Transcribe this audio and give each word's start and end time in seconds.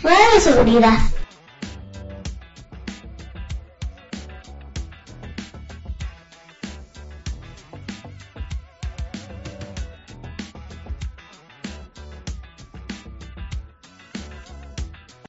Fuera 0.00 0.40
seguridad. 0.40 0.98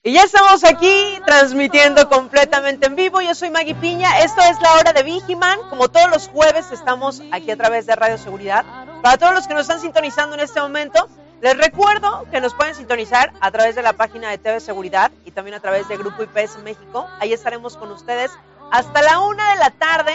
Y 0.01 0.13
ya 0.13 0.23
estamos 0.23 0.63
aquí 0.63 1.21
transmitiendo 1.25 2.09
completamente 2.09 2.87
en 2.87 2.95
vivo. 2.95 3.21
Yo 3.21 3.35
soy 3.35 3.51
Maggie 3.51 3.75
Piña. 3.75 4.21
Esto 4.21 4.41
es 4.41 4.59
la 4.61 4.73
hora 4.75 4.93
de 4.93 5.03
Vigiman. 5.03 5.59
Como 5.69 5.89
todos 5.89 6.09
los 6.09 6.29
jueves 6.29 6.71
estamos 6.71 7.21
aquí 7.31 7.51
a 7.51 7.57
través 7.57 7.85
de 7.85 7.95
Radio 7.95 8.17
Seguridad. 8.17 8.65
Para 9.03 9.17
todos 9.17 9.33
los 9.33 9.47
que 9.47 9.53
nos 9.53 9.63
están 9.63 9.81
sintonizando 9.81 10.35
en 10.35 10.41
este 10.41 10.61
momento, 10.61 11.07
les 11.41 11.57
recuerdo 11.57 12.27
que 12.31 12.41
nos 12.41 12.53
pueden 12.53 12.75
sintonizar 12.75 13.31
a 13.39 13.49
través 13.49 13.73
de 13.75 13.81
la 13.81 13.93
página 13.93 14.29
de 14.29 14.37
TV 14.37 14.59
Seguridad 14.59 15.09
y 15.23 15.31
también 15.31 15.55
a 15.55 15.61
través 15.61 15.87
de 15.87 15.95
Grupo 15.95 16.23
IPS 16.23 16.57
México. 16.63 17.07
Ahí 17.19 17.31
estaremos 17.31 17.77
con 17.77 17.91
ustedes 17.91 18.31
hasta 18.71 19.01
la 19.01 19.19
una 19.19 19.51
de 19.51 19.55
la 19.55 19.71
tarde. 19.71 20.13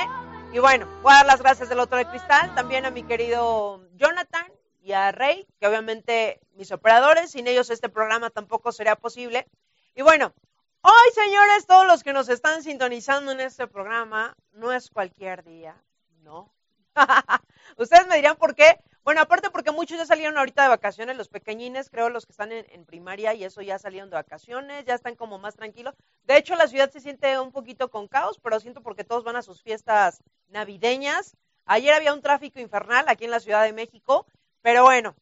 Y 0.52 0.58
bueno, 0.58 0.86
voy 1.02 1.12
a 1.12 1.16
dar 1.16 1.26
las 1.26 1.40
gracias 1.40 1.70
del 1.70 1.80
otro 1.80 1.96
de 1.96 2.06
cristal, 2.06 2.54
también 2.54 2.84
a 2.84 2.90
mi 2.90 3.04
querido 3.04 3.80
Jonathan 3.94 4.46
y 4.82 4.92
a 4.92 5.12
Rey, 5.12 5.46
que 5.58 5.66
obviamente 5.66 6.40
mis 6.56 6.70
operadores, 6.72 7.30
sin 7.30 7.46
ellos 7.46 7.70
este 7.70 7.88
programa 7.88 8.28
tampoco 8.28 8.70
sería 8.70 8.94
posible. 8.94 9.48
Y 9.94 10.02
bueno, 10.02 10.34
hoy 10.82 11.10
señores, 11.14 11.66
todos 11.66 11.86
los 11.86 12.02
que 12.02 12.12
nos 12.12 12.28
están 12.28 12.62
sintonizando 12.62 13.32
en 13.32 13.40
este 13.40 13.66
programa, 13.66 14.36
no 14.52 14.72
es 14.72 14.90
cualquier 14.90 15.42
día, 15.42 15.74
no. 16.22 16.52
Ustedes 17.78 18.06
me 18.08 18.16
dirán 18.16 18.36
por 18.36 18.54
qué. 18.54 18.78
Bueno, 19.04 19.20
aparte 19.20 19.50
porque 19.50 19.70
muchos 19.70 19.98
ya 19.98 20.06
salieron 20.06 20.38
ahorita 20.38 20.62
de 20.62 20.68
vacaciones, 20.68 21.16
los 21.16 21.28
pequeñines, 21.28 21.90
creo 21.90 22.08
los 22.08 22.26
que 22.26 22.32
están 22.32 22.52
en, 22.52 22.84
primaria 22.86 23.34
y 23.34 23.44
eso 23.44 23.60
ya 23.60 23.78
salieron 23.78 24.10
de 24.10 24.16
vacaciones, 24.16 24.84
ya 24.86 24.94
están 24.94 25.14
como 25.14 25.38
más 25.38 25.54
tranquilos. 25.54 25.94
De 26.24 26.36
hecho, 26.36 26.56
la 26.56 26.66
ciudad 26.66 26.90
se 26.90 27.00
siente 27.00 27.38
un 27.38 27.52
poquito 27.52 27.90
con 27.90 28.08
caos, 28.08 28.40
pero 28.42 28.58
siento 28.60 28.82
porque 28.82 29.04
todos 29.04 29.22
van 29.22 29.36
a 29.36 29.42
sus 29.42 29.62
fiestas 29.62 30.22
navideñas. 30.48 31.36
Ayer 31.66 31.92
había 31.94 32.14
un 32.14 32.22
tráfico 32.22 32.60
infernal 32.60 33.04
aquí 33.08 33.24
en 33.24 33.30
la 33.30 33.40
Ciudad 33.40 33.62
de 33.62 33.72
México, 33.72 34.26
pero 34.62 34.82
bueno, 34.84 35.14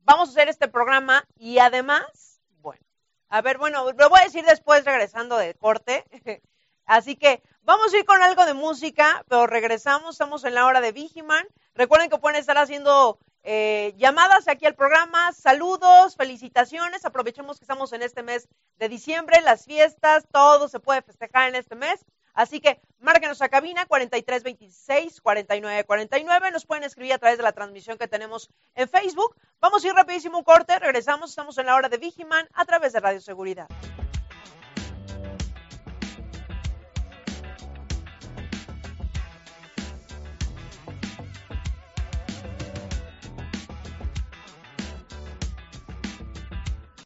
vamos 0.00 0.28
a 0.28 0.32
hacer 0.32 0.48
este 0.48 0.68
programa 0.68 1.26
y 1.36 1.58
además 1.58 2.38
a 3.30 3.42
ver, 3.42 3.58
bueno, 3.58 3.84
lo 3.92 4.08
voy 4.08 4.20
a 4.20 4.24
decir 4.24 4.44
después 4.44 4.84
regresando 4.84 5.36
de 5.36 5.54
corte. 5.54 6.04
Así 6.86 7.16
que 7.16 7.42
vamos 7.62 7.92
a 7.92 7.98
ir 7.98 8.06
con 8.06 8.22
algo 8.22 8.46
de 8.46 8.54
música, 8.54 9.22
pero 9.28 9.46
regresamos, 9.46 10.14
estamos 10.14 10.44
en 10.44 10.54
la 10.54 10.64
hora 10.64 10.80
de 10.80 10.92
Vigiman. 10.92 11.46
Recuerden 11.78 12.10
que 12.10 12.18
pueden 12.18 12.40
estar 12.40 12.58
haciendo 12.58 13.20
eh, 13.44 13.94
llamadas 13.98 14.48
aquí 14.48 14.66
al 14.66 14.74
programa, 14.74 15.30
saludos, 15.30 16.16
felicitaciones. 16.16 17.04
Aprovechemos 17.04 17.60
que 17.60 17.62
estamos 17.62 17.92
en 17.92 18.02
este 18.02 18.24
mes 18.24 18.48
de 18.78 18.88
diciembre, 18.88 19.40
las 19.42 19.64
fiestas, 19.64 20.26
todo 20.32 20.66
se 20.66 20.80
puede 20.80 21.02
festejar 21.02 21.48
en 21.48 21.54
este 21.54 21.76
mes. 21.76 22.04
Así 22.34 22.60
que 22.60 22.80
márquenos 22.98 23.40
a 23.42 23.48
cabina 23.48 23.86
4326 23.86 25.20
4949. 25.20 26.50
Nos 26.50 26.66
pueden 26.66 26.82
escribir 26.82 27.12
a 27.12 27.18
través 27.18 27.38
de 27.38 27.44
la 27.44 27.52
transmisión 27.52 27.96
que 27.96 28.08
tenemos 28.08 28.50
en 28.74 28.88
Facebook. 28.88 29.36
Vamos 29.60 29.84
a 29.84 29.86
ir 29.86 29.94
rapidísimo 29.94 30.38
un 30.38 30.44
corte. 30.44 30.80
Regresamos. 30.80 31.30
Estamos 31.30 31.58
en 31.58 31.66
la 31.66 31.76
hora 31.76 31.88
de 31.88 31.98
Vigiman 31.98 32.48
a 32.54 32.64
través 32.64 32.92
de 32.92 32.98
Radio 32.98 33.20
Seguridad. 33.20 33.68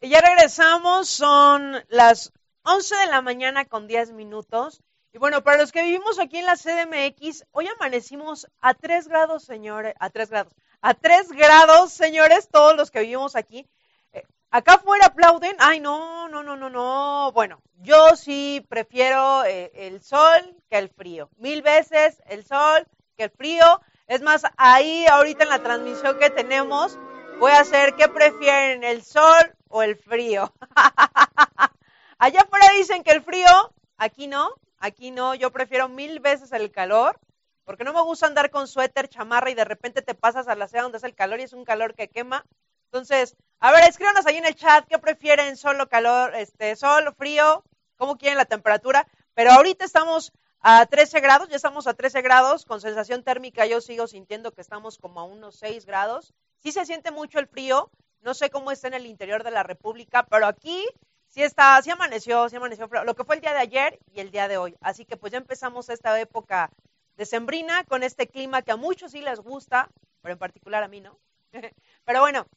Y 0.03 0.09
ya 0.09 0.19
regresamos, 0.19 1.07
son 1.07 1.81
las 1.87 2.33
11 2.63 2.93
de 2.93 3.07
la 3.07 3.21
mañana 3.21 3.63
con 3.63 3.87
10 3.87 4.11
minutos. 4.11 4.81
Y 5.13 5.17
bueno, 5.17 5.45
para 5.45 5.57
los 5.57 5.71
que 5.71 5.81
vivimos 5.81 6.19
aquí 6.19 6.39
en 6.39 6.45
la 6.45 6.57
CDMX, 6.57 7.45
hoy 7.53 7.69
amanecimos 7.69 8.45
a 8.59 8.73
3 8.73 9.07
grados, 9.07 9.45
señores, 9.45 9.93
a 10.01 10.09
3 10.09 10.29
grados, 10.29 10.53
a 10.81 10.93
3 10.93 11.31
grados, 11.31 11.93
señores, 11.93 12.49
todos 12.51 12.75
los 12.75 12.91
que 12.91 12.99
vivimos 12.99 13.37
aquí. 13.37 13.65
Eh, 14.11 14.23
acá 14.51 14.73
afuera 14.73 15.05
aplauden, 15.05 15.55
ay, 15.59 15.79
no, 15.79 16.27
no, 16.27 16.43
no, 16.43 16.57
no, 16.57 16.69
no. 16.69 17.31
Bueno, 17.31 17.61
yo 17.75 18.17
sí 18.17 18.65
prefiero 18.67 19.45
eh, 19.45 19.71
el 19.73 20.01
sol 20.01 20.53
que 20.69 20.79
el 20.79 20.89
frío. 20.89 21.29
Mil 21.37 21.61
veces 21.61 22.21
el 22.25 22.43
sol 22.43 22.85
que 23.15 23.23
el 23.23 23.31
frío. 23.31 23.79
Es 24.07 24.21
más, 24.21 24.43
ahí 24.57 25.05
ahorita 25.05 25.45
en 25.45 25.49
la 25.49 25.63
transmisión 25.63 26.19
que 26.19 26.29
tenemos, 26.29 26.99
voy 27.43 27.51
a 27.51 27.59
hacer 27.59 27.95
qué 27.95 28.07
prefieren, 28.07 28.83
el 28.83 29.03
sol 29.03 29.55
o 29.67 29.83
el 29.83 29.97
frío. 29.97 30.53
Allá 32.17 32.41
afuera 32.41 32.67
dicen 32.77 33.03
que 33.03 33.11
el 33.11 33.21
frío, 33.21 33.49
aquí 33.97 34.27
no, 34.27 34.53
Aquí 34.83 35.11
no, 35.11 35.33
yo 35.33 35.49
prefiero 35.49 35.87
mil 35.87 36.19
veces 36.19 36.51
el 36.51 36.69
calor, 36.69 37.17
porque 37.63 37.85
no 37.85 37.93
me 37.93 38.01
gusta 38.01 38.27
andar 38.27 38.51
con 38.51 38.67
suéter, 38.67 39.07
chamarra 39.07 39.49
y 39.49 39.53
de 39.53 39.63
repente 39.63 40.01
te 40.01 40.13
pasas 40.13 40.49
a 40.49 40.55
la 40.55 40.67
seda 40.67 40.81
donde 40.81 40.97
es 40.97 41.05
el 41.05 41.15
calor 41.15 41.39
y 41.39 41.43
es 41.43 41.53
un 41.53 41.63
calor 41.63 41.95
que 41.95 42.09
quema. 42.09 42.45
Entonces, 42.91 43.37
a 43.61 43.71
ver, 43.71 43.85
escríbanos 43.87 44.25
ahí 44.25 44.35
en 44.35 44.45
el 44.45 44.55
chat 44.55 44.85
qué 44.89 44.99
prefieren, 44.99 45.55
solo 45.55 45.87
calor, 45.87 46.35
este, 46.35 46.75
sol, 46.75 47.15
frío, 47.17 47.63
cómo 47.95 48.17
quieren 48.17 48.37
la 48.37 48.43
temperatura. 48.43 49.07
Pero 49.35 49.51
ahorita 49.51 49.85
estamos 49.85 50.33
a 50.59 50.85
13 50.85 51.21
grados, 51.21 51.47
ya 51.47 51.55
estamos 51.55 51.87
a 51.87 51.93
13 51.93 52.21
grados, 52.21 52.65
con 52.65 52.81
sensación 52.81 53.23
térmica 53.23 53.65
yo 53.65 53.79
sigo 53.79 54.07
sintiendo 54.07 54.51
que 54.51 54.59
estamos 54.59 54.97
como 54.97 55.21
a 55.21 55.23
unos 55.23 55.55
6 55.59 55.85
grados. 55.85 56.33
Sí 56.63 56.71
se 56.71 56.85
siente 56.85 57.11
mucho 57.11 57.39
el 57.39 57.47
frío, 57.47 57.91
no 58.21 58.33
sé 58.33 58.49
cómo 58.49 58.71
está 58.71 58.87
en 58.87 58.93
el 58.93 59.05
interior 59.05 59.43
de 59.43 59.51
la 59.51 59.63
República, 59.63 60.23
pero 60.23 60.47
aquí 60.47 60.87
sí 61.27 61.43
está, 61.43 61.81
sí 61.81 61.91
amaneció, 61.91 62.47
sí 62.47 62.55
amaneció, 62.55 62.87
lo 63.03 63.15
que 63.15 63.25
fue 63.25 63.35
el 63.35 63.41
día 63.41 63.51
de 63.51 63.59
ayer 63.59 63.99
y 64.13 64.21
el 64.21 64.31
día 64.31 64.47
de 64.47 64.55
hoy. 64.55 64.77
Así 64.79 65.03
que 65.03 65.17
pues 65.17 65.33
ya 65.33 65.39
empezamos 65.39 65.89
esta 65.89 66.17
época 66.21 66.71
decembrina 67.17 67.83
con 67.83 68.01
este 68.01 68.27
clima 68.27 68.61
que 68.61 68.71
a 68.71 68.77
muchos 68.77 69.11
sí 69.11 69.19
les 69.19 69.41
gusta, 69.41 69.89
pero 70.21 70.31
en 70.31 70.39
particular 70.39 70.83
a 70.83 70.87
mí 70.87 71.01
no. 71.01 71.19
pero 72.05 72.21
bueno, 72.21 72.47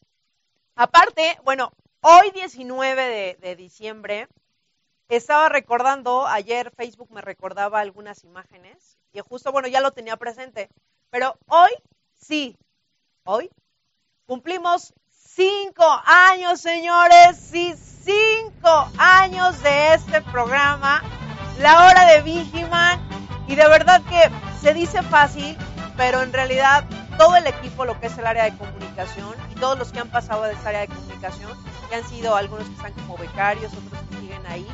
aparte, 0.76 1.40
bueno, 1.42 1.72
hoy 2.00 2.30
19 2.30 3.02
de, 3.02 3.38
de 3.40 3.56
diciembre, 3.56 4.28
estaba 5.08 5.48
recordando, 5.48 6.28
ayer 6.28 6.70
Facebook 6.70 7.10
me 7.10 7.22
recordaba 7.22 7.80
algunas 7.80 8.22
imágenes 8.22 8.98
y 9.12 9.18
justo, 9.18 9.50
bueno, 9.50 9.66
ya 9.66 9.80
lo 9.80 9.90
tenía 9.90 10.16
presente, 10.16 10.68
pero 11.10 11.36
hoy 11.48 11.70
sí, 12.14 12.56
hoy 13.24 13.50
cumplimos 14.26 14.92
cinco 15.12 15.84
años, 16.04 16.60
señores, 16.60 17.36
sí, 17.38 17.74
cinco 18.04 18.88
años 18.98 19.62
de 19.62 19.94
este 19.94 20.20
programa, 20.22 21.02
La 21.60 21.86
Hora 21.86 22.06
de 22.06 22.22
Vigiman, 22.22 23.00
y 23.46 23.54
de 23.54 23.68
verdad 23.68 24.02
que 24.02 24.30
se 24.60 24.74
dice 24.74 25.02
fácil, 25.02 25.56
pero 25.96 26.22
en 26.22 26.32
realidad 26.32 26.84
todo 27.16 27.36
el 27.36 27.46
equipo, 27.46 27.84
lo 27.84 27.98
que 28.00 28.08
es 28.08 28.18
el 28.18 28.26
área 28.26 28.44
de 28.44 28.56
comunicación, 28.56 29.34
y 29.50 29.54
todos 29.54 29.78
los 29.78 29.92
que 29.92 30.00
han 30.00 30.10
pasado 30.10 30.42
de 30.42 30.54
esa 30.54 30.70
área 30.70 30.80
de 30.80 30.88
comunicación, 30.88 31.52
que 31.88 31.94
han 31.94 32.08
sido 32.08 32.34
algunos 32.34 32.66
que 32.66 32.74
están 32.74 32.92
como 32.92 33.16
becarios, 33.16 33.72
otros 33.72 34.02
que 34.10 34.16
siguen 34.18 34.44
ahí, 34.48 34.66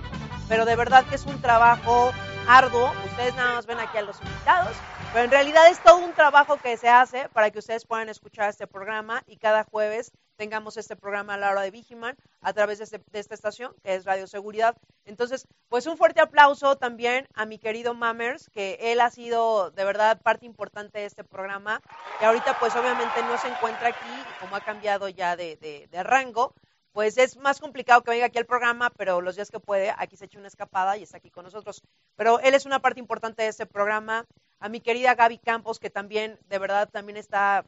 pero 0.49 0.65
de 0.65 0.77
verdad 0.77 1.05
que 1.07 1.15
es 1.15 1.27
un 1.27 1.41
trabajo 1.41 2.13
arduo, 2.49 2.93
ustedes 3.07 3.35
nada 3.37 3.55
más 3.55 3.67
ven 3.67 3.79
aquí 3.79 3.99
a 3.99 4.03
los 4.03 4.21
invitados, 4.21 4.77
pero 5.13 5.25
en 5.25 5.31
realidad 5.31 5.69
es 5.69 5.79
todo 5.83 5.99
un 5.99 6.13
trabajo 6.13 6.57
que 6.57 6.77
se 6.77 6.89
hace 6.89 7.29
para 7.31 7.51
que 7.51 7.59
ustedes 7.59 7.85
puedan 7.85 8.09
escuchar 8.09 8.49
este 8.51 8.67
programa 8.67 9.23
y 9.27 9.37
cada 9.37 9.65
jueves 9.65 10.13
tengamos 10.37 10.77
este 10.77 10.97
programa 10.97 11.35
a 11.35 11.37
la 11.37 11.51
hora 11.51 11.61
de 11.63 11.71
Vigiman 11.71 12.17
a 12.41 12.53
través 12.53 12.79
de, 12.79 12.85
este, 12.85 13.01
esta 13.13 13.35
estación, 13.35 13.75
que 13.85 13.95
es 13.95 14.05
Radio 14.05 14.27
Seguridad. 14.27 14.77
Entonces, 15.05 15.47
pues 15.69 15.87
un 15.87 15.97
fuerte 15.97 16.21
aplauso 16.21 16.77
también 16.77 17.29
a 17.35 17.45
mi 17.45 17.59
querido 17.59 17.95
Mammers, 17.95 18.49
que 18.49 18.79
él 18.81 19.01
ha 19.01 19.11
sido 19.11 19.71
de 19.71 19.85
verdad 19.85 20.21
parte 20.21 20.47
importante 20.47 20.99
de 20.99 21.05
este 21.05 21.25
programa, 21.25 21.81
que 22.19 22.25
ahorita 22.25 22.59
pues 22.59 22.75
obviamente 22.75 23.23
no 23.23 23.39
se 23.39 23.49
encuentra 23.49 23.89
aquí, 23.89 24.25
como 24.41 24.57
ha 24.57 24.61
cambiado 24.61 25.09
ya 25.09 25.37
de 25.37 25.89
rango, 26.03 26.55
pues 26.93 27.17
es 27.17 27.37
más 27.39 27.59
complicado 27.59 28.03
que 28.03 28.11
venga 28.11 28.27
aquí 28.27 28.39
al 28.39 28.47
programa, 28.47 28.91
pero 28.91 29.21
los 29.21 29.37
días 29.37 29.51
que 29.51 29.61
puede, 29.61 29.95
aquí 29.97 30.17
se 30.17 30.27
echa 30.27 30.39
una 30.39 30.49
escapada 30.49 30.97
y 30.97 31.03
está 31.03 31.17
aquí 31.17 31.31
con 31.31 31.45
nosotros. 31.45 31.83
Pero 32.17 32.39
él 32.41 32.55
es 32.55 32.67
una 32.67 32.81
parte 32.81 33.01
importante 33.01 33.43
de 33.43 33.49
este 33.49 33.67
programa. 33.67 34.27
A 34.61 34.69
mi 34.69 34.81
querida 34.81 35.15
Gaby 35.15 35.39
Campos, 35.39 35.81
que 35.81 35.91
también, 35.91 36.39
de 36.49 36.59
verdad, 36.59 36.89
también 36.91 37.17
está 37.17 37.65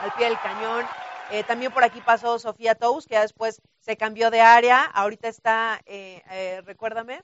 al 0.00 0.12
pie 0.16 0.26
del 0.26 0.40
cañón. 0.40 0.86
Eh, 1.30 1.44
también 1.44 1.70
por 1.70 1.84
aquí 1.84 2.00
pasó 2.00 2.38
Sofía 2.38 2.74
Tous, 2.74 3.06
que 3.06 3.14
ya 3.14 3.20
después 3.20 3.60
se 3.78 3.96
cambió 3.96 4.30
de 4.30 4.40
área. 4.40 4.84
Ahorita 4.84 5.28
está, 5.28 5.80
eh, 5.86 6.22
eh, 6.30 6.62
recuérdame, 6.64 7.22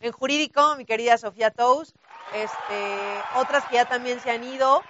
en 0.00 0.12
jurídico, 0.12 0.76
mi 0.76 0.84
querida 0.84 1.16
Sofía 1.16 1.50
Tous. 1.50 1.94
Este, 2.34 3.22
otras 3.36 3.64
que 3.66 3.76
ya 3.76 3.86
también 3.86 4.20
se 4.20 4.30
han 4.30 4.42
ido, 4.42 4.82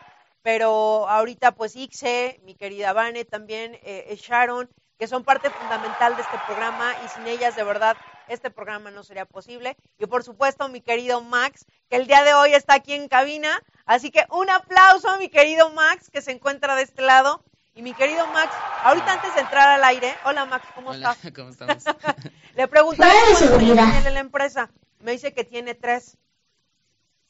pero 0.42 1.08
ahorita 1.08 1.52
pues 1.52 1.76
Ixe, 1.76 2.40
mi 2.42 2.54
querida 2.54 2.92
Vane, 2.92 3.24
también 3.24 3.78
Sharon, 4.16 4.68
que 4.98 5.06
son 5.06 5.24
parte 5.24 5.50
fundamental 5.50 6.14
de 6.16 6.22
este 6.22 6.38
programa 6.46 6.94
y 7.04 7.08
sin 7.08 7.26
ellas 7.26 7.56
de 7.56 7.64
verdad 7.64 7.96
este 8.28 8.50
programa 8.50 8.90
no 8.90 9.02
sería 9.02 9.24
posible. 9.26 9.76
Y 9.98 10.06
por 10.06 10.22
supuesto 10.24 10.68
mi 10.68 10.80
querido 10.80 11.20
Max, 11.20 11.66
que 11.90 11.96
el 11.96 12.06
día 12.06 12.22
de 12.24 12.32
hoy 12.34 12.54
está 12.54 12.74
aquí 12.74 12.94
en 12.94 13.08
cabina. 13.08 13.62
Así 13.86 14.10
que 14.10 14.24
un 14.30 14.48
aplauso 14.50 15.10
a 15.10 15.18
mi 15.18 15.28
querido 15.28 15.70
Max, 15.70 16.10
que 16.10 16.22
se 16.22 16.30
encuentra 16.32 16.74
de 16.76 16.82
este 16.82 17.02
lado 17.02 17.42
Y 17.74 17.82
mi 17.82 17.92
querido 17.92 18.24
Max, 18.28 18.54
ahorita 18.84 19.12
antes 19.14 19.34
de 19.34 19.40
entrar 19.40 19.68
al 19.68 19.82
aire, 19.84 20.14
hola 20.24 20.44
Max, 20.46 20.66
¿cómo 20.76 20.90
Hola, 20.90 21.12
estás? 21.12 21.32
¿cómo 21.34 21.50
estamos? 21.50 21.82
Le 22.54 22.68
preguntaba 22.68 23.12
cuántos 23.12 23.42
años 23.50 23.90
tiene 23.90 24.10
la 24.12 24.20
empresa. 24.20 24.70
Me 25.00 25.10
dice 25.12 25.34
que 25.34 25.42
tiene 25.44 25.74
tres. 25.74 26.16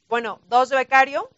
Bueno, 0.06 0.40
dos 0.48 0.68
de 0.68 0.76
becario, 0.76 1.28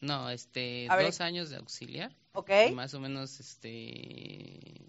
No, 0.00 0.30
este, 0.30 0.86
A 0.90 0.96
ver. 0.96 1.06
dos 1.06 1.20
años 1.20 1.50
de 1.50 1.56
auxiliar, 1.58 2.10
¿ok? 2.32 2.50
y 2.70 2.72
más 2.72 2.94
o 2.94 3.00
menos, 3.00 3.38
este, 3.38 4.80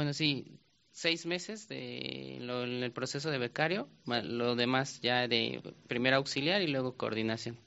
bueno, 0.00 0.14
sí, 0.14 0.58
seis 0.92 1.26
meses 1.26 1.68
de 1.68 2.38
lo- 2.40 2.64
en 2.64 2.82
el 2.82 2.92
proceso 2.92 3.30
de 3.30 3.36
becario, 3.38 3.88
lo 4.06 4.56
demás 4.56 5.00
ya 5.02 5.28
de 5.28 5.60
primer 5.88 6.14
auxiliar 6.14 6.62
y 6.62 6.68
luego 6.68 6.96
coordinación. 6.96 7.58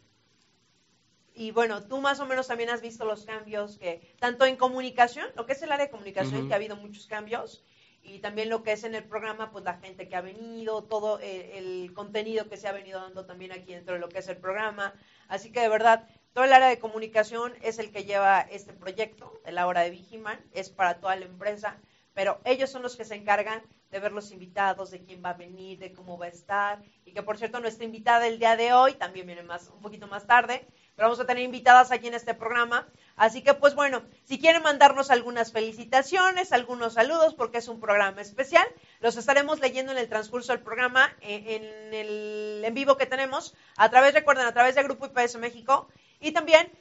Y 1.36 1.52
bueno, 1.52 1.84
tú 1.84 2.00
más 2.02 2.20
o 2.20 2.26
menos 2.26 2.48
también 2.48 2.70
has 2.70 2.82
visto 2.82 3.06
los 3.06 3.26
cambios 3.26 3.78
que, 3.78 4.16
tanto 4.20 4.46
en 4.46 4.56
comunicación, 4.56 5.28
lo 5.36 5.46
que 5.46 5.54
es 5.54 5.62
el 5.64 5.72
área 5.72 5.86
de 5.86 5.92
comunicación, 5.92 6.40
Ujú. 6.40 6.48
que 6.48 6.54
ha 6.54 6.58
habido 6.58 6.76
muchos 6.76 7.08
cambios, 7.08 7.64
y 8.04 8.20
también 8.20 8.50
lo 8.50 8.64
que 8.64 8.74
es 8.74 8.84
en 8.84 8.96
el 8.96 9.04
programa, 9.04 9.52
pues 9.52 9.64
la 9.64 9.78
gente 9.80 10.08
que 10.08 10.16
ha 10.16 10.22
venido, 10.22 10.84
todo 10.84 11.20
eh, 11.22 11.58
el 11.58 11.94
contenido 11.94 12.50
que 12.50 12.58
se 12.58 12.68
ha 12.68 12.72
venido 12.72 13.00
dando 13.00 13.26
también 13.26 13.52
aquí 13.52 13.74
dentro 13.74 13.94
de 13.96 14.00
lo 14.00 14.10
que 14.10 14.20
es 14.20 14.28
el 14.28 14.38
programa. 14.38 14.94
Así 15.28 15.52
que 15.52 15.62
de 15.62 15.70
verdad, 15.70 16.08
todo 16.34 16.44
el 16.46 16.54
área 16.54 16.68
de 16.68 16.80
comunicación 16.80 17.54
es 17.62 17.80
el 17.80 17.92
que 17.92 18.04
lleva 18.06 18.42
este 18.42 18.74
proyecto 18.74 19.40
de 19.46 19.54
la 19.54 19.68
hora 19.68 19.82
de 19.82 19.90
Vigiman, 19.92 20.40
es 20.54 20.70
para 20.70 21.00
toda 21.00 21.16
la 21.16 21.26
empresa, 21.26 21.78
pero 22.14 22.40
ellos 22.46 22.70
son 22.70 22.82
los 22.82 22.96
que 22.96 23.06
se 23.06 23.16
encargan 23.16 23.62
de 23.92 24.00
ver 24.00 24.12
los 24.12 24.32
invitados, 24.32 24.92
de 24.92 25.04
quién 25.04 25.24
va 25.24 25.32
a 25.32 25.34
venir, 25.34 25.78
de 25.80 25.94
cómo 25.94 26.18
va 26.18 26.26
a 26.26 26.30
estar, 26.30 26.82
y 27.06 27.14
que 27.14 27.22
por 27.22 27.38
cierto 27.38 27.60
nuestra 27.60 27.86
invitada 27.86 28.28
el 28.28 28.40
día 28.40 28.56
de 28.56 28.74
hoy 28.74 28.94
también 28.94 29.28
viene 29.28 29.44
más 29.44 29.70
un 29.70 29.82
poquito 29.82 30.08
más 30.08 30.26
tarde, 30.26 30.66
pero 30.96 31.08
vamos 31.08 31.20
a 31.20 31.26
tener 31.26 31.44
invitadas 31.44 31.92
aquí 31.92 32.08
en 32.08 32.14
este 32.14 32.34
programa. 32.34 32.88
Así 33.16 33.42
que, 33.44 33.54
pues 33.54 33.76
bueno, 33.76 34.04
si 34.24 34.40
quieren 34.40 34.64
mandarnos 34.64 35.12
algunas 35.12 35.52
felicitaciones, 35.52 36.52
algunos 36.52 36.94
saludos, 36.94 37.34
porque 37.36 37.60
es 37.60 37.68
un 37.68 37.80
programa 37.80 38.22
especial, 38.22 38.66
los 39.00 39.18
estaremos 39.18 39.60
leyendo 39.60 39.92
en 39.92 39.98
el 39.98 40.10
transcurso 40.10 40.52
del 40.52 40.62
programa, 40.62 41.16
eh, 41.22 41.56
en 41.56 41.94
el 41.94 42.64
en 42.64 42.74
vivo 42.74 42.98
que 42.98 43.06
tenemos, 43.06 43.56
a 43.78 43.90
través, 43.90 44.14
recuerden, 44.14 44.46
a 44.46 44.54
través 44.54 44.76
de 44.76 44.84
Grupo 44.84 45.08
IPS 45.08 45.38
México, 45.38 45.88
y 46.20 46.32
también 46.32 46.72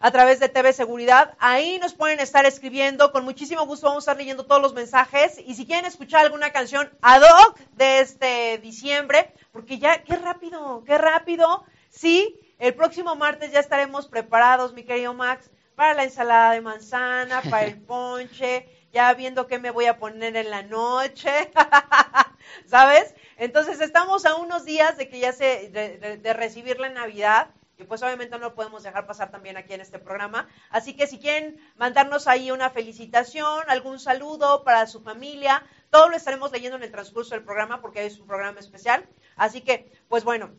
a 0.00 0.10
través 0.10 0.38
de 0.40 0.48
TV 0.48 0.72
Seguridad. 0.72 1.34
Ahí 1.38 1.78
nos 1.80 1.94
pueden 1.94 2.20
estar 2.20 2.46
escribiendo. 2.46 3.10
Con 3.12 3.24
muchísimo 3.24 3.66
gusto 3.66 3.86
vamos 3.86 4.02
a 4.02 4.12
estar 4.12 4.16
leyendo 4.16 4.46
todos 4.46 4.62
los 4.62 4.74
mensajes. 4.74 5.38
Y 5.44 5.54
si 5.54 5.66
quieren 5.66 5.86
escuchar 5.86 6.24
alguna 6.24 6.50
canción 6.50 6.90
ad 7.02 7.22
hoc 7.22 7.58
de 7.76 8.00
este 8.00 8.58
diciembre, 8.58 9.32
porque 9.52 9.78
ya, 9.78 10.02
qué 10.04 10.16
rápido, 10.16 10.84
qué 10.86 10.98
rápido. 10.98 11.64
Sí, 11.90 12.38
el 12.58 12.74
próximo 12.74 13.16
martes 13.16 13.50
ya 13.52 13.60
estaremos 13.60 14.06
preparados, 14.08 14.72
mi 14.72 14.84
querido 14.84 15.14
Max, 15.14 15.50
para 15.74 15.94
la 15.94 16.04
ensalada 16.04 16.52
de 16.52 16.60
manzana, 16.60 17.42
para 17.42 17.64
el 17.64 17.80
ponche, 17.86 18.68
ya 18.92 19.12
viendo 19.14 19.46
qué 19.46 19.58
me 19.58 19.70
voy 19.70 19.86
a 19.86 19.98
poner 19.98 20.36
en 20.36 20.50
la 20.50 20.62
noche. 20.62 21.50
¿Sabes? 22.66 23.14
Entonces 23.36 23.80
estamos 23.80 24.26
a 24.26 24.34
unos 24.36 24.64
días 24.64 24.96
de 24.96 25.08
que 25.08 25.18
ya 25.20 25.32
se, 25.32 25.68
de, 25.70 25.98
de- 25.98 26.16
de 26.18 26.32
recibir 26.32 26.78
la 26.80 26.88
Navidad 26.88 27.48
y 27.78 27.84
pues 27.84 28.02
obviamente 28.02 28.36
no 28.36 28.48
lo 28.48 28.54
podemos 28.54 28.82
dejar 28.82 29.06
pasar 29.06 29.30
también 29.30 29.56
aquí 29.56 29.72
en 29.72 29.80
este 29.80 29.98
programa. 29.98 30.48
Así 30.70 30.94
que 30.94 31.06
si 31.06 31.18
quieren 31.18 31.58
mandarnos 31.76 32.26
ahí 32.26 32.50
una 32.50 32.70
felicitación, 32.70 33.64
algún 33.68 34.00
saludo 34.00 34.64
para 34.64 34.86
su 34.86 35.00
familia, 35.00 35.64
todo 35.90 36.08
lo 36.08 36.16
estaremos 36.16 36.50
leyendo 36.50 36.76
en 36.76 36.82
el 36.82 36.90
transcurso 36.90 37.34
del 37.34 37.44
programa 37.44 37.80
porque 37.80 38.04
es 38.04 38.18
un 38.18 38.26
programa 38.26 38.58
especial. 38.58 39.08
Así 39.36 39.60
que, 39.60 39.92
pues 40.08 40.24
bueno, 40.24 40.50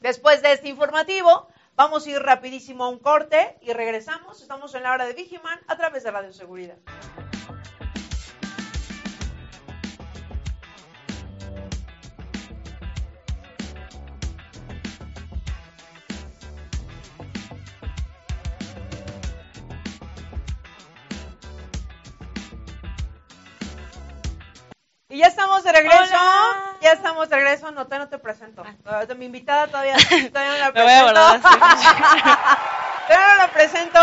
después 0.00 0.42
de 0.42 0.52
este 0.52 0.68
informativo, 0.68 1.48
vamos 1.76 2.06
a 2.06 2.10
ir 2.10 2.18
rapidísimo 2.18 2.84
a 2.84 2.88
un 2.90 2.98
corte 2.98 3.56
y 3.62 3.72
regresamos. 3.72 4.42
Estamos 4.42 4.74
en 4.74 4.82
la 4.82 4.92
hora 4.92 5.06
de 5.06 5.14
Vigiman 5.14 5.60
a 5.66 5.76
través 5.78 6.04
de 6.04 6.10
Radio 6.10 6.32
Seguridad. 6.32 6.76
Ya 25.20 25.26
estamos 25.28 25.62
de 25.62 25.72
regreso. 25.72 25.98
Hola. 26.02 26.76
Ya 26.82 26.92
estamos 26.92 27.28
de 27.28 27.36
regreso. 27.36 27.70
No 27.70 27.86
te, 27.86 27.98
no 27.98 28.08
te 28.08 28.18
presento. 28.18 28.64
Todavía- 28.84 29.14
Mi 29.14 29.26
invitada 29.26 29.66
todavía, 29.68 29.94
todavía 30.32 30.52
no 30.52 30.58
la 30.58 30.72
Me 30.72 30.82
voy 30.82 30.92
a 30.92 31.04
presento. 31.04 31.12
guardar 31.12 31.40
Todavía 33.08 33.28
no 33.30 33.36
la 33.36 33.52
presento. 33.52 33.98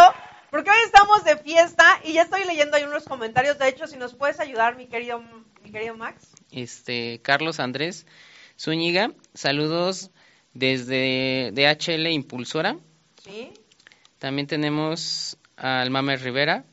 Porque 0.50 0.70
hoy 0.70 0.78
estamos 0.86 1.24
de 1.26 1.38
fiesta 1.38 1.84
y 2.04 2.14
ya 2.14 2.22
estoy 2.22 2.46
leyendo 2.46 2.78
ahí 2.78 2.84
unos 2.84 3.04
comentarios. 3.04 3.58
De 3.60 3.68
hecho, 3.68 3.86
si 3.88 3.98
nos 3.98 4.14
puedes 4.16 4.40
ayudar, 4.40 4.76
mi 4.78 4.88
querido, 4.88 5.22
mi 5.62 5.72
querido 5.72 5.96
Max. 5.98 6.24
Este, 6.52 7.20
Carlos 7.22 7.60
Andrés 7.60 8.06
Zúñiga, 8.58 9.12
saludos 9.34 10.10
desde 10.54 11.52
DHL 11.54 12.08
Impulsora. 12.08 12.78
¿Sí? 13.24 13.52
También 14.20 14.48
tenemos 14.48 15.38
al 15.58 15.90
Mamer 15.90 16.22
Rivera. 16.22 16.64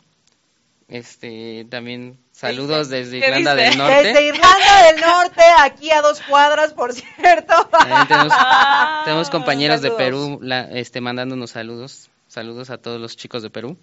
Este, 0.89 1.67
también 1.69 2.19
saludos 2.35 2.89
desde 2.89 3.21
¿Qué 3.21 3.27
Irlanda 3.29 3.55
dice? 3.55 3.69
del 3.71 3.79
Norte. 3.79 4.03
Desde 4.05 4.23
Irlanda 4.27 4.83
del 4.87 5.01
Norte, 5.01 5.43
aquí 5.61 5.91
a 5.91 6.03
dos 6.03 6.21
cuadras, 6.23 6.73
por 6.75 6.93
cierto. 6.93 7.65
También 7.69 8.07
tenemos, 8.09 8.33
Ah, 8.37 9.03
tenemos 9.05 9.31
compañeros 9.31 9.81
saludos. 9.81 9.99
de 9.99 10.05
Perú 10.05 10.39
la- 10.43 10.69
este, 10.71 11.01
mandándonos 11.01 11.51
saludos. 11.53 12.11
Saludos 12.27 12.71
a 12.71 12.79
todos 12.79 13.01
los 13.01 13.17
chicos 13.17 13.43
de 13.43 13.51
Perú. 13.51 13.79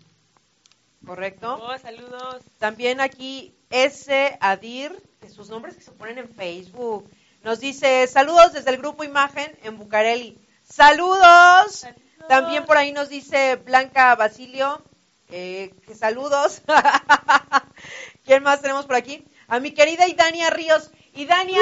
Correcto. 1.05 1.57
Oh, 1.61 1.77
saludos. 1.79 2.43
También 2.59 2.99
aquí 3.01 3.55
S. 3.69 4.37
Adir, 4.41 4.91
de 5.21 5.29
sus 5.29 5.49
nombres 5.49 5.75
que 5.75 5.81
se 5.81 5.91
ponen 5.91 6.17
en 6.19 6.29
Facebook, 6.29 7.09
nos 7.43 7.59
dice 7.59 8.05
saludos 8.07 8.53
desde 8.53 8.69
el 8.71 8.77
grupo 8.77 9.03
Imagen 9.03 9.57
en 9.63 9.77
Bucareli. 9.77 10.37
Saludos. 10.63 11.71
Saludos. 11.71 12.01
También 12.27 12.65
por 12.65 12.77
ahí 12.77 12.91
nos 12.91 13.09
dice 13.09 13.55
Blanca 13.55 14.13
Basilio, 14.15 14.81
eh, 15.29 15.73
que 15.87 15.95
saludos. 15.95 16.61
¿Quién 18.31 18.43
más 18.43 18.61
tenemos 18.61 18.85
por 18.85 18.95
aquí? 18.95 19.25
A 19.49 19.59
mi 19.59 19.71
querida 19.71 20.07
Idania 20.07 20.49
Ríos. 20.49 20.89
Idania, 21.15 21.59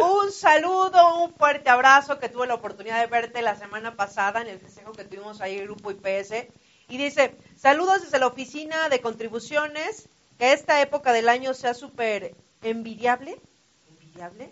un 0.00 0.32
saludo, 0.32 1.22
un 1.22 1.32
fuerte 1.34 1.70
abrazo, 1.70 2.18
que 2.18 2.28
tuve 2.28 2.48
la 2.48 2.54
oportunidad 2.54 2.98
de 2.98 3.06
verte 3.06 3.42
la 3.42 3.54
semana 3.54 3.94
pasada 3.94 4.40
en 4.40 4.48
el 4.48 4.58
festejo 4.58 4.90
que 4.90 5.04
tuvimos 5.04 5.40
ahí 5.40 5.56
en 5.56 5.66
Grupo 5.66 5.92
IPS. 5.92 6.48
Y 6.88 6.98
dice, 6.98 7.36
saludos 7.56 8.02
desde 8.02 8.18
la 8.18 8.26
oficina 8.26 8.88
de 8.88 9.00
contribuciones, 9.00 10.08
que 10.36 10.52
esta 10.52 10.82
época 10.82 11.12
del 11.12 11.28
año 11.28 11.54
sea 11.54 11.74
súper 11.74 12.34
envidiable, 12.60 13.38
envidiable, 13.88 14.50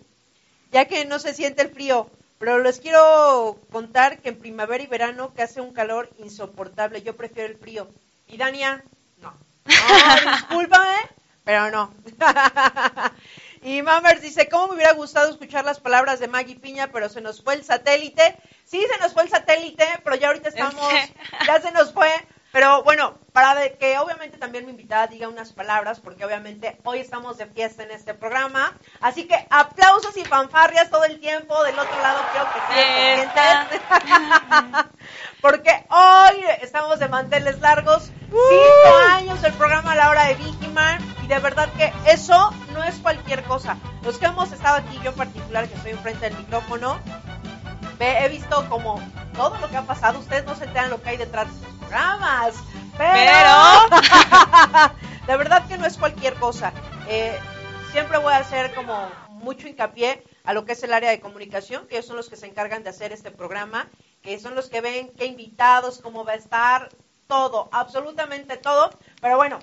ya 0.71 0.85
que 0.85 1.03
no 1.03 1.19
se 1.19 1.33
siente 1.33 1.61
el 1.61 1.71
frío. 1.71 2.09
Pero 2.37 2.59
les 2.59 2.79
quiero 2.79 3.59
contar 3.69 4.19
que 4.19 4.29
en 4.29 4.39
primavera 4.39 4.81
y 4.81 4.87
verano 4.87 5.33
que 5.33 5.41
hace 5.41 5.59
un 5.59 5.73
calor 5.73 6.09
insoportable, 6.19 7.01
yo 7.01 7.17
prefiero 7.17 7.51
el 7.51 7.59
frío. 7.59 7.89
Y 8.29 8.37
Dania, 8.37 8.81
no. 9.17 9.33
No, 10.25 10.31
discúlpame, 10.31 10.95
pero 11.43 11.71
no. 11.71 11.93
Y 13.61 13.81
Mammers 13.81 14.21
dice, 14.21 14.47
¿cómo 14.47 14.69
me 14.69 14.75
hubiera 14.75 14.93
gustado 14.93 15.29
escuchar 15.29 15.65
las 15.65 15.79
palabras 15.79 16.19
de 16.19 16.27
Maggie 16.27 16.55
Piña, 16.55 16.91
pero 16.91 17.09
se 17.09 17.19
nos 17.19 17.43
fue 17.43 17.55
el 17.55 17.63
satélite? 17.63 18.37
Sí, 18.63 18.85
se 18.89 18.99
nos 19.01 19.13
fue 19.13 19.23
el 19.23 19.29
satélite, 19.29 19.85
pero 20.03 20.15
ya 20.15 20.27
ahorita 20.27 20.49
estamos, 20.49 20.89
ya 21.47 21.59
se 21.59 21.71
nos 21.71 21.93
fue. 21.93 22.09
Pero 22.51 22.83
bueno, 22.83 23.19
para 23.31 23.69
que 23.77 23.99
obviamente 23.99 24.37
también 24.37 24.65
mi 24.65 24.71
invitada 24.71 25.05
diga 25.05 25.27
unas 25.27 25.51
palabras, 25.51 25.99
porque 25.99 26.25
obviamente 26.25 26.79
hoy 26.83 26.99
estamos 26.99 27.37
de 27.37 27.45
fiesta 27.45 27.83
en 27.83 27.91
este 27.91 28.15
programa. 28.15 28.75
Así 29.01 29.27
que 29.27 29.35
aplausos 29.51 30.17
y 30.17 30.25
fanfarrias 30.25 30.89
todo 30.89 31.03
el 31.03 31.19
tiempo. 31.19 31.63
Del 31.63 31.77
otro 31.77 32.01
lado 32.01 32.21
quiero 32.31 32.47
que 32.51 32.59
estén 32.59 33.29
pendientes. 33.29 34.89
porque 35.41 35.85
hoy 35.89 36.43
estamos 36.61 36.99
de 36.99 37.07
manteles 37.07 37.59
largos. 37.59 38.11
Cinco 38.29 38.97
años 39.11 39.41
del 39.41 39.53
programa 39.53 39.93
a 39.93 39.95
la 39.95 40.09
hora 40.09 40.25
de 40.25 40.35
Vigiman. 40.35 40.99
Y 41.23 41.27
de 41.27 41.39
verdad 41.39 41.69
que 41.77 41.91
eso 42.07 42.51
no 42.73 42.83
es 42.83 42.95
cualquier 42.97 43.43
cosa. 43.43 43.77
Los 44.03 44.17
que 44.17 44.25
hemos 44.27 44.51
estado 44.51 44.77
aquí, 44.77 44.99
yo 45.03 45.11
en 45.11 45.15
particular, 45.15 45.67
que 45.67 45.75
estoy 45.75 45.91
enfrente 45.91 46.29
del 46.29 46.37
micrófono, 46.37 46.99
ve- 47.97 48.25
he 48.25 48.29
visto 48.29 48.67
como 48.69 49.01
todo 49.35 49.57
lo 49.59 49.69
que 49.69 49.77
ha 49.77 49.83
pasado. 49.83 50.19
Ustedes 50.19 50.45
no 50.45 50.55
se 50.55 50.65
enteran 50.65 50.89
lo 50.89 51.01
que 51.01 51.09
hay 51.09 51.17
detrás 51.17 51.47
de 51.47 51.53
estos 51.55 51.73
programas. 51.79 52.53
Pero, 52.97 53.49
de 55.27 55.37
verdad 55.37 55.65
que 55.67 55.77
no 55.77 55.85
es 55.85 55.97
cualquier 55.97 56.35
cosa. 56.35 56.73
Eh, 57.07 57.37
siempre 57.91 58.17
voy 58.17 58.33
a 58.33 58.37
hacer 58.37 58.73
como 58.75 59.09
mucho 59.29 59.67
hincapié 59.67 60.23
a 60.43 60.53
lo 60.53 60.65
que 60.65 60.73
es 60.73 60.83
el 60.83 60.93
área 60.93 61.09
de 61.11 61.19
comunicación, 61.19 61.87
que 61.87 61.95
ellos 61.95 62.07
son 62.07 62.17
los 62.17 62.29
que 62.29 62.35
se 62.35 62.45
encargan 62.47 62.83
de 62.83 62.89
hacer 62.89 63.11
este 63.13 63.31
programa, 63.31 63.87
que 64.29 64.39
son 64.39 64.53
los 64.53 64.69
que 64.69 64.79
ven 64.81 65.11
qué 65.17 65.25
invitados, 65.25 65.99
cómo 66.03 66.23
va 66.23 66.33
a 66.33 66.35
estar, 66.35 66.89
todo, 67.27 67.67
absolutamente 67.71 68.57
todo. 68.57 68.91
Pero 69.21 69.37
bueno, 69.37 69.57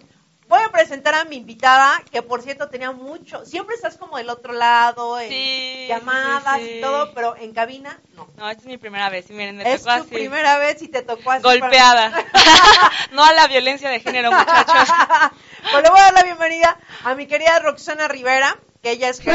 voy 0.49 0.59
a 0.61 0.71
presentar 0.73 1.15
a 1.15 1.25
mi 1.25 1.37
invitada, 1.37 2.03
que 2.11 2.21
por 2.21 2.43
cierto 2.43 2.69
tenía 2.69 2.91
mucho, 2.91 3.45
siempre 3.47 3.77
estás 3.77 3.97
como 3.97 4.17
del 4.17 4.29
otro 4.29 4.53
lado, 4.53 5.21
en 5.21 5.29
Sí, 5.29 5.87
llamadas 5.89 6.59
sí, 6.59 6.67
sí. 6.67 6.75
y 6.79 6.81
todo, 6.81 7.15
pero 7.15 7.37
en 7.37 7.53
cabina 7.53 8.01
no. 8.17 8.27
No, 8.37 8.51
esta 8.51 8.63
es 8.63 8.67
mi 8.67 8.77
primera 8.77 9.09
vez. 9.09 9.31
Y 9.31 9.35
miren, 9.35 9.57
me 9.57 9.73
Es 9.73 9.83
tu 9.83 9.89
tocó 9.89 10.01
así. 10.01 10.11
primera 10.15 10.59
vez 10.59 10.83
y 10.83 10.89
te 10.89 11.03
tocó 11.03 11.31
así. 11.31 11.43
Golpeada. 11.45 12.11
no 13.13 13.23
a 13.25 13.33
la 13.35 13.47
violencia 13.47 13.89
de 13.89 14.01
género, 14.01 14.33
muchachos. 14.33 14.89
Pues 15.71 15.83
le 15.83 15.91
voy 15.91 15.99
a 15.99 16.03
dar 16.05 16.15
la 16.15 16.23
bienvenida 16.23 16.77
a 17.05 17.15
mi 17.17 17.27
querida 17.27 17.59
Roxana 17.59 18.07
Rivera, 18.07 18.57
que 18.85 18.93
ella 18.93 19.09
es 19.09 19.19
de 19.25 19.33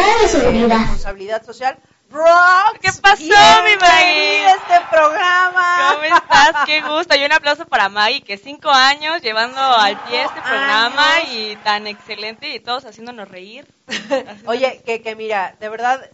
responsabilidad 0.68 1.46
social. 1.46 1.78
Rox, 2.12 2.80
¿Qué 2.82 2.90
pasó, 3.02 3.24
mi 3.24 3.76
Maggie? 3.80 4.46
este 4.46 4.82
programa. 4.92 5.92
¿Cómo 5.94 6.04
estás? 6.04 6.66
Qué 6.66 6.82
gusto. 6.82 7.16
Y 7.16 7.24
un 7.24 7.32
aplauso 7.32 7.66
para 7.66 7.88
Maggie, 7.90 8.22
que 8.22 8.38
cinco 8.38 8.70
años 8.70 9.22
llevando 9.22 9.60
al 9.62 9.98
pie 10.04 10.24
este 10.24 10.42
programa 10.42 11.14
años. 11.16 11.30
y 11.32 11.56
tan 11.58 11.88
excelente 11.88 12.50
y 12.50 12.60
todos 12.60 12.84
haciéndonos 12.86 13.30
reír. 13.30 13.66
Oye, 14.46 14.82
que, 14.86 15.02
que 15.02 15.16
mira, 15.16 15.56
de 15.60 15.70
verdad, 15.70 16.10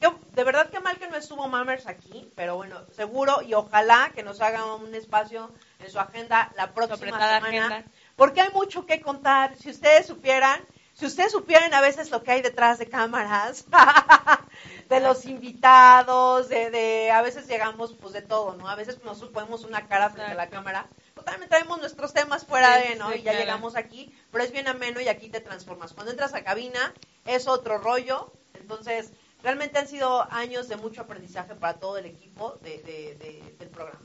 que- 0.00 0.10
de 0.32 0.44
verdad 0.44 0.68
que 0.70 0.80
mal 0.80 0.98
que 0.98 1.08
no 1.08 1.16
estuvo 1.16 1.46
Mammers 1.46 1.86
aquí, 1.86 2.28
pero 2.34 2.56
bueno, 2.56 2.80
seguro 2.94 3.42
y 3.42 3.54
ojalá 3.54 4.10
que 4.14 4.22
nos 4.24 4.40
haga 4.40 4.64
un 4.74 4.94
espacio 4.94 5.50
en 5.78 5.90
su 5.90 6.00
agenda 6.00 6.50
la 6.56 6.72
próxima 6.72 6.96
semana, 6.98 7.36
agenda. 7.36 7.84
porque 8.16 8.40
hay 8.40 8.50
mucho 8.52 8.84
que 8.84 9.00
contar. 9.00 9.54
Si 9.56 9.70
ustedes 9.70 10.06
supieran, 10.06 10.60
si 10.98 11.04
ustedes 11.06 11.30
supieran 11.32 11.74
a 11.74 11.80
veces 11.82 12.10
lo 12.10 12.22
que 12.22 12.30
hay 12.32 12.40
detrás 12.42 12.78
de 12.78 12.88
cámaras, 12.88 13.66
de 14.88 15.00
los 15.00 15.26
invitados, 15.26 16.48
de, 16.48 16.70
de 16.70 17.10
a 17.10 17.20
veces 17.22 17.46
llegamos 17.46 17.92
pues 17.94 18.12
de 18.12 18.22
todo, 18.22 18.54
¿no? 18.56 18.68
A 18.68 18.74
veces 18.76 19.02
nos 19.04 19.18
ponemos 19.26 19.64
una 19.64 19.86
cara 19.88 20.10
frente 20.10 20.32
a 20.32 20.34
la 20.34 20.48
cámara. 20.48 20.86
Pues 21.14 21.24
también 21.26 21.48
traemos 21.48 21.78
nuestros 21.80 22.12
temas 22.12 22.44
fuera 22.46 22.78
de, 22.78 22.96
¿no? 22.96 23.10
sí, 23.10 23.18
y 23.18 23.22
ya 23.22 23.32
claro. 23.32 23.38
llegamos 23.40 23.76
aquí, 23.76 24.14
pero 24.32 24.42
es 24.44 24.52
bien 24.52 24.68
ameno 24.68 25.00
y 25.00 25.08
aquí 25.08 25.28
te 25.28 25.40
transformas. 25.40 25.92
Cuando 25.92 26.12
entras 26.12 26.34
a 26.34 26.44
cabina 26.44 26.92
es 27.26 27.46
otro 27.46 27.78
rollo, 27.78 28.32
entonces 28.54 29.12
realmente 29.42 29.78
han 29.78 29.88
sido 29.88 30.26
años 30.32 30.68
de 30.68 30.76
mucho 30.76 31.02
aprendizaje 31.02 31.54
para 31.54 31.74
todo 31.78 31.98
el 31.98 32.06
equipo 32.06 32.58
de, 32.62 32.78
de- 32.82 33.14
de- 33.16 33.54
del 33.58 33.68
programa. 33.68 34.00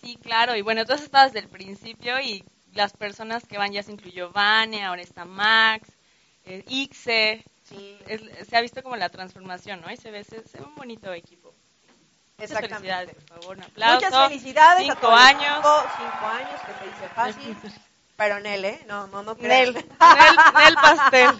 Sí, 0.00 0.16
claro. 0.22 0.54
Y 0.56 0.62
bueno, 0.62 0.84
tú 0.86 0.92
has 0.94 1.02
estado 1.02 1.26
desde 1.26 1.40
el 1.40 1.48
principio 1.48 2.18
y 2.20 2.44
las 2.72 2.92
personas 2.92 3.44
que 3.46 3.58
van 3.58 3.72
ya 3.72 3.82
se 3.82 3.92
incluyó 3.92 4.30
Vane, 4.32 4.84
ahora 4.84 5.02
está 5.02 5.24
Max, 5.24 5.88
eh, 6.44 6.64
Ixe. 6.68 7.44
Sí, 7.68 7.98
Es- 8.06 8.48
se 8.48 8.56
ha 8.56 8.60
visto 8.60 8.82
como 8.82 8.96
la 8.96 9.08
transformación, 9.08 9.80
¿no? 9.80 9.90
Y 9.90 9.96
se 9.96 10.10
ve, 10.10 10.22
se, 10.24 10.46
se 10.46 10.58
ve 10.58 10.64
un 10.64 10.74
bonito 10.74 11.12
equipo. 11.12 11.52
Muchas 12.36 12.58
felicidades, 12.60 13.10
exactamente. 13.10 13.14
por 13.14 13.40
favor. 13.40 13.56
Un 13.58 13.62
aplauso. 13.64 14.06
Muchas 14.06 14.28
felicidades 14.28 14.80
a 14.80 14.82
Cinco 14.82 14.96
todo 15.00 15.12
el 15.12 15.18
años. 15.22 15.56
cinco 15.96 16.26
años, 16.26 16.60
que 16.66 16.72
se 16.84 16.84
dice 16.90 17.08
fácil, 17.14 17.56
pero 18.16 18.40
Nel, 18.40 18.64
¿eh? 18.64 18.84
No, 18.86 19.06
no, 19.06 19.22
no. 19.22 19.34
Nel, 19.34 19.72
Nel, 19.72 19.84
Nel 20.54 20.74
Pastel. 20.82 21.30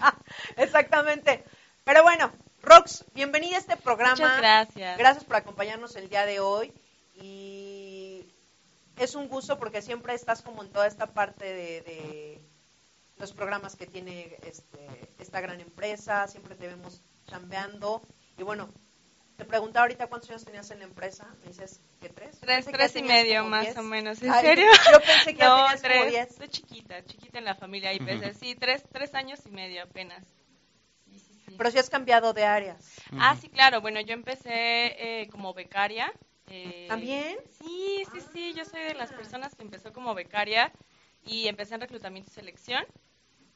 Exactamente. 0.56 1.44
Pero 1.84 2.02
bueno, 2.04 2.32
Rox, 2.62 3.04
bienvenida 3.12 3.56
a 3.56 3.60
este 3.60 3.76
programa. 3.76 4.12
Muchas 4.14 4.38
gracias. 4.38 4.96
Gracias 4.98 5.24
por 5.24 5.36
acompañarnos 5.36 5.94
el 5.96 6.08
día 6.08 6.24
de 6.24 6.40
hoy 6.40 6.72
y 7.20 8.24
es 8.96 9.14
un 9.14 9.28
gusto 9.28 9.58
porque 9.58 9.82
siempre 9.82 10.14
estás 10.14 10.42
como 10.42 10.62
en 10.62 10.70
toda 10.70 10.86
esta 10.86 11.06
parte 11.08 11.44
de, 11.44 11.80
de 11.82 12.40
los 13.18 13.32
programas 13.32 13.76
que 13.76 13.86
tiene 13.86 14.36
este, 14.42 15.12
esta 15.18 15.40
gran 15.40 15.60
empresa, 15.60 16.26
siempre 16.28 16.54
te 16.56 16.66
vemos 16.66 17.00
chambeando 17.26 18.02
y 18.36 18.42
bueno, 18.42 18.68
te 19.36 19.44
preguntaba 19.44 19.84
ahorita 19.84 20.06
cuántos 20.06 20.30
años 20.30 20.44
tenías 20.44 20.70
en 20.70 20.78
la 20.80 20.84
empresa, 20.84 21.26
me 21.42 21.48
dices 21.48 21.80
que 22.00 22.08
tres. 22.08 22.38
Tres, 22.40 22.66
que 22.66 22.72
tres 22.72 22.94
y 22.96 23.02
medio 23.02 23.44
más 23.44 23.62
diez. 23.64 23.76
o 23.76 23.82
menos. 23.82 24.22
¿En 24.22 24.30
Ay, 24.30 24.42
serio? 24.44 24.66
Yo 24.92 25.00
pensé 25.00 25.32
que 25.34 25.40
ya 25.40 25.48
no, 25.48 25.56
tenías 25.56 25.82
como 25.82 25.92
tres. 25.94 26.10
diez. 26.10 26.34
Soy 26.36 26.48
chiquita, 26.48 27.04
chiquita 27.04 27.38
en 27.38 27.44
la 27.44 27.54
familia 27.56 27.92
y 27.92 27.98
pensé, 27.98 28.34
sí, 28.34 28.54
tres, 28.54 28.84
tres 28.92 29.14
años 29.14 29.40
y 29.46 29.50
medio 29.50 29.82
apenas. 29.82 30.24
Sí, 31.04 31.18
sí, 31.18 31.34
sí. 31.46 31.54
Pero 31.58 31.70
si 31.70 31.78
has 31.78 31.90
cambiado 31.90 32.32
de 32.32 32.44
áreas. 32.44 32.92
Ah, 33.18 33.36
sí, 33.40 33.48
claro. 33.48 33.80
Bueno, 33.80 34.00
yo 34.00 34.14
empecé 34.14 35.22
eh, 35.22 35.28
como 35.30 35.52
becaria. 35.52 36.12
eh, 36.48 36.86
¿También? 36.88 37.36
Sí, 37.60 38.04
sí, 38.12 38.20
sí. 38.32 38.54
Yo 38.54 38.64
soy 38.64 38.82
de 38.82 38.94
las 38.94 39.12
personas 39.12 39.54
que 39.56 39.62
empezó 39.62 39.92
como 39.92 40.14
becaria 40.14 40.70
y 41.24 41.48
empecé 41.48 41.74
en 41.74 41.80
reclutamiento 41.80 42.30
y 42.30 42.34
selección. 42.34 42.84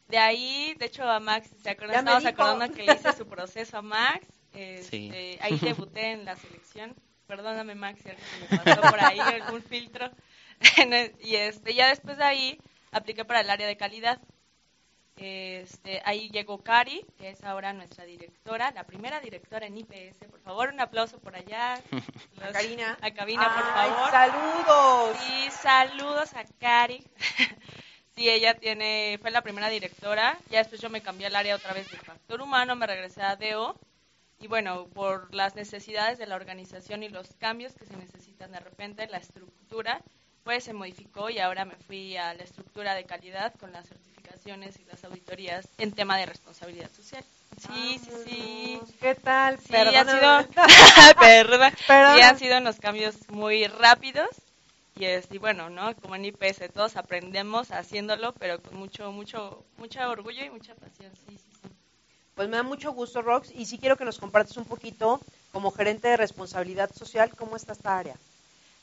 De 0.08 0.18
ahí, 0.18 0.74
de 0.78 0.86
hecho, 0.86 1.04
a 1.04 1.20
Max, 1.20 1.50
¿se 1.62 1.70
acuerdan? 1.70 2.04
Dijo. 2.04 2.28
acordando 2.28 2.74
que 2.74 2.82
le 2.82 2.94
hice 2.94 3.12
su 3.12 3.26
proceso 3.26 3.78
a 3.78 3.82
Max. 3.82 4.26
Este, 4.54 4.90
Sí. 4.90 5.38
Ahí 5.40 5.58
debuté 5.62 6.12
en 6.12 6.24
la 6.24 6.36
selección. 6.36 6.94
Perdóname, 7.26 7.74
Max, 7.74 8.00
si 8.02 8.08
algo 8.08 8.22
se 8.22 8.56
me 8.56 8.64
pasó 8.64 8.80
por 8.80 9.00
ahí, 9.04 9.18
algún 9.20 9.62
filtro. 9.62 10.10
y 11.20 11.34
este, 11.36 11.74
ya 11.74 11.88
después 11.88 12.16
de 12.16 12.24
ahí, 12.24 12.58
apliqué 12.90 13.24
para 13.26 13.42
el 13.42 13.50
área 13.50 13.66
de 13.66 13.76
calidad. 13.76 14.18
Este, 15.18 16.00
ahí 16.04 16.30
llegó 16.30 16.58
Cari, 16.58 17.04
que 17.18 17.30
es 17.30 17.42
ahora 17.42 17.72
nuestra 17.72 18.04
directora, 18.04 18.70
la 18.70 18.84
primera 18.84 19.20
directora 19.20 19.66
en 19.66 19.76
IPS. 19.76 20.28
Por 20.30 20.40
favor, 20.40 20.72
un 20.72 20.80
aplauso 20.80 21.18
por 21.18 21.34
allá. 21.34 21.74
A 22.40 22.52
Karina. 22.52 22.96
A 23.00 23.10
Cabina, 23.10 23.52
por 23.52 23.64
Ay, 23.74 23.90
favor. 23.90 24.10
saludos. 24.10 25.16
Sí, 25.20 25.48
saludos 25.50 26.34
a 26.34 26.44
Cari. 26.60 27.04
sí, 28.14 28.28
ella 28.28 28.54
tiene, 28.54 29.18
fue 29.20 29.32
la 29.32 29.42
primera 29.42 29.68
directora. 29.68 30.38
Ya 30.50 30.58
después 30.58 30.80
yo 30.80 30.88
me 30.88 31.00
cambié 31.02 31.26
al 31.26 31.36
área 31.36 31.56
otra 31.56 31.74
vez 31.74 31.90
de 31.90 31.96
factor 31.98 32.40
humano, 32.40 32.76
me 32.76 32.86
regresé 32.86 33.22
a 33.22 33.34
DEO. 33.34 33.76
Y 34.40 34.46
bueno, 34.46 34.86
por 34.94 35.34
las 35.34 35.56
necesidades 35.56 36.18
de 36.18 36.26
la 36.26 36.36
organización 36.36 37.02
y 37.02 37.08
los 37.08 37.34
cambios 37.40 37.74
que 37.74 37.86
se 37.86 37.96
necesitan 37.96 38.52
de 38.52 38.60
repente, 38.60 39.08
la 39.08 39.18
estructura, 39.18 40.00
pues 40.44 40.62
se 40.62 40.72
modificó 40.72 41.28
y 41.28 41.40
ahora 41.40 41.64
me 41.64 41.74
fui 41.74 42.16
a 42.16 42.34
la 42.34 42.44
estructura 42.44 42.94
de 42.94 43.04
calidad 43.04 43.52
con 43.56 43.72
las 43.72 43.90
y 44.48 44.84
las 44.90 45.04
auditorías 45.04 45.68
en 45.76 45.92
tema 45.92 46.16
de 46.16 46.24
responsabilidad 46.24 46.90
social. 46.96 47.22
Sí, 47.60 48.00
sí, 48.02 48.10
sí. 48.24 48.80
¿Qué 48.98 49.14
tal? 49.14 49.58
Sí, 49.60 49.76
han 49.76 50.06
sido, 50.06 50.20
Perdón. 51.20 51.74
Perdón. 51.86 52.16
Sí, 52.16 52.22
han 52.22 52.38
sido 52.38 52.56
unos 52.56 52.76
cambios 52.76 53.14
muy 53.28 53.66
rápidos 53.66 54.30
y 54.96 55.04
es 55.04 55.26
y 55.30 55.36
bueno, 55.36 55.68
¿no? 55.68 55.94
Como 55.96 56.16
en 56.16 56.24
IPS 56.24 56.72
todos 56.72 56.96
aprendemos 56.96 57.72
haciéndolo, 57.72 58.32
pero 58.32 58.62
con 58.62 58.78
mucho 58.78 59.12
mucho 59.12 59.62
mucho 59.76 60.00
orgullo 60.08 60.42
y 60.42 60.48
mucha 60.48 60.74
pasión. 60.76 61.12
Sí, 61.26 61.36
sí, 61.36 61.58
sí. 61.62 61.68
Pues 62.34 62.48
me 62.48 62.56
da 62.56 62.62
mucho 62.62 62.92
gusto, 62.92 63.20
Rox, 63.20 63.50
y 63.54 63.66
sí 63.66 63.76
quiero 63.76 63.98
que 63.98 64.06
nos 64.06 64.18
compartas 64.18 64.56
un 64.56 64.64
poquito, 64.64 65.20
como 65.52 65.72
gerente 65.72 66.08
de 66.08 66.16
responsabilidad 66.16 66.90
social, 66.94 67.32
cómo 67.36 67.54
está 67.56 67.74
esta 67.74 67.98
área. 67.98 68.16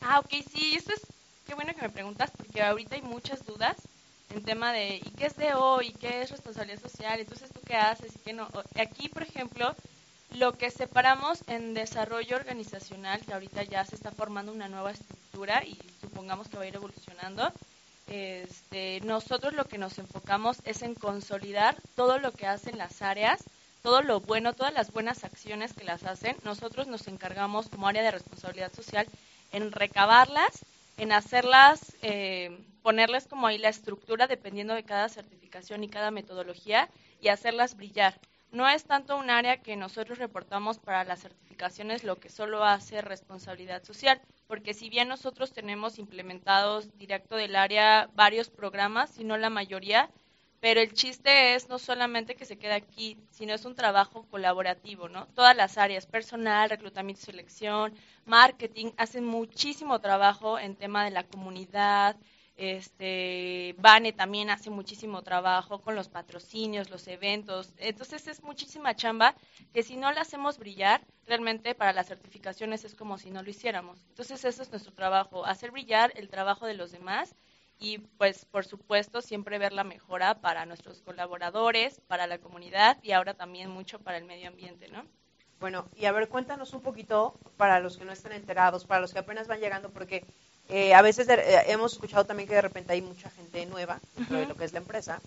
Ah, 0.02 0.20
ok, 0.20 0.30
sí, 0.54 0.76
esto 0.76 0.94
es 0.94 1.02
qué 1.48 1.56
bueno 1.56 1.74
que 1.74 1.82
me 1.82 1.90
preguntas 1.90 2.30
porque 2.38 2.62
ahorita 2.62 2.96
hay 2.96 3.02
muchas 3.02 3.44
dudas 3.48 3.78
en 4.30 4.44
tema 4.44 4.74
de 4.74 4.98
¿y 4.98 5.10
qué 5.12 5.26
es 5.28 5.36
DO? 5.36 5.82
¿y 5.82 5.92
qué 5.92 6.22
es 6.22 6.32
responsabilidad 6.32 6.82
social? 6.82 7.20
Entonces, 7.20 7.52
¿tú 7.52 7.60
qué 7.66 7.76
haces? 7.76 8.16
¿y 8.16 8.20
qué 8.20 8.34
no? 8.34 8.48
Aquí, 8.76 9.10
por 9.10 9.24
ejemplo, 9.24 9.76
lo 10.32 10.54
que 10.54 10.72
separamos 10.72 11.40
en 11.48 11.74
desarrollo 11.74 12.36
organizacional, 12.36 13.22
que 13.26 13.34
ahorita 13.34 13.64
ya 13.64 13.86
se 13.86 13.96
está 13.96 14.12
formando 14.12 14.52
una 14.52 14.68
nueva 14.68 14.92
estructura 14.92 15.64
y 15.64 15.78
supongamos 16.02 16.48
que 16.48 16.58
va 16.58 16.64
a 16.64 16.68
ir 16.68 16.76
evolucionando, 16.76 17.52
este, 18.08 19.02
nosotros 19.02 19.54
lo 19.54 19.66
que 19.66 19.78
nos 19.78 19.98
enfocamos 19.98 20.58
es 20.66 20.82
en 20.82 20.94
consolidar 20.94 21.76
todo 21.96 22.20
lo 22.20 22.32
que 22.32 22.48
hacen 22.48 22.78
las 22.78 23.02
áreas, 23.02 23.44
todo 23.82 24.02
lo 24.02 24.20
bueno, 24.20 24.54
todas 24.54 24.74
las 24.74 24.92
buenas 24.92 25.24
acciones 25.24 25.74
que 25.74 25.84
las 25.84 26.04
hacen. 26.04 26.36
Nosotros 26.44 26.88
nos 26.88 27.08
encargamos 27.08 27.70
como 27.70 27.88
área 27.88 28.04
de 28.04 28.12
responsabilidad 28.12 28.74
social 28.74 29.08
en 29.52 29.72
recabarlas, 29.72 30.66
en 30.98 31.12
hacerlas, 31.12 31.96
eh, 32.02 32.58
ponerles 32.82 33.28
como 33.28 33.48
ahí 33.48 33.58
la 33.58 33.70
estructura 33.70 34.28
dependiendo 34.28 34.74
de 34.74 34.84
cada 34.84 35.10
certificación 35.10 35.84
y 35.84 35.90
cada 35.90 36.12
metodología 36.12 36.90
y 37.22 37.30
hacerlas 37.30 37.76
brillar. 37.76 38.20
No 38.52 38.70
es 38.70 38.86
tanto 38.86 39.18
un 39.18 39.30
área 39.30 39.58
que 39.58 39.76
nosotros 39.76 40.18
reportamos 40.18 40.80
para 40.80 41.04
las 41.04 41.22
certificaciones 41.22 42.04
lo 42.04 42.18
que 42.18 42.30
solo 42.30 42.64
hace 42.64 43.02
responsabilidad 43.02 43.84
social, 43.84 44.22
porque 44.48 44.74
si 44.74 44.90
bien 44.90 45.10
nosotros 45.10 45.52
tenemos 45.52 46.00
implementados 46.00 46.98
directo 46.98 47.36
del 47.36 47.56
área 47.56 48.10
varios 48.14 48.50
programas, 48.50 49.10
si 49.10 49.24
no 49.24 49.38
la 49.38 49.50
mayoría, 49.50 50.10
pero 50.66 50.82
el 50.82 50.94
chiste 50.94 51.54
es 51.54 51.70
no 51.70 51.78
solamente 51.78 52.34
que 52.34 52.44
se 52.44 52.58
quede 52.58 52.74
aquí, 52.74 53.20
sino 53.30 53.54
es 53.54 53.66
un 53.66 53.76
trabajo 53.76 54.26
colaborativo, 54.32 55.08
¿no? 55.08 55.28
Todas 55.36 55.56
las 55.56 55.78
áreas, 55.78 56.08
personal, 56.08 56.72
reclutamiento 56.72 57.22
y 57.22 57.26
selección, 57.26 57.94
marketing, 58.26 58.88
hacen 58.98 59.26
muchísimo 59.26 60.02
trabajo 60.02 60.58
en 60.58 60.76
tema 60.76 61.06
de 61.06 61.12
la 61.12 61.22
comunidad, 61.22 62.16
este, 62.58 63.76
Vane 63.78 64.12
también 64.12 64.50
hace 64.50 64.72
muchísimo 64.72 65.22
trabajo 65.22 65.82
con 65.82 65.94
los 65.94 66.10
patrocinios, 66.10 66.90
los 66.90 67.08
eventos. 67.08 67.72
Entonces 67.78 68.28
es 68.28 68.42
muchísima 68.42 68.96
chamba 68.96 69.36
que 69.72 69.84
si 69.84 69.98
no 69.98 70.12
la 70.14 70.22
hacemos 70.22 70.58
brillar, 70.58 71.06
realmente 71.28 71.76
para 71.76 71.94
las 71.94 72.08
certificaciones 72.08 72.86
es 72.86 72.96
como 72.96 73.20
si 73.20 73.30
no 73.30 73.44
lo 73.44 73.52
hiciéramos. 73.52 74.00
Entonces 74.10 74.44
eso 74.44 74.64
es 74.64 74.72
nuestro 74.72 74.94
trabajo, 74.94 75.46
hacer 75.46 75.70
brillar 75.70 76.12
el 76.16 76.30
trabajo 76.30 76.66
de 76.66 76.74
los 76.74 76.92
demás 76.92 77.36
y 77.80 78.00
pues 78.18 78.46
por 78.46 78.66
supuesto 78.66 79.22
siempre 79.22 79.58
ver 79.58 79.74
la 79.74 79.84
mejora 79.84 80.36
para 80.36 80.66
nuestros 80.66 81.02
colaboradores, 81.02 82.00
para 82.08 82.28
la 82.28 82.38
comunidad 82.38 82.98
y 83.04 83.12
ahora 83.12 83.34
también 83.34 83.70
mucho 83.70 84.00
para 84.00 84.18
el 84.18 84.26
medio 84.26 84.48
ambiente, 84.48 84.88
¿no? 84.90 85.04
Bueno, 85.60 85.86
y 85.96 86.06
a 86.06 86.12
ver, 86.12 86.28
cuéntanos 86.28 86.74
un 86.74 86.82
poquito 86.82 87.34
para 87.58 87.80
los 87.80 87.98
que 87.98 88.06
no 88.06 88.12
estén 88.12 88.34
enterados, 88.34 88.86
para 88.86 89.02
los 89.02 89.14
que 89.14 89.20
apenas 89.20 89.48
van 89.48 89.60
llegando, 89.60 89.90
porque 89.90 90.24
eh, 90.70 90.94
a 90.94 91.02
veces 91.02 91.28
eh, 91.30 91.64
hemos 91.68 91.94
escuchado 91.94 92.26
también 92.26 92.48
que 92.48 92.56
de 92.56 92.62
repente 92.62 92.94
hay 92.94 93.02
mucha 93.02 93.30
gente 93.32 93.66
nueva 93.66 94.00
dentro 94.16 94.38
de 94.38 94.46
lo 94.48 94.56
que 94.56 94.66
es 94.66 94.74
la 94.74 94.80
empresa. 94.80 95.22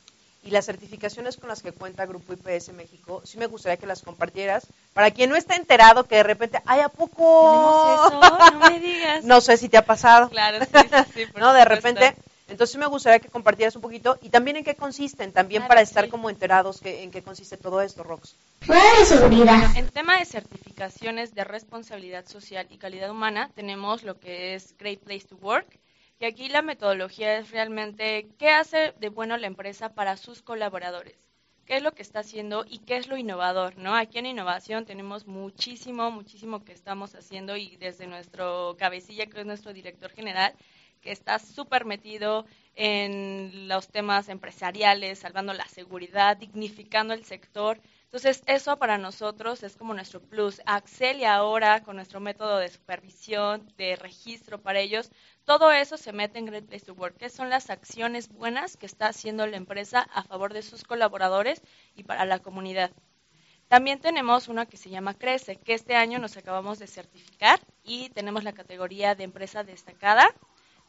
Y 0.45 0.51
las 0.51 0.67
certificaciones 0.67 1.37
con 1.37 1.49
las 1.49 1.63
que 1.63 1.73
cuenta 1.73 2.07
Grupo 2.07 2.33
IPS 2.33 2.73
México, 2.73 3.23
sí 3.25 3.39
me 3.39 3.47
gustaría 3.47 3.77
que 3.77 3.87
las 3.87 4.03
compartieras. 4.03 4.67
Para 4.95 5.11
quien 5.11 5.31
no 5.31 5.37
esté 5.37 5.57
enterado, 5.57 6.05
que 6.05 6.17
de 6.17 6.23
repente, 6.23 6.63
¡ay, 6.65 6.81
a 6.81 6.89
poco! 6.89 8.07
Eso, 8.07 8.21
no 8.53 8.71
me 8.71 8.79
digas. 8.79 9.25
No 9.25 9.41
sé 9.41 9.57
si 9.57 9.69
te 9.69 9.77
ha 9.77 9.85
pasado. 9.85 10.29
Claro, 10.31 10.65
sí, 10.65 10.71
sí, 10.73 10.97
sí, 11.15 11.27
por 11.27 11.41
¿no? 11.41 11.53
De 11.53 11.65
repente. 11.65 12.15
Entonces 12.49 12.77
me 12.79 12.87
gustaría 12.87 13.19
que 13.21 13.29
compartieras 13.29 13.77
un 13.77 13.83
poquito 13.83 14.19
y 14.23 14.31
también 14.31 14.57
en 14.57 14.65
qué 14.65 14.75
consisten, 14.75 15.33
también 15.33 15.61
Claro, 15.61 15.69
para 15.69 15.81
estar 15.83 16.05
sí. 16.05 16.11
como 16.11 16.31
enterados 16.31 16.81
que, 16.81 17.03
en 17.03 17.11
qué 17.11 17.23
consiste 17.23 17.57
todo 17.57 17.83
esto, 17.83 18.03
Rox. 18.03 18.35
Fuera 18.63 18.99
de 18.99 19.05
seguridad. 19.05 19.77
En 19.77 19.89
tema 19.91 20.19
de 20.19 20.25
certificaciones 20.25 21.35
de 21.35 21.45
responsabilidad 21.45 22.27
social 22.27 22.67
y 22.71 22.79
calidad 22.79 23.11
humana, 23.11 23.51
tenemos 23.55 24.03
lo 24.03 24.19
que 24.19 24.55
es 24.55 24.75
Great 24.79 25.01
Place 25.01 25.27
to 25.29 25.37
Work. 25.37 25.79
Y 26.21 26.25
aquí 26.25 26.49
la 26.49 26.63
metodología 26.63 27.39
es 27.39 27.51
realmente 27.53 28.27
qué 28.39 28.51
hace 28.51 28.93
de 28.99 29.09
bueno 29.09 29.37
la 29.37 29.47
empresa 29.47 29.91
para 29.91 30.17
sus 30.17 30.43
colaboradores, 30.43 31.15
qué 31.65 31.77
es 31.77 31.83
lo 31.83 31.93
que 31.93 32.03
está 32.03 32.21
haciendo 32.21 32.65
y 32.69 32.79
qué 32.79 32.97
es 32.97 33.07
lo 33.07 33.17
innovador, 33.17 33.77
¿no? 33.77 33.95
Aquí 33.95 34.19
en 34.19 34.27
innovación 34.27 34.85
tenemos 34.85 35.29
muchísimo, 35.29 36.11
muchísimo 36.11 36.65
que 36.65 36.73
estamos 36.73 37.15
haciendo 37.15 37.57
y 37.57 37.77
desde 37.77 38.09
nuestro 38.09 38.75
cabecilla, 38.79 39.27
que 39.27 39.39
es 39.39 39.47
nuestro 39.47 39.73
director 39.73 40.11
general, 40.11 40.55
que 41.01 41.13
está 41.13 41.39
súper 41.39 41.85
metido 41.85 42.47
en 42.75 43.69
los 43.69 43.89
temas 43.89 44.29
empresariales, 44.29 45.19
salvando 45.19 45.53
la 45.53 45.67
seguridad, 45.67 46.37
dignificando 46.37 47.13
el 47.13 47.25
sector. 47.25 47.81
Entonces, 48.05 48.43
eso 48.47 48.79
para 48.79 48.97
nosotros 48.97 49.63
es 49.63 49.77
como 49.77 49.95
nuestro 49.95 50.21
plus. 50.21 50.63
Axel 50.65 51.21
y 51.21 51.25
ahora, 51.25 51.83
con 51.83 51.97
nuestro 51.97 52.21
método 52.21 52.59
de 52.59 52.69
supervisión, 52.69 53.71
de 53.77 53.97
registro 53.97 54.63
para 54.63 54.81
ellos, 54.81 55.11
todo 55.45 55.73
eso 55.73 55.97
se 55.97 56.13
mete 56.13 56.39
en 56.39 56.47
Great 56.47 56.67
Place 56.67 56.87
to 56.87 56.95
Work, 56.95 57.17
que 57.17 57.31
son 57.31 57.51
las 57.51 57.69
acciones 57.69 58.29
buenas 58.29 58.77
que 58.77 58.87
está 58.87 59.09
haciendo 59.09 59.47
la 59.47 59.57
empresa 59.57 60.09
a 60.13 60.23
favor 60.23 60.53
de 60.53 60.63
sus 60.63 60.85
colaboradores 60.85 61.61
y 61.97 62.05
para 62.05 62.25
la 62.25 62.39
comunidad. 62.39 62.93
También 63.69 64.01
tenemos 64.01 64.49
una 64.49 64.65
que 64.65 64.79
se 64.79 64.89
llama 64.89 65.13
Crece, 65.13 65.57
que 65.57 65.75
este 65.75 65.95
año 65.95 66.19
nos 66.19 66.39
acabamos 66.39 66.79
de 66.79 66.87
certificar 66.87 67.61
y 67.85 68.09
tenemos 68.11 68.43
la 68.43 68.55
categoría 68.55 69.15
de 69.15 69.25
empresa 69.25 69.63
destacada. 69.63 70.27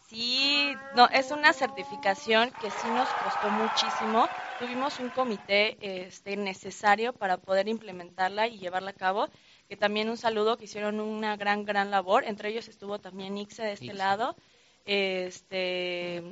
Sí, 0.10 0.74
no, 0.96 1.08
es 1.10 1.30
una 1.30 1.54
certificación 1.54 2.52
que 2.60 2.72
sí 2.72 2.88
nos 2.88 3.08
costó 3.24 3.52
muchísimo. 3.52 4.28
Tuvimos 4.58 5.00
un 5.00 5.10
comité 5.12 5.78
este, 6.08 6.36
necesario 6.36 7.14
para 7.14 7.38
poder 7.38 7.68
implementarla 7.68 8.48
y 8.48 8.58
llevarla 8.58 8.90
a 8.90 8.94
cabo. 8.94 9.28
Que 9.68 9.78
también 9.78 10.10
un 10.10 10.18
saludo, 10.18 10.58
que 10.58 10.64
hicieron 10.66 11.00
una 11.00 11.38
gran, 11.38 11.64
gran 11.64 11.92
labor. 11.92 12.24
Entre 12.26 12.50
ellos 12.50 12.68
estuvo 12.68 12.98
también 12.98 13.38
Ixe 13.38 13.62
de 13.62 13.74
este 13.74 13.86
Ixe. 13.86 13.94
lado. 13.98 14.36
Este, 14.84 16.24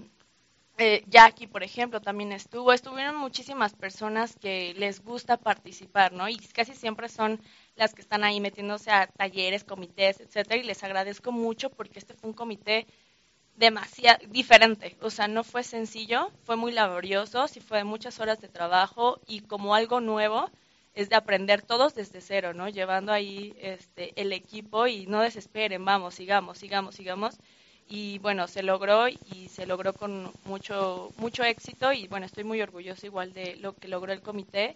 eh, 0.80 1.04
Jackie, 1.08 1.46
por 1.46 1.62
ejemplo, 1.62 2.02
también 2.02 2.32
estuvo. 2.32 2.74
Estuvieron 2.74 3.16
muchísimas 3.16 3.76
personas 3.76 4.36
que 4.36 4.74
les 4.76 5.04
gusta 5.04 5.38
participar, 5.38 6.14
¿no? 6.14 6.28
Y 6.28 6.38
casi 6.38 6.74
siempre 6.74 7.10
son 7.10 7.40
las 7.76 7.94
que 7.94 8.02
están 8.02 8.24
ahí 8.24 8.40
metiéndose 8.40 8.90
a 8.90 9.06
talleres, 9.06 9.64
comités, 9.64 10.20
etcétera. 10.20 10.58
Y 10.62 10.64
les 10.64 10.84
agradezco 10.84 11.32
mucho 11.32 11.70
porque 11.70 12.00
este 12.00 12.16
fue 12.16 12.32
un 12.32 12.36
comité 12.36 12.88
demasiado 13.58 14.20
diferente, 14.30 14.96
o 15.02 15.10
sea, 15.10 15.28
no 15.28 15.44
fue 15.44 15.64
sencillo, 15.64 16.32
fue 16.46 16.56
muy 16.56 16.72
laborioso, 16.72 17.48
sí 17.48 17.60
fue 17.60 17.84
muchas 17.84 18.20
horas 18.20 18.40
de 18.40 18.48
trabajo 18.48 19.20
y 19.28 19.42
como 19.42 19.74
algo 19.74 20.00
nuevo 20.00 20.50
es 20.94 21.10
de 21.10 21.16
aprender 21.16 21.64
todos 21.64 21.96
desde 21.96 22.22
cero, 22.22 22.54
¿no? 22.54 22.70
Llevando 22.70 23.12
ahí 23.12 23.56
este 23.60 24.14
el 24.16 24.32
equipo 24.32 24.88
y 24.88 25.08
no 25.08 25.22
desesperen, 25.22 25.84
vamos, 25.84 26.16
sigamos, 26.16 26.58
sigamos, 26.60 26.96
sigamos. 26.96 27.36
Y 27.90 28.20
bueno, 28.20 28.48
se 28.48 28.64
logró 28.64 29.08
y 29.08 29.50
se 29.50 29.66
logró 29.66 29.94
con 29.94 30.32
mucho 30.46 31.12
mucho 31.18 31.44
éxito 31.44 31.94
y 31.94 32.08
bueno, 32.08 32.26
estoy 32.26 32.44
muy 32.44 32.62
orgulloso 32.62 33.06
igual 33.06 33.34
de 33.34 33.56
lo 33.58 33.74
que 33.74 33.88
logró 33.88 34.12
el 34.14 34.22
comité 34.22 34.76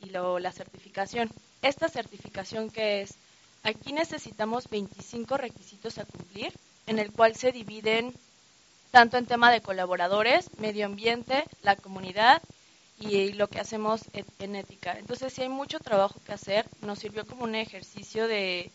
y 0.00 0.10
lo, 0.10 0.38
la 0.38 0.52
certificación. 0.52 1.30
Esta 1.62 1.88
certificación 1.88 2.70
que 2.70 3.02
es, 3.02 3.14
aquí 3.62 3.92
necesitamos 3.92 4.68
25 4.68 5.36
requisitos 5.36 5.98
a 5.98 6.04
cumplir 6.04 6.52
en 6.88 6.98
el 6.98 7.12
cual 7.12 7.36
se 7.36 7.52
dividen 7.52 8.14
tanto 8.90 9.18
en 9.18 9.26
tema 9.26 9.52
de 9.52 9.60
colaboradores, 9.60 10.48
medio 10.58 10.86
ambiente, 10.86 11.44
la 11.62 11.76
comunidad 11.76 12.42
y 12.98 13.32
lo 13.34 13.46
que 13.48 13.60
hacemos 13.60 14.02
en, 14.40 14.56
ética. 14.56 14.98
Entonces, 14.98 15.32
sí 15.32 15.42
hay 15.42 15.48
mucho 15.48 15.78
trabajo 15.78 16.18
que 16.26 16.32
hacer. 16.32 16.66
Nos 16.80 16.98
sirvió 16.98 17.24
como 17.26 17.44
un 17.44 17.54
ejercicio 17.54 18.26
de, 18.26 18.70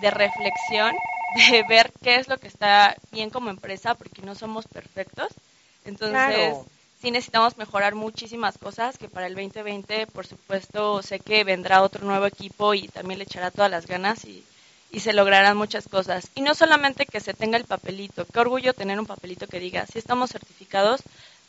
de 0.00 0.10
reflexión, 0.10 0.96
de 1.50 1.62
ver 1.68 1.92
qué 2.02 2.16
es 2.16 2.28
lo 2.28 2.38
que 2.38 2.48
está 2.48 2.96
bien 3.12 3.30
como 3.30 3.50
empresa, 3.50 3.94
porque 3.94 4.22
no 4.22 4.34
somos 4.34 4.66
perfectos. 4.66 5.28
Entonces, 5.84 6.12
Claro. 6.12 6.66
sí 7.00 7.10
necesitamos 7.10 7.56
mejorar 7.58 7.94
muchísimas 7.94 8.56
cosas, 8.58 8.96
que 8.96 9.08
para 9.08 9.26
el 9.26 9.34
2020, 9.34 10.06
por 10.08 10.26
supuesto, 10.26 11.02
sé 11.02 11.20
que 11.20 11.44
vendrá 11.44 11.82
otro 11.82 12.04
nuevo 12.04 12.26
equipo 12.26 12.74
y 12.74 12.88
también 12.88 13.18
le 13.18 13.24
echará 13.24 13.50
todas 13.50 13.70
las 13.70 13.86
ganas 13.86 14.24
y, 14.24 14.42
y 14.92 15.00
se 15.00 15.14
lograrán 15.14 15.56
muchas 15.56 15.88
cosas. 15.88 16.28
Y 16.34 16.42
no 16.42 16.54
solamente 16.54 17.06
que 17.06 17.20
se 17.20 17.34
tenga 17.34 17.56
el 17.56 17.64
papelito, 17.64 18.26
qué 18.26 18.38
orgullo 18.38 18.74
tener 18.74 19.00
un 19.00 19.06
papelito 19.06 19.46
que 19.46 19.58
diga, 19.58 19.86
sí 19.86 19.98
estamos 19.98 20.30
certificados, 20.30 21.02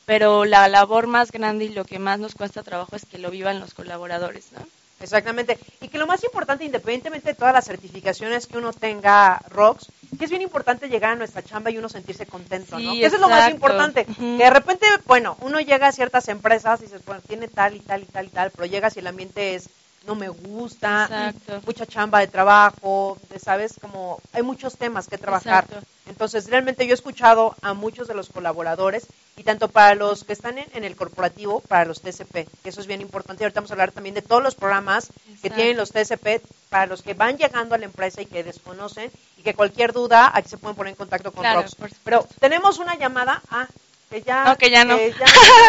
pero 0.05 0.45
la 0.45 0.67
labor 0.69 1.07
más 1.07 1.31
grande 1.31 1.65
y 1.65 1.69
lo 1.69 1.85
que 1.85 1.99
más 1.99 2.19
nos 2.19 2.35
cuesta 2.35 2.63
trabajo 2.63 2.95
es 2.95 3.05
que 3.05 3.17
lo 3.17 3.29
vivan 3.29 3.59
los 3.59 3.73
colaboradores, 3.73 4.45
¿no? 4.53 4.65
Exactamente. 5.01 5.57
Y 5.81 5.89
que 5.89 5.97
lo 5.97 6.07
más 6.07 6.23
importante, 6.23 6.63
independientemente 6.63 7.29
de 7.29 7.35
todas 7.35 7.53
las 7.53 7.65
certificaciones 7.65 8.47
que 8.47 8.57
uno 8.57 8.71
tenga, 8.71 9.41
Rox, 9.49 9.87
que 10.17 10.23
es 10.23 10.29
bien 10.29 10.41
importante 10.41 10.87
llegar 10.87 11.11
a 11.11 11.15
nuestra 11.15 11.43
chamba 11.43 11.71
y 11.71 11.77
uno 11.77 11.89
sentirse 11.89 12.25
contento, 12.25 12.79
¿no? 12.79 12.93
Que 12.93 13.05
eso 13.05 13.15
es 13.15 13.21
lo 13.21 13.27
más 13.27 13.51
importante. 13.51 14.05
Que 14.05 14.43
de 14.43 14.49
repente, 14.49 14.87
bueno, 15.05 15.35
uno 15.41 15.59
llega 15.59 15.87
a 15.87 15.91
ciertas 15.91 16.29
empresas 16.29 16.79
y 16.79 16.83
dices, 16.85 17.03
bueno, 17.05 17.21
tiene 17.27 17.49
tal 17.49 17.75
y 17.75 17.81
tal 17.81 18.03
y 18.03 18.05
tal 18.05 18.27
y 18.27 18.29
tal, 18.29 18.51
pero 18.51 18.65
llegas 18.65 18.95
y 18.95 18.99
el 18.99 19.07
ambiente 19.07 19.55
es, 19.55 19.67
no 20.05 20.15
me 20.15 20.27
gusta, 20.29 21.03
Exacto. 21.05 21.61
mucha 21.65 21.85
chamba 21.85 22.19
de 22.19 22.27
trabajo, 22.27 23.17
de, 23.29 23.39
¿sabes? 23.39 23.75
Como 23.79 24.19
hay 24.33 24.43
muchos 24.43 24.75
temas 24.77 25.07
que 25.07 25.17
trabajar. 25.17 25.63
Exacto. 25.65 25.87
Entonces, 26.07 26.47
realmente 26.49 26.85
yo 26.85 26.91
he 26.91 26.95
escuchado 26.95 27.55
a 27.61 27.73
muchos 27.73 28.07
de 28.09 28.13
los 28.13 28.27
colaboradores 28.29 29.07
y 29.37 29.43
tanto 29.43 29.69
para 29.69 29.95
los 29.95 30.25
que 30.25 30.33
están 30.33 30.57
en, 30.57 30.67
en 30.73 30.83
el 30.83 30.95
corporativo, 30.97 31.61
para 31.61 31.85
los 31.85 32.01
TCP, 32.01 32.33
que 32.61 32.69
eso 32.69 32.81
es 32.81 32.87
bien 32.87 32.99
importante. 33.01 33.41
Y 33.41 33.45
ahorita 33.45 33.61
vamos 33.61 33.71
a 33.71 33.75
hablar 33.75 33.91
también 33.93 34.13
de 34.13 34.21
todos 34.21 34.43
los 34.43 34.55
programas 34.55 35.07
que 35.41 35.49
tienen 35.49 35.77
los 35.77 35.91
TCP 35.91 36.41
para 36.69 36.85
los 36.87 37.01
que 37.01 37.13
van 37.13 37.37
llegando 37.37 37.73
a 37.73 37.77
la 37.77 37.85
empresa 37.85 38.21
y 38.21 38.25
que 38.25 38.43
desconocen 38.43 39.09
y 39.37 39.41
que 39.43 39.53
cualquier 39.53 39.93
duda 39.93 40.29
aquí 40.33 40.49
se 40.49 40.57
pueden 40.57 40.75
poner 40.75 40.91
en 40.91 40.97
contacto 40.97 41.31
con 41.31 41.41
Claro, 41.43 41.61
Rox. 41.61 41.75
Pero 42.03 42.27
tenemos 42.39 42.77
una 42.79 42.95
llamada. 42.97 43.41
Ah, 43.49 43.67
que 44.09 44.21
ya. 44.21 44.43
No, 44.43 44.57
que 44.57 44.69
ya 44.69 44.83
no. 44.83 44.97
ya 44.97 45.07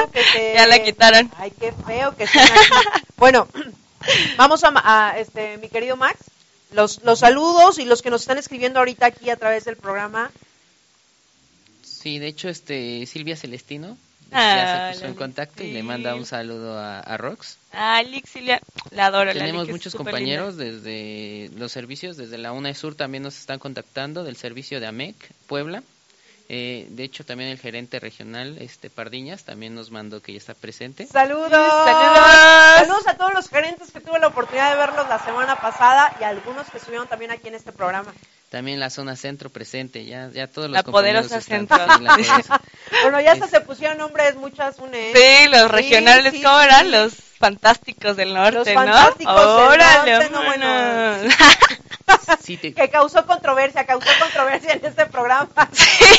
no, 0.00 0.10
que 0.10 0.22
te- 0.32 0.54
Ya 0.56 0.66
la 0.66 0.82
quitaron. 0.82 1.30
Ay, 1.38 1.52
qué 1.52 1.72
feo 1.72 2.14
que 2.16 2.24
estén 2.24 2.42
aquí. 2.52 3.04
bueno, 3.16 3.46
vamos 4.36 4.64
a, 4.64 4.70
ma- 4.70 4.82
a, 4.84 5.18
este, 5.18 5.58
mi 5.58 5.68
querido 5.68 5.96
Max. 5.96 6.18
Los, 6.72 7.02
los 7.04 7.20
saludos 7.20 7.78
y 7.78 7.84
los 7.84 8.02
que 8.02 8.10
nos 8.10 8.22
están 8.22 8.38
escribiendo 8.38 8.78
ahorita 8.80 9.06
aquí 9.06 9.30
a 9.30 9.36
través 9.36 9.64
del 9.64 9.76
programa. 9.76 10.30
Sí, 11.82 12.18
de 12.18 12.26
hecho, 12.26 12.48
este 12.48 13.06
Silvia 13.06 13.36
Celestino 13.36 13.96
Ah, 14.36 14.56
ya 14.56 14.86
se 14.88 14.92
puso 14.94 15.04
la 15.04 15.08
en 15.10 15.14
contacto 15.14 15.62
y 15.62 15.70
le 15.72 15.82
manda 15.84 16.14
un 16.16 16.26
saludo 16.26 16.76
a, 16.76 16.98
a 16.98 17.16
Rox. 17.16 17.56
Ah, 17.72 18.02
Lick, 18.02 18.26
Silvia, 18.26 18.60
la 18.90 19.06
adoro. 19.06 19.26
la 19.32 19.38
Tenemos 19.38 19.68
muchos 19.68 19.94
compañeros 19.94 20.56
desde 20.56 21.50
los 21.56 21.70
servicios, 21.70 22.16
desde 22.16 22.36
la 22.38 22.50
UNASUR 22.50 22.96
también 22.96 23.22
nos 23.22 23.38
están 23.38 23.60
contactando, 23.60 24.24
del 24.24 24.36
servicio 24.36 24.80
de 24.80 24.86
AMEC, 24.88 25.14
Puebla. 25.46 25.84
Eh, 26.48 26.86
de 26.90 27.04
hecho, 27.04 27.24
también 27.24 27.48
el 27.50 27.58
gerente 27.58 27.98
regional, 28.00 28.58
este 28.60 28.90
Pardiñas, 28.90 29.44
también 29.44 29.74
nos 29.74 29.90
mandó 29.90 30.20
que 30.20 30.32
ya 30.32 30.38
está 30.38 30.52
presente. 30.54 31.06
Saludos. 31.06 31.50
Saludos. 31.50 32.78
Saludos 32.78 33.06
a 33.08 33.16
todos 33.16 33.32
los 33.34 33.48
gerentes 33.48 33.90
que 33.90 34.00
tuve 34.00 34.18
la 34.18 34.26
oportunidad 34.28 34.70
de 34.72 34.76
verlos 34.76 35.08
la 35.08 35.18
semana 35.24 35.56
pasada 35.56 36.14
y 36.20 36.24
a 36.24 36.28
algunos 36.28 36.68
que 36.70 36.76
estuvieron 36.78 37.08
también 37.08 37.30
aquí 37.30 37.48
en 37.48 37.54
este 37.54 37.72
programa. 37.72 38.12
También 38.50 38.78
la 38.78 38.90
zona 38.90 39.16
centro 39.16 39.50
presente, 39.50 40.04
ya, 40.04 40.30
ya 40.32 40.46
todos 40.46 40.68
los 40.68 40.74
La 40.76 40.82
compañeros 40.82 41.26
poderosa 41.28 41.38
están- 41.38 41.66
centro. 41.66 42.02
la 42.02 42.14
poderosa. 42.16 42.60
Bueno, 43.02 43.20
ya 43.20 43.32
hasta 43.32 43.46
Es- 43.46 43.50
se 43.50 43.60
pusieron 43.62 43.98
nombres 43.98 44.36
muchas 44.36 44.78
UNE. 44.78 45.12
Sí, 45.14 45.48
los 45.48 45.70
regionales, 45.70 46.32
sí, 46.34 46.42
¿cómo 46.42 46.58
sí. 46.60 46.64
eran? 46.66 46.90
Los 46.90 47.12
fantásticos 47.38 48.16
del 48.16 48.34
norte, 48.34 48.52
Los 48.58 48.66
¿no? 48.68 48.74
fantásticos 48.74 49.34
del 49.34 49.46
Órale, 49.68 50.12
norte, 50.12 50.30
no, 50.30 50.42
bueno. 50.44 50.66
vámonos. 50.66 51.34
Sí, 52.40 52.56
te- 52.58 52.74
Que 52.74 52.90
causó 52.90 53.26
controversia, 53.26 53.86
causó 53.86 54.10
controversia 54.20 54.72
en 54.74 54.84
este 54.84 55.06
programa. 55.06 55.48
Sí, 55.72 56.14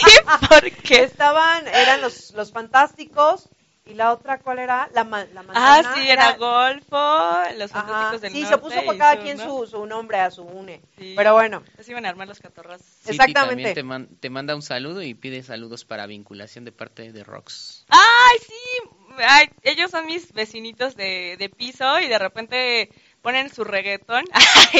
¿por 0.49 0.62
que 0.62 0.71
qué? 0.71 1.04
estaban, 1.04 1.67
eran 1.67 2.01
los, 2.01 2.32
los 2.32 2.51
fantásticos 2.51 3.47
y 3.86 3.93
la 3.93 4.12
otra, 4.12 4.39
¿cuál 4.39 4.58
era? 4.58 4.89
La, 4.95 5.04
ma- 5.04 5.25
la 5.25 5.41
Ah, 5.41 5.43
manzana. 5.84 5.95
sí, 5.95 6.10
era 6.10 6.32
Golfo, 6.38 7.34
los 7.58 7.69
fantásticos 7.71 8.21
del 8.21 8.32
sí, 8.34 8.41
norte. 8.41 8.56
se 8.56 8.62
puso 8.62 8.84
por 8.84 8.97
cada 8.97 9.17
quien 9.19 9.38
¿no? 9.38 9.43
su, 9.60 9.67
su 9.67 9.86
nombre 9.86 10.19
a 10.19 10.32
su 10.32 10.41
UNE. 10.41 10.82
Sí. 10.97 11.13
Pero 11.15 11.34
bueno, 11.34 11.62
Así 11.80 11.91
iban 11.91 12.06
a 12.08 12.10
armar 12.10 12.28
los 12.28 12.39
catorrazos. 12.39 12.86
Citi 13.04 13.12
exactamente. 13.12 13.73
te, 13.75 13.84
man- 13.84 14.08
te 14.19 14.30
manda 14.32 14.56
un 14.56 14.63
saludo 14.63 15.04
y 15.04 15.13
pide 15.13 15.43
saludos 15.43 15.86
para 15.86 16.08
vinculación 16.08 16.65
de 16.65 16.71
parte 16.71 17.12
de 17.12 17.23
Rox. 17.23 17.86
¡Ay, 17.89 18.38
sí! 18.39 18.89
Ay, 19.28 19.49
ellos 19.63 19.91
son 19.91 20.06
mis 20.06 20.34
vecinitos 20.34 20.95
de, 20.95 21.36
de 21.38 21.49
piso 21.49 21.99
y 21.99 22.08
de 22.08 22.19
repente 22.19 22.89
ponen 23.25 23.51
su 23.51 23.63
reggaetón. 23.63 24.23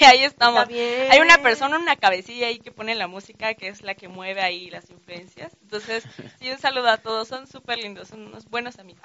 y 0.00 0.04
ahí 0.04 0.22
estamos. 0.22 0.68
Hay 0.68 1.18
una 1.18 1.38
persona, 1.38 1.76
una 1.76 1.96
cabecilla 1.96 2.46
ahí 2.46 2.60
que 2.60 2.70
pone 2.70 2.94
la 2.94 3.08
música, 3.08 3.54
que 3.54 3.66
es 3.66 3.82
la 3.82 3.96
que 3.96 4.06
mueve 4.06 4.42
ahí 4.42 4.70
las 4.70 4.90
influencias. 4.90 5.56
Entonces, 5.60 6.04
sí, 6.40 6.50
un 6.52 6.58
saludo 6.58 6.88
a 6.88 6.98
todos. 6.98 7.26
Son 7.26 7.48
súper 7.48 7.78
lindos, 7.78 8.08
son 8.08 8.28
unos 8.28 8.44
buenos 8.44 8.78
amigos. 8.78 9.02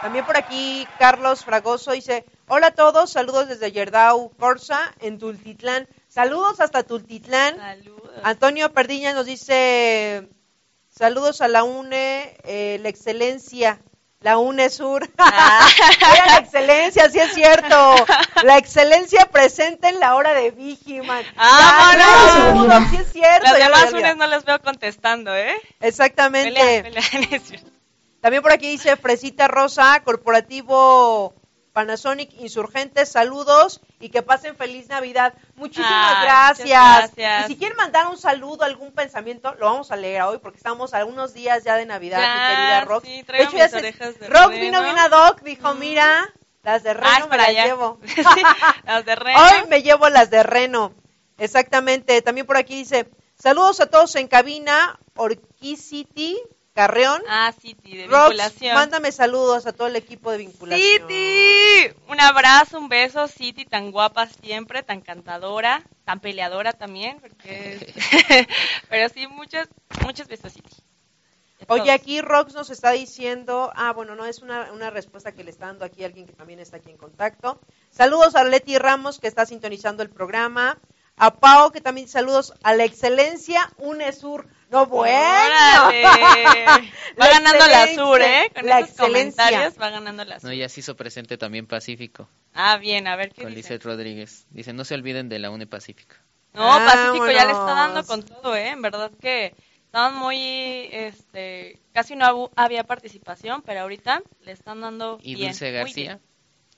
También 0.00 0.24
por 0.24 0.38
aquí 0.38 0.88
Carlos 0.98 1.44
Fragoso 1.44 1.92
dice, 1.92 2.24
hola 2.48 2.68
a 2.68 2.74
todos, 2.74 3.10
saludos 3.10 3.48
desde 3.48 3.72
Yerdau 3.72 4.30
Corsa 4.38 4.94
en 5.00 5.18
Tultitlán. 5.18 5.86
Saludos 6.08 6.60
hasta 6.60 6.82
Tultitlán. 6.82 7.56
Saludos. 7.56 8.20
Antonio 8.22 8.72
Perdiña 8.72 9.12
nos 9.12 9.26
dice, 9.26 10.28
saludos 10.96 11.40
a 11.40 11.48
la 11.48 11.64
UNE, 11.64 12.36
eh, 12.44 12.78
la 12.80 12.88
excelencia, 12.88 13.80
la 14.20 14.38
UNE 14.38 14.70
Sur. 14.70 15.08
Ah. 15.18 15.66
Era 16.14 16.26
la 16.26 16.38
excelencia, 16.38 17.10
sí 17.10 17.18
es 17.18 17.34
cierto. 17.34 17.94
La 18.42 18.58
excelencia 18.58 19.26
presente 19.26 19.88
en 19.88 20.00
la 20.00 20.14
hora 20.14 20.32
de 20.34 20.50
Vigiman. 20.50 21.24
Ya, 21.36 22.86
sí 22.90 22.96
es 22.96 23.12
cierto. 23.12 23.42
Las 23.42 23.58
demás 23.58 23.92
unes 23.92 24.16
no 24.16 24.26
les 24.26 24.44
veo 24.44 24.60
contestando, 24.60 25.34
¿eh? 25.34 25.54
Exactamente. 25.80 26.52
Pelea, 26.52 26.82
pelea. 26.82 27.40
También 28.20 28.42
por 28.42 28.52
aquí 28.52 28.68
dice 28.68 28.96
Fresita 28.96 29.48
Rosa, 29.48 30.02
Corporativo 30.04 31.34
Panasonic 31.74 32.32
Insurgentes, 32.40 33.10
saludos 33.10 33.80
y 34.00 34.08
que 34.08 34.22
pasen 34.22 34.54
feliz 34.56 34.88
Navidad. 34.88 35.34
Muchísimas 35.56 36.16
Ay, 36.18 36.24
gracias. 36.24 37.10
Y 37.44 37.52
si 37.52 37.56
quieren 37.58 37.76
mandar 37.76 38.06
un 38.06 38.16
saludo, 38.16 38.64
algún 38.64 38.92
pensamiento, 38.92 39.54
lo 39.58 39.66
vamos 39.66 39.90
a 39.90 39.96
leer 39.96 40.22
hoy 40.22 40.38
porque 40.38 40.56
estamos 40.58 40.94
a 40.94 40.98
algunos 40.98 41.34
días 41.34 41.64
ya 41.64 41.74
de 41.76 41.84
Navidad, 41.84 42.20
Ya, 42.20 42.34
mi 42.34 42.54
querida 42.54 42.80
Rock. 42.84 43.04
sí, 43.04 43.56
ya 43.58 43.68
se- 43.68 43.82
de 43.82 44.28
Rock 44.28 44.50
reno. 44.50 44.60
vino 44.60 44.82
bien 44.84 44.98
a 44.98 45.08
Doc, 45.08 45.42
dijo, 45.42 45.74
mira, 45.74 46.32
las 46.62 46.84
de 46.84 46.90
Ah, 46.90 46.94
Reno 46.94 47.10
es 47.12 47.20
me 47.24 47.28
para 47.28 47.42
las 47.42 47.48
allá. 47.50 47.64
llevo. 47.66 47.98
Las 48.86 49.04
de 49.04 49.14
Reno. 49.16 49.38
Hoy 49.40 49.68
me 49.68 49.82
llevo 49.82 50.08
las 50.08 50.30
de 50.30 50.42
Reno. 50.44 50.94
Exactamente. 51.38 52.22
También 52.22 52.46
por 52.46 52.56
aquí 52.56 52.76
dice, 52.76 53.08
saludos 53.36 53.80
a 53.80 53.86
todos 53.86 54.14
en 54.14 54.28
cabina, 54.28 54.96
Orquicity, 55.16 56.38
Carreón. 56.74 57.22
Ah, 57.28 57.52
City, 57.58 57.96
de 57.96 58.06
Rox, 58.08 58.30
vinculación. 58.30 58.74
mándame 58.74 59.12
saludos 59.12 59.64
a 59.66 59.72
todo 59.72 59.86
el 59.86 59.96
equipo 59.96 60.32
de 60.32 60.38
vinculación. 60.38 61.08
City, 61.08 61.94
un 62.08 62.20
abrazo, 62.20 62.78
un 62.78 62.88
beso, 62.88 63.28
City, 63.28 63.64
tan 63.64 63.92
guapa 63.92 64.26
siempre, 64.26 64.82
tan 64.82 65.00
cantadora, 65.00 65.84
tan 66.04 66.18
peleadora 66.18 66.72
también, 66.72 67.20
porque 67.20 67.94
pero 68.90 69.08
sí, 69.08 69.28
muchos, 69.28 69.68
muchos 70.04 70.26
besos, 70.26 70.52
City. 70.52 70.70
Oye, 71.68 71.92
aquí 71.92 72.20
Rox 72.20 72.52
nos 72.54 72.70
está 72.70 72.90
diciendo, 72.90 73.72
ah, 73.76 73.92
bueno, 73.92 74.16
no, 74.16 74.26
es 74.26 74.40
una, 74.40 74.72
una 74.72 74.90
respuesta 74.90 75.32
que 75.32 75.44
le 75.44 75.50
está 75.50 75.66
dando 75.66 75.84
aquí 75.84 76.04
alguien 76.04 76.26
que 76.26 76.32
también 76.32 76.58
está 76.58 76.78
aquí 76.78 76.90
en 76.90 76.98
contacto. 76.98 77.60
Saludos 77.90 78.34
a 78.34 78.44
Leti 78.44 78.76
Ramos, 78.76 79.18
que 79.18 79.28
está 79.28 79.46
sintonizando 79.46 80.02
el 80.02 80.10
programa. 80.10 80.78
A 81.16 81.36
Pau, 81.36 81.70
que 81.70 81.80
también 81.80 82.08
saludos 82.08 82.54
a 82.64 82.74
la 82.74 82.84
excelencia 82.84 83.70
UNESUR. 83.78 84.48
No, 84.74 84.86
bueno. 84.86 85.14
Va 87.20 87.28
ganando 87.28 87.66
la 87.66 87.94
Sur, 87.94 88.20
¿eh? 88.20 88.50
Con 88.54 88.66
la 88.66 88.80
excelencia. 88.80 89.04
comentarios 89.06 89.78
va 89.80 89.90
ganando 89.90 90.24
la 90.24 90.40
Sur. 90.40 90.50
No, 90.50 90.54
ya 90.56 90.68
se 90.68 90.80
hizo 90.80 90.96
presente 90.96 91.38
también 91.38 91.66
Pacífico, 91.66 92.28
Ah, 92.54 92.76
bien, 92.76 93.06
a 93.06 93.14
ver 93.14 93.32
qué 93.32 93.42
con 93.42 93.54
dice. 93.54 93.74
Lizeth 93.74 93.84
Rodríguez. 93.84 94.46
Dice, 94.50 94.72
no 94.72 94.84
se 94.84 94.94
olviden 94.94 95.28
de 95.28 95.38
la 95.38 95.50
UNE 95.50 95.66
Pacífico. 95.68 96.16
No, 96.54 96.66
Pacífico 96.68 97.30
ya 97.30 97.44
le 97.44 97.52
está 97.52 97.74
dando 97.74 98.04
con 98.04 98.22
todo, 98.24 98.56
¿eh? 98.56 98.70
En 98.70 98.82
verdad 98.82 99.12
que 99.20 99.54
estaban 99.86 100.16
muy, 100.16 100.88
este, 100.90 101.80
casi 101.92 102.16
no 102.16 102.50
había 102.56 102.82
participación, 102.82 103.62
pero 103.62 103.82
ahorita 103.82 104.22
le 104.40 104.50
están 104.52 104.80
dando 104.80 105.18
Y 105.22 105.36
bien, 105.36 105.50
Dulce 105.52 105.70
García 105.70 106.14
bien. 106.16 106.20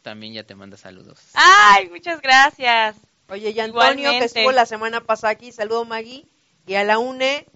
también 0.03 0.35
ya 0.35 0.45
te 0.45 0.55
manda 0.55 0.77
saludos. 0.77 1.19
Ay, 1.33 1.89
muchas 1.89 2.21
gracias. 2.21 2.97
Oye, 3.29 3.51
y 3.51 3.61
Antonio, 3.61 4.11
que 4.13 4.25
estuvo 4.27 4.53
la 4.53 4.67
semana 4.67 5.01
pasada 5.01 5.33
aquí, 5.33 5.51
saludo 5.51 5.85
Maggie. 5.87 6.27
Y 6.67 6.75
a 6.75 6.85
la 6.85 6.99
UNE, 6.99 7.47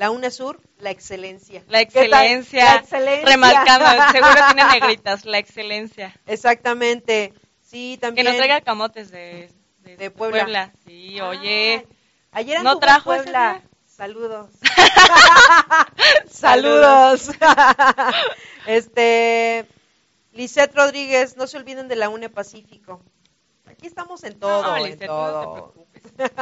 la 0.00 0.10
UNESUR, 0.10 0.58
la 0.78 0.88
excelencia. 0.88 1.62
La 1.68 1.82
excelencia. 1.82 2.64
La 2.64 2.76
excelencia. 2.76 3.26
Remarcando, 3.28 3.84
seguro 4.12 4.34
tiene 4.46 4.64
negritas, 4.80 5.26
la 5.26 5.36
excelencia. 5.36 6.18
Exactamente. 6.24 7.34
Sí, 7.60 7.96
Que 7.96 8.06
también. 8.06 8.26
nos 8.26 8.36
traiga 8.36 8.62
camotes 8.62 9.10
de, 9.10 9.50
de, 9.80 9.98
De 9.98 10.10
Puebla. 10.10 10.72
Sí, 10.86 11.20
oye. 11.20 11.86
Ay, 12.32 12.44
ayer 12.44 12.62
¿No 12.62 12.78
trajo 12.78 13.10
Puebla. 13.10 13.60
Saludos. 13.84 14.48
Saludos. 16.30 17.28
este, 18.66 19.66
Lisette 20.32 20.74
Rodríguez, 20.74 21.36
no 21.36 21.46
se 21.46 21.58
olviden 21.58 21.88
de 21.88 21.96
la 21.96 22.08
UNE 22.08 22.30
Pacífico. 22.30 23.02
Aquí 23.66 23.86
estamos 23.86 24.24
en 24.24 24.38
todo, 24.40 24.62
No, 24.62 24.76
en 24.78 24.84
Lisette, 24.84 25.08
no 25.08 25.26
te 25.26 25.32
todo. 25.32 25.72
preocupes. 25.74 26.32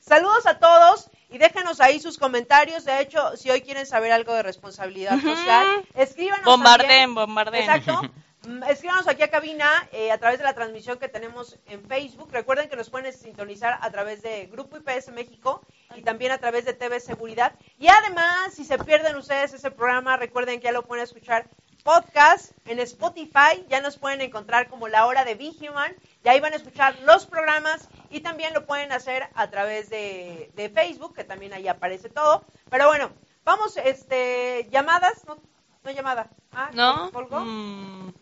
Saludos 0.00 0.46
a 0.46 0.60
todos 0.60 1.10
y 1.30 1.38
déjenos 1.38 1.80
ahí 1.80 2.00
sus 2.00 2.18
comentarios. 2.18 2.84
De 2.84 3.00
hecho, 3.00 3.36
si 3.36 3.50
hoy 3.50 3.62
quieren 3.62 3.86
saber 3.86 4.12
algo 4.12 4.32
de 4.34 4.42
responsabilidad 4.42 5.20
social, 5.20 5.66
escríbanos. 5.94 6.44
También. 6.44 7.14
bombardeen. 7.14 7.70
Exacto. 7.70 8.02
Mm, 8.46 8.62
Escríbanos 8.64 9.08
aquí 9.08 9.22
a 9.24 9.30
cabina 9.30 9.68
eh, 9.92 10.12
a 10.12 10.18
través 10.18 10.38
de 10.38 10.44
la 10.44 10.54
transmisión 10.54 10.98
que 10.98 11.08
tenemos 11.08 11.58
en 11.66 11.82
Facebook. 11.84 12.30
Recuerden 12.32 12.68
que 12.68 12.76
nos 12.76 12.90
pueden 12.90 13.12
sintonizar 13.12 13.76
a 13.80 13.90
través 13.90 14.22
de 14.22 14.46
Grupo 14.46 14.76
IPS 14.76 15.08
México 15.10 15.62
y 15.96 16.02
también 16.02 16.30
a 16.30 16.38
través 16.38 16.64
de 16.64 16.72
TV 16.72 17.00
Seguridad. 17.00 17.54
Y 17.78 17.88
además, 17.88 18.54
si 18.54 18.64
se 18.64 18.78
pierden 18.78 19.16
ustedes 19.16 19.52
ese 19.52 19.70
programa, 19.72 20.16
recuerden 20.16 20.60
que 20.60 20.66
ya 20.66 20.72
lo 20.72 20.84
pueden 20.86 21.02
escuchar 21.04 21.48
podcast 21.82 22.52
en 22.66 22.78
Spotify. 22.80 23.64
Ya 23.68 23.80
nos 23.80 23.96
pueden 23.96 24.20
encontrar 24.20 24.68
como 24.68 24.86
La 24.86 25.06
Hora 25.06 25.24
de 25.24 25.34
Vigiman. 25.34 25.94
Y 26.24 26.28
ahí 26.28 26.38
van 26.38 26.52
a 26.52 26.56
escuchar 26.56 26.96
los 27.00 27.26
programas 27.26 27.88
y 28.10 28.20
también 28.20 28.54
lo 28.54 28.64
pueden 28.64 28.92
hacer 28.92 29.28
a 29.34 29.50
través 29.50 29.90
de, 29.90 30.52
de 30.54 30.70
Facebook, 30.70 31.14
que 31.14 31.24
también 31.24 31.52
ahí 31.52 31.66
aparece 31.66 32.10
todo. 32.10 32.44
Pero 32.70 32.86
bueno, 32.86 33.10
vamos, 33.44 33.76
este, 33.76 34.68
llamadas, 34.70 35.24
no, 35.26 35.36
no 35.82 35.90
llamada. 35.90 36.30
Ah, 36.52 36.70
¿No? 36.72 37.10
¿colgó? 37.12 37.40
Mm, 37.40 38.12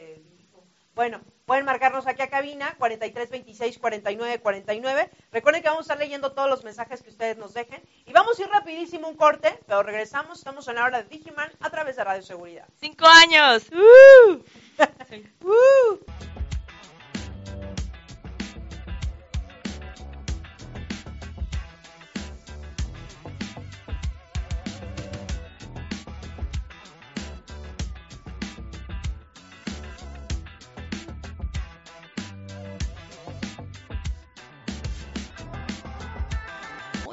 te 0.00 0.36
digo. 0.36 0.64
Bueno, 0.94 1.20
pueden 1.46 1.64
marcarnos 1.64 2.06
aquí 2.06 2.22
a 2.22 2.28
cabina 2.30 2.74
43 2.78 3.30
26 3.30 3.78
49 3.78 4.40
49. 4.40 5.10
Recuerden 5.32 5.62
que 5.62 5.68
vamos 5.68 5.82
a 5.82 5.92
estar 5.92 5.98
leyendo 5.98 6.32
todos 6.32 6.48
los 6.48 6.64
mensajes 6.64 7.02
que 7.02 7.10
ustedes 7.10 7.36
nos 7.36 7.54
dejen. 7.54 7.82
Y 8.06 8.12
vamos 8.12 8.38
a 8.38 8.42
ir 8.42 8.48
rapidísimo 8.48 9.08
un 9.08 9.16
corte, 9.16 9.58
pero 9.66 9.82
regresamos. 9.82 10.38
Estamos 10.38 10.66
en 10.68 10.76
la 10.76 10.84
hora 10.84 11.02
de 11.02 11.08
Digiman 11.08 11.50
a 11.60 11.70
través 11.70 11.96
de 11.96 12.04
Radio 12.04 12.22
Seguridad. 12.22 12.66
cinco 12.80 13.06
años. 13.06 13.70
¡Uh! 13.72 14.42
¡Uh! 15.46 16.39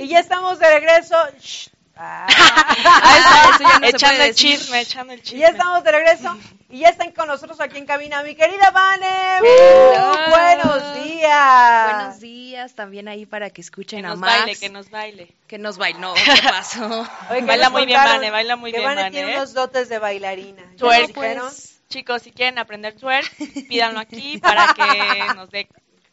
Y 0.08 0.12
ya 0.12 0.20
estamos 0.20 0.58
de 0.58 0.70
regreso. 0.70 1.18
Shh. 1.38 1.68
Ah. 1.98 2.28
Ah, 2.30 3.50
eso 3.50 3.64
ya 3.64 3.80
no 3.80 3.88
echando 3.88 4.24
el 4.24 4.36
chisme, 4.36 4.80
echando 4.80 5.12
el 5.12 5.20
Y 5.20 5.24
chisme. 5.24 5.40
ya 5.40 5.48
estamos 5.50 5.84
de 5.84 5.92
regreso. 5.92 6.38
Y 6.70 6.80
ya 6.80 6.90
están 6.90 7.12
con 7.12 7.28
nosotros 7.28 7.60
aquí 7.60 7.78
en 7.78 7.86
cabina 7.86 8.24
mi 8.24 8.34
querida 8.34 8.72
Vane. 8.72 9.42
¡Uh! 9.42 10.30
Buenos 10.30 11.04
días. 11.04 11.94
Buenos 11.94 12.20
días, 12.22 12.74
también 12.74 13.10
ahí 13.10 13.26
para 13.26 13.50
que 13.50 13.56
Que 13.56 13.62
escuchen 13.62 14.06
a 14.06 14.10
nos 14.10 14.20
Max. 14.20 14.38
baile, 14.38 14.56
que 14.56 14.70
nos 14.70 14.90
baile. 14.90 15.36
Que 15.46 15.58
nos 15.58 15.78
baile. 15.78 16.00
No, 16.00 16.14
¿qué 16.14 16.22
pasó? 16.50 16.86
Oye, 17.30 17.40
¿qué 17.40 17.46
Baila 17.46 17.70
muy 17.70 17.86
bien? 17.86 18.00
Vane, 18.02 18.32
baila 18.32 18.56
muy 18.56 18.72
que 18.72 18.78
bien, 18.78 18.90
Vane 18.90 19.02
Vane, 19.02 19.12
tiene 19.12 19.34
¿eh? 19.34 19.36
unos 19.36 19.54
dotes 19.54 19.90
de 19.90 20.00
bailarina. 20.00 20.62
¿Ya 20.72 20.78
Twerk, 20.78 21.14
pues. 21.14 21.80
Chicos, 21.90 22.22
si 22.22 22.32
quieren 22.32 22.60
aprender 22.60 22.96
twerk, 22.96 23.30
pídanlo 23.68 24.00
aquí 24.00 24.38
para 24.38 24.74
que 24.74 25.34
nos 25.36 25.50
dé 25.50 25.68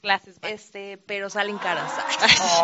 clases. 0.05 0.37
Este, 0.43 0.99
pero 0.99 1.31
salen 1.31 1.59
caras. 1.59 1.90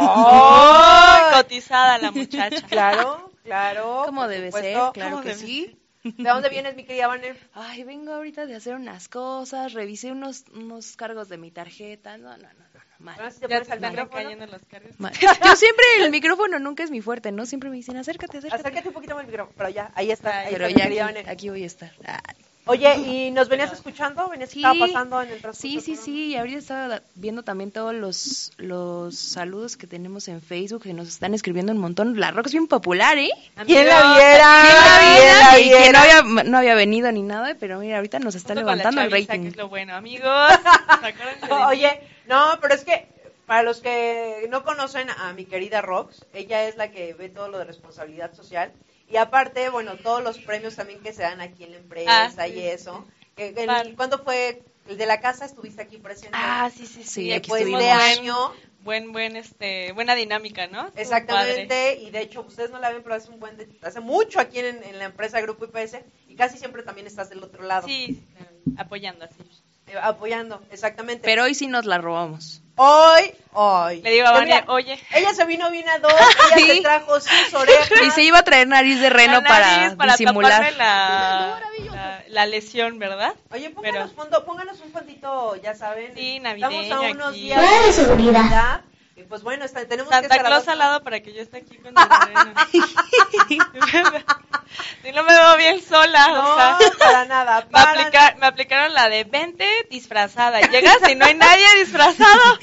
¡Oh! 0.00 1.16
Cotizada 1.34 1.98
la 1.98 2.10
muchacha. 2.10 2.60
Claro, 2.68 3.30
claro. 3.44 4.02
Como 4.06 4.28
debe 4.28 4.48
supuesto. 4.52 4.84
ser, 4.86 4.92
claro 4.92 5.10
¿Cómo 5.10 5.22
que 5.22 5.28
debe 5.30 5.40
sí. 5.40 5.76
¿De 6.02 6.28
dónde 6.30 6.48
vienes, 6.48 6.76
mi 6.76 6.84
querida 6.84 7.08
Vane? 7.08 7.34
Ay, 7.52 7.84
vengo 7.84 8.12
ahorita 8.14 8.46
de 8.46 8.54
hacer 8.56 8.74
unas 8.74 9.08
cosas, 9.08 9.72
revisé 9.74 10.12
unos, 10.12 10.44
unos 10.54 10.96
cargos 10.96 11.28
de 11.28 11.36
mi 11.36 11.50
tarjeta. 11.50 12.16
No, 12.16 12.30
no, 12.30 12.36
no, 12.38 12.48
no, 12.48 12.80
mal. 12.98 13.16
Ahora 13.18 13.30
sí 13.30 13.40
te 13.40 13.48
Ya 13.48 13.56
pones 13.60 13.68
te 13.68 13.72
al 13.74 13.80
micrófono. 13.80 14.22
cayendo 14.22 14.46
los 14.46 14.62
cargos. 14.66 14.98
mal. 14.98 15.12
Yo 15.20 15.56
siempre, 15.56 15.84
el 16.00 16.10
micrófono 16.10 16.58
nunca 16.58 16.84
es 16.84 16.90
mi 16.90 17.02
fuerte, 17.02 17.32
¿no? 17.32 17.44
Siempre 17.44 17.68
me 17.68 17.76
dicen, 17.76 17.96
acércate, 17.98 18.38
acércate. 18.38 18.62
Acércate 18.62 18.88
un 18.88 18.94
poquito 18.94 19.14
más 19.14 19.24
al 19.24 19.26
micrófono. 19.30 19.54
Pero 19.58 19.68
ya, 19.68 19.90
ahí 19.94 20.10
está. 20.10 20.40
Ahí 20.40 20.52
Pero 20.52 20.66
está, 20.66 20.88
ya 20.88 21.30
aquí 21.30 21.48
voy 21.50 21.64
a 21.64 21.66
estar. 21.66 21.92
Ay. 22.04 22.44
Oye, 22.66 22.94
¿y 22.98 23.30
nos 23.32 23.48
venías 23.48 23.72
escuchando? 23.72 24.28
¿Venías 24.28 24.50
Sí. 24.50 24.60
estaba 24.60 24.86
pasando 24.86 25.22
en 25.22 25.30
el 25.30 25.40
transcurso 25.40 25.60
Sí, 25.60 25.80
sí, 25.80 25.96
sí, 25.96 26.26
y 26.28 26.36
ahorita 26.36 26.58
estaba 26.58 27.02
viendo 27.14 27.42
también 27.42 27.72
todos 27.72 27.94
los, 27.94 28.52
los 28.58 29.18
saludos 29.18 29.76
que 29.76 29.86
tenemos 29.86 30.28
en 30.28 30.40
Facebook, 30.40 30.82
que 30.82 30.92
nos 30.92 31.08
están 31.08 31.34
escribiendo 31.34 31.72
un 31.72 31.78
montón. 31.78 32.20
La 32.20 32.30
Rock 32.30 32.46
es 32.46 32.52
bien 32.52 32.68
popular, 32.68 33.18
¿eh? 33.18 33.30
¿Quién 33.66 33.86
la 33.88 34.14
viera? 34.14 34.62
¿Quién 34.62 34.76
la 34.76 35.50
¿Quién 35.56 35.64
viera? 35.64 35.80
Y 35.80 35.84
que 35.84 35.92
no 35.92 35.98
había, 35.98 36.44
no 36.44 36.58
había 36.58 36.74
venido 36.74 37.10
ni 37.10 37.22
nada, 37.22 37.56
pero 37.58 37.78
mira, 37.80 37.96
ahorita 37.96 38.18
nos 38.20 38.34
está 38.34 38.48
Junto 38.54 38.60
levantando 38.60 39.00
el 39.00 39.10
rating. 39.10 39.42
que 39.42 39.48
es 39.48 39.56
lo 39.56 39.68
bueno, 39.68 39.94
amigos. 39.96 40.52
Oye, 41.68 42.00
no, 42.28 42.58
pero 42.60 42.74
es 42.74 42.84
que 42.84 43.08
para 43.46 43.62
los 43.64 43.80
que 43.80 44.46
no 44.48 44.62
conocen 44.64 45.08
a 45.10 45.32
mi 45.32 45.44
querida 45.44 45.80
Rox, 45.82 46.24
ella 46.34 46.68
es 46.68 46.76
la 46.76 46.90
que 46.92 47.14
ve 47.14 47.28
todo 47.30 47.48
lo 47.48 47.58
de 47.58 47.64
responsabilidad 47.64 48.32
social 48.34 48.70
y 49.10 49.16
aparte, 49.16 49.68
bueno, 49.70 49.96
todos 49.96 50.22
los 50.22 50.38
premios 50.38 50.76
también 50.76 51.00
que 51.00 51.12
se 51.12 51.22
dan 51.22 51.40
aquí 51.40 51.64
en 51.64 51.72
la 51.72 51.76
empresa 51.78 52.32
Ah, 52.38 52.48
y 52.48 52.52
sí, 52.52 52.60
eso. 52.60 53.06
Padre. 53.66 53.94
¿Cuándo 53.94 54.18
fue 54.22 54.62
el 54.88 54.96
de 54.98 55.06
la 55.06 55.20
casa? 55.20 55.44
¿Estuviste 55.46 55.82
aquí 55.82 55.96
presente? 55.96 56.30
Ah, 56.34 56.70
sí, 56.74 56.86
sí, 56.86 57.02
sí. 57.02 57.08
Sí, 57.08 57.32
aquí 57.32 57.50
de 57.52 57.64
Buen- 57.70 57.82
año, 57.84 58.36
Buen, 58.82 59.12
buen, 59.12 59.36
este, 59.36 59.92
buena 59.92 60.14
dinámica, 60.14 60.66
¿no? 60.66 60.84
Padre. 60.88 61.02
exactamente, 61.02 61.98
y 62.00 62.10
de 62.10 62.20
hecho 62.22 62.40
ustedes 62.42 62.70
no 62.70 62.78
la 62.78 62.90
ven, 62.90 63.02
pero 63.02 63.14
hace 63.14 63.28
un 63.30 63.38
buen 63.38 63.56
de- 63.58 63.68
hace 63.82 64.00
mucho 64.00 64.40
aquí 64.40 64.58
en, 64.58 64.82
en 64.82 64.98
la 64.98 65.04
empresa 65.06 65.40
Grupo 65.42 65.66
IPS 65.66 66.02
y 66.28 66.34
casi 66.34 66.56
siempre 66.58 66.82
también 66.82 67.06
estás 67.06 67.28
del 67.28 67.42
otro 67.42 67.62
lado, 67.62 67.86
Sí, 67.86 68.22
apoyando 68.78 69.26
así. 69.26 69.34
eh, 69.86 69.96
apoyando, 70.00 70.62
exactamente. 70.70 71.22
Pero 71.24 71.44
hoy 71.44 71.54
sí 71.54 71.66
nos 71.66 71.84
la 71.84 71.98
robamos. 71.98 72.62
Hoy, 72.82 73.34
hoy. 73.52 74.00
Le 74.02 74.10
digo 74.10 74.26
a 74.26 74.32
Que 74.32 74.38
Vania, 74.38 74.64
oye, 74.68 74.98
Ella 75.12 75.34
se 75.34 75.44
vino 75.44 75.70
bien 75.70 75.88
a 75.88 75.98
dos, 75.98 76.12
ella 76.56 76.56
Sí. 76.56 76.76
se 76.76 76.80
trajo 76.82 77.20
sus 77.20 77.54
orejas. 77.54 77.90
Y 78.06 78.10
se 78.10 78.22
iba 78.22 78.38
a 78.38 78.42
traer 78.42 78.68
nariz 78.68 79.00
de 79.00 79.10
reno 79.10 79.40
la 79.40 79.42
para, 79.48 79.76
nariz 79.76 79.96
para 79.96 80.12
disimular. 80.16 80.72
la, 80.76 81.60
la, 81.94 82.22
la 82.28 82.46
lesión, 82.46 82.98
¿verdad? 82.98 83.34
Oye, 83.52 83.70
pónganos, 83.70 84.10
Pero- 84.10 84.14
fondo, 84.22 84.44
pónganos 84.44 84.80
un 84.80 84.92
fondito, 84.92 85.56
ya 85.56 85.74
saben. 85.74 86.14
Sí, 86.16 86.36
Estamos 86.36 86.60
navideño 86.60 86.96
a 86.96 87.10
unos 87.10 87.28
aquí. 87.30 87.40
días 87.40 87.86
de 87.86 87.92
seguridad. 87.92 88.80
Y 89.20 89.24
pues 89.24 89.42
bueno, 89.42 89.64
está- 89.66 89.86
tenemos 89.86 90.08
que 90.10 90.18
Santa 90.18 90.34
a 90.36 90.38
Claus 90.38 90.66
al 90.68 90.78
lado 90.78 91.02
para 91.02 91.20
que 91.20 91.32
yo 91.34 91.42
esté 91.42 91.58
aquí 91.58 91.76
con 91.76 91.92
el 91.96 92.04
Si 95.02 95.12
no 95.12 95.22
me 95.24 95.32
veo 95.32 95.56
bien 95.58 95.82
sola, 95.82 96.28
No, 96.28 96.52
o 96.52 96.54
sea. 96.56 96.78
para 96.98 97.24
nada. 97.26 97.66
Me, 97.70 98.46
aplicaron 98.46 98.94
la 98.94 99.08
de 99.08 99.24
20 99.24 99.66
disfrazada. 99.90 100.60
Llegas 100.60 100.96
y 101.10 101.14
no 101.16 101.26
hay 101.26 101.34
nadie 101.34 101.66
disfrazado. 101.80 102.58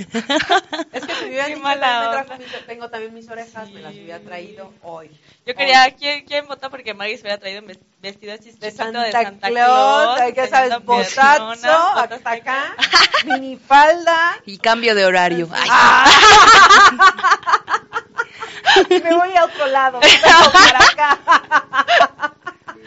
Es 0.94 1.06
que 1.06 1.14
si 1.16 1.30
Qué 1.30 1.46
dicho, 1.48 1.60
mala 1.60 2.26
me 2.30 2.38
mis- 2.38 2.66
tengo 2.66 2.90
también 2.90 3.14
mis 3.14 3.30
orejas, 3.30 3.70
me 3.70 3.82
las 3.82 3.94
hubiera 3.94 4.20
traído 4.20 4.74
hoy. 4.82 5.12
Yo 5.46 5.54
quería, 5.56 5.90
¿quién, 5.92 6.26
quién 6.26 6.48
vota 6.48 6.70
porque 6.70 6.94
Maggie 6.94 7.18
se 7.18 7.22
hubiera 7.22 7.38
traído 7.38 7.62
un 7.62 7.68
ves- 7.68 7.80
vestido 8.00 8.34
así 8.34 8.52
De 8.52 8.72
Santa, 8.72 9.04
de 9.04 9.12
Santa 9.12 9.48
Claus, 9.48 10.18
Claus? 10.18 10.34
ya 10.36 10.48
sabes, 10.48 10.84
botas 10.84 11.18
hasta 11.18 12.32
de 12.32 12.38
acá, 12.38 12.76
minifalda. 13.26 14.38
Y 14.46 14.58
cambio 14.58 14.96
de 14.96 15.06
horario. 15.06 15.48
Ay, 15.52 15.70
Y 18.90 19.00
me 19.00 19.16
voy 19.16 19.36
a 19.36 19.46
otro 19.46 19.66
lado, 19.68 20.00
me 20.00 20.08
acá. 20.08 21.20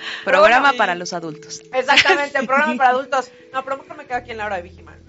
programa 0.25 0.69
bueno, 0.69 0.79
para 0.79 0.95
los 0.95 1.13
adultos. 1.13 1.61
Exactamente, 1.73 2.43
programa 2.45 2.77
para 2.77 2.91
adultos. 2.97 3.31
No, 3.53 3.65
pero 3.65 3.79
mejor 3.79 3.97
me 3.97 4.07
quedo 4.07 4.17
aquí 4.19 4.31
en 4.31 4.39
la 4.39 4.47
hora 4.47 4.57
de 4.57 4.63
Vigiman. 4.63 5.01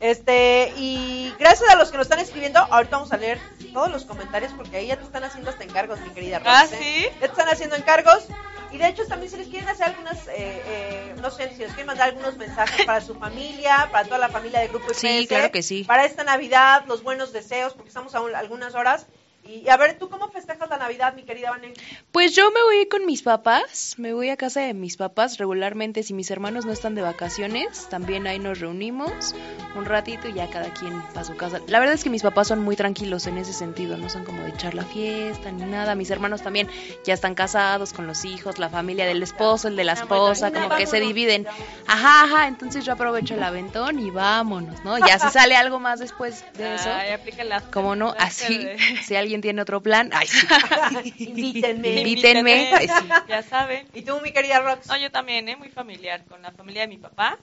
Este, 0.00 0.72
y 0.76 1.34
gracias 1.38 1.68
a 1.70 1.76
los 1.76 1.90
que 1.90 1.96
nos 1.96 2.06
están 2.06 2.20
escribiendo, 2.20 2.60
ahorita 2.60 2.96
vamos 2.96 3.12
a 3.12 3.16
leer 3.16 3.38
todos 3.72 3.90
los 3.90 4.04
comentarios 4.04 4.52
porque 4.52 4.76
ahí 4.76 4.86
ya 4.88 4.96
te 4.96 5.04
están 5.04 5.24
haciendo 5.24 5.50
hasta 5.50 5.64
encargos, 5.64 6.00
mi 6.00 6.10
querida 6.10 6.38
Rosa. 6.38 6.60
Ah. 6.62 6.66
¿sí? 6.66 7.06
Ya 7.14 7.18
te 7.20 7.26
están 7.26 7.48
haciendo 7.48 7.76
encargos. 7.76 8.26
Y 8.70 8.78
de 8.78 8.88
hecho 8.88 9.04
también 9.06 9.30
si 9.30 9.36
les 9.36 9.48
quieren 9.48 9.68
hacer 9.68 9.88
algunas, 9.88 10.28
eh, 10.28 10.32
eh, 10.66 11.14
no 11.20 11.30
sé, 11.30 11.50
si 11.50 11.58
les 11.58 11.68
quieren 11.68 11.86
mandar 11.88 12.08
algunos 12.08 12.38
mensajes 12.38 12.86
para 12.86 13.02
su 13.02 13.14
familia, 13.16 13.88
para 13.92 14.04
toda 14.06 14.16
la 14.18 14.30
familia 14.30 14.60
de 14.60 14.68
Grupo 14.68 14.86
IPS. 14.92 14.98
Sí, 14.98 15.26
claro 15.28 15.50
que 15.52 15.62
sí. 15.62 15.84
Para 15.84 16.06
esta 16.06 16.24
Navidad, 16.24 16.84
los 16.86 17.02
buenos 17.02 17.32
deseos, 17.34 17.74
porque 17.74 17.88
estamos 17.88 18.14
a 18.14 18.20
un- 18.22 18.34
algunas 18.34 18.74
horas. 18.74 19.06
Y 19.44 19.68
a 19.68 19.76
ver, 19.76 19.98
¿tú 19.98 20.08
cómo 20.08 20.28
festejas 20.28 20.70
la 20.70 20.76
Navidad, 20.76 21.14
mi 21.14 21.24
querida 21.24 21.50
Vanen? 21.50 21.74
Pues 22.12 22.34
yo 22.34 22.50
me 22.52 22.62
voy 22.62 22.86
con 22.86 23.04
mis 23.06 23.22
papás, 23.22 23.94
me 23.98 24.14
voy 24.14 24.30
a 24.30 24.36
casa 24.36 24.60
de 24.60 24.72
mis 24.72 24.96
papás 24.96 25.38
regularmente. 25.38 26.04
Si 26.04 26.14
mis 26.14 26.30
hermanos 26.30 26.64
no 26.64 26.72
están 26.72 26.94
de 26.94 27.02
vacaciones, 27.02 27.88
también 27.88 28.26
ahí 28.28 28.38
nos 28.38 28.60
reunimos 28.60 29.34
un 29.74 29.84
ratito 29.84 30.28
y 30.28 30.34
ya 30.34 30.48
cada 30.48 30.72
quien 30.72 30.96
va 31.16 31.22
a 31.22 31.24
su 31.24 31.34
casa. 31.36 31.60
La 31.66 31.80
verdad 31.80 31.94
es 31.94 32.04
que 32.04 32.10
mis 32.10 32.22
papás 32.22 32.48
son 32.48 32.60
muy 32.60 32.76
tranquilos 32.76 33.26
en 33.26 33.38
ese 33.38 33.52
sentido, 33.52 33.96
no 33.96 34.08
son 34.08 34.24
como 34.24 34.42
de 34.42 34.50
echar 34.50 34.74
la 34.74 34.84
fiesta 34.84 35.50
ni 35.50 35.64
nada. 35.64 35.96
Mis 35.96 36.10
hermanos 36.10 36.42
también 36.42 36.68
ya 37.04 37.14
están 37.14 37.34
casados 37.34 37.92
con 37.92 38.06
los 38.06 38.24
hijos, 38.24 38.58
la 38.58 38.68
familia 38.68 39.06
del 39.06 39.22
esposo, 39.22 39.66
el 39.66 39.76
de 39.76 39.84
la 39.84 39.94
esposa, 39.94 40.52
como 40.52 40.68
que 40.76 40.86
se 40.86 41.00
dividen. 41.00 41.46
Ajá, 41.86 42.24
ajá, 42.24 42.46
entonces 42.46 42.84
yo 42.84 42.92
aprovecho 42.92 43.34
el 43.34 43.42
aventón 43.42 43.98
y 43.98 44.10
vámonos, 44.10 44.84
¿no? 44.84 44.98
Ya 44.98 45.18
si 45.18 45.28
sale 45.32 45.56
algo 45.56 45.80
más 45.80 45.98
después 45.98 46.44
de 46.54 46.76
eso, 46.76 46.90
Ay, 46.92 47.10
aplica 47.10 47.42
la 47.42 47.60
como 47.60 47.96
no, 47.96 48.14
así, 48.18 48.68
si 49.02 49.16
alguien 49.16 49.31
tiene 49.40 49.62
otro 49.62 49.80
plan, 49.80 50.10
ay, 50.12 50.26
sí. 50.26 50.46
Invítenme. 51.24 51.88
Invítenme. 52.00 52.70
Ay, 52.74 52.88
sí. 52.88 53.08
Ya 53.28 53.42
saben. 53.42 53.86
¿Y 53.94 54.02
tú, 54.02 54.20
mi 54.20 54.32
querida 54.32 54.60
Rox? 54.60 54.86
No, 54.88 54.96
yo 54.98 55.10
también, 55.10 55.48
¿eh? 55.48 55.56
Muy 55.56 55.68
familiar 55.70 56.24
con 56.26 56.42
la 56.42 56.50
familia 56.52 56.82
de 56.82 56.88
mi 56.88 56.98
papá. 56.98 57.38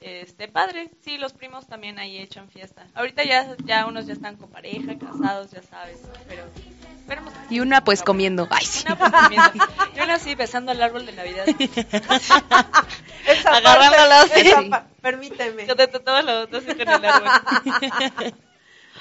Este, 0.00 0.46
padre, 0.48 0.90
sí, 1.04 1.16
los 1.18 1.32
primos 1.32 1.66
también 1.66 1.98
ahí 1.98 2.18
echan 2.18 2.48
fiesta. 2.50 2.86
Ahorita 2.94 3.24
ya, 3.24 3.56
ya 3.64 3.86
unos 3.86 4.06
ya 4.06 4.12
están 4.12 4.36
con 4.36 4.50
pareja, 4.50 4.94
casados, 4.98 5.50
ya 5.50 5.62
sabes, 5.62 5.98
pero 6.28 6.44
esperemos. 7.00 7.32
que 7.32 7.38
Y 7.46 7.56
sí. 7.56 7.60
una 7.60 7.82
pues 7.82 8.02
comiendo, 8.02 8.46
ay, 8.50 8.64
sí. 8.66 8.84
Una 8.86 8.98
pues 8.98 9.10
comiendo. 9.10 9.50
Y 9.96 10.00
una 10.00 10.14
así 10.14 10.34
besando 10.34 10.72
el 10.72 10.82
árbol 10.82 11.06
de 11.06 11.12
Navidad. 11.12 11.46
Esa 13.26 13.56
Agarrándola 13.56 14.20
parte, 14.20 14.34
así. 14.40 14.48
esa 14.48 14.62
pa- 14.70 14.86
permíteme. 15.00 15.66
Yo 15.66 15.74
de 15.74 15.88
todos 15.88 16.24
los 16.24 16.50
dos 16.50 16.62
con 16.62 16.80
el 16.80 16.88
árbol. 17.04 17.30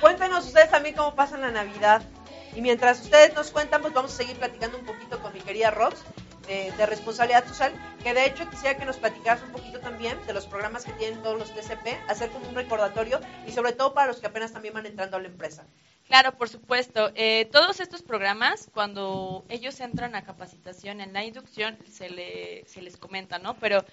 Cuéntenos 0.02 0.46
ustedes 0.46 0.72
también 0.72 0.96
cómo 0.96 1.14
pasan 1.14 1.42
la 1.42 1.52
Navidad. 1.52 2.02
Y 2.56 2.62
mientras 2.62 3.02
ustedes 3.02 3.34
nos 3.34 3.52
cuentan, 3.52 3.82
pues 3.82 3.94
vamos 3.94 4.14
a 4.14 4.18
seguir 4.18 4.38
platicando 4.38 4.78
un 4.78 4.86
poquito 4.86 5.20
con 5.20 5.34
mi 5.34 5.42
querida 5.42 5.72
Rox 5.72 6.02
de, 6.48 6.72
de 6.72 6.86
responsabilidad 6.86 7.46
social, 7.48 7.74
que 8.04 8.14
de 8.14 8.26
hecho 8.26 8.50
quisiera 8.50 8.78
que 8.78 8.86
nos 8.86 8.98
platicaras 8.98 9.42
un 9.44 9.52
poquito 9.52 9.80
también 9.80 10.18
de 10.26 10.34
los 10.34 10.46
programas 10.46 10.86
que 10.86 10.94
tienen 10.94 11.22
todos 11.22 11.38
los 11.38 11.54
TCP, 11.54 11.88
hacer 12.08 12.30
como 12.30 12.48
un 12.48 12.56
recordatorio 12.56 13.20
y 13.48 13.52
sobre 13.52 13.74
todo 13.74 13.94
para 13.94 14.08
los 14.08 14.20
que 14.20 14.28
apenas 14.28 14.54
también 14.54 14.74
van 14.74 14.86
entrando 14.86 15.18
a 15.18 15.20
la 15.20 15.28
empresa. 15.28 15.66
Claro, 16.08 16.34
por 16.38 16.50
supuesto. 16.50 17.12
Eh, 17.16 17.50
todos 17.52 17.80
estos 17.80 18.04
programas, 18.04 18.70
cuando 18.74 19.44
ellos 19.50 19.80
entran 19.80 20.16
a 20.16 20.24
capacitación 20.24 21.02
en 21.02 21.14
la 21.14 21.24
inducción, 21.24 21.78
se, 21.92 22.10
le, 22.10 22.64
se 22.68 22.82
les 22.82 22.96
comenta, 22.96 23.40
¿no? 23.40 23.56
Pero 23.56 23.84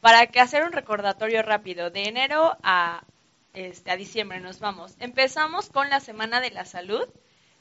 para 0.00 0.26
que 0.26 0.40
hacer 0.40 0.64
un 0.64 0.72
recordatorio 0.72 1.42
rápido, 1.42 1.90
de 1.90 2.08
enero 2.08 2.56
a, 2.64 3.04
este, 3.54 3.92
a 3.92 3.96
diciembre 3.96 4.40
nos 4.40 4.58
vamos. 4.58 4.96
Empezamos 4.98 5.68
con 5.68 5.88
la 5.88 6.00
Semana 6.00 6.40
de 6.40 6.50
la 6.50 6.64
Salud. 6.64 7.08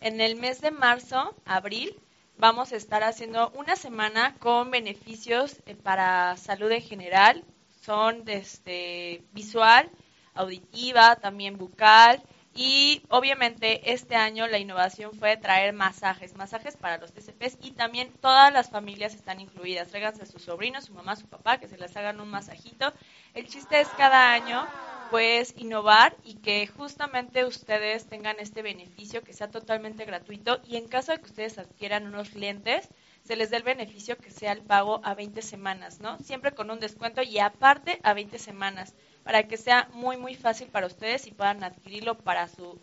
En 0.02 0.20
el 0.20 0.36
mes 0.36 0.62
de 0.62 0.72
marzo, 0.72 1.36
abril, 1.46 1.96
vamos 2.40 2.74
a 2.74 2.76
estar 2.76 3.04
haciendo 3.04 3.52
una 3.52 3.76
semana 3.76 4.36
con 4.40 4.72
beneficios 4.72 5.62
eh, 5.68 5.76
para 5.76 6.38
salud 6.38 6.72
en 6.72 6.82
general. 6.82 7.44
Son 7.84 8.24
este, 8.26 9.24
visual, 9.32 9.92
auditiva, 10.34 11.18
también 11.18 11.60
bucal. 11.60 12.24
Y 12.56 13.04
obviamente 13.10 13.94
este 13.94 14.16
año 14.16 14.48
la 14.48 14.58
innovación 14.58 15.12
fue 15.14 15.38
traer 15.38 15.72
masajes, 15.72 16.36
masajes 16.36 16.76
para 16.76 16.98
los 16.98 17.14
TCPs 17.14 17.60
y 17.62 17.74
también 17.74 18.12
todas 18.22 18.52
las 18.52 18.72
familias 18.72 19.14
están 19.14 19.40
incluidas. 19.40 19.90
Tráiganse 19.90 20.24
a 20.24 20.26
sus 20.26 20.42
sobrinos, 20.42 20.86
su 20.86 20.94
mamá, 20.94 21.16
su 21.16 21.28
papá, 21.28 21.60
que 21.60 21.68
se 21.68 21.78
les 21.78 21.96
hagan 21.96 22.20
un 22.20 22.28
masajito. 22.28 22.92
El 23.36 23.48
chiste 23.48 23.80
es 23.80 23.88
cada 23.90 24.34
año 24.34 24.68
pues 25.12 25.54
innovar 25.58 26.16
y 26.24 26.36
que 26.36 26.66
justamente 26.68 27.44
ustedes 27.44 28.08
tengan 28.08 28.40
este 28.40 28.62
beneficio 28.62 29.24
que 29.24 29.34
sea 29.34 29.52
totalmente 29.52 30.06
gratuito 30.06 30.62
y 30.66 30.78
en 30.78 30.88
caso 30.88 31.12
de 31.12 31.20
que 31.20 31.26
ustedes 31.26 31.58
adquieran 31.58 32.08
unos 32.08 32.34
lentes, 32.34 32.90
se 33.22 33.36
les 33.36 33.50
dé 33.50 33.58
el 33.58 33.64
beneficio 33.64 34.18
que 34.18 34.32
sea 34.32 34.54
el 34.54 34.62
pago 34.62 35.02
a 35.04 35.14
20 35.14 35.42
semanas, 35.42 36.00
¿no? 36.00 36.18
Siempre 36.20 36.54
con 36.54 36.72
un 36.72 36.80
descuento 36.80 37.22
y 37.22 37.40
aparte 37.40 38.00
a 38.04 38.14
20 38.14 38.40
semanas 38.40 38.96
para 39.24 39.44
que 39.50 39.58
sea 39.58 39.90
muy 39.94 40.16
muy 40.16 40.34
fácil 40.34 40.70
para 40.70 40.88
ustedes 40.88 41.28
y 41.28 41.32
puedan 41.32 41.64
adquirirlo 41.66 42.18
para 42.18 42.48
su 42.48 42.80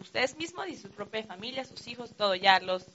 ustedes 0.00 0.36
mismos 0.36 0.68
y 0.68 0.76
su 0.76 0.90
propia 0.90 1.24
familia, 1.24 1.64
sus 1.64 1.88
hijos, 1.88 2.14
todo 2.14 2.34
ya 2.34 2.60
los 2.60 2.86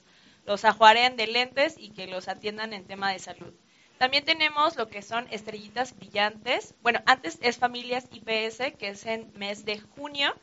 los 0.46 0.64
ajuaren 0.64 1.18
de 1.18 1.26
lentes 1.26 1.76
y 1.80 1.90
que 1.90 2.06
los 2.06 2.28
atiendan 2.28 2.72
en 2.72 2.86
tema 2.86 3.12
de 3.12 3.18
salud. 3.18 3.54
También 3.98 4.26
tenemos 4.26 4.76
lo 4.76 4.90
que 4.90 5.02
son 5.02 5.28
estrellitas 5.32 5.96
brillantes. 5.96 6.74
Bueno, 6.82 7.02
antes 7.06 7.38
es 7.42 7.58
familias 7.58 8.08
IPS, 8.12 8.76
que 8.78 8.90
es 8.90 9.06
en 9.06 9.32
mes 9.36 9.64
de 9.64 9.80
junio. 9.80 10.36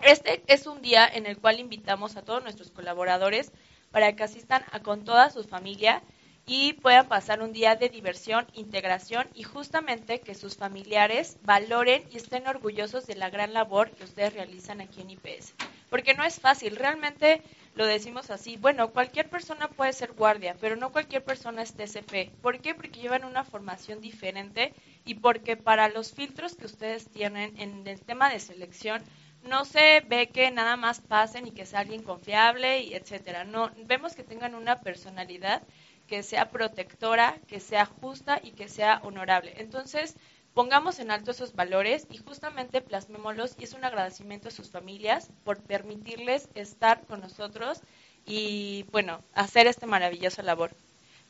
Este 0.00 0.42
es 0.48 0.66
un 0.66 0.82
día 0.82 1.06
en 1.06 1.26
el 1.26 1.38
cual 1.38 1.60
invitamos 1.60 2.16
a 2.16 2.22
todos 2.22 2.42
nuestros 2.42 2.72
colaboradores 2.72 3.52
para 3.92 4.14
que 4.16 4.24
asistan 4.24 4.64
a, 4.72 4.80
con 4.80 5.04
toda 5.04 5.30
su 5.30 5.44
familia 5.44 6.02
y 6.44 6.72
puedan 6.72 7.06
pasar 7.06 7.40
un 7.40 7.52
día 7.52 7.76
de 7.76 7.88
diversión, 7.88 8.48
integración 8.54 9.28
y 9.32 9.44
justamente 9.44 10.20
que 10.20 10.34
sus 10.34 10.56
familiares 10.56 11.36
valoren 11.44 12.04
y 12.10 12.16
estén 12.16 12.48
orgullosos 12.48 13.06
de 13.06 13.14
la 13.14 13.30
gran 13.30 13.52
labor 13.52 13.92
que 13.92 14.02
ustedes 14.02 14.34
realizan 14.34 14.80
aquí 14.80 15.02
en 15.02 15.10
IPS. 15.10 15.54
porque 15.88 16.14
no 16.14 16.24
es 16.24 16.40
fácil, 16.40 16.74
realmente 16.74 17.42
lo 17.74 17.86
decimos 17.86 18.30
así, 18.30 18.56
bueno, 18.56 18.92
cualquier 18.92 19.30
persona 19.30 19.68
puede 19.68 19.92
ser 19.92 20.12
guardia, 20.12 20.56
pero 20.60 20.76
no 20.76 20.92
cualquier 20.92 21.24
persona 21.24 21.62
es 21.62 21.74
TCP. 21.74 22.30
¿Por 22.42 22.60
qué? 22.60 22.74
Porque 22.74 23.00
llevan 23.00 23.24
una 23.24 23.44
formación 23.44 24.00
diferente 24.00 24.74
y 25.04 25.14
porque 25.14 25.56
para 25.56 25.88
los 25.88 26.12
filtros 26.12 26.54
que 26.54 26.66
ustedes 26.66 27.08
tienen 27.08 27.58
en 27.58 27.86
el 27.86 28.00
tema 28.02 28.30
de 28.30 28.40
selección, 28.40 29.02
no 29.42 29.64
se 29.64 30.00
ve 30.06 30.28
que 30.28 30.50
nada 30.50 30.76
más 30.76 31.00
pasen 31.00 31.46
y 31.46 31.52
que 31.52 31.66
sea 31.66 31.80
alguien 31.80 32.02
confiable 32.02 32.80
y 32.80 32.94
etcétera. 32.94 33.44
No, 33.44 33.72
vemos 33.86 34.14
que 34.14 34.22
tengan 34.22 34.54
una 34.54 34.80
personalidad 34.82 35.62
que 36.06 36.22
sea 36.22 36.50
protectora, 36.50 37.38
que 37.48 37.58
sea 37.58 37.86
justa 37.86 38.38
y 38.42 38.52
que 38.52 38.68
sea 38.68 39.00
honorable. 39.02 39.54
Entonces, 39.56 40.16
pongamos 40.54 40.98
en 40.98 41.10
alto 41.10 41.30
esos 41.30 41.54
valores 41.54 42.06
y 42.10 42.18
justamente 42.18 42.80
plasmémoslos 42.80 43.54
y 43.58 43.64
es 43.64 43.72
un 43.72 43.84
agradecimiento 43.84 44.48
a 44.48 44.52
sus 44.52 44.70
familias 44.70 45.28
por 45.44 45.60
permitirles 45.60 46.48
estar 46.54 47.02
con 47.06 47.20
nosotros 47.20 47.80
y 48.26 48.84
bueno, 48.92 49.20
hacer 49.34 49.66
esta 49.66 49.86
maravillosa 49.86 50.42
labor. 50.42 50.70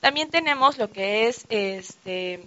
También 0.00 0.30
tenemos 0.30 0.78
lo 0.78 0.90
que 0.90 1.28
es 1.28 1.46
este 1.48 2.44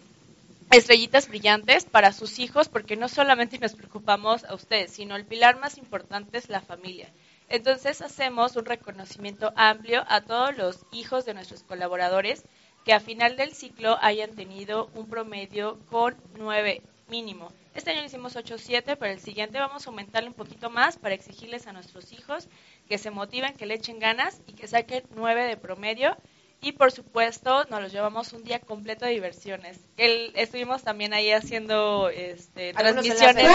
estrellitas 0.72 1.28
brillantes 1.28 1.86
para 1.86 2.12
sus 2.12 2.40
hijos, 2.40 2.70
porque 2.70 2.96
no 2.96 3.08
solamente 3.08 3.60
nos 3.60 3.76
preocupamos 3.76 4.44
a 4.46 4.56
ustedes, 4.56 4.92
sino 4.92 5.16
el 5.16 5.26
pilar 5.26 5.60
más 5.60 5.78
importante 5.78 6.38
es 6.38 6.50
la 6.50 6.62
familia. 6.62 7.08
Entonces 7.48 8.02
hacemos 8.02 8.56
un 8.56 8.66
reconocimiento 8.66 9.54
amplio 9.56 10.04
a 10.08 10.22
todos 10.22 10.58
los 10.58 10.80
hijos 10.92 11.26
de 11.26 11.36
nuestros 11.36 11.64
colaboradores 11.64 12.44
que 12.86 12.94
a 12.94 13.00
final 13.00 13.36
del 13.36 13.54
ciclo 13.54 13.98
hayan 14.02 14.36
tenido 14.36 14.90
un 14.94 15.10
promedio 15.10 15.80
con 15.90 16.16
9 16.38 16.82
mínimo. 17.10 17.52
Este 17.74 17.92
año 17.92 18.06
hicimos 18.06 18.36
8-7, 18.36 18.96
pero 18.98 19.12
el 19.12 19.20
siguiente 19.20 19.60
vamos 19.60 19.86
a 19.86 19.90
aumentarle 19.90 20.30
un 20.30 20.36
poquito 20.36 20.70
más 20.70 20.98
para 20.98 21.16
exigirles 21.16 21.68
a 21.68 21.74
nuestros 21.74 22.14
hijos 22.14 22.48
que 22.88 22.98
se 22.98 23.12
motiven, 23.12 23.56
que 23.56 23.66
le 23.66 23.74
echen 23.74 24.00
ganas 24.00 24.40
y 24.48 24.54
que 24.54 24.68
saquen 24.68 25.04
9 25.16 25.46
de 25.46 25.58
promedio 25.58 26.16
y 26.62 26.72
por 26.72 26.92
supuesto 26.92 27.66
nos 27.70 27.82
los 27.82 27.92
llevamos 27.92 28.34
un 28.34 28.44
día 28.44 28.60
completo 28.60 29.06
de 29.06 29.12
diversiones. 29.12 29.80
El, 29.98 30.32
estuvimos 30.36 30.84
también 30.84 31.14
ahí 31.14 31.32
haciendo 31.32 32.10
este, 32.10 32.74
transmisiones. 32.74 33.46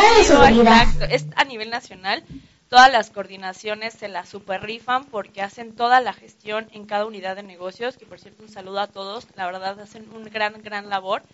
es 1.09 1.27
a 1.35 1.45
nivel 1.45 1.71
nacional. 1.71 2.25
Todas 2.71 2.93
las 2.93 3.11
coordinaciones 3.11 3.95
se 3.95 4.07
la 4.07 4.25
super 4.25 4.63
rifan 4.63 5.05
porque 5.05 5.43
hacen 5.43 5.75
toda 5.75 6.01
la 6.01 6.13
gestión 6.13 6.69
en 6.71 6.87
cada 6.87 7.05
unidad 7.05 7.35
de 7.35 7.43
negocios, 7.43 7.97
que 7.97 8.07
por 8.07 8.21
cierto 8.21 8.45
un 8.45 8.49
saludo 8.49 8.79
a 8.79 8.87
todos, 8.87 9.27
la 9.35 9.47
verdad 9.47 9.81
hacen 9.81 10.09
un 10.15 10.23
gran, 10.23 10.63
gran 10.63 10.89
labor 10.89 11.25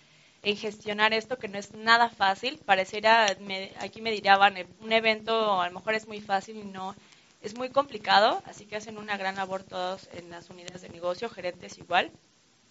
en 0.41 0.57
gestionar 0.57 1.13
esto 1.13 1.37
que 1.37 1.47
no 1.47 1.59
es 1.59 1.75
nada 1.75 2.09
fácil. 2.09 2.59
Pareciera, 2.65 3.27
aquí 3.79 4.01
me 4.01 4.11
dirían, 4.11 4.39
un 4.81 4.91
evento 4.91 5.61
a 5.61 5.67
lo 5.67 5.75
mejor 5.75 5.93
es 5.93 6.07
muy 6.07 6.21
fácil 6.21 6.57
y 6.57 6.63
no, 6.63 6.95
es 7.43 7.55
muy 7.55 7.69
complicado, 7.69 8.41
así 8.47 8.65
que 8.65 8.77
hacen 8.77 8.97
una 8.97 9.15
gran 9.15 9.35
labor 9.35 9.61
todos 9.61 10.09
en 10.13 10.31
las 10.31 10.49
unidades 10.49 10.81
de 10.81 10.89
negocio, 10.89 11.29
gerentes 11.29 11.77
igual. 11.77 12.09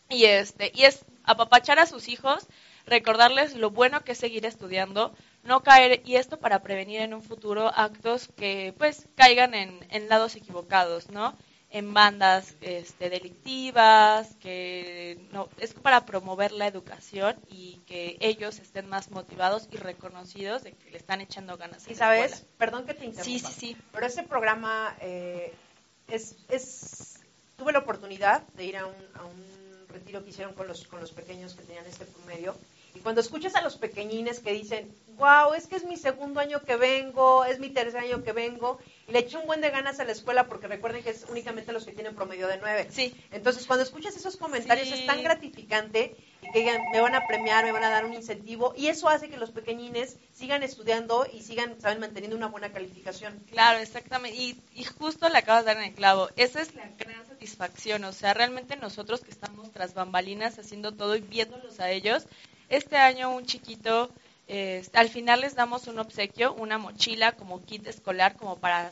Y 0.09 0.25
este, 0.25 0.73
y 0.75 0.87
es 0.87 1.05
apapachar 1.23 1.79
a 1.79 1.87
sus 1.87 2.09
hijos, 2.09 2.49
recordarles 2.85 3.55
lo 3.55 3.71
bueno 3.71 4.03
que 4.03 4.13
es 4.13 4.19
seguir 4.19 4.45
estudiando, 4.45 5.15
no 5.47 5.63
caer, 5.63 6.03
y 6.05 6.17
esto 6.17 6.39
para 6.39 6.63
prevenir 6.63 7.01
en 7.01 7.15
un 7.15 7.23
futuro 7.23 7.71
actos 7.75 8.29
que 8.37 8.75
pues 8.77 9.09
caigan 9.15 9.55
en, 9.55 9.79
en 9.91 10.09
lados 10.09 10.37
equivocados, 10.37 11.11
¿no? 11.11 11.37
en 11.71 11.93
bandas 11.93 12.55
este, 12.61 13.11
delictivas, 13.11 14.35
que 14.37 15.19
no, 15.33 15.49
es 15.59 15.75
para 15.75 16.07
promover 16.07 16.53
la 16.53 16.67
educación 16.67 17.37
y 17.49 17.81
que 17.87 18.17
ellos 18.21 18.59
estén 18.61 18.89
más 18.89 19.11
motivados 19.11 19.69
y 19.71 19.77
reconocidos 19.77 20.63
de 20.63 20.73
que 20.73 20.91
le 20.91 20.97
están 20.97 21.21
echando 21.21 21.57
ganas. 21.57 21.89
Y 21.89 21.95
sabes, 21.95 22.47
perdón 22.57 22.87
que 22.87 22.95
te 22.95 23.05
interrumpa. 23.05 23.25
Sí, 23.25 23.39
sí, 23.39 23.53
sí. 23.53 23.77
Pero 23.93 24.07
ese 24.07 24.23
programa 24.23 24.97
eh, 25.01 25.53
es, 26.09 26.37
es, 26.49 27.21
tuve 27.57 27.73
la 27.73 27.81
oportunidad 27.81 28.43
de 28.55 28.65
ir 28.65 28.77
a 28.77 28.87
un, 28.87 28.95
a 29.15 29.25
un 29.25 29.89
retiro 29.89 30.23
que 30.23 30.31
hicieron 30.31 30.55
con 30.55 30.69
los, 30.69 30.87
con 30.87 31.01
los 31.01 31.13
pequeños 31.13 31.55
que 31.55 31.65
tenían 31.65 31.87
este 31.87 32.07
promedio. 32.07 32.57
Y 32.97 33.01
cuando 33.01 33.21
escuchas 33.21 33.55
a 33.55 33.63
los 33.63 33.77
pequeñines 33.77 34.41
que 34.41 34.53
dicen, 34.53 34.91
wow, 35.19 35.53
es 35.55 35.67
que 35.67 35.77
es 35.77 35.85
mi 35.85 35.99
segundo 35.99 36.41
año 36.41 36.63
que 36.63 36.77
vengo, 36.77 37.45
es 37.45 37.59
mi 37.59 37.69
tercer 37.69 38.01
año 38.01 38.23
que 38.25 38.33
vengo, 38.33 38.79
y 39.07 39.13
le 39.13 39.19
eché 39.19 39.37
un 39.37 39.47
buen 39.47 39.61
de 39.61 39.69
ganas 39.69 40.01
a 40.01 40.05
la 40.05 40.13
escuela 40.13 40.47
porque 40.47 40.67
recuerden 40.67 41.03
que 41.03 41.11
es 41.11 41.27
únicamente 41.29 41.73
los 41.73 41.85
que 41.85 41.93
tienen 41.93 42.15
promedio 42.15 42.49
de 42.49 42.57
nueve. 42.57 42.89
Sí. 42.91 43.15
Entonces, 43.31 43.67
cuando 43.67 43.83
escuchas 43.83 44.17
esos 44.17 44.39
comentarios 44.39 44.91
es 44.91 45.05
tan 45.05 45.23
gratificante 45.23 46.17
y 46.41 46.51
que 46.51 46.61
digan, 46.61 46.81
me 46.91 47.01
van 47.01 47.15
a 47.15 47.27
premiar, 47.27 47.65
me 47.65 47.73
van 47.73 47.85
a 47.85 47.91
dar 47.91 48.07
un 48.07 48.15
incentivo, 48.15 48.73
y 48.75 48.87
eso 48.87 49.11
hace 49.11 49.29
que 49.29 49.37
los 49.37 49.51
pequeñines 49.51 50.17
sigan 50.33 50.63
estudiando 50.63 51.27
y 51.31 51.43
sigan, 51.43 51.79
saben, 51.81 52.01
manteniendo 52.01 52.37
una 52.37 52.49
buena 52.49 52.73
calificación. 52.73 53.45
Claro, 53.51 53.79
exactamente. 53.79 54.39
Y, 54.39 54.59
y 54.75 54.85
justo 54.85 55.29
le 55.29 55.37
acabas 55.37 55.67
de 55.67 55.75
dar 55.75 55.83
en 55.83 55.91
el 55.91 55.95
clavo. 55.95 56.31
Esa 56.37 56.63
es 56.63 56.75
la 56.75 56.89
gran 56.99 57.27
satisfacción. 57.27 58.05
O 58.05 58.13
sea, 58.13 58.33
realmente 58.33 58.77
nosotros 58.77 59.21
que 59.21 59.31
estamos 59.31 59.71
tras 59.73 59.93
bambalinas 59.93 60.59
haciendo 60.59 60.93
todo 60.93 61.15
y 61.15 61.21
viéndolos 61.21 61.79
a 61.81 61.91
ellos, 61.91 62.27
este 62.69 62.97
año 62.97 63.35
un 63.35 63.47
chiquito 63.47 64.11
al 64.93 65.09
final 65.09 65.41
les 65.41 65.55
damos 65.55 65.89
un 65.89 65.99
obsequio, 65.99 66.55
una 66.55 66.79
mochila 66.79 67.33
como 67.33 67.65
kit 67.65 67.87
escolar, 67.87 68.37
como 68.37 68.59
para 68.59 68.91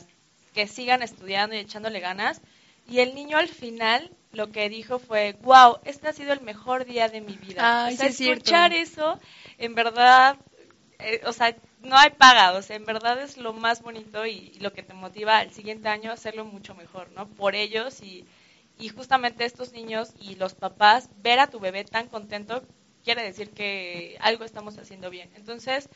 que 0.53 0.67
sigan 0.67 1.01
estudiando 1.01 1.55
y 1.55 1.59
echándole 1.59 1.99
ganas. 1.99 2.41
Y 2.87 2.99
el 2.99 3.15
niño 3.15 3.37
al 3.37 3.47
final 3.47 4.11
lo 4.31 4.51
que 4.51 4.69
dijo 4.69 4.99
fue, 4.99 5.33
wow, 5.41 5.77
este 5.85 6.07
ha 6.07 6.13
sido 6.13 6.33
el 6.33 6.41
mejor 6.41 6.85
día 6.85 7.07
de 7.09 7.21
mi 7.21 7.35
vida. 7.35 7.87
o 7.91 7.95
sea, 7.95 8.07
escuchar 8.07 8.73
eso, 8.73 9.19
en 9.57 9.75
verdad, 9.75 10.37
eh, 10.99 11.21
o 11.25 11.31
sea, 11.31 11.55
no 11.81 11.97
hay 11.97 12.11
paga, 12.11 12.53
o 12.53 12.61
sea, 12.61 12.75
en 12.75 12.85
verdad 12.85 13.21
es 13.21 13.37
lo 13.37 13.53
más 13.53 13.81
bonito 13.81 14.25
y, 14.25 14.57
lo 14.59 14.73
que 14.73 14.83
te 14.83 14.93
motiva 14.93 15.37
al 15.37 15.51
siguiente 15.51 15.87
año 15.87 16.11
a 16.11 16.15
hacerlo 16.15 16.45
mucho 16.45 16.75
mejor, 16.75 17.11
¿no? 17.11 17.27
Por 17.27 17.55
ellos 17.55 18.01
y, 18.01 18.25
y 18.77 18.89
justamente 18.89 19.45
estos 19.45 19.71
niños 19.71 20.11
y 20.19 20.35
los 20.35 20.53
papás, 20.53 21.09
ver 21.17 21.39
a 21.39 21.47
tu 21.47 21.59
bebé 21.59 21.85
tan 21.85 22.07
contento 22.07 22.63
quiere 23.05 23.23
decir 23.23 23.51
que 23.51 24.17
algo 24.19 24.43
estamos 24.43 24.77
haciendo 24.77 25.09
bien. 25.09 25.29
Entonces, 25.35 25.87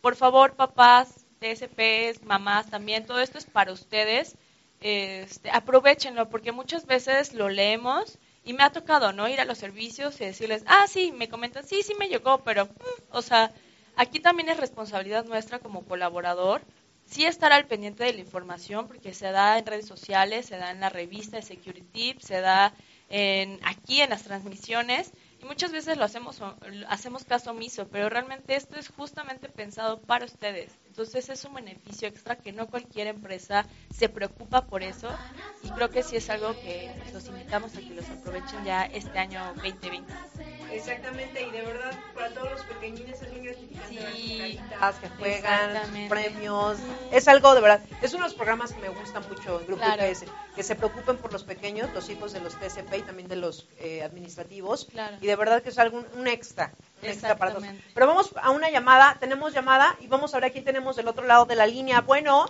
por 0.00 0.14
favor, 0.14 0.54
papás, 0.54 1.26
TSPs, 1.40 2.22
mamás 2.24 2.70
también, 2.70 3.06
todo 3.06 3.20
esto 3.20 3.38
es 3.38 3.46
para 3.46 3.72
ustedes. 3.72 4.36
Este, 4.80 5.50
aprovechenlo 5.50 6.28
porque 6.28 6.52
muchas 6.52 6.86
veces 6.86 7.34
lo 7.34 7.48
leemos 7.48 8.18
y 8.44 8.52
me 8.52 8.62
ha 8.62 8.70
tocado, 8.70 9.12
¿no? 9.12 9.28
Ir 9.28 9.40
a 9.40 9.44
los 9.44 9.58
servicios 9.58 10.20
y 10.20 10.24
decirles, 10.26 10.62
ah, 10.66 10.86
sí, 10.86 11.10
me 11.10 11.28
comentan, 11.28 11.66
sí, 11.66 11.82
sí 11.82 11.94
me 11.98 12.08
llegó, 12.08 12.44
pero, 12.44 12.66
mm", 12.66 12.68
o 13.10 13.22
sea, 13.22 13.50
aquí 13.96 14.20
también 14.20 14.50
es 14.50 14.58
responsabilidad 14.58 15.24
nuestra 15.24 15.58
como 15.58 15.84
colaborador, 15.84 16.62
sí 17.06 17.24
estar 17.24 17.52
al 17.52 17.66
pendiente 17.66 18.04
de 18.04 18.12
la 18.12 18.20
información 18.20 18.86
porque 18.86 19.14
se 19.14 19.32
da 19.32 19.58
en 19.58 19.66
redes 19.66 19.86
sociales, 19.86 20.46
se 20.46 20.58
da 20.58 20.70
en 20.70 20.80
la 20.80 20.90
revista 20.90 21.38
de 21.38 21.42
Security 21.42 21.82
Tips, 21.82 22.26
se 22.26 22.40
da 22.40 22.72
en, 23.08 23.58
aquí 23.64 24.00
en 24.00 24.10
las 24.10 24.22
transmisiones 24.22 25.10
y 25.38 25.44
muchas 25.44 25.72
veces 25.72 25.96
lo 25.96 26.04
hacemos, 26.04 26.40
hacemos 26.88 27.24
caso 27.24 27.50
omiso, 27.52 27.88
pero 27.88 28.08
realmente 28.08 28.56
esto 28.56 28.76
es 28.76 28.88
justamente 28.88 29.48
pensado 29.48 30.02
para 30.02 30.24
ustedes. 30.24 30.78
Entonces 30.86 31.28
es 31.28 31.44
un 31.44 31.54
beneficio 31.54 32.08
extra 32.08 32.40
que 32.40 32.52
no 32.52 32.68
cualquier 32.68 33.06
empresa 33.06 33.66
se 33.90 34.08
preocupa 34.08 34.66
por 34.68 34.82
eso 34.82 35.20
y 35.60 35.72
creo 35.72 35.90
que 35.90 36.02
sí 36.02 36.16
es 36.16 36.28
algo 36.30 36.58
que 36.58 37.02
los 37.12 37.28
invitamos 37.28 37.76
a 37.76 37.82
que 37.82 37.94
los 37.94 38.10
aprovechen 38.10 38.64
ya 38.64 38.84
este 38.84 39.18
año 39.18 39.54
2020. 39.54 40.27
Exactamente, 40.72 41.42
y 41.42 41.50
de 41.50 41.62
verdad 41.62 41.92
para 42.14 42.30
todos 42.30 42.50
los 42.50 42.62
pequeñines 42.62 43.20
es 43.22 43.32
muy 43.32 43.40
gratificante 43.40 44.12
sí, 44.12 44.60
que 45.00 45.08
juegan, 45.18 46.08
premios, 46.08 46.78
es 47.10 47.28
algo 47.28 47.54
de 47.54 47.60
verdad, 47.60 47.80
es 48.02 48.12
uno 48.12 48.24
de 48.24 48.28
los 48.28 48.34
programas 48.34 48.72
que 48.72 48.80
me 48.80 48.88
gustan 48.88 49.22
mucho 49.28 49.60
en 49.60 49.66
Grupo 49.66 49.82
IPS, 49.84 50.24
que 50.54 50.62
se 50.62 50.74
preocupen 50.74 51.16
por 51.16 51.32
los 51.32 51.44
pequeños, 51.44 51.88
los 51.94 52.08
hijos 52.10 52.32
de 52.32 52.40
los 52.40 52.54
TCP 52.54 52.98
y 52.98 53.02
también 53.02 53.28
de 53.28 53.36
los 53.36 53.66
eh, 53.78 54.02
administrativos, 54.02 54.88
y 55.20 55.26
de 55.26 55.36
verdad 55.36 55.62
que 55.62 55.70
es 55.70 55.78
algo, 55.78 56.04
un 56.14 56.26
extra, 56.26 56.72
un 57.02 57.08
extra 57.08 57.36
para 57.36 57.54
todos. 57.54 57.66
Pero 57.94 58.06
vamos 58.06 58.32
a 58.40 58.50
una 58.50 58.70
llamada, 58.70 59.16
tenemos 59.20 59.54
llamada 59.54 59.96
y 60.00 60.06
vamos 60.06 60.34
a 60.34 60.38
ver 60.38 60.50
a 60.50 60.50
quién 60.50 60.64
tenemos 60.64 60.96
del 60.96 61.08
otro 61.08 61.26
lado 61.26 61.44
de 61.46 61.56
la 61.56 61.66
línea. 61.66 62.00
Bueno. 62.02 62.46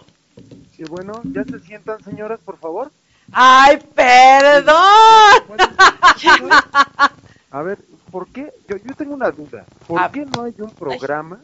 Sí, 0.76 0.85
bueno, 0.85 1.20
ya 1.24 1.44
se 1.44 1.59
sientan 1.61 2.02
señoras, 2.04 2.40
por 2.44 2.59
favor. 2.59 2.90
¡Ay, 3.33 3.78
perdón! 3.94 4.76
A 7.50 7.62
ver, 7.62 7.78
¿por 8.10 8.28
qué? 8.28 8.52
Yo, 8.68 8.76
yo 8.76 8.94
tengo 8.94 9.14
una 9.14 9.30
duda. 9.30 9.64
¿Por 9.86 10.00
ah. 10.00 10.10
qué 10.12 10.24
no 10.24 10.44
hay 10.44 10.54
un 10.58 10.70
programa 10.70 11.40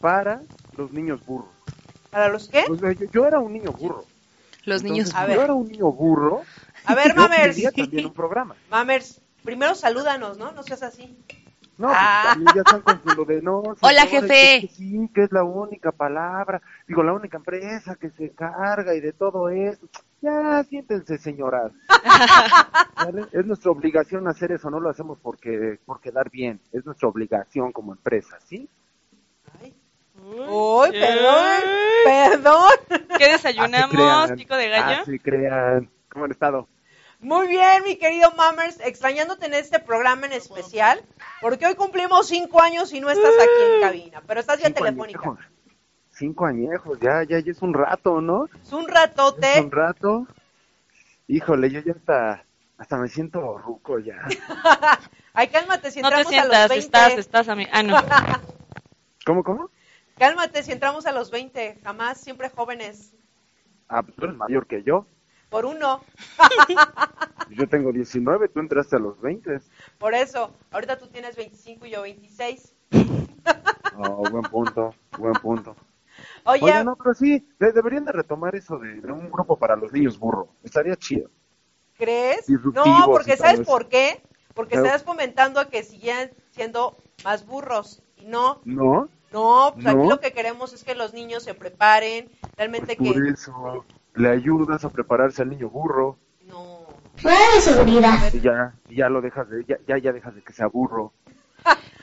para 0.00 0.42
los 0.76 0.92
niños 0.92 1.24
burros? 1.24 1.48
¿Para 2.10 2.28
los 2.28 2.48
qué? 2.48 2.64
yo, 3.12 3.26
era 3.26 3.38
un 3.38 3.52
niño 3.52 3.72
burro. 3.72 4.04
Los 4.64 4.82
niños 4.82 5.14
a 5.14 5.26
Yo 5.32 5.42
era 5.42 5.54
un 5.54 5.68
niño 5.68 5.90
burro. 5.92 6.42
A 6.84 6.94
ver, 6.94 7.14
Mamers. 7.16 7.62
también 7.74 8.06
un 8.06 8.12
programa. 8.12 8.56
Mamers, 8.70 9.20
primero 9.44 9.74
salúdanos, 9.74 10.38
¿no? 10.38 10.52
No 10.52 10.62
seas 10.62 10.82
así. 10.82 11.16
No, 11.78 11.86
pues, 11.86 11.98
ah. 11.98 12.36
ya 12.54 12.60
están 12.60 12.82
con 12.82 13.16
lo 13.16 13.24
de 13.24 13.40
no. 13.40 13.62
Hola, 13.80 14.06
jefe. 14.06 14.60
Que 14.60 14.68
sí, 14.68 15.08
que 15.14 15.22
es 15.24 15.32
la 15.32 15.44
única 15.44 15.92
palabra, 15.92 16.60
digo, 16.86 17.02
la 17.02 17.14
única 17.14 17.38
empresa 17.38 17.96
que 17.96 18.10
se 18.10 18.30
carga 18.30 18.94
y 18.94 19.00
de 19.00 19.12
todo 19.12 19.48
eso. 19.48 19.88
Ya, 20.22 20.62
siéntense, 20.64 21.18
señoras. 21.18 21.72
Es 23.32 23.46
nuestra 23.46 23.70
obligación 23.70 24.28
hacer 24.28 24.52
eso, 24.52 24.68
no 24.70 24.78
lo 24.78 24.90
hacemos 24.90 25.18
porque 25.22 25.78
por 25.86 26.00
quedar 26.00 26.30
bien, 26.30 26.60
es 26.70 26.84
nuestra 26.84 27.08
obligación 27.08 27.72
como 27.72 27.92
empresa, 27.92 28.38
¿sí? 28.44 28.68
Ay, 29.58 29.74
Uy, 30.22 30.90
perdón, 30.90 31.62
perdón. 32.04 32.70
¿Qué 33.16 33.28
desayunamos, 33.32 33.90
crean, 33.90 34.36
pico 34.36 34.54
de 34.54 34.68
gallo? 34.68 35.02
Así 35.02 35.18
crean. 35.18 35.90
¿Cómo 36.10 36.26
han 36.26 36.30
estado? 36.30 36.68
Muy 37.20 37.48
bien, 37.48 37.82
mi 37.84 37.96
querido 37.96 38.30
Mammers, 38.32 38.80
extrañándote 38.80 39.46
en 39.46 39.54
este 39.54 39.78
programa 39.78 40.26
en 40.26 40.32
especial, 40.32 41.02
porque 41.40 41.66
hoy 41.66 41.74
cumplimos 41.74 42.28
cinco 42.28 42.60
años 42.60 42.92
y 42.92 43.00
no 43.00 43.10
estás 43.10 43.32
aquí 43.34 43.74
en 43.74 43.80
cabina, 43.80 44.22
pero 44.26 44.40
estás 44.40 44.60
ya 44.60 44.70
telefónica. 44.70 45.36
Cinco 46.20 46.44
añejos, 46.44 47.00
ya, 47.00 47.22
ya, 47.22 47.38
ya 47.40 47.50
es 47.50 47.62
un 47.62 47.72
rato, 47.72 48.20
¿no? 48.20 48.44
Es 48.62 48.74
un 48.74 48.82
Es 48.82 48.94
ratote. 48.94 49.58
un 49.58 49.70
rato. 49.70 50.26
Híjole, 51.28 51.70
yo 51.70 51.80
ya 51.80 51.92
hasta, 51.92 52.44
hasta 52.76 52.98
me 52.98 53.08
siento 53.08 53.56
ruco 53.56 53.98
ya. 53.98 54.18
Ay, 55.32 55.48
cálmate 55.48 55.90
si 55.90 56.02
No 56.02 56.10
te 56.10 56.16
entramos 56.16 56.34
a 56.34 56.44
los 56.44 56.50
sientas, 56.50 56.68
20. 56.68 56.84
estás, 56.84 57.12
estás 57.14 57.48
a 57.48 57.56
mí. 57.56 57.66
Ah, 57.72 57.82
no. 57.82 57.96
¿Cómo, 59.24 59.42
cómo? 59.42 59.70
Cálmate 60.18 60.62
si 60.62 60.72
entramos 60.72 61.06
a 61.06 61.12
los 61.12 61.30
20, 61.30 61.78
jamás, 61.82 62.20
siempre 62.20 62.50
jóvenes. 62.50 63.14
Ah, 63.88 64.02
pues 64.02 64.14
tú 64.16 64.26
eres 64.26 64.36
mayor 64.36 64.66
que 64.66 64.82
yo. 64.82 65.06
Por 65.48 65.64
uno, 65.64 66.02
Yo 67.48 67.66
tengo 67.66 67.92
19, 67.92 68.48
tú 68.48 68.60
entraste 68.60 68.96
a 68.96 68.98
los 68.98 69.18
20. 69.22 69.58
por 69.98 70.12
eso. 70.14 70.52
Ahorita 70.70 70.98
tú 70.98 71.06
tienes 71.06 71.34
25 71.34 71.86
y 71.86 71.90
yo 71.92 72.02
26. 72.02 72.74
Oh, 73.96 74.28
buen 74.30 74.42
punto, 74.42 74.94
buen 75.18 75.32
punto. 75.32 75.74
Oye, 76.44 76.62
Oye, 76.64 76.84
no, 76.84 76.96
pero 76.96 77.14
sí, 77.14 77.46
de- 77.58 77.72
deberían 77.72 78.04
de 78.04 78.12
retomar 78.12 78.54
eso 78.54 78.78
de, 78.78 79.00
de 79.00 79.12
un 79.12 79.30
grupo 79.30 79.56
para 79.58 79.76
los 79.76 79.92
niños 79.92 80.18
burro. 80.18 80.48
Estaría 80.62 80.96
chido. 80.96 81.30
¿crees? 81.96 82.48
No, 82.48 83.06
porque 83.06 83.36
¿sabes 83.36 83.60
eso. 83.60 83.70
por 83.70 83.88
qué? 83.88 84.22
Porque 84.54 84.74
Pero- 84.76 84.86
estás 84.86 85.04
fomentando 85.04 85.60
a 85.60 85.68
que 85.68 85.82
sigan 85.82 86.30
siendo 86.50 86.96
más 87.24 87.46
burros. 87.46 88.02
Y 88.16 88.24
no, 88.24 88.60
¿No? 88.64 89.08
no, 89.32 89.70
pues 89.74 89.86
aquí 89.86 89.96
¿No? 89.96 90.08
lo 90.08 90.20
que 90.20 90.32
queremos 90.32 90.72
es 90.72 90.82
que 90.84 90.94
los 90.94 91.12
niños 91.14 91.42
se 91.44 91.54
preparen, 91.54 92.30
realmente 92.56 92.96
Por 92.96 93.12
que... 93.22 93.28
eso 93.30 93.84
le 94.14 94.28
ayudas 94.30 94.84
a 94.84 94.90
prepararse 94.90 95.42
al 95.42 95.50
niño 95.50 95.68
burro 95.70 96.18
No. 96.46 96.80
y 97.22 98.40
ya, 98.40 98.74
y 98.88 98.96
ya 98.96 99.08
lo 99.08 99.20
dejas 99.20 99.48
de, 99.50 99.64
ya, 99.66 99.76
ya, 99.86 99.98
ya 99.98 100.12
dejas 100.12 100.34
de 100.34 100.42
que 100.42 100.52
sea 100.52 100.66
burro. 100.66 101.12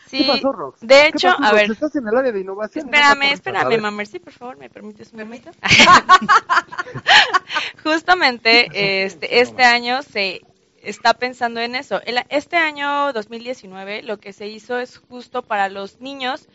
Sí, 0.10 0.20
¿Qué 0.20 0.26
pasó, 0.26 0.52
Rox? 0.52 0.80
de 0.82 0.88
¿Qué 0.88 1.08
hecho, 1.10 1.30
pasó, 1.30 1.44
a 1.44 1.54
ver, 1.54 1.72
Estás 1.72 1.96
en 1.96 2.08
el 2.08 2.16
área 2.18 2.32
de 2.32 2.40
innovación. 2.40 2.86
¿no? 2.86 2.92
espérame, 2.92 3.34
espérame, 3.34 3.70
ver. 3.70 3.82
mamer, 3.82 4.08
sí, 4.08 4.20
por 4.20 4.34
favor, 4.34 4.58
¿me 4.58 4.70
permites 4.70 5.12
un 5.14 5.20
momento? 5.20 5.52
Justamente, 7.84 8.70
este, 9.06 9.40
este 9.42 9.64
año 9.64 10.02
se 10.04 10.42
está 10.82 11.14
pensando 11.14 11.60
en 11.60 11.76
eso. 11.76 12.02
Este 12.30 12.56
año 12.58 13.12
2019 13.14 14.04
lo 14.04 14.18
que 14.18 14.34
se 14.34 14.48
hizo 14.48 14.80
es 14.80 14.98
justo 14.98 15.44
para 15.44 15.70
los 15.70 16.00
niños 16.00 16.48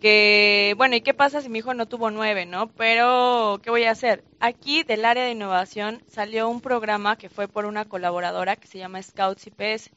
que, 0.00 0.74
bueno, 0.76 0.94
¿y 0.96 1.00
qué 1.00 1.14
pasa 1.14 1.40
si 1.40 1.48
mi 1.48 1.58
hijo 1.58 1.74
no 1.74 1.86
tuvo 1.86 2.10
nueve, 2.10 2.46
no? 2.46 2.68
Pero, 2.68 3.60
¿qué 3.62 3.70
voy 3.70 3.84
a 3.84 3.90
hacer? 3.90 4.22
Aquí 4.38 4.84
del 4.84 5.04
área 5.04 5.24
de 5.24 5.32
innovación 5.32 6.02
salió 6.08 6.48
un 6.48 6.60
programa 6.60 7.16
que 7.16 7.28
fue 7.28 7.48
por 7.48 7.66
una 7.66 7.84
colaboradora 7.86 8.56
que 8.56 8.68
se 8.68 8.78
llama 8.78 9.02
Scouts 9.02 9.46
IPS. 9.48 9.90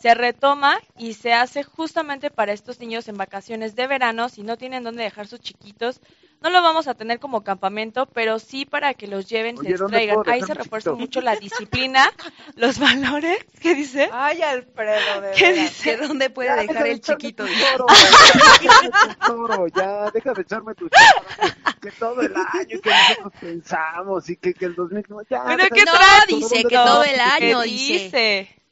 Se 0.00 0.14
retoma 0.14 0.78
y 0.98 1.14
se 1.14 1.32
hace 1.32 1.62
justamente 1.62 2.30
para 2.30 2.52
estos 2.52 2.78
niños 2.80 3.08
en 3.08 3.16
vacaciones 3.16 3.74
de 3.74 3.86
verano, 3.86 4.28
si 4.28 4.42
no 4.42 4.56
tienen 4.58 4.84
dónde 4.84 5.02
dejar 5.04 5.26
sus 5.26 5.40
chiquitos. 5.40 6.00
No 6.42 6.50
lo 6.50 6.60
vamos 6.62 6.88
a 6.88 6.94
tener 6.94 7.20
como 7.20 7.42
campamento, 7.42 8.04
pero 8.06 8.38
sí 8.38 8.66
para 8.66 8.92
que 8.92 9.06
los 9.06 9.26
lleven, 9.30 9.56
Oye, 9.56 9.70
se 9.70 9.76
¿dónde 9.78 9.98
distraigan. 10.00 10.18
Ahí 10.26 10.42
se 10.42 10.52
refuerza 10.52 10.90
chiquito? 10.90 10.96
mucho 11.00 11.20
la 11.22 11.36
disciplina, 11.36 12.10
los 12.56 12.78
valores. 12.78 13.38
¿Qué 13.60 13.74
dice? 13.74 14.10
Ay, 14.12 14.42
Alfredo, 14.42 15.20
de 15.22 15.30
¿Qué 15.30 15.52
dice? 15.54 15.96
¿De 15.96 16.06
dónde 16.06 16.28
puede 16.28 16.48
Ya, 16.50 16.56
dejar 16.56 16.68
deja 16.74 16.84
de 16.84 16.90
el 16.90 17.00
chiquito? 17.00 17.44
toro, 17.46 17.86
toro, 19.26 19.66
ya, 19.68 20.10
deja 20.10 20.34
de 20.34 20.42
echarme 20.42 20.74
tu 20.74 20.90
toro, 20.90 21.24
que, 21.40 21.54
que 21.80 21.92
todo 21.92 22.20
el 22.20 22.34
año 22.36 22.80
que 22.82 22.90
nosotros 22.90 23.32
pensamos 23.40 24.28
y 24.28 24.36
que, 24.36 24.52
que 24.54 24.66
el 24.66 24.74
2000, 24.74 25.04
no, 25.08 25.22
ya, 25.30 25.44
Pero 25.44 25.56
deja 25.56 25.68
¿qué 25.70 25.84
No, 25.84 25.92
dice 26.28 26.64
que 26.66 26.76
¿dónde 26.76 26.90
todo 26.90 27.04
el 27.04 27.20
año, 27.20 27.60
¿Qué 27.62 27.68
dice. 27.70 27.92
dice? 28.04 28.63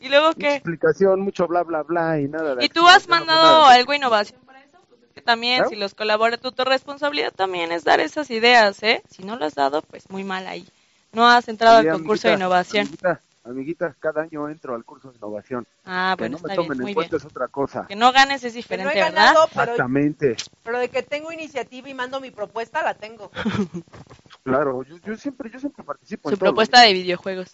¿Y 0.00 0.08
luego 0.08 0.28
Mucha 0.28 0.38
qué? 0.40 0.54
explicación, 0.56 1.20
mucho 1.20 1.46
bla, 1.48 1.62
bla, 1.64 1.82
bla 1.82 2.20
y 2.20 2.28
nada 2.28 2.54
de 2.54 2.64
¿Y 2.64 2.68
tú 2.68 2.86
has 2.86 3.08
no 3.08 3.16
mandado 3.16 3.62
nada. 3.62 3.72
algo 3.74 3.94
innovación 3.94 4.40
para 4.46 4.60
eso? 4.62 4.78
Pues 4.88 5.02
es 5.02 5.12
que 5.12 5.20
también, 5.22 5.56
¿Claro? 5.56 5.70
si 5.70 5.76
los 5.76 5.94
colabora, 5.94 6.36
tu, 6.36 6.52
tu 6.52 6.64
responsabilidad 6.64 7.32
también 7.32 7.72
es 7.72 7.84
dar 7.84 8.00
esas 8.00 8.30
ideas, 8.30 8.82
¿eh? 8.82 9.02
Si 9.10 9.24
no 9.24 9.36
lo 9.36 9.44
has 9.44 9.54
dado, 9.54 9.82
pues 9.82 10.08
muy 10.10 10.24
mal 10.24 10.46
ahí. 10.46 10.66
No 11.12 11.26
has 11.28 11.48
entrado 11.48 11.78
Oye, 11.78 11.90
al 11.90 11.96
concurso 11.96 12.28
de 12.28 12.34
innovación. 12.34 12.82
Amiguita, 12.82 13.20
amiguita, 13.44 13.96
cada 13.98 14.22
año 14.22 14.48
entro 14.48 14.74
al 14.74 14.84
curso 14.84 15.10
de 15.10 15.16
innovación. 15.16 15.66
Ah, 15.84 16.14
que 16.16 16.22
bueno, 16.24 16.36
no 16.36 16.42
me 16.44 16.48
está 16.48 16.62
bien, 16.62 16.66
tomen 16.68 16.78
muy 16.82 16.90
en 16.92 16.94
bien. 16.94 16.94
cuenta 17.08 17.16
es 17.16 17.24
otra 17.24 17.48
cosa. 17.48 17.86
Que 17.88 17.96
no 17.96 18.12
ganes 18.12 18.44
es 18.44 18.52
Que 18.52 18.56
no 18.56 18.56
diferente, 18.56 18.98
he 18.98 19.02
¿verdad? 19.02 19.14
ganado, 19.24 19.48
pero, 19.48 19.62
Exactamente, 19.62 20.36
pero 20.62 20.78
de 20.78 20.88
que 20.90 21.02
tengo 21.02 21.32
iniciativa 21.32 21.88
y 21.88 21.94
mando 21.94 22.20
mi 22.20 22.30
propuesta, 22.30 22.82
la 22.82 22.94
tengo. 22.94 23.30
claro, 24.44 24.82
yo, 24.84 24.96
yo 24.98 25.16
siempre, 25.16 25.50
yo 25.50 25.58
siempre 25.58 25.82
participo 25.84 26.28
Su 26.28 26.34
en 26.34 26.38
todo. 26.38 26.50
propuesta 26.50 26.82
de 26.82 26.92
videojuegos. 26.92 27.48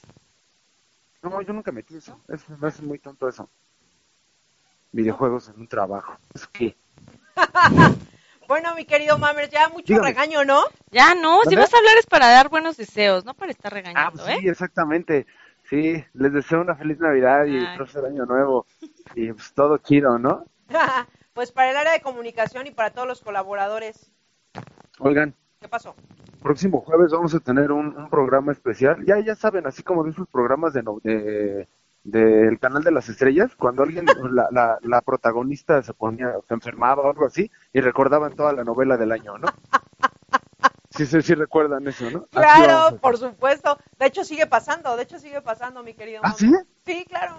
No, 1.24 1.40
yo 1.40 1.52
nunca 1.54 1.72
metí 1.72 1.96
eso, 1.96 2.20
eso 2.28 2.44
me 2.60 2.68
hace 2.68 2.82
muy 2.82 2.98
tonto 2.98 3.26
eso. 3.26 3.48
Videojuegos 4.92 5.48
en 5.48 5.60
un 5.60 5.66
trabajo. 5.68 6.16
¿Eso 6.34 6.48
qué? 6.52 6.76
Bueno, 8.46 8.74
mi 8.74 8.84
querido 8.84 9.16
Mammers, 9.16 9.50
ya 9.50 9.70
mucho 9.70 9.86
Dígame. 9.94 10.10
regaño, 10.10 10.44
¿no? 10.44 10.62
Ya, 10.90 11.14
no, 11.14 11.40
si 11.48 11.56
vas 11.56 11.72
a 11.72 11.78
hablar 11.78 11.96
es 11.98 12.06
para 12.06 12.28
dar 12.28 12.50
buenos 12.50 12.76
deseos, 12.76 13.24
no 13.24 13.32
para 13.32 13.50
estar 13.50 13.72
Ah, 13.72 13.74
regañando, 13.74 14.10
pues 14.12 14.28
¿eh? 14.28 14.36
sí, 14.38 14.48
exactamente. 14.48 15.26
Sí, 15.70 16.04
les 16.12 16.32
deseo 16.32 16.60
una 16.60 16.76
feliz 16.76 16.98
Navidad 17.00 17.46
y 17.46 17.56
Ay. 17.56 17.76
próspero 17.78 18.06
año 18.08 18.26
nuevo. 18.26 18.66
Y 19.14 19.32
pues 19.32 19.54
todo 19.54 19.78
chido, 19.78 20.18
¿no? 20.18 20.44
pues 21.32 21.52
para 21.52 21.70
el 21.70 21.76
área 21.78 21.92
de 21.92 22.02
comunicación 22.02 22.66
y 22.66 22.70
para 22.70 22.90
todos 22.90 23.08
los 23.08 23.22
colaboradores. 23.22 24.10
Oigan, 24.98 25.34
¿Qué 25.64 25.68
pasó? 25.68 25.94
próximo 26.42 26.82
jueves 26.82 27.10
vamos 27.10 27.34
a 27.34 27.40
tener 27.40 27.72
un, 27.72 27.96
un 27.96 28.10
programa 28.10 28.52
especial. 28.52 29.02
Ya, 29.06 29.18
ya 29.20 29.34
saben, 29.34 29.66
así 29.66 29.82
como 29.82 30.04
de 30.04 30.10
esos 30.10 30.28
programas 30.28 30.74
de, 30.74 30.82
no- 30.82 31.00
de 31.02 31.66
del 32.02 32.58
canal 32.58 32.84
de 32.84 32.90
las 32.90 33.08
estrellas, 33.08 33.56
cuando 33.56 33.82
alguien, 33.82 34.04
la, 34.34 34.48
la, 34.50 34.78
la 34.82 35.00
protagonista 35.00 35.80
se 35.82 35.94
ponía, 35.94 36.34
se 36.46 36.52
enfermaba 36.52 37.00
o 37.00 37.08
algo 37.10 37.24
así, 37.24 37.50
y 37.72 37.80
recordaban 37.80 38.34
toda 38.36 38.52
la 38.52 38.62
novela 38.62 38.98
del 38.98 39.10
año, 39.12 39.38
¿no? 39.38 39.48
Sí, 40.90 41.06
sí, 41.06 41.22
sí 41.22 41.34
recuerdan 41.34 41.88
eso, 41.88 42.10
¿no? 42.10 42.26
Claro, 42.26 42.98
por 43.00 43.16
supuesto. 43.16 43.78
De 43.98 44.04
hecho, 44.04 44.22
sigue 44.22 44.46
pasando, 44.46 44.94
de 44.98 45.04
hecho, 45.04 45.18
sigue 45.18 45.40
pasando, 45.40 45.82
mi 45.82 45.94
querido 45.94 46.20
¿Ah, 46.24 46.34
sí? 46.36 46.52
Sí, 46.84 47.06
claro, 47.08 47.36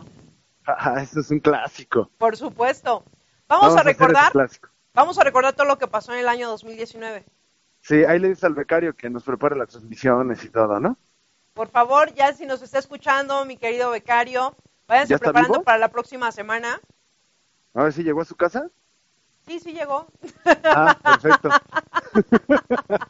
Ah, 0.65 0.95
eso 0.99 1.19
es 1.19 1.29
un 1.29 1.41
clásico. 1.41 2.09
por 2.17 2.35
supuesto. 2.35 3.03
Vamos, 3.47 3.77
a 3.77 3.83
recordar, 3.83 4.33
vamos 4.95 5.19
a 5.19 5.23
recordar 5.23 5.53
todo 5.53 5.67
lo 5.67 5.77
que 5.77 5.85
pasó 5.85 6.11
en 6.11 6.21
el 6.21 6.27
año 6.27 6.49
2019. 6.49 7.23
Sí, 7.85 8.03
ahí 8.03 8.17
le 8.17 8.29
dices 8.29 8.43
al 8.43 8.55
becario 8.55 8.95
que 8.95 9.11
nos 9.11 9.23
prepare 9.23 9.55
las 9.55 9.67
transmisiones 9.67 10.43
y 10.43 10.49
todo, 10.49 10.79
¿no? 10.79 10.97
Por 11.53 11.69
favor, 11.69 12.11
ya 12.15 12.33
si 12.33 12.47
nos 12.47 12.63
está 12.63 12.79
escuchando, 12.79 13.45
mi 13.45 13.57
querido 13.57 13.91
becario, 13.91 14.55
váyanse 14.87 15.11
¿Ya 15.11 15.15
está 15.17 15.25
preparando 15.25 15.53
vivo? 15.53 15.63
para 15.63 15.77
la 15.77 15.89
próxima 15.89 16.31
semana. 16.31 16.81
A 17.75 17.83
ver 17.83 17.93
si 17.93 18.01
llegó 18.01 18.21
a 18.21 18.25
su 18.25 18.35
casa. 18.35 18.71
Sí, 19.45 19.59
sí 19.59 19.71
llegó. 19.73 20.07
Ah, 20.63 20.97
perfecto. 21.03 21.49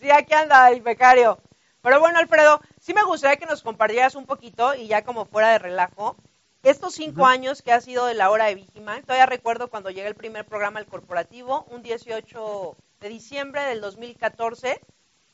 Sí, 0.00 0.10
aquí 0.10 0.32
anda 0.34 0.70
el 0.70 0.82
becario. 0.82 1.38
Pero 1.82 2.00
bueno, 2.00 2.18
Alfredo, 2.18 2.60
sí 2.80 2.94
me 2.94 3.02
gustaría 3.02 3.36
que 3.36 3.46
nos 3.46 3.62
compartieras 3.62 4.14
un 4.14 4.24
poquito 4.24 4.74
y 4.74 4.86
ya 4.86 5.04
como 5.04 5.24
fuera 5.24 5.50
de 5.50 5.58
relajo, 5.58 6.16
estos 6.62 6.94
cinco 6.94 7.26
años 7.26 7.60
que 7.60 7.72
ha 7.72 7.80
sido 7.80 8.06
de 8.06 8.14
la 8.14 8.30
hora 8.30 8.46
de 8.46 8.54
Vigiman. 8.54 9.02
Todavía 9.02 9.26
recuerdo 9.26 9.68
cuando 9.68 9.90
llegué 9.90 10.08
el 10.08 10.14
primer 10.14 10.46
programa 10.46 10.78
al 10.78 10.86
corporativo, 10.86 11.66
un 11.70 11.82
18 11.82 12.76
de 13.04 13.10
diciembre 13.10 13.60
del 13.64 13.82
2014, 13.82 14.80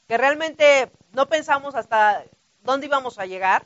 que 0.08 0.18
realmente 0.18 0.90
no 1.12 1.28
pensamos 1.28 1.76
hasta 1.76 2.24
dónde 2.64 2.86
íbamos 2.86 3.20
a 3.20 3.26
llegar. 3.26 3.62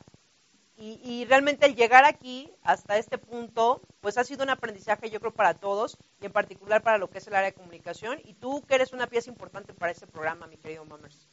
Y, 0.77 0.99
y 1.03 1.25
realmente 1.25 1.65
el 1.65 1.75
llegar 1.75 2.05
aquí 2.05 2.53
hasta 2.61 2.97
este 2.97 3.17
punto, 3.17 3.81
pues 4.01 4.19
ha 4.19 4.23
sido 4.23 4.43
un 4.43 4.51
aprendizaje 4.51 5.09
yo 5.09 5.19
creo 5.19 5.33
para 5.33 5.55
todos 5.55 5.97
y 6.21 6.25
en 6.27 6.33
particular 6.33 6.83
para 6.83 6.99
lo 6.99 7.09
que 7.09 7.17
es 7.17 7.25
el 7.27 7.33
área 7.33 7.49
de 7.49 7.55
comunicación. 7.55 8.19
Y 8.23 8.35
tú 8.35 8.61
que 8.67 8.75
eres 8.75 8.93
una 8.93 9.07
pieza 9.07 9.31
importante 9.31 9.73
para 9.73 9.91
este 9.91 10.05
programa, 10.05 10.45
mi 10.45 10.57
querido 10.57 10.85
Mammers. 10.85 11.27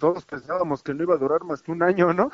Todos 0.00 0.24
pensábamos 0.24 0.82
que 0.82 0.94
no 0.94 1.04
iba 1.04 1.14
a 1.14 1.18
durar 1.18 1.44
más 1.44 1.62
que 1.62 1.70
un 1.70 1.84
año, 1.84 2.12
¿no? 2.12 2.32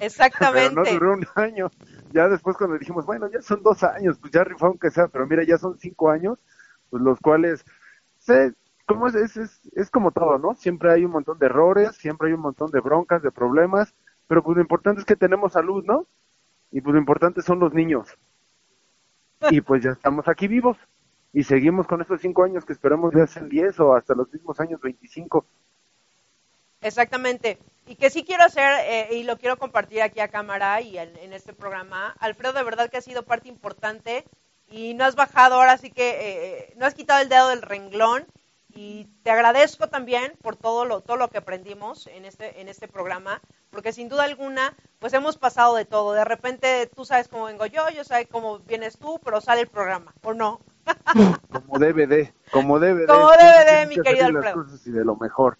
Exactamente. 0.00 0.74
Pero 0.84 0.84
no 0.84 0.90
duró 0.90 1.12
un 1.12 1.26
año. 1.34 1.70
Ya 2.12 2.28
después 2.28 2.56
cuando 2.56 2.78
dijimos, 2.78 3.04
bueno, 3.04 3.28
ya 3.30 3.42
son 3.42 3.62
dos 3.62 3.82
años, 3.84 4.16
pues 4.18 4.32
ya 4.32 4.42
rifó 4.42 4.66
aunque 4.66 4.90
sea, 4.90 5.08
pero 5.08 5.26
mira, 5.26 5.44
ya 5.44 5.58
son 5.58 5.78
cinco 5.78 6.10
años, 6.10 6.38
pues 6.88 7.02
los 7.02 7.20
cuales, 7.20 7.64
sé, 8.24 8.54
¿cómo 8.86 9.06
es? 9.08 9.14
Es, 9.14 9.60
es, 9.74 9.90
como 9.90 10.10
todo, 10.10 10.38
¿no? 10.38 10.54
Siempre 10.54 10.92
hay 10.92 11.04
un 11.04 11.12
montón 11.12 11.38
de 11.38 11.46
errores, 11.46 11.96
siempre 11.96 12.28
hay 12.28 12.34
un 12.34 12.40
montón 12.40 12.70
de 12.70 12.80
broncas, 12.80 13.22
de 13.22 13.30
problemas, 13.30 13.94
pero 14.26 14.42
pues 14.42 14.56
lo 14.56 14.62
importante 14.62 15.00
es 15.00 15.06
que 15.06 15.16
tenemos 15.16 15.52
salud, 15.52 15.84
¿no? 15.84 16.06
Y 16.70 16.80
pues 16.80 16.94
lo 16.94 16.98
importante 16.98 17.42
son 17.42 17.60
los 17.60 17.72
niños. 17.72 18.08
Y 19.50 19.60
pues 19.60 19.82
ya 19.82 19.90
estamos 19.90 20.26
aquí 20.26 20.48
vivos. 20.48 20.78
Y 21.32 21.44
seguimos 21.44 21.86
con 21.86 22.00
estos 22.00 22.20
cinco 22.20 22.44
años 22.44 22.64
que 22.64 22.72
esperamos 22.72 23.12
ya 23.14 23.26
sean 23.26 23.48
diez 23.48 23.78
o 23.80 23.94
hasta 23.94 24.14
los 24.14 24.32
mismos 24.32 24.58
años 24.60 24.80
25. 24.80 25.44
Exactamente. 26.80 27.58
Y 27.86 27.96
que 27.96 28.08
sí 28.08 28.24
quiero 28.24 28.44
hacer, 28.44 28.72
eh, 28.86 29.08
y 29.12 29.24
lo 29.24 29.36
quiero 29.36 29.58
compartir 29.58 30.00
aquí 30.00 30.20
a 30.20 30.28
cámara 30.28 30.80
y 30.80 30.96
en 30.96 31.32
este 31.32 31.52
programa, 31.52 32.14
Alfredo 32.18 32.54
de 32.54 32.64
verdad 32.64 32.90
que 32.90 32.96
ha 32.96 33.02
sido 33.02 33.24
parte 33.24 33.48
importante 33.48 34.24
y, 34.74 34.94
no 34.94 35.04
has 35.04 35.14
bajado, 35.14 35.56
ahora 35.56 35.78
sí 35.78 35.90
que 35.90 36.18
eh, 36.20 36.74
no 36.76 36.86
has 36.86 36.94
quitado 36.94 37.20
el 37.20 37.28
dedo 37.28 37.48
del 37.48 37.62
renglón 37.62 38.26
y 38.74 39.06
te 39.22 39.30
agradezco 39.30 39.88
también 39.88 40.32
por 40.42 40.56
todo 40.56 40.84
lo, 40.84 41.00
todo 41.00 41.16
lo 41.16 41.28
que 41.28 41.38
aprendimos 41.38 42.08
en 42.08 42.24
este, 42.24 42.60
en 42.60 42.68
este 42.68 42.88
programa, 42.88 43.40
porque 43.70 43.92
sin 43.92 44.08
duda 44.08 44.24
alguna, 44.24 44.74
pues 44.98 45.12
hemos 45.12 45.36
pasado 45.36 45.76
de 45.76 45.84
todo. 45.84 46.12
De 46.12 46.24
repente 46.24 46.90
tú 46.94 47.04
sabes 47.04 47.28
cómo 47.28 47.44
vengo 47.44 47.66
yo, 47.66 47.88
yo 47.90 48.02
sé 48.02 48.26
cómo 48.26 48.58
vienes 48.60 48.98
tú, 48.98 49.20
pero 49.24 49.40
sale 49.40 49.60
el 49.60 49.68
programa, 49.68 50.12
¿o 50.22 50.34
no? 50.34 50.60
Como 51.52 51.78
DVD, 51.78 52.30
como 52.50 52.78
DVD. 52.78 53.06
Como 53.06 53.30
DVD, 53.30 53.88
mi 53.88 53.96
querido 53.96 54.26
Alfredo. 54.26 54.66
y 54.84 54.90
de 54.90 55.04
lo 55.04 55.16
mejor. 55.16 55.56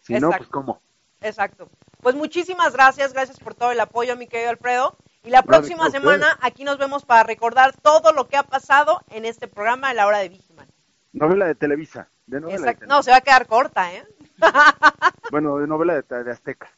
Si 0.00 0.14
no, 0.14 0.30
pues 0.30 0.48
cómo. 0.48 0.80
Exacto. 1.20 1.68
Pues 2.00 2.16
muchísimas 2.16 2.72
gracias, 2.72 3.12
gracias 3.12 3.38
por 3.38 3.54
todo 3.54 3.70
el 3.70 3.78
apoyo, 3.78 4.16
mi 4.16 4.26
querido 4.26 4.50
Alfredo. 4.50 4.96
Y 5.24 5.30
la 5.30 5.42
próxima 5.42 5.90
semana 5.90 6.38
aquí 6.42 6.64
nos 6.64 6.76
vemos 6.76 7.06
para 7.06 7.22
recordar 7.22 7.74
todo 7.80 8.12
lo 8.12 8.28
que 8.28 8.36
ha 8.36 8.42
pasado 8.42 9.00
en 9.08 9.24
este 9.24 9.48
programa 9.48 9.88
de 9.88 9.94
la 9.94 10.06
hora 10.06 10.18
de 10.18 10.28
Vigiman. 10.28 10.68
Novela 11.14 11.46
de 11.46 11.54
Televisa. 11.54 12.10
De 12.26 12.40
novela 12.40 12.76
No, 12.86 13.02
se 13.02 13.10
va 13.10 13.18
a 13.18 13.20
quedar 13.22 13.46
corta, 13.46 13.92
¿eh? 13.94 14.06
bueno, 15.30 15.56
de 15.58 15.66
novela 15.66 16.02
de, 16.02 16.30
Azteca. 16.30 16.68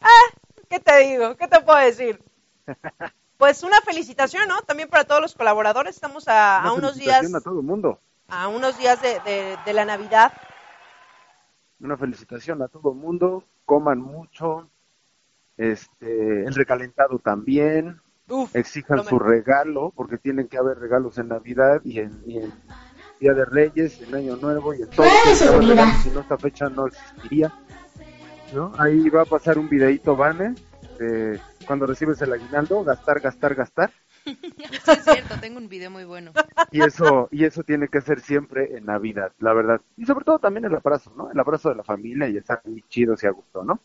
Ah, 0.00 0.36
¿qué 0.68 0.78
te 0.78 0.98
digo? 0.98 1.36
¿Qué 1.36 1.48
te 1.48 1.60
puedo 1.60 1.78
decir? 1.78 2.22
Pues 3.40 3.62
una 3.62 3.80
felicitación, 3.80 4.46
¿no? 4.48 4.60
También 4.60 4.90
para 4.90 5.04
todos 5.04 5.22
los 5.22 5.34
colaboradores. 5.34 5.94
Estamos 5.94 6.28
a, 6.28 6.62
unos 6.76 6.96
días. 6.96 7.34
a 7.34 7.40
todo 7.40 7.60
el 7.60 7.64
mundo. 7.64 7.98
A 8.28 8.48
unos 8.48 8.76
días 8.76 9.00
de, 9.00 9.18
de, 9.64 9.72
la 9.72 9.86
Navidad. 9.86 10.30
Una 11.80 11.96
felicitación 11.96 12.60
a 12.60 12.68
todo 12.68 12.92
el 12.92 12.98
mundo. 12.98 13.42
Coman 13.64 13.98
mucho. 13.98 14.68
Este, 15.60 16.44
el 16.44 16.54
recalentado 16.54 17.18
también. 17.18 18.00
Exijan 18.54 19.04
su 19.04 19.18
regalo, 19.18 19.92
porque 19.94 20.16
tienen 20.16 20.48
que 20.48 20.56
haber 20.56 20.78
regalos 20.78 21.18
en 21.18 21.28
Navidad 21.28 21.82
y 21.84 21.98
en, 21.98 22.22
Día 23.18 23.34
de 23.34 23.44
Reyes, 23.44 24.00
en 24.00 24.14
Año 24.14 24.36
Nuevo 24.36 24.72
y 24.72 24.82
en 24.82 24.88
todo. 24.88 25.06
Si 25.34 26.08
no, 26.08 26.20
esta 26.20 26.38
fecha 26.38 26.70
no 26.70 26.86
existiría. 26.86 27.52
¿no? 28.54 28.72
Ahí 28.78 29.10
va 29.10 29.22
a 29.22 29.26
pasar 29.26 29.58
un 29.58 29.68
videito, 29.68 30.16
Vane, 30.16 30.54
de 30.98 31.38
cuando 31.66 31.84
recibes 31.84 32.22
el 32.22 32.32
aguinaldo, 32.32 32.82
gastar, 32.82 33.20
gastar, 33.20 33.54
gastar. 33.54 33.90
sí, 34.24 34.38
es 34.42 35.04
cierto, 35.04 35.34
tengo 35.40 35.58
un 35.58 35.68
video 35.68 35.90
muy 35.90 36.04
bueno. 36.04 36.32
Y 36.70 36.82
eso, 36.82 37.28
y 37.30 37.44
eso 37.44 37.64
tiene 37.64 37.88
que 37.88 38.00
ser 38.00 38.20
siempre 38.20 38.78
en 38.78 38.86
Navidad, 38.86 39.32
la 39.40 39.52
verdad. 39.52 39.82
Y 39.98 40.06
sobre 40.06 40.24
todo 40.24 40.38
también 40.38 40.64
el 40.64 40.74
abrazo, 40.74 41.12
¿no? 41.16 41.30
El 41.30 41.38
abrazo 41.38 41.68
de 41.68 41.74
la 41.74 41.84
familia 41.84 42.28
y 42.28 42.38
estar 42.38 42.62
muy 42.64 42.82
chido 42.88 43.14
si 43.16 43.26
a 43.26 43.30
gusto, 43.30 43.62
¿no? 43.62 43.80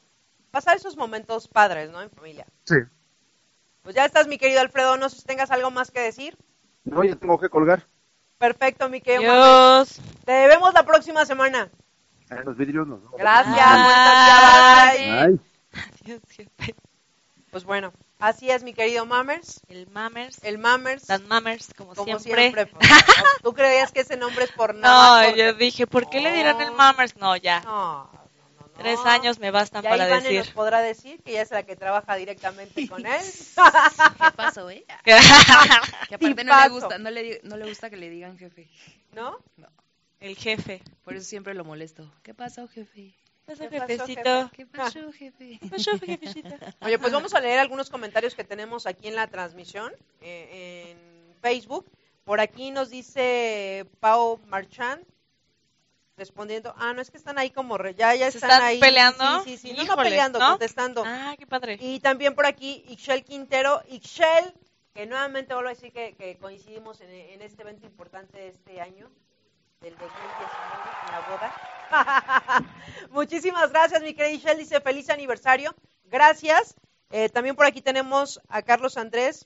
Pasar 0.56 0.78
esos 0.78 0.96
momentos 0.96 1.50
padres, 1.50 1.92
¿no? 1.92 2.02
En 2.02 2.10
familia. 2.10 2.46
Sí. 2.64 2.76
Pues 3.84 3.94
ya 3.94 4.06
estás, 4.06 4.26
mi 4.26 4.38
querido 4.38 4.62
Alfredo. 4.62 4.96
No 4.96 5.10
sé 5.10 5.18
si 5.18 5.26
tengas 5.26 5.52
algo 5.52 5.70
más 5.70 5.92
que 5.92 6.00
decir. 6.00 6.38
No, 6.86 7.04
ya 7.04 7.18
tengo 7.18 7.38
que 7.38 7.50
colgar. 7.50 7.86
Perfecto, 8.38 8.88
mi 8.88 9.02
querido. 9.02 9.34
Adiós. 9.34 10.00
Te 10.24 10.48
vemos 10.48 10.74
la 10.74 10.84
próxima 10.84 11.26
semana. 11.26 11.70
En 12.30 12.46
los 12.46 12.56
vidrios 12.56 12.88
nos 12.88 13.02
Gracias. 13.18 13.58
Bye. 14.96 15.40
Adiós, 16.06 16.22
pues 17.52 17.66
bueno, 17.66 17.92
así 18.20 18.50
es 18.50 18.64
mi 18.64 18.74
querido 18.74 19.06
Mammers. 19.06 19.60
El 19.68 19.90
Mammers. 19.90 20.42
El 20.42 20.58
Mammers. 20.58 21.10
Las 21.10 21.22
Mammers, 21.24 21.74
como, 21.74 21.96
siempre. 21.96 22.54
Pues, 22.54 22.70
¿Tú 23.44 23.54
creías 23.54 23.92
que 23.92 24.00
ese 24.00 24.16
nombre 24.16 24.46
es 24.46 24.54
por 24.54 24.74
nada? 24.74 25.30
No, 25.30 25.36
yo 25.36 25.54
dije, 25.54 25.86
¿por 25.86 26.10
qué 26.10 26.22
le 26.22 26.32
dirán 26.32 26.62
el 26.62 26.72
Mammers? 26.72 27.18
No, 27.18 27.36
ya. 27.36 27.60
No. 27.60 28.25
Tres 28.78 29.00
años 29.06 29.40
me 29.40 29.52
bastan 29.52 29.84
ya 29.84 29.90
para 29.90 30.08
Ivane 30.08 30.24
decir. 30.24 30.40
nos 30.40 30.50
podrá 30.50 30.82
decir 30.82 31.22
que 31.24 31.32
ella 31.32 31.42
es 31.44 31.52
la 31.52 31.64
que 31.64 31.76
trabaja 31.76 32.16
directamente 32.16 32.88
con 32.88 33.06
él. 33.06 33.22
¿Qué 34.22 34.32
pasó, 34.36 34.70
eh? 34.70 34.86
que 35.04 36.16
aparte 36.16 36.44
no 36.44 36.62
le, 36.62 36.70
gusta, 36.70 36.98
no, 36.98 37.10
le, 37.10 37.40
no 37.44 37.58
le 37.58 37.70
gusta 37.70 37.90
que 37.90 37.98
le 37.98 38.10
digan 38.10 38.38
jefe. 38.38 38.68
¿No? 39.14 39.38
No. 39.58 39.68
El 40.20 40.36
jefe. 40.36 40.82
Por 41.04 41.16
eso 41.16 41.26
siempre 41.26 41.54
lo 41.54 41.64
molesto. 41.64 42.12
¿Qué 42.24 42.34
pasó, 42.34 42.68
jefe? 42.68 43.14
¿Qué 43.46 43.56
jefecito? 43.56 44.50
¿Qué 44.54 44.66
pasó, 44.66 45.12
jefe? 45.12 45.60
¿Qué 45.62 45.70
pasó, 45.70 45.92
jefecito? 46.00 46.56
Oye, 46.82 46.98
pues 46.98 47.14
vamos 47.14 47.34
a 47.34 47.40
leer 47.40 47.60
algunos 47.60 47.90
comentarios 47.90 48.34
que 48.34 48.44
tenemos 48.44 48.88
aquí 48.88 49.08
en 49.08 49.16
la 49.16 49.28
transmisión, 49.28 49.94
eh, 50.22 50.92
en 50.92 51.42
Facebook. 51.42 51.86
Por 52.24 52.40
aquí 52.40 52.72
nos 52.72 52.90
dice 52.90 53.86
Pau 54.00 54.40
Marchand, 54.48 55.06
respondiendo. 56.18 56.74
Ah, 56.78 56.94
no 56.94 57.02
es 57.02 57.12
que 57.12 57.18
están 57.18 57.38
ahí 57.38 57.50
como 57.52 57.78
ya, 57.90 58.16
ya 58.16 58.28
están, 58.28 58.62
ahí. 58.62 58.80
peleando? 58.80 59.44
Sí, 59.44 59.58
sí, 59.58 59.76
sí. 59.76 59.86
no, 59.86 59.96
peleando, 59.96 60.40
contestando. 60.40 61.04
Ah, 61.06 61.36
qué 61.38 61.46
padre. 61.46 61.78
Y 61.80 62.00
también 62.00 62.36
por 62.36 62.46
aquí 62.46 62.84
Ixchel 62.90 63.24
Quintero. 63.24 63.82
Ixchel, 63.90 64.54
que 64.94 65.06
nuevamente 65.06 65.54
vuelvo 65.54 65.70
a 65.70 65.74
decir 65.74 65.92
que, 65.92 66.38
coincidimos 66.40 67.02
en, 67.02 67.10
en, 67.10 67.42
este 67.42 67.64
evento 67.64 67.86
importante 67.86 68.38
de 68.38 68.48
este 68.50 68.82
año, 68.82 69.12
del 69.82 69.96
2019, 69.98 70.14
en 71.06 71.12
la 71.12 71.20
boda. 71.30 71.76
Muchísimas 73.12 73.72
gracias, 73.72 74.02
mi 74.02 74.14
querida 74.14 74.36
Ishel. 74.36 74.58
Dice 74.58 74.82
feliz 74.82 75.10
aniversario. 75.10 75.76
Gracias. 76.06 76.76
Eh, 77.12 77.30
también 77.30 77.56
por 77.56 77.66
aquí 77.66 77.82
tenemos 77.82 78.42
a 78.48 78.62
Carlos 78.62 78.98
Andrés, 78.98 79.46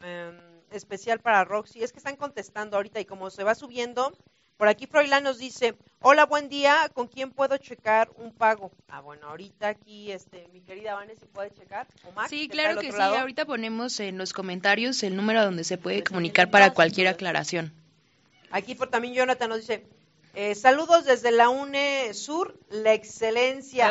em, 0.00 0.38
especial 0.70 1.20
para 1.20 1.44
Roxy. 1.44 1.82
Es 1.82 1.92
que 1.92 1.98
están 1.98 2.16
contestando 2.16 2.76
ahorita 2.76 3.00
y 3.00 3.04
como 3.04 3.30
se 3.30 3.44
va 3.44 3.54
subiendo, 3.54 4.12
por 4.56 4.68
aquí 4.68 4.86
Froilán 4.86 5.24
nos 5.24 5.38
dice, 5.38 5.74
hola, 6.00 6.24
buen 6.26 6.48
día, 6.48 6.90
¿con 6.94 7.08
quién 7.08 7.30
puedo 7.30 7.56
checar 7.58 8.08
un 8.16 8.32
pago? 8.32 8.70
Ah, 8.88 9.00
bueno, 9.00 9.28
ahorita 9.28 9.68
aquí, 9.68 10.10
este, 10.10 10.48
mi 10.52 10.60
querida 10.60 10.94
Vanessa, 10.94 11.20
¿si 11.20 11.26
puede 11.26 11.50
checar? 11.50 11.86
sí, 12.28 12.48
claro 12.48 12.80
que 12.80 12.92
sí, 12.92 13.00
ahorita 13.00 13.44
ponemos 13.44 14.00
en 14.00 14.18
los 14.18 14.32
comentarios 14.32 15.02
el 15.02 15.16
número 15.16 15.44
donde 15.44 15.64
se 15.64 15.78
puede 15.78 16.02
comunicar 16.02 16.50
para 16.50 16.70
cualquier 16.70 17.08
aclaración. 17.08 17.72
Aquí 18.50 18.74
por 18.74 18.88
también 18.88 19.14
Jonathan 19.14 19.50
nos 19.50 19.60
dice, 19.60 19.84
eh, 20.38 20.54
saludos 20.54 21.06
desde 21.06 21.30
la 21.30 21.48
UNE 21.48 22.12
Sur, 22.12 22.58
la 22.68 22.92
excelencia. 22.92 23.86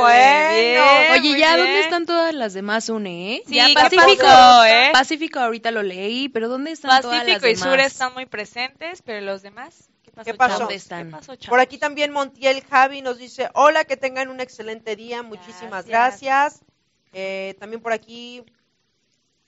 Oye, 0.00 1.36
ya, 1.36 1.56
¿dónde 1.56 1.80
están 1.80 2.06
todas 2.06 2.32
las 2.32 2.54
demás 2.54 2.88
UNE? 2.88 3.34
Eh? 3.34 3.42
Sí, 3.48 3.56
ya 3.56 3.66
Pacífico, 3.74 4.24
¿eh? 4.66 4.90
Pacífico 4.92 5.40
ahorita 5.40 5.72
lo 5.72 5.82
leí, 5.82 6.28
pero 6.28 6.48
¿dónde 6.48 6.70
están 6.70 7.02
todas 7.02 7.16
las 7.16 7.26
demás? 7.26 7.42
Pacífico 7.42 7.68
y 7.68 7.70
Sur 7.70 7.80
están 7.80 8.14
muy 8.14 8.26
presentes, 8.26 9.02
pero 9.02 9.20
los 9.20 9.42
demás, 9.42 9.90
¿qué 10.24 10.34
pasó? 10.34 10.60
¿Dónde 10.60 10.74
están? 10.74 11.18
Por 11.48 11.60
aquí 11.60 11.78
también 11.78 12.12
Montiel 12.12 12.62
Javi 12.64 13.02
nos 13.02 13.18
dice, 13.18 13.50
hola, 13.54 13.84
que 13.84 13.96
tengan 13.96 14.28
un 14.28 14.40
excelente 14.40 14.96
día, 14.96 15.22
muchísimas 15.22 15.86
gracias. 15.86 16.60
Eh, 17.12 17.56
también 17.58 17.82
por 17.82 17.92
aquí 17.92 18.44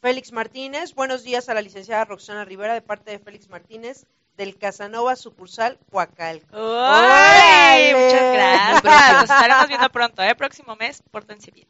Félix 0.00 0.32
Martínez, 0.32 0.94
buenos 0.94 1.22
días 1.22 1.48
a 1.48 1.54
la 1.54 1.62
licenciada 1.62 2.04
Roxana 2.04 2.44
Rivera 2.44 2.74
de 2.74 2.82
parte 2.82 3.12
de 3.12 3.18
Félix 3.18 3.48
Martínez 3.48 4.06
del 4.36 4.58
Casanova 4.58 5.14
sucursal 5.16 5.78
Huacalco. 5.90 6.56
¡Ay! 6.56 7.92
Muchas 7.94 8.32
gracias. 8.32 9.12
Nos 9.12 9.22
estaremos 9.22 9.68
viendo 9.68 9.90
pronto, 9.90 10.22
¿eh? 10.22 10.34
Próximo 10.34 10.74
mes, 10.76 11.02
pórtense 11.10 11.50
bien. 11.50 11.68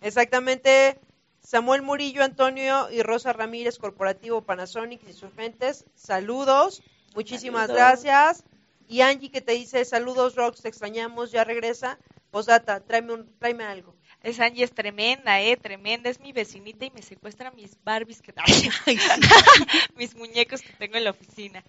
Exactamente. 0.00 0.98
Samuel 1.40 1.82
Murillo, 1.82 2.24
Antonio 2.24 2.88
y 2.90 3.02
Rosa 3.02 3.32
Ramírez, 3.32 3.78
Corporativo 3.78 4.42
Panasonic 4.42 5.06
y 5.08 5.12
sus 5.12 5.32
gentes, 5.34 5.84
saludos. 5.94 6.82
Muchísimas 7.14 7.68
gracias. 7.68 8.44
Y 8.86 9.00
Angie 9.00 9.30
que 9.30 9.40
te 9.40 9.52
dice, 9.52 9.84
saludos 9.84 10.34
Rox, 10.34 10.62
te 10.62 10.68
extrañamos, 10.68 11.30
ya 11.30 11.44
regresa. 11.44 11.98
Posdata, 12.30 12.80
tráeme, 12.80 13.12
un, 13.12 13.38
tráeme 13.38 13.64
algo. 13.64 13.94
Esa 14.22 14.46
Angie 14.46 14.64
es 14.64 14.72
tremenda, 14.72 15.40
eh, 15.40 15.56
tremenda, 15.56 16.10
es 16.10 16.18
mi 16.18 16.32
vecinita 16.32 16.84
y 16.84 16.90
me 16.90 17.02
secuestra 17.02 17.50
mis 17.52 17.82
Barbies 17.84 18.20
que 18.20 18.34
mis 19.96 20.16
muñecos 20.16 20.60
que 20.60 20.72
tengo 20.72 20.96
en 20.96 21.04
la 21.04 21.10
oficina. 21.10 21.64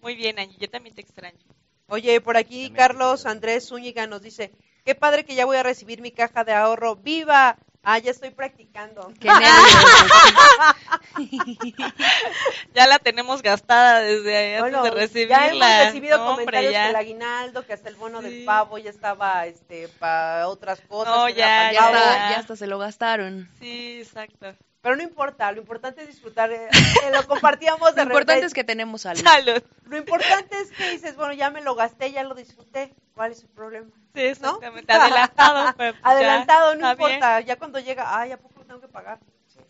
Muy 0.00 0.16
bien, 0.16 0.38
Angie, 0.38 0.58
yo 0.58 0.68
también 0.68 0.94
te 0.94 1.02
extraño. 1.02 1.38
Oye, 1.86 2.20
por 2.20 2.36
aquí 2.36 2.70
Carlos 2.70 3.24
Andrés 3.24 3.68
Zúñiga 3.68 4.06
nos 4.06 4.20
dice, 4.20 4.52
qué 4.84 4.94
padre 4.94 5.24
que 5.24 5.34
ya 5.34 5.46
voy 5.46 5.56
a 5.56 5.62
recibir 5.62 6.02
mi 6.02 6.10
caja 6.10 6.44
de 6.44 6.52
ahorro. 6.52 6.96
¡Viva! 6.96 7.56
Ah, 7.82 7.98
ya 7.98 8.10
estoy 8.10 8.30
practicando. 8.30 9.12
Qué 9.20 9.28
ya 12.74 12.86
la 12.86 12.98
tenemos 12.98 13.40
gastada 13.40 14.00
desde 14.00 14.58
antes 14.58 14.82
de 14.82 14.90
recibirla. 14.90 15.36
Ya 15.36 15.46
hemos 15.46 15.86
recibido 15.86 16.18
comentarios 16.18 16.72
que 16.72 16.90
el 16.90 16.96
aguinaldo, 16.96 17.64
que 17.64 17.72
hasta 17.72 17.88
el 17.88 17.96
bono 17.96 18.20
del 18.20 18.44
pavo 18.44 18.78
ya 18.78 18.90
estaba 18.90 19.46
este 19.46 19.88
para 19.88 20.48
otras 20.48 20.80
cosas. 20.82 21.14
No, 21.14 21.28
ya, 21.28 21.72
ya, 21.72 21.92
ya, 21.92 22.38
hasta 22.38 22.56
se 22.56 22.66
lo 22.66 22.78
gastaron. 22.78 23.48
Sí, 23.58 24.00
exacto. 24.00 24.54
Pero 24.80 24.96
no 24.96 25.02
importa, 25.02 25.50
lo 25.52 25.60
importante 25.60 26.02
es 26.02 26.08
disfrutar, 26.08 26.52
eh, 26.52 26.68
eh, 27.04 27.10
lo 27.12 27.26
compartíamos 27.26 27.94
de 27.94 28.04
Lo 28.04 28.10
importante 28.10 28.46
es 28.46 28.54
que 28.54 28.64
tenemos 28.64 29.02
salud. 29.02 29.20
salud. 29.20 29.62
Lo 29.86 29.96
importante 29.96 30.60
es 30.60 30.70
que 30.70 30.90
dices, 30.90 31.16
bueno, 31.16 31.32
ya 31.32 31.50
me 31.50 31.62
lo 31.62 31.74
gasté, 31.74 32.12
ya 32.12 32.22
lo 32.22 32.34
disfruté, 32.34 32.94
¿cuál 33.14 33.32
es 33.32 33.42
el 33.42 33.48
problema? 33.48 33.90
Sí, 34.14 34.22
exactamente, 34.22 34.92
adelantado. 34.92 35.72
Pues, 35.76 35.94
adelantado, 36.02 36.74
no 36.76 36.90
importa, 36.90 37.40
ya 37.40 37.56
cuando 37.56 37.78
llega, 37.80 38.18
ay, 38.18 38.32
¿a 38.32 38.38
poco 38.38 38.60
lo 38.60 38.66
tengo 38.66 38.80
que 38.80 38.88
pagar? 38.88 39.18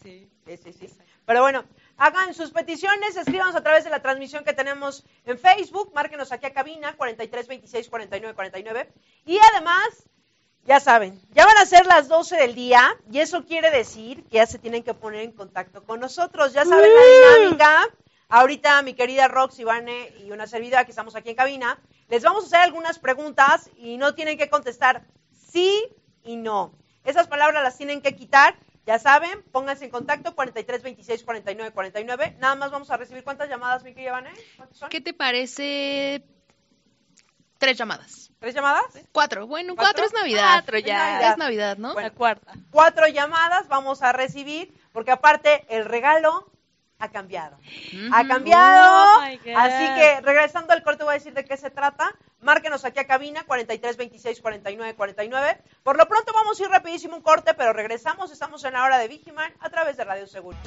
Sí, 0.03 0.31
sí, 0.47 0.57
sí. 0.57 0.73
sí. 0.73 0.99
Pero 1.27 1.43
bueno, 1.43 1.65
hagan 1.99 2.33
sus 2.33 2.53
peticiones, 2.53 3.17
escríbanos 3.17 3.55
a 3.55 3.63
través 3.63 3.85
de 3.85 3.91
la 3.91 4.01
transmisión 4.01 4.45
que 4.45 4.53
tenemos 4.53 5.05
en 5.27 5.39
Facebook, 5.39 5.93
márquenos 5.95 6.33
aquí 6.33 6.47
a 6.47 6.53
cabina, 6.53 6.97
43 6.97 7.49
26 7.49 7.89
49 7.89 8.35
49, 8.35 8.93
y 9.27 9.39
además 9.53 10.09
ya 10.65 10.81
saben, 10.81 11.21
ya 11.33 11.47
van 11.47 11.57
a 11.59 11.67
ser 11.67 11.87
las 11.87 12.09
12 12.09 12.37
del 12.37 12.55
día 12.55 12.95
y 13.11 13.21
eso 13.21 13.45
quiere 13.45 13.71
decir 13.71 14.25
que 14.25 14.37
ya 14.37 14.47
se 14.47 14.59
tienen 14.59 14.83
que 14.83 14.95
poner 14.95 15.23
en 15.23 15.33
contacto 15.33 15.83
con 15.83 16.01
nosotros. 16.01 16.53
Ya 16.53 16.65
saben 16.65 16.91
la 16.95 17.37
dinámica. 17.39 17.89
Ahorita 18.29 18.83
mi 18.83 18.93
querida 18.93 19.29
Rox, 19.29 19.59
Ivane 19.59 20.13
y 20.23 20.31
una 20.31 20.47
servidora 20.47 20.85
que 20.85 20.91
estamos 20.91 21.17
aquí 21.17 21.31
en 21.31 21.37
cabina, 21.37 21.81
les 22.09 22.23
vamos 22.23 22.45
a 22.45 22.47
hacer 22.47 22.61
algunas 22.61 22.99
preguntas 22.99 23.71
y 23.79 23.97
no 23.97 24.15
tienen 24.15 24.37
que 24.37 24.51
contestar 24.51 25.07
sí 25.51 25.87
y 26.23 26.37
no. 26.37 26.75
Esas 27.05 27.27
palabras 27.27 27.63
las 27.63 27.79
tienen 27.79 28.03
que 28.03 28.15
quitar. 28.15 28.55
Ya 28.85 28.99
saben, 28.99 29.43
pónganse 29.53 29.87
en 29.87 29.91
contacto 29.91 30.35
43 30.35 30.83
26 30.83 31.25
49 31.25 31.73
49. 31.73 32.37
Nada 32.39 32.55
más 32.55 32.71
vamos 32.71 32.91
a 32.91 32.97
recibir 32.97 33.25
cuántas 33.25 33.49
llamadas, 33.49 33.83
mi 33.83 33.95
querida 33.95 34.11
Ivane? 34.11 34.33
¿Qué 34.91 35.01
te 35.01 35.15
parece? 35.15 36.23
Tres 37.59 37.77
llamadas. 37.77 38.31
¿Tres 38.39 38.55
llamadas? 38.55 38.85
Cuatro. 39.13 39.47
Bueno, 39.47 39.75
¿Cuatro? 39.75 40.03
cuatro, 40.03 40.07
es 40.07 40.13
Navidad. 40.13 40.53
Cuatro 40.53 40.79
ya. 40.79 40.97
Navidad. 40.97 41.33
Es 41.33 41.39
Navidad, 41.39 41.77
¿no? 41.79 41.93
Bueno. 41.93 42.09
La 42.09 42.15
cuarta. 42.15 42.53
Cuatro 42.71 43.09
llamadas 43.09 43.67
vamos 43.69 44.03
a 44.03 44.13
recibir 44.13 44.73
porque 44.93 45.11
aparte 45.11 45.65
el 45.69 45.85
regalo 45.85 46.51
ha 47.01 47.11
cambiado. 47.11 47.59
Ha 48.13 48.27
cambiado. 48.27 49.19
Oh, 49.19 49.23
my 49.23 49.37
God. 49.39 49.57
así 49.57 49.95
que 49.95 50.21
regresando 50.21 50.73
al 50.73 50.83
corte 50.83 51.05
voy 51.05 51.13
a 51.13 51.19
decir 51.19 51.33
de 51.35 51.45
qué 51.45 51.57
se 51.57 51.71
trata. 51.71 52.15
Márquenos 52.41 52.85
aquí 52.85 53.01
a 53.01 53.07
cabina 53.07 53.45
43 53.45 53.97
26 53.97 54.41
49 54.41 54.95
49. 54.95 55.63
Por 55.83 55.97
lo 55.97 56.07
pronto 56.07 56.33
vamos 56.33 56.61
a 56.61 56.63
ir 56.63 56.71
rapidísimo 56.71 57.17
un 57.17 57.23
corte, 57.23 57.55
pero 57.55 57.73
regresamos. 57.73 58.31
Estamos 58.31 58.65
en 58.65 58.75
la 58.75 58.85
hora 58.85 58.99
de 58.99 59.09
Vigiman 59.09 59.53
a 59.61 59.71
través 59.71 59.97
de 59.97 60.05
Radio 60.05 60.27
Seguro. 60.27 60.59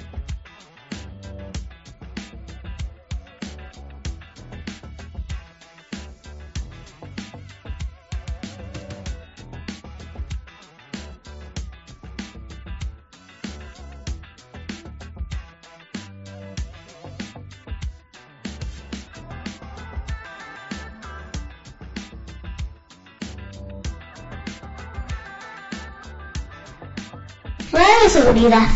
Fuera 27.71 28.03
de 28.03 28.09
seguridad. 28.09 28.67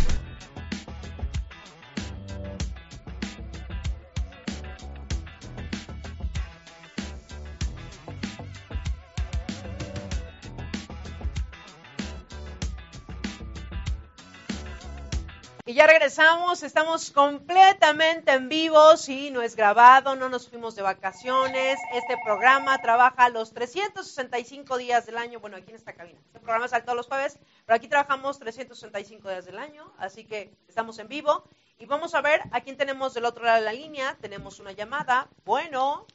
Ya 15.86 15.92
regresamos, 15.92 16.64
estamos 16.64 17.12
completamente 17.12 18.32
en 18.32 18.50
vivo, 18.50 18.98
sí, 18.98 19.30
no 19.30 19.42
es 19.44 19.56
grabado, 19.56 20.16
no 20.16 20.30
nos 20.30 20.50
fuimos 20.50 20.76
de 20.76 20.82
vacaciones. 20.82 21.78
Este 21.94 22.18
programa 22.24 22.82
trabaja 22.82 23.30
los 23.30 23.54
365 23.54 24.78
días 24.78 25.06
del 25.06 25.18
año, 25.18 25.40
bueno, 25.40 25.58
aquí 25.58 25.70
en 25.70 25.76
esta 25.76 25.94
cabina. 25.94 26.20
Este 26.26 26.40
programa 26.40 26.68
sale 26.68 26.84
todos 26.86 26.96
los 26.98 27.08
jueves, 27.08 27.38
pero 27.66 27.76
aquí 27.76 27.88
trabajamos 27.88 28.40
365 28.40 29.30
días 29.30 29.46
del 29.46 29.60
año, 29.60 29.92
así 30.00 30.26
que 30.26 30.56
estamos 30.68 30.98
en 30.98 31.08
vivo. 31.08 31.44
Y 31.78 31.86
vamos 31.86 32.16
a 32.16 32.22
ver 32.22 32.42
a 32.52 32.62
quién 32.62 32.78
tenemos 32.78 33.14
del 33.14 33.26
otro 33.26 33.44
lado 33.44 33.60
de 33.60 33.66
la 33.66 33.74
línea. 33.74 34.18
Tenemos 34.22 34.60
una 34.60 34.72
llamada. 34.72 35.28
Bueno, 35.46 36.08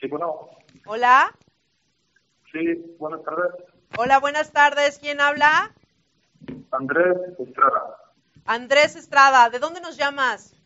Sí, 0.00 0.08
bueno, 0.08 0.50
hola, 0.86 1.32
sí, 2.52 2.74
buenas 2.98 3.22
tardes. 3.22 3.52
hola, 3.96 4.18
buenas 4.18 4.52
tardes. 4.52 4.98
¿Quién 4.98 5.20
habla? 5.20 5.72
Andrés 6.72 7.16
Estrada, 7.38 7.96
Andrés 8.46 8.96
Estrada. 8.96 9.50
¿De 9.50 9.58
dónde 9.58 9.80
nos 9.80 9.96
llamas? 9.96 10.56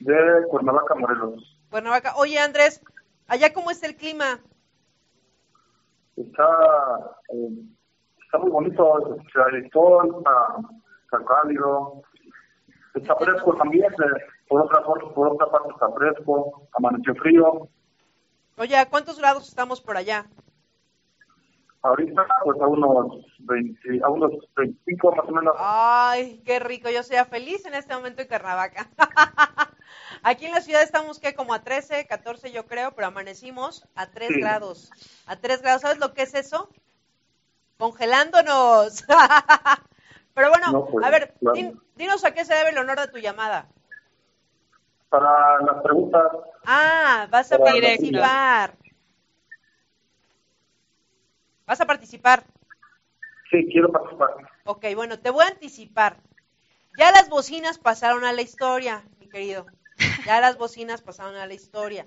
de 0.00 0.46
Cuernavaca, 0.48 0.94
Morelos. 0.94 1.58
Cuernavaca. 1.70 2.14
Oye, 2.16 2.38
Andrés, 2.38 2.80
¿allá 3.26 3.52
cómo 3.52 3.70
está 3.70 3.86
el 3.86 3.96
clima? 3.96 4.40
Está, 6.16 6.48
eh, 7.32 7.62
está 8.24 8.38
muy 8.38 8.50
bonito, 8.50 8.98
el 8.98 9.70
sol, 9.70 10.14
está, 10.18 10.56
está 11.04 11.24
cálido, 11.24 12.02
está 12.94 13.14
fresco 13.16 13.54
también, 13.56 13.84
eh, 13.84 14.22
por 14.48 14.62
otra, 14.62 14.82
por, 14.82 15.14
por 15.14 15.28
otra 15.28 15.46
parte 15.46 15.68
está 15.72 15.90
fresco, 15.92 16.68
amaneció 16.72 17.14
frío. 17.16 17.68
Oye, 18.56 18.76
¿a 18.76 18.88
cuántos 18.88 19.18
grados 19.18 19.48
estamos 19.48 19.80
por 19.80 19.96
allá? 19.96 20.26
Ahorita, 21.82 22.26
pues 22.44 22.60
a 22.60 22.66
unos 22.66 23.24
20, 23.38 24.00
a 24.04 24.08
unos 24.10 24.32
25 24.56 25.14
más 25.14 25.28
o 25.28 25.32
menos. 25.32 25.54
Ay, 25.58 26.42
qué 26.44 26.58
rico. 26.58 26.90
Yo 26.90 27.02
sería 27.04 27.24
feliz 27.24 27.64
en 27.66 27.74
este 27.74 27.94
momento 27.94 28.20
en 28.22 28.28
Cuernavaca. 28.28 28.88
Aquí 30.24 30.46
en 30.46 30.52
la 30.52 30.60
ciudad 30.60 30.82
estamos 30.82 31.20
que 31.20 31.34
como 31.34 31.54
a 31.54 31.62
13, 31.62 32.06
14 32.06 32.50
yo 32.50 32.66
creo, 32.66 32.92
pero 32.92 33.06
amanecimos 33.06 33.86
a 33.94 34.06
3 34.08 34.28
Sí. 34.34 34.40
grados. 34.40 34.90
A 35.26 35.36
3 35.36 35.62
grados. 35.62 35.82
¿Sabes 35.82 35.98
lo 35.98 36.12
que 36.14 36.22
es 36.22 36.34
eso? 36.34 36.68
Congelándonos. 37.78 39.04
pero 40.34 40.48
bueno, 40.50 40.72
No, 40.72 40.86
pues, 40.86 41.06
a 41.06 41.10
ver, 41.10 41.34
claro. 41.38 41.54
din- 41.56 41.80
dinos 41.94 42.24
a 42.24 42.32
qué 42.32 42.44
se 42.44 42.54
debe 42.54 42.70
el 42.70 42.78
honor 42.78 42.98
de 42.98 43.08
tu 43.08 43.18
llamada. 43.18 43.68
Para 45.08 45.60
las 45.62 45.82
preguntas, 45.82 46.22
Ah, 46.66 47.28
vas 47.30 47.50
a 47.52 47.58
participar. 47.58 48.74
Vas 51.68 51.82
a 51.82 51.86
participar. 51.86 52.46
sí, 53.50 53.68
quiero 53.70 53.92
participar. 53.92 54.30
Ok, 54.64 54.86
bueno, 54.94 55.18
te 55.18 55.28
voy 55.28 55.44
a 55.44 55.48
anticipar. 55.48 56.16
Ya 56.92 57.12
las 57.12 57.28
bocinas 57.28 57.78
pasaron 57.78 58.24
a 58.24 58.32
la 58.32 58.40
historia, 58.40 59.04
mi 59.18 59.28
querido. 59.28 59.66
Ya 60.24 60.40
las 60.40 60.56
bocinas 60.56 61.02
pasaron 61.02 61.36
a 61.36 61.46
la 61.46 61.52
historia. 61.52 62.06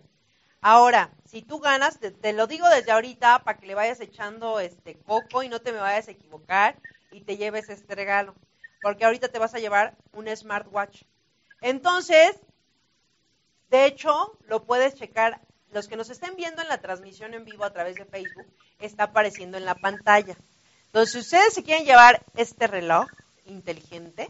Ahora, 0.62 1.12
si 1.26 1.44
tú 1.44 1.60
ganas, 1.60 2.00
te, 2.00 2.10
te 2.10 2.34
lo 2.34 2.48
digo 2.48 2.68
desde 2.70 2.92
ahorita 2.92 3.44
para 3.44 3.60
que 3.60 3.68
le 3.68 3.76
vayas 3.76 4.00
echando 4.00 4.60
este 4.60 5.00
coco 5.04 5.44
y 5.44 5.50
no 5.50 5.62
te 5.62 5.72
me 5.72 5.80
vayas 5.80 6.08
a 6.08 6.12
equivocar 6.12 6.80
y 7.12 7.22
te 7.22 7.38
lleves 7.38 7.70
este 7.70 7.94
regalo. 7.94 8.36
Porque 8.82 9.06
ahorita 9.06 9.28
te 9.28 9.38
vas 9.38 9.54
a 9.54 9.60
llevar 9.60 9.96
un 10.14 10.28
smartwatch. 10.36 11.04
Entonces, 11.62 12.42
de 13.70 13.86
hecho, 13.86 14.40
lo 14.48 14.66
puedes 14.66 14.96
checar. 14.96 15.40
Los 15.72 15.88
que 15.88 15.96
nos 15.96 16.10
estén 16.10 16.36
viendo 16.36 16.62
en 16.62 16.68
la 16.68 16.80
transmisión 16.80 17.34
en 17.34 17.46
vivo 17.46 17.64
a 17.64 17.72
través 17.72 17.96
de 17.96 18.06
Facebook, 18.06 18.46
está 18.80 19.04
apareciendo 19.06 19.58
en 19.58 19.66
la 19.66 19.76
pantalla. 19.76 20.36
Entonces, 20.88 21.14
si 21.14 21.20
ustedes 21.20 21.54
se 21.54 21.64
quieren 21.64 21.86
llevar 21.86 22.22
este 22.36 22.68
reloj 22.68 23.08
inteligente, 23.46 24.30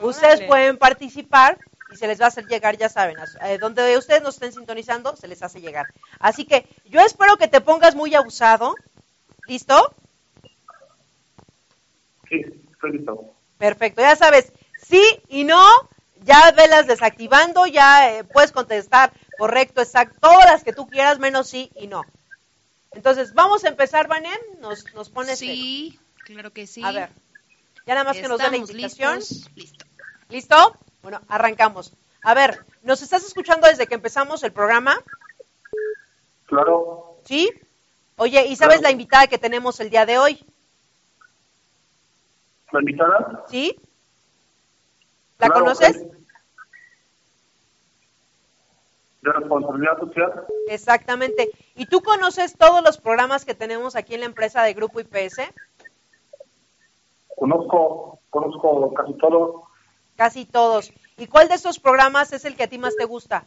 ustedes 0.00 0.42
pueden 0.42 0.78
participar 0.78 1.58
y 1.92 1.96
se 1.96 2.06
les 2.06 2.20
va 2.20 2.26
a 2.26 2.28
hacer 2.28 2.46
llegar, 2.46 2.76
ya 2.76 2.88
saben, 2.88 3.16
a 3.18 3.52
eh, 3.52 3.58
donde 3.58 3.96
ustedes 3.96 4.22
nos 4.22 4.34
estén 4.34 4.52
sintonizando, 4.52 5.16
se 5.16 5.28
les 5.28 5.42
hace 5.42 5.60
llegar. 5.60 5.86
Así 6.18 6.44
que 6.44 6.66
yo 6.84 7.00
espero 7.00 7.36
que 7.36 7.48
te 7.48 7.60
pongas 7.60 7.94
muy 7.94 8.14
abusado. 8.14 8.74
¿Listo? 9.46 9.94
Sí, 12.28 12.44
estoy 12.72 12.92
listo. 12.92 13.32
Perfecto, 13.58 14.02
ya 14.02 14.16
sabes, 14.16 14.52
sí 14.82 15.02
y 15.28 15.44
no, 15.44 15.64
ya 16.22 16.50
velas 16.52 16.86
desactivando, 16.86 17.66
ya 17.66 18.10
eh, 18.12 18.24
puedes 18.24 18.52
contestar 18.52 19.12
correcto, 19.38 19.80
exacto, 19.82 20.18
todas 20.20 20.46
las 20.46 20.64
que 20.64 20.72
tú 20.72 20.86
quieras, 20.86 21.18
menos 21.18 21.48
sí 21.48 21.70
y 21.76 21.86
no. 21.86 22.02
Entonces, 22.92 23.34
vamos 23.34 23.64
a 23.64 23.68
empezar, 23.68 24.08
Vanem, 24.08 24.38
nos, 24.60 24.92
nos 24.94 25.10
pones 25.10 25.38
Sí, 25.38 25.98
claro 26.24 26.50
que 26.52 26.66
sí. 26.66 26.82
A 26.82 26.92
ver, 26.92 27.10
ya 27.86 27.94
nada 27.94 28.04
más 28.04 28.16
que 28.16 28.28
nos 28.28 28.38
dé 28.38 28.50
la 28.50 28.56
indicación. 28.56 29.18
listos. 29.18 29.50
Listo. 29.54 29.84
¿Listo? 30.28 30.78
Bueno, 31.02 31.20
arrancamos. 31.28 31.92
A 32.22 32.34
ver, 32.34 32.64
¿nos 32.82 33.02
estás 33.02 33.24
escuchando 33.24 33.68
desde 33.68 33.86
que 33.86 33.94
empezamos 33.94 34.42
el 34.42 34.52
programa? 34.52 34.96
Claro, 36.46 37.18
¿Sí? 37.24 37.50
Oye, 38.16 38.46
¿y 38.46 38.56
sabes 38.56 38.78
Claro. 38.78 38.82
la 38.84 38.90
invitada 38.92 39.26
que 39.26 39.36
tenemos 39.38 39.78
el 39.80 39.90
día 39.90 40.06
de 40.06 40.18
hoy? 40.18 40.44
la 42.72 42.80
invitada. 42.80 43.44
¿Sí? 43.48 43.76
¿La 45.38 45.48
Claro, 45.48 45.64
conoces? 45.64 46.06
De 49.22 49.32
responsabilidad 49.32 49.98
social. 49.98 50.46
Exactamente. 50.68 51.50
¿Y 51.74 51.86
tú 51.86 52.00
conoces 52.00 52.56
todos 52.56 52.82
los 52.82 52.98
programas 52.98 53.44
que 53.44 53.54
tenemos 53.54 53.96
aquí 53.96 54.14
en 54.14 54.20
la 54.20 54.26
empresa 54.26 54.62
de 54.62 54.74
Grupo 54.74 55.00
IPS? 55.00 55.40
Conozco, 57.36 58.20
conozco 58.30 58.94
casi 58.94 59.14
todo. 59.18 59.64
Casi 60.16 60.46
todos. 60.46 60.92
¿Y 61.18 61.26
cuál 61.26 61.48
de 61.48 61.54
estos 61.54 61.78
programas 61.78 62.32
es 62.32 62.44
el 62.44 62.56
que 62.56 62.64
a 62.64 62.68
ti 62.68 62.78
más 62.78 62.96
te 62.96 63.04
gusta? 63.04 63.44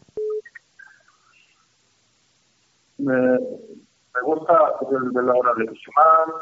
Me, 2.98 3.16
me 3.16 4.22
gusta 4.24 4.74
el 4.92 5.12
de 5.12 5.24
la 5.24 5.34
hora 5.34 5.54
de 5.56 5.66
Shimán, 5.66 6.42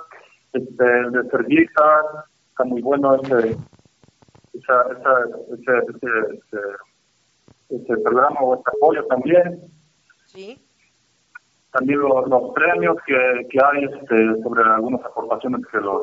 este, 0.53 0.99
el 0.99 1.11
de 1.11 1.29
Servitas, 1.29 2.05
está 2.49 2.63
muy 2.63 2.81
bueno 2.81 3.15
ese, 3.15 3.55
esa, 4.59 4.81
esa, 4.91 5.19
ese, 5.53 5.77
ese, 5.89 6.35
ese, 6.37 7.81
ese 7.83 7.97
programa 8.03 8.39
o 8.41 8.55
este 8.55 8.71
apoyo 8.75 9.05
también. 9.07 9.61
¿Sí? 10.25 10.61
También 11.71 11.99
los, 11.99 12.27
los 12.27 12.53
premios 12.53 12.97
que, 13.05 13.47
que 13.49 13.59
hay 13.63 13.83
este, 13.85 14.41
sobre 14.41 14.63
algunas 14.63 15.03
aportaciones 15.05 15.65
que 15.71 15.77
los 15.79 16.01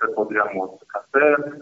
que 0.00 0.08
podríamos 0.14 0.80
hacer. 0.94 1.60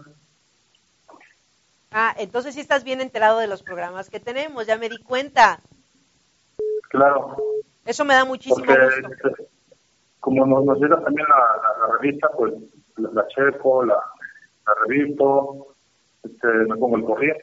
Ah, 1.91 2.15
entonces 2.19 2.55
sí 2.55 2.61
estás 2.61 2.85
bien 2.85 3.01
enterado 3.01 3.39
de 3.39 3.47
los 3.47 3.63
programas 3.63 4.11
que 4.11 4.21
tenemos, 4.21 4.67
ya 4.67 4.77
me 4.79 4.89
di 4.89 4.99
cuenta. 5.03 5.61
Claro. 6.91 7.37
Eso 7.85 8.05
me 8.05 8.15
da 8.15 8.25
muchísimo 8.25 8.65
Porque 8.65 8.85
gusto. 9.01 9.29
este, 9.29 9.49
como 10.21 10.45
nos, 10.45 10.65
nos 10.65 10.79
llega 10.81 11.01
también 11.01 11.27
la, 11.29 11.37
la- 11.63 11.87
la 11.87 11.93
revista, 11.99 12.29
pues 12.37 12.53
la, 12.97 13.11
la 13.13 13.27
checo, 13.29 13.85
la, 13.85 13.95
la 13.95 14.75
revisto, 14.87 15.76
este, 16.27 16.47
me 16.69 16.77
pongo 16.77 16.97
el 16.97 17.05
corriente. 17.05 17.43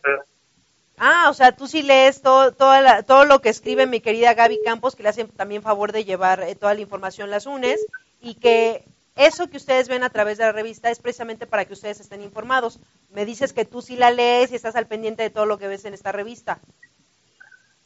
Ah, 0.98 1.28
o 1.30 1.34
sea, 1.34 1.54
tú 1.56 1.68
sí 1.68 1.82
lees 1.82 2.22
todo, 2.22 2.52
toda 2.52 2.82
la- 2.82 3.04
todo 3.04 3.26
lo 3.26 3.40
que 3.42 3.50
escribe 3.50 3.88
mi 3.88 4.00
querida 4.00 4.34
Gaby 4.36 4.60
Campos, 4.64 4.96
que 4.96 5.04
le 5.04 5.10
hacen 5.10 5.28
también 5.30 5.62
favor 5.64 5.92
de 5.92 6.06
llevar 6.06 6.42
eh, 6.44 6.56
toda 6.56 6.74
la 6.76 6.82
información 6.82 7.30
las 7.32 7.46
UNES, 7.48 7.86
y 8.22 8.36
que 8.36 8.86
eso 9.16 9.48
que 9.50 9.58
ustedes 9.58 9.90
ven 9.90 10.04
a 10.04 10.10
través 10.10 10.38
de 10.38 10.44
la 10.46 10.52
revista 10.52 10.90
es 10.92 11.00
precisamente 11.00 11.48
para 11.48 11.66
que 11.66 11.74
ustedes 11.74 12.00
estén 12.00 12.22
informados. 12.22 12.80
Me 13.10 13.26
dices 13.26 13.54
que 13.54 13.66
tú 13.66 13.82
sí 13.82 13.96
la 13.96 14.12
lees 14.12 14.52
y 14.52 14.56
estás 14.56 14.76
al 14.76 14.88
pendiente 14.88 15.24
de 15.24 15.30
todo 15.30 15.46
lo 15.46 15.58
que 15.58 15.68
ves 15.68 15.86
en 15.86 15.94
esta 15.94 16.12
revista. 16.12 16.60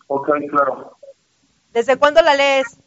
Ok, 0.07 0.29
claro. 0.49 0.97
¿Desde 1.73 1.97
cuándo 1.97 2.21
la 2.21 2.35
lees? 2.35 2.79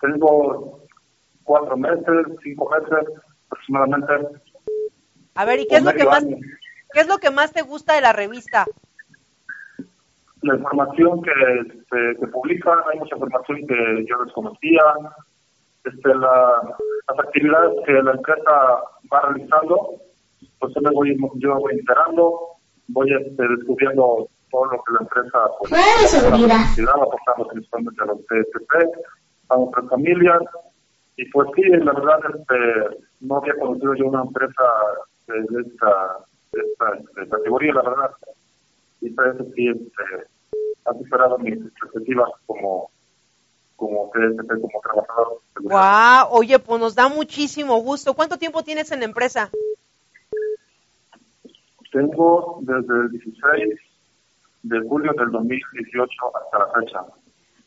Tengo 0.00 0.80
cuatro 1.44 1.76
meses, 1.76 2.26
cinco 2.42 2.68
meses 2.70 3.08
aproximadamente. 3.46 4.12
A 5.34 5.44
ver, 5.44 5.60
¿y 5.60 5.66
qué 5.66 5.76
es 5.76 5.84
lo 5.84 5.92
que 5.92 6.04
más, 6.04 6.24
qué 6.24 7.00
es 7.00 7.08
lo 7.08 7.18
que 7.18 7.30
más 7.30 7.52
te 7.52 7.62
gusta 7.62 7.94
de 7.94 8.02
la 8.02 8.12
revista? 8.12 8.66
La 10.42 10.56
información 10.56 11.22
que 11.22 11.30
se, 11.90 12.18
se 12.18 12.26
publica, 12.28 12.74
hay 12.92 12.98
mucha 12.98 13.14
información 13.14 13.66
que 13.66 14.04
yo 14.08 14.24
desconocía. 14.24 14.82
Este, 15.84 16.14
la, 16.14 16.62
las 17.08 17.18
actividades 17.18 17.72
que 17.86 17.92
la 17.92 18.12
empresa 18.12 18.52
va 19.12 19.20
realizando, 19.20 19.94
pues 20.58 20.74
yo 20.74 20.80
me 20.80 20.90
voy, 20.90 21.16
yo 21.36 21.56
voy 21.56 21.72
enterando, 21.74 22.40
voy 22.88 23.12
este, 23.12 23.48
descubriendo 23.48 24.28
todo 24.50 24.66
lo 24.66 24.84
que 24.84 24.92
la 24.92 25.00
empresa 25.00 25.38
pues, 25.58 25.72
está 25.72 26.92
aportando 26.92 27.48
principalmente 27.48 28.02
a 28.02 28.06
los 28.06 28.18
TSP, 28.26 28.74
a 29.48 29.56
nuestras 29.56 29.88
familias. 29.88 30.42
Y 31.16 31.24
pues 31.30 31.48
sí, 31.56 31.62
la 31.62 31.92
verdad, 31.92 32.20
este, 32.34 33.06
no 33.20 33.36
había 33.38 33.54
conocido 33.56 33.94
yo 33.94 34.06
una 34.06 34.22
empresa 34.22 34.62
de, 35.26 35.34
de 35.34 35.68
esta, 35.68 36.18
de 36.52 36.60
esta 36.60 36.94
este, 36.98 37.28
categoría, 37.28 37.74
la 37.74 37.82
verdad. 37.82 38.10
Y 39.00 39.10
parece 39.10 39.44
que 39.44 39.52
sí, 39.52 39.68
este, 39.68 40.02
ha 40.84 40.92
superado 40.92 41.38
mis 41.38 41.54
expectativas 41.54 42.30
como, 42.46 42.90
como 43.76 44.10
TSP, 44.12 44.48
como 44.60 44.80
trabajador. 44.82 45.40
Guau, 45.60 46.28
oye, 46.30 46.58
pues 46.58 46.80
nos 46.80 46.94
da 46.94 47.08
muchísimo 47.08 47.78
gusto. 47.78 48.14
¿Cuánto 48.14 48.38
tiempo 48.38 48.62
tienes 48.62 48.90
en 48.92 49.00
la 49.00 49.06
empresa? 49.06 49.50
Tengo 51.90 52.60
desde 52.62 52.94
el 52.94 53.10
16 53.10 53.80
de 54.62 54.80
julio 54.88 55.12
del 55.12 55.30
2018 55.30 56.10
hasta 56.36 56.58
la 56.58 56.72
fecha. 56.72 57.04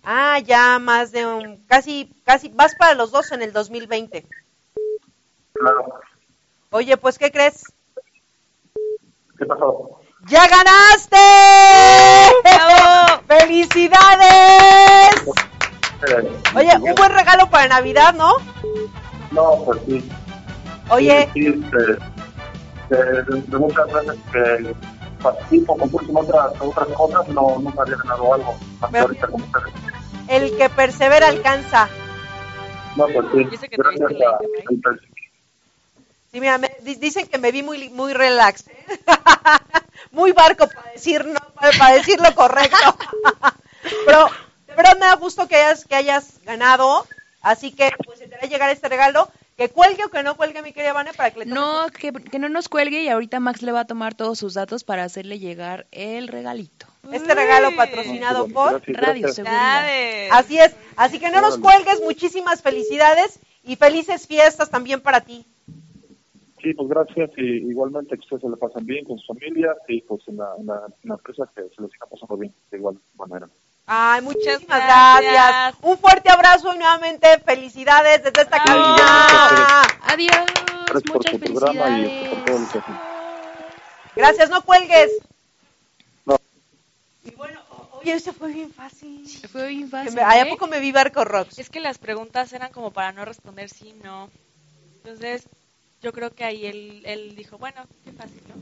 Ah, 0.04 0.40
ya 0.40 0.80
más 0.80 1.12
de 1.12 1.26
un, 1.26 1.66
casi, 1.66 2.12
casi, 2.24 2.50
vas 2.50 2.76
para 2.76 2.94
los 2.96 3.12
dos 3.12 3.32
en 3.32 3.42
el 3.42 3.52
2020. 3.52 4.26
Claro. 5.54 6.00
Oye, 6.76 6.98
pues, 6.98 7.18
¿qué 7.18 7.32
crees? 7.32 7.64
¿Qué 9.38 9.46
pasó? 9.46 9.98
¡Ya 10.28 10.46
ganaste! 10.46 11.16
¡Felicidades! 13.30 15.22
Oye, 16.54 16.70
un 16.82 16.96
buen 16.96 17.14
regalo 17.14 17.50
para 17.50 17.70
Navidad, 17.70 18.14
¿no? 18.16 18.34
No, 19.32 19.64
pues 19.64 19.80
sí. 19.88 20.12
Oye, 20.90 21.30
Sí, 21.34 21.48
este, 21.48 21.78
de, 22.90 23.24
de- 23.24 23.42
de 23.42 23.58
muchas 23.58 23.86
veces 23.94 24.20
que 24.34 24.76
participo, 25.24 25.78
concurso 25.78 26.10
en 26.12 26.18
otras, 26.18 26.52
otras 26.60 26.88
cosas, 26.90 27.26
no, 27.30 27.58
nunca 27.60 27.84
había 27.84 27.96
ganado 27.96 28.34
algo. 28.34 28.54
Hasta 28.82 29.00
ahorita 29.00 29.28
con 29.28 29.42
ustedes. 29.44 29.74
el 30.28 30.58
que 30.58 30.70
persevera 30.70 31.30
alcanza. 31.30 31.88
No, 32.98 33.06
pues 33.08 33.26
sí. 33.34 33.44
Dice 33.46 33.70
que 33.70 33.78
te 33.78 33.82
Gracias 33.82 34.12
a, 34.12 34.40
mira, 36.40 36.58
me- 36.58 36.76
dicen 36.82 37.28
que 37.28 37.38
me 37.38 37.52
vi 37.52 37.64
muy, 37.64 37.90
muy 37.90 38.14
relax. 38.14 38.68
¿eh? 38.68 38.86
muy 40.12 40.32
barco 40.32 40.68
para 40.68 40.92
decir, 40.92 41.26
no, 41.26 41.40
para, 41.54 41.78
para 41.78 41.96
decir 41.96 42.20
lo 42.20 42.34
correcto. 42.36 42.98
Pero 44.06 44.30
de 44.68 44.76
verdad 44.76 44.94
me 44.96 45.06
da 45.06 45.16
gusto 45.16 45.48
que 45.48 45.56
hayas, 45.56 45.86
que 45.86 45.96
hayas 45.96 46.42
ganado. 46.44 47.06
Así 47.42 47.72
que, 47.72 47.92
pues, 48.06 48.20
se 48.20 48.28
te 48.28 48.36
va 48.36 48.42
a 48.44 48.48
llegar 48.48 48.70
este 48.72 48.90
regalo. 48.90 49.30
Que 49.58 49.70
cuelgue 49.70 50.04
o 50.04 50.10
que 50.10 50.22
no 50.22 50.36
cuelgue, 50.36 50.62
mi 50.62 50.74
querida 50.74 50.92
Vane, 50.92 51.14
para 51.14 51.32
que 51.32 51.40
le 51.40 51.46
No, 51.46 51.86
que, 51.88 52.12
que 52.12 52.40
no 52.40 52.50
nos 52.50 52.68
cuelgue 52.68 53.04
y 53.04 53.08
ahorita 53.08 53.40
Max 53.40 53.62
le 53.62 53.72
va 53.72 53.82
a 53.82 53.86
tomar 53.88 54.14
todos 54.14 54.38
sus 54.38 54.54
datos 54.54 54.84
para 54.84 55.06
hacerle 55.06 55.40
llegar 55.40 55.88
el 55.92 56.28
regalito. 56.28 56.88
este 57.10 57.34
regalo 57.34 57.74
patrocinado 57.74 58.50
por... 58.50 58.82
Gracias, 58.82 58.98
Radio 59.02 59.22
gracias. 59.22 59.36
Seguridad. 59.36 60.28
Así 60.32 60.60
es. 60.60 60.74
Así 60.98 61.20
que 61.20 61.30
no 61.30 61.40
nos 61.40 61.58
cuelgues. 61.58 62.02
Muchísimas 62.02 62.62
felicidades 62.62 63.40
y 63.64 63.78
felices 63.78 64.28
fiestas 64.28 64.70
también 64.70 65.00
para 65.00 65.22
ti. 65.22 65.46
Sí, 66.66 66.74
pues 66.74 66.90
gracias 66.90 67.30
y 67.38 67.70
igualmente 67.70 68.16
que 68.16 68.22
ustedes 68.22 68.42
se 68.42 68.50
lo 68.50 68.58
pasan 68.58 68.88
bien 68.88 69.06
con 69.06 69.20
sus 69.20 69.28
familias 69.28 69.78
y 69.88 70.02
pues 70.02 70.28
en 70.28 70.38
la, 70.38 70.50
en 70.58 70.66
la, 70.66 70.82
en 71.04 71.10
la 71.10 71.14
empresa 71.14 71.48
que 71.56 71.62
se 71.62 71.80
lo 71.80 71.88
siga 71.90 72.08
pasando 72.10 72.36
bien 72.38 72.52
de 72.72 72.78
igual 72.78 73.00
manera. 73.16 73.48
Ay, 73.86 74.24
muchísimas 74.24 74.62
Muchas 74.62 74.88
gracias. 74.88 75.32
gracias. 75.32 75.84
Un 75.84 75.98
fuerte 76.00 76.32
abrazo 76.32 76.74
y 76.74 76.80
nuevamente 76.80 77.28
felicidades 77.46 78.24
desde 78.24 78.42
esta 78.42 78.64
cabina. 78.64 79.84
Adiós. 80.08 80.46
Gracias 80.88 81.04
por 81.04 81.18
Muchas 81.18 81.32
su 81.34 81.40
programa 81.40 82.00
y 82.00 82.04
felicidades. 82.04 82.30
por 82.34 82.46
todo 82.46 82.58
lo 82.58 82.72
que 82.72 82.80
hacen. 82.80 82.96
Gracias, 84.16 84.50
no 84.50 84.62
cuelgues. 84.64 85.12
No. 86.26 86.38
Y 87.26 87.36
bueno, 87.36 87.60
oye, 88.02 88.14
eso 88.14 88.34
fue 88.34 88.52
bien 88.52 88.72
fácil. 88.72 89.24
Fue 89.52 89.68
bien 89.68 89.88
fácil. 89.88 90.18
¿A 90.18 90.40
¿eh? 90.40 90.48
poco 90.50 90.66
me 90.66 90.80
vi 90.80 90.92
Barco 90.92 91.26
Rocks? 91.26 91.60
Es 91.60 91.70
que 91.70 91.80
las 91.80 92.00
preguntas 92.00 92.54
eran 92.54 92.72
como 92.72 92.90
para 92.90 93.12
no 93.12 93.24
responder 93.24 93.70
sí, 93.70 93.94
no. 94.04 94.32
Entonces, 95.04 95.48
yo 96.06 96.14
creo 96.14 96.36
que 96.36 96.44
ahí 96.44 96.68
él, 96.68 97.02
él 97.04 97.36
dijo, 97.36 97.58
bueno, 97.58 97.88
qué 98.04 98.12
fácil, 98.12 98.40
¿no? 98.48 98.56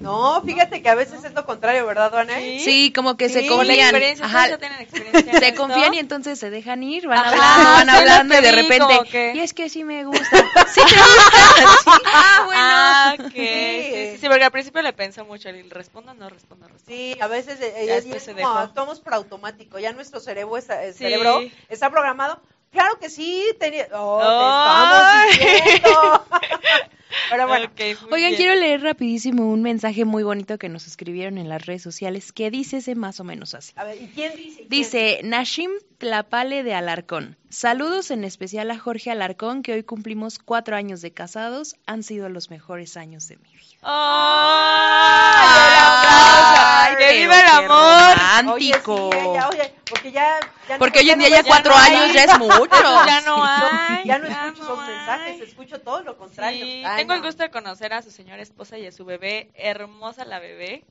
No, 0.00 0.42
fíjate 0.42 0.82
que 0.82 0.88
a 0.88 0.96
veces 0.96 1.22
es 1.22 1.32
lo 1.32 1.44
contrario, 1.46 1.86
¿verdad, 1.86 2.10
Duane? 2.10 2.58
Sí, 2.58 2.92
como 2.92 3.16
que 3.16 3.28
se 3.28 3.40
Sí. 3.42 3.48
La 3.48 3.54
confían. 3.56 3.78
experiencia, 3.80 4.24
Ajá, 4.26 4.48
ya 4.48 5.38
se 5.38 5.54
confían 5.54 5.94
y 5.94 5.98
entonces 6.00 6.38
se 6.40 6.50
dejan 6.50 6.82
ir, 6.82 7.06
van 7.06 7.18
Ajá, 7.18 7.28
hablando, 7.30 7.70
van 7.70 7.90
hablando 7.90 8.34
y 8.38 8.42
de 8.42 8.52
repente, 8.52 9.32
y 9.34 9.38
es 9.40 9.54
que 9.54 9.68
sí 9.68 9.84
me 9.84 10.04
gusta. 10.04 10.24
Sí 10.74 10.80
te 10.88 10.96
gusta. 10.96 11.68
Sí. 11.84 12.02
Ah, 12.06 12.42
bueno. 12.46 12.62
Ah, 12.64 13.14
ok. 13.18 13.30
Sí. 13.32 13.38
Sí, 13.38 14.06
sí, 14.12 14.18
sí, 14.18 14.28
porque 14.28 14.44
al 14.44 14.50
principio 14.50 14.82
le 14.82 14.92
pensó 14.92 15.24
mucho, 15.24 15.48
el 15.50 15.70
respondo, 15.70 16.14
no 16.14 16.28
respondo, 16.28 16.66
respondo. 16.66 16.84
Sí, 16.92 17.16
a 17.20 17.28
veces 17.28 17.60
eh, 17.60 17.84
Ya 17.86 17.96
es, 17.96 18.04
después 18.04 18.16
es 18.16 18.22
se 18.24 18.32
como 18.32 18.38
dejó. 18.48 18.58
actuamos 18.58 18.98
por 19.00 19.14
automático, 19.14 19.78
ya 19.78 19.92
nuestro 19.92 20.18
cerebro 20.20 20.56
está, 20.56 20.82
el 20.84 20.92
Sí. 20.94 20.98
cerebro 21.04 21.40
está 21.68 21.90
programado. 21.90 22.40
Claro 22.70 22.98
que 23.00 23.08
sí, 23.10 23.44
tenía... 23.58 23.86
Oh, 23.94 25.28
te 25.30 25.38
estamos 25.38 25.70
diciendo. 25.70 26.24
Pero 27.30 27.46
bueno, 27.48 27.66
Ok, 27.66 27.80
muy 28.02 28.12
Oigan, 28.14 28.30
bien. 28.30 28.36
quiero 28.36 28.54
leer 28.54 28.82
rapidísimo 28.82 29.50
un 29.50 29.62
mensaje 29.62 30.04
muy 30.04 30.22
bonito 30.22 30.58
que 30.58 30.68
nos 30.68 30.86
escribieron 30.86 31.38
en 31.38 31.48
las 31.48 31.66
redes 31.66 31.82
sociales 31.82 32.32
que 32.32 32.50
dice 32.50 32.78
ese 32.78 32.94
más 32.94 33.20
o 33.20 33.24
menos 33.24 33.54
así. 33.54 33.72
a 33.76 33.84
ver, 33.84 34.00
¿y 34.00 34.06
quién 34.08 34.34
dice? 34.36 34.56
¿Quién? 34.56 34.68
Dice 34.68 35.20
Nashim 35.24 35.70
Tlapale 35.98 36.62
de 36.62 36.74
Alarcón. 36.74 37.36
Saludos 37.50 38.10
en 38.12 38.22
especial 38.22 38.70
a 38.70 38.78
Jorge 38.78 39.10
Alarcón, 39.10 39.62
que 39.64 39.72
hoy 39.72 39.82
cumplimos 39.82 40.38
cuatro 40.38 40.76
años 40.76 41.00
de 41.02 41.10
casados. 41.12 41.74
Han 41.86 42.04
sido 42.04 42.28
los 42.28 42.50
mejores 42.50 42.96
años 42.96 43.26
de 43.26 43.36
mi 43.38 43.48
vida. 43.56 43.78
¡Ay, 43.82 45.48
el 45.66 45.78
aplauso! 45.84 46.98
¡Que 46.98 47.18
viva 47.18 47.40
el 47.40 47.46
amor! 47.64 48.16
romántico. 48.16 49.08
Oye, 49.08 49.18
sí, 49.20 49.26
ya, 49.34 49.48
oye, 49.48 49.74
porque 49.90 50.12
ya... 50.12 50.40
ya 50.68 50.74
no- 50.74 50.78
Porque 50.78 50.98
hoy 51.00 51.10
en 51.10 51.18
día 51.18 51.28
ya 51.30 51.42
cuatro 51.42 51.72
no 51.72 51.78
años 51.78 52.00
hay. 52.00 52.12
ya 52.14 52.24
es 52.24 52.38
mucho. 52.38 52.68
Ya 53.06 53.20
no 53.22 53.44
hay. 53.44 54.04
Ya 54.06 54.18
no 54.18 54.26
escucho 54.28 54.52
no 54.64 54.74
esos 54.74 54.86
mensajes, 54.86 55.40
escucho 55.40 55.80
todo 55.80 56.02
lo 56.02 56.16
contrario. 56.16 56.64
Sí, 56.64 56.84
Ay, 56.86 56.96
tengo 56.98 57.14
el 57.14 57.22
gusto 57.22 57.42
de 57.42 57.50
conocer 57.50 57.92
a 57.92 58.02
su 58.02 58.12
señora 58.12 58.40
esposa 58.42 58.78
y 58.78 58.86
a 58.86 58.92
su 58.92 59.04
bebé, 59.04 59.50
hermosa 59.54 60.24
la 60.24 60.38
bebé. 60.38 60.84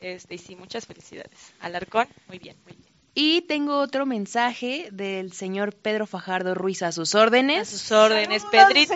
Este, 0.00 0.34
y 0.34 0.38
sí, 0.38 0.54
muchas 0.54 0.84
felicidades. 0.86 1.52
Alarcón, 1.60 2.08
muy 2.28 2.38
bien, 2.38 2.56
muy 2.64 2.74
bien. 2.74 2.89
Y 3.14 3.42
tengo 3.42 3.78
otro 3.78 4.06
mensaje 4.06 4.88
del 4.92 5.32
señor 5.32 5.74
Pedro 5.74 6.06
Fajardo 6.06 6.54
Ruiz 6.54 6.82
a 6.82 6.92
sus 6.92 7.14
A 7.14 7.20
órdenes, 7.20 7.68
sus 7.68 7.90
órdenes, 7.90 8.42
Saludos, 8.42 8.66
Pedrito. 8.68 8.94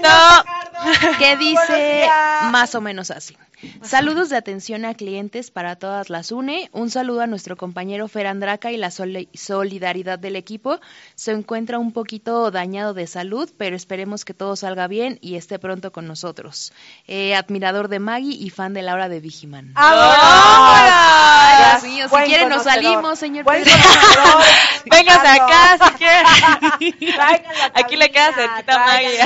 que 1.19 1.37
dice 1.37 2.09
más 2.51 2.75
o 2.77 2.81
menos 2.81 3.11
así. 3.11 3.37
Saludos 3.83 4.29
de 4.29 4.37
atención 4.37 4.85
a 4.85 4.93
clientes 4.95 5.51
para 5.51 5.77
todas 5.77 6.11
las 6.11 6.31
UNE. 6.33 6.69
Un 6.73 6.91
saludo 6.91 7.23
a 7.23 7.27
nuestro 7.27 7.57
compañero 7.57 8.07
Fer 8.09 8.27
Andraca 8.27 8.71
y 8.71 8.77
la 8.77 8.91
soli- 8.91 9.31
solidaridad 9.33 10.19
del 10.19 10.37
equipo. 10.37 10.81
Se 11.15 11.33
encuentra 11.33 11.79
un 11.79 11.91
poquito 11.93 12.51
dañado 12.51 12.93
de 12.93 13.07
salud, 13.07 13.51
pero 13.57 13.75
esperemos 13.75 14.27
que 14.27 14.35
todo 14.35 14.55
salga 14.55 14.87
bien 14.87 15.19
y 15.23 15.37
esté 15.37 15.59
pronto 15.59 15.93
con 15.93 16.07
nosotros. 16.07 16.73
Eh, 17.07 17.35
admirador 17.35 17.89
de 17.89 18.01
Maggie 18.01 18.37
y 18.39 18.51
fan 18.51 18.75
de 18.75 18.83
Laura 18.83 19.09
de 19.09 19.21
Vigiman. 19.21 19.73
Mío, 21.83 22.05
si 22.05 22.11
Buen 22.11 22.25
quieren 22.27 22.49
nos 22.51 22.65
salimos, 22.65 23.19
señor 23.19 23.45
Buen 23.45 23.65
Pedro. 23.65 23.79
Véngase 24.87 25.29
acá 25.29 25.79
si 25.79 25.91
quiere. 25.99 27.13
Traigan 27.15 27.55
la 27.59 27.73
Aquí 27.75 27.97
le 27.97 28.11
queda 28.11 28.33
cerquita 28.33 28.79
Maggie. 28.79 29.19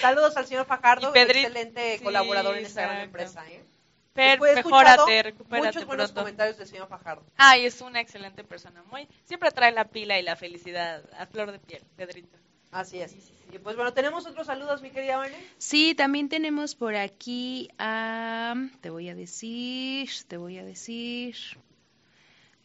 Saludos 0.00 0.36
al 0.36 0.46
señor 0.46 0.66
Fajardo, 0.66 1.12
Pedri- 1.12 1.42
excelente 1.44 1.98
sí, 1.98 2.04
colaborador 2.04 2.56
en 2.56 2.64
esta 2.66 2.82
gran 2.82 3.00
empresa. 3.02 3.44
¿eh? 3.48 3.62
Per, 4.14 4.40
mejórate, 4.40 5.22
recupérate 5.22 5.66
Muchos 5.66 5.84
buenos 5.86 6.10
pronto. 6.10 6.22
comentarios 6.22 6.56
del 6.56 6.66
señor 6.66 6.88
Fajardo. 6.88 7.22
Ay, 7.36 7.66
es 7.66 7.80
una 7.82 8.00
excelente 8.00 8.42
persona. 8.44 8.82
Muy, 8.90 9.06
siempre 9.24 9.50
trae 9.50 9.72
la 9.72 9.84
pila 9.84 10.18
y 10.18 10.22
la 10.22 10.36
felicidad 10.36 11.02
a 11.18 11.26
flor 11.26 11.52
de 11.52 11.58
piel, 11.58 11.82
Pedrito. 11.96 12.38
Así 12.72 13.00
es. 13.00 13.14
Y 13.52 13.58
pues 13.58 13.76
bueno, 13.76 13.92
tenemos 13.92 14.26
otros 14.26 14.46
saludos, 14.46 14.80
mi 14.80 14.90
querida 14.90 15.18
Vane. 15.18 15.36
Sí, 15.58 15.94
también 15.94 16.28
tenemos 16.30 16.74
por 16.74 16.96
aquí 16.96 17.68
a... 17.78 18.54
Te 18.80 18.88
voy 18.90 19.08
a 19.10 19.14
decir, 19.14 20.08
te 20.26 20.36
voy 20.38 20.58
a 20.58 20.64
decir... 20.64 21.36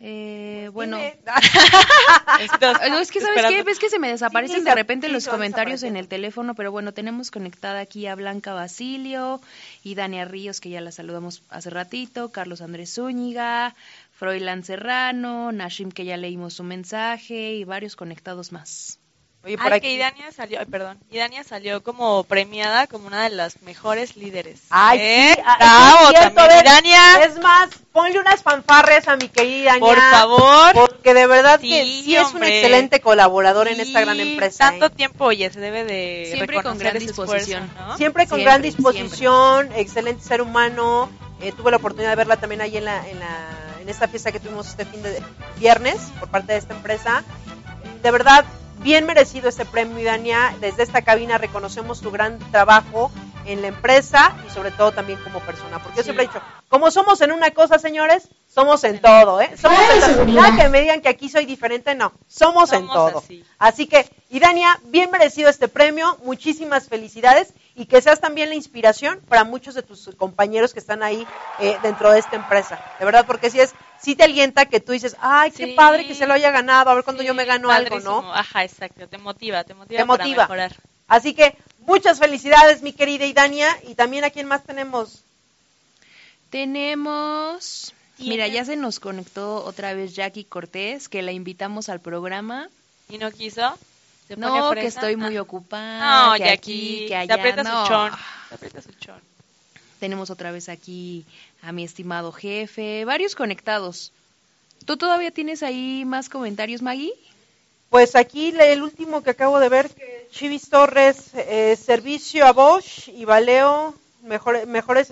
Eh, 0.03 0.71
bueno, 0.73 0.97
Dime. 0.97 1.19
Estás 2.41 2.89
no, 2.89 2.97
es 2.99 3.11
que 3.11 3.19
¿sabes 3.19 3.35
esperando. 3.35 3.55
qué? 3.55 3.63
Ves 3.63 3.77
que 3.77 3.89
se 3.89 3.99
me 3.99 4.09
desaparecen 4.09 4.57
Sí, 4.57 4.63
de 4.63 4.73
repente 4.73 5.05
sí, 5.05 5.13
los 5.13 5.27
comentarios 5.27 5.83
en 5.83 5.95
el 5.95 6.07
teléfono, 6.07 6.55
pero 6.55 6.71
bueno, 6.71 6.91
tenemos 6.91 7.29
conectada 7.29 7.81
aquí 7.81 8.07
a 8.07 8.15
Blanca 8.15 8.53
Basilio 8.53 9.41
y 9.83 9.93
Dania 9.93 10.25
Ríos, 10.25 10.59
que 10.59 10.71
ya 10.71 10.81
la 10.81 10.91
saludamos 10.91 11.43
hace 11.49 11.69
ratito, 11.69 12.31
Carlos 12.31 12.61
Andrés 12.61 12.95
Zúñiga, 12.95 13.75
Froilán 14.13 14.63
Serrano, 14.63 15.51
Nashim, 15.51 15.91
que 15.91 16.03
ya 16.03 16.17
leímos 16.17 16.55
su 16.55 16.63
mensaje, 16.63 17.53
y 17.53 17.63
varios 17.63 17.95
conectados 17.95 18.51
más. 18.51 18.97
Oye, 19.43 19.57
por 19.57 19.67
Ay, 19.67 19.77
aquí. 19.79 19.87
que 19.87 19.93
Idania 19.95 20.31
salió, 20.31 20.59
ay, 20.59 20.67
perdón, 20.67 20.99
Idania 21.09 21.43
salió 21.43 21.81
como 21.81 22.23
premiada 22.25 22.85
como 22.85 23.07
una 23.07 23.23
de 23.23 23.31
las 23.31 23.63
mejores 23.63 24.15
líderes. 24.15 24.59
Ay, 24.69 24.99
¿Eh? 25.01 25.33
sí, 25.35 25.41
ah, 25.43 25.57
Bravo, 25.57 26.09
cierto, 26.09 26.35
también, 26.35 26.61
Idania, 26.63 27.23
Es 27.23 27.39
más, 27.39 27.69
ponle 27.91 28.19
unas 28.19 28.43
fanfarres 28.43 29.07
a 29.07 29.15
mi 29.15 29.29
querida 29.29 29.79
por 29.79 29.97
Ania, 29.97 30.11
favor. 30.11 30.73
Porque 30.75 31.15
de 31.15 31.25
verdad 31.25 31.59
que 31.59 31.83
Sí, 31.83 32.01
sí 32.05 32.15
es 32.15 32.31
un 32.35 32.43
excelente 32.43 32.99
colaborador 33.01 33.67
en 33.67 33.79
esta 33.79 33.99
Sí, 33.99 34.05
gran 34.05 34.19
empresa. 34.19 34.69
Tanto 34.69 34.85
¿eh? 34.85 34.89
tiempo, 34.91 35.25
oye, 35.25 35.49
se 35.51 35.59
debe 35.59 35.85
de 35.85 36.29
Siempre 36.35 36.61
con 36.61 36.77
gran 36.77 36.97
esfuerzo, 36.97 37.23
disposición. 37.33 37.71
¿no? 37.79 37.97
Siempre 37.97 38.27
con 38.27 38.37
Siempre, 38.37 38.43
gran 38.43 38.61
disposición, 38.61 39.71
excelente 39.75 40.23
ser 40.23 40.43
humano. 40.43 41.09
Eh, 41.41 41.51
tuve 41.57 41.71
la 41.71 41.77
oportunidad 41.77 42.11
de 42.11 42.15
verla 42.17 42.37
también 42.37 42.61
ahí 42.61 42.77
en, 42.77 42.85
la, 42.85 43.09
en, 43.09 43.19
la, 43.19 43.49
en 43.81 43.89
esta 43.89 44.07
fiesta 44.07 44.31
que 44.31 44.39
tuvimos 44.39 44.67
este 44.67 44.85
fin 44.85 45.01
de 45.01 45.19
viernes 45.57 45.97
por 46.19 46.29
parte 46.29 46.53
de 46.53 46.59
esta 46.59 46.75
empresa. 46.75 47.23
De 48.03 48.11
verdad, 48.11 48.45
bien 48.83 49.05
merecido 49.05 49.49
este 49.49 49.65
premio, 49.65 50.03
Dania. 50.03 50.55
Desde 50.59 50.83
esta 50.83 51.01
cabina 51.01 51.37
reconocemos 51.37 52.01
tu 52.01 52.11
gran 52.11 52.39
trabajo 52.51 53.11
en 53.45 53.61
la 53.61 53.67
empresa 53.67 54.35
y 54.47 54.51
sobre 54.51 54.71
todo 54.71 54.91
también 54.91 55.19
como 55.23 55.39
persona. 55.39 55.79
Porque 55.79 55.97
yo 55.97 56.03
siempre 56.03 56.25
he 56.25 56.27
dicho, 56.27 56.41
como 56.69 56.91
somos 56.91 57.21
en 57.21 57.31
una 57.31 57.51
cosa, 57.51 57.79
señores, 57.79 58.27
somos 58.47 58.83
en 58.83 58.99
todo, 59.01 59.41
¿eh? 59.41 59.55
Somos 59.57 59.79
en 60.07 60.35
todo. 60.35 60.57
Que 60.57 60.69
me 60.69 60.81
digan 60.81 61.01
que 61.01 61.09
aquí 61.09 61.29
soy 61.29 61.45
diferente, 61.45 61.95
no. 61.95 62.11
Somos, 62.27 62.71
en 62.73 62.87
Somos 62.87 62.93
todo. 62.93 63.19
así. 63.19 63.45
Así 63.59 63.87
que, 63.87 64.09
Idania, 64.29 64.79
bien 64.85 65.09
merecido 65.11 65.49
este 65.49 65.67
premio, 65.67 66.17
muchísimas 66.23 66.87
felicidades 66.87 67.53
y 67.75 67.85
que 67.85 68.01
seas 68.01 68.19
también 68.19 68.49
la 68.49 68.55
inspiración 68.55 69.21
para 69.27 69.43
muchos 69.43 69.75
de 69.75 69.83
tus 69.83 70.09
compañeros 70.17 70.73
que 70.73 70.79
están 70.79 71.03
ahí 71.03 71.25
eh, 71.59 71.77
dentro 71.81 72.11
de 72.11 72.19
esta 72.19 72.35
empresa. 72.35 72.83
De 72.99 73.05
verdad, 73.05 73.25
porque 73.25 73.49
si 73.49 73.59
es, 73.59 73.73
si 74.01 74.15
te 74.15 74.23
alienta 74.23 74.65
que 74.65 74.79
tú 74.79 74.91
dices, 74.93 75.15
ay, 75.19 75.51
qué 75.51 75.65
Sí. 75.67 75.73
padre 75.73 76.07
que 76.07 76.15
se 76.15 76.25
lo 76.27 76.33
haya 76.33 76.51
ganado, 76.51 76.89
a 76.89 76.95
ver 76.95 77.03
cuando 77.03 77.21
Sí, 77.21 77.27
yo 77.27 77.33
me 77.33 77.45
gano 77.45 77.69
algo. 77.69 77.99
¿no? 77.99 78.33
Ajá, 78.33 78.63
exacto, 78.63 79.07
te 79.07 79.17
motiva, 79.17 79.63
te 79.63 79.73
motiva, 79.73 79.99
Te 79.99 80.05
motiva. 80.05 80.47
para 80.47 80.65
mejorar. 80.65 80.75
Así 81.07 81.33
que, 81.33 81.55
muchas 81.79 82.19
felicidades, 82.19 82.81
mi 82.81 82.93
querida 82.93 83.25
Idania, 83.25 83.67
y 83.87 83.95
también 83.95 84.23
a 84.23 84.29
quién 84.29 84.47
más 84.47 84.63
tenemos. 84.63 85.23
Tenemos... 86.49 87.93
Mira, 88.17 88.47
ya 88.47 88.63
se 88.65 88.75
nos 88.75 88.99
conectó 88.99 89.63
otra 89.65 89.93
vez 89.95 90.13
Jackie 90.15 90.43
Cortés, 90.43 91.09
que 91.09 91.23
la 91.23 91.31
invitamos 91.31 91.89
al 91.89 91.99
programa. 92.01 92.69
¿Y 93.09 93.17
no 93.17 93.31
quiso? 93.31 93.77
¿Se 94.27 94.35
pone 94.37 94.47
No, 94.59 94.71
que 94.71 94.85
estoy 94.85 95.15
muy 95.15 95.37
Ah. 95.37 95.41
ocupada, 95.41 96.27
No, 96.27 96.33
que 96.33 96.39
ya 96.45 96.51
aquí, 96.51 96.95
aquí, 96.99 97.05
que 97.07 97.15
allá. 97.15 97.33
se 97.33 97.39
aprieta 97.39 97.63
no. 97.63 97.81
su 97.85 97.87
chón. 97.91 98.11
Se 98.49 98.55
aprieta 98.55 98.81
su 98.81 98.91
chón. 98.93 99.19
Tenemos 99.99 100.29
otra 100.29 100.51
vez 100.51 100.69
aquí 100.69 101.25
a 101.61 101.71
mi 101.71 101.83
estimado 101.83 102.31
jefe, 102.31 103.05
varios 103.05 103.35
conectados. 103.35 104.11
¿Tú 104.85 104.97
todavía 104.97 105.31
tienes 105.31 105.61
ahí 105.63 106.03
más 106.05 106.29
comentarios, 106.29 106.81
Maggie? 106.81 107.13
Pues 107.89 108.15
aquí 108.15 108.53
el 108.57 108.81
último 108.81 109.21
que 109.21 109.31
acabo 109.31 109.59
de 109.59 109.69
ver, 109.69 109.89
que 109.89 110.27
Chivis 110.31 110.69
Torres, 110.69 111.31
eh, 111.35 111.75
servicio 111.75 112.45
a 112.45 112.53
Bosch 112.53 113.09
y 113.09 113.25
Valeo, 113.25 113.93
mejor- 114.23 114.65
mejores, 114.65 115.09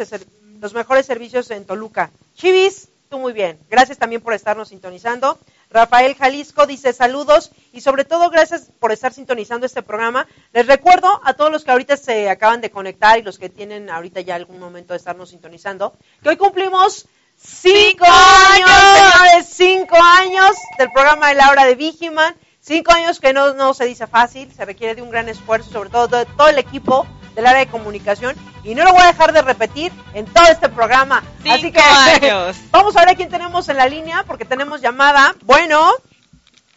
los 0.61 0.73
mejores 0.73 1.05
servicios 1.05 1.51
en 1.51 1.65
Toluca. 1.65 2.09
Chivis, 2.35 2.87
tú 3.09 3.19
muy 3.19 3.33
bien. 3.33 3.59
Gracias 3.69 3.97
también 3.97 4.21
por 4.21 4.33
estarnos 4.33 4.69
sintonizando. 4.69 5.37
Rafael 5.71 6.15
Jalisco 6.15 6.65
dice 6.65 6.93
saludos 6.93 7.51
y 7.71 7.81
sobre 7.81 8.03
todo 8.03 8.31
gracias 8.31 8.71
por 8.79 8.91
estar 8.91 9.13
sintonizando 9.13 9.67
este 9.67 9.83
programa. 9.83 10.27
Les 10.51 10.65
recuerdo 10.65 11.21
a 11.23 11.33
todos 11.33 11.51
los 11.51 11.63
que 11.63 11.71
ahorita 11.71 11.95
se 11.95 12.27
acaban 12.29 12.59
de 12.59 12.71
conectar 12.71 13.19
y 13.19 13.21
los 13.21 13.37
que 13.37 13.49
tienen 13.49 13.89
ahorita 13.89 14.21
ya 14.21 14.33
algún 14.33 14.59
momento 14.59 14.93
de 14.93 14.97
estarnos 14.97 15.29
sintonizando, 15.29 15.93
que 16.23 16.29
hoy 16.29 16.37
cumplimos 16.37 17.07
cinco 17.37 18.05
años, 18.05 18.69
señores, 18.95 19.47
cinco 19.51 19.95
años 20.01 20.55
del 20.79 20.91
programa 20.91 21.29
de 21.29 21.35
la 21.35 21.49
hora 21.51 21.65
de 21.65 21.75
Vigiman. 21.75 22.35
Cinco 22.61 22.91
años 22.91 23.19
que 23.19 23.31
no, 23.31 23.53
no 23.53 23.73
se 23.73 23.85
dice 23.85 24.05
fácil, 24.05 24.51
se 24.51 24.65
requiere 24.65 24.93
de 24.93 25.01
un 25.01 25.09
gran 25.09 25.29
esfuerzo, 25.29 25.71
sobre 25.71 25.89
todo 25.89 26.07
de 26.07 26.25
todo 26.25 26.49
el 26.49 26.57
equipo 26.57 27.07
del 27.39 27.47
área 27.47 27.65
de 27.65 27.71
comunicación. 27.71 28.35
Y 28.63 28.75
no 28.75 28.83
lo 28.83 28.91
voy 28.93 29.01
a 29.01 29.07
dejar 29.07 29.31
de 29.33 29.41
repetir 29.41 29.91
en 30.13 30.25
todo 30.25 30.45
este 30.51 30.67
programa. 30.69 31.23
Así 31.49 31.71
que 31.71 31.79
años. 32.21 32.57
vamos 32.71 32.95
a 32.97 32.99
ver 33.01 33.09
a 33.09 33.15
quién 33.15 33.29
tenemos 33.29 33.67
en 33.69 33.77
la 33.77 33.87
línea, 33.87 34.23
porque 34.27 34.45
tenemos 34.45 34.81
llamada. 34.81 35.35
Bueno, 35.43 35.91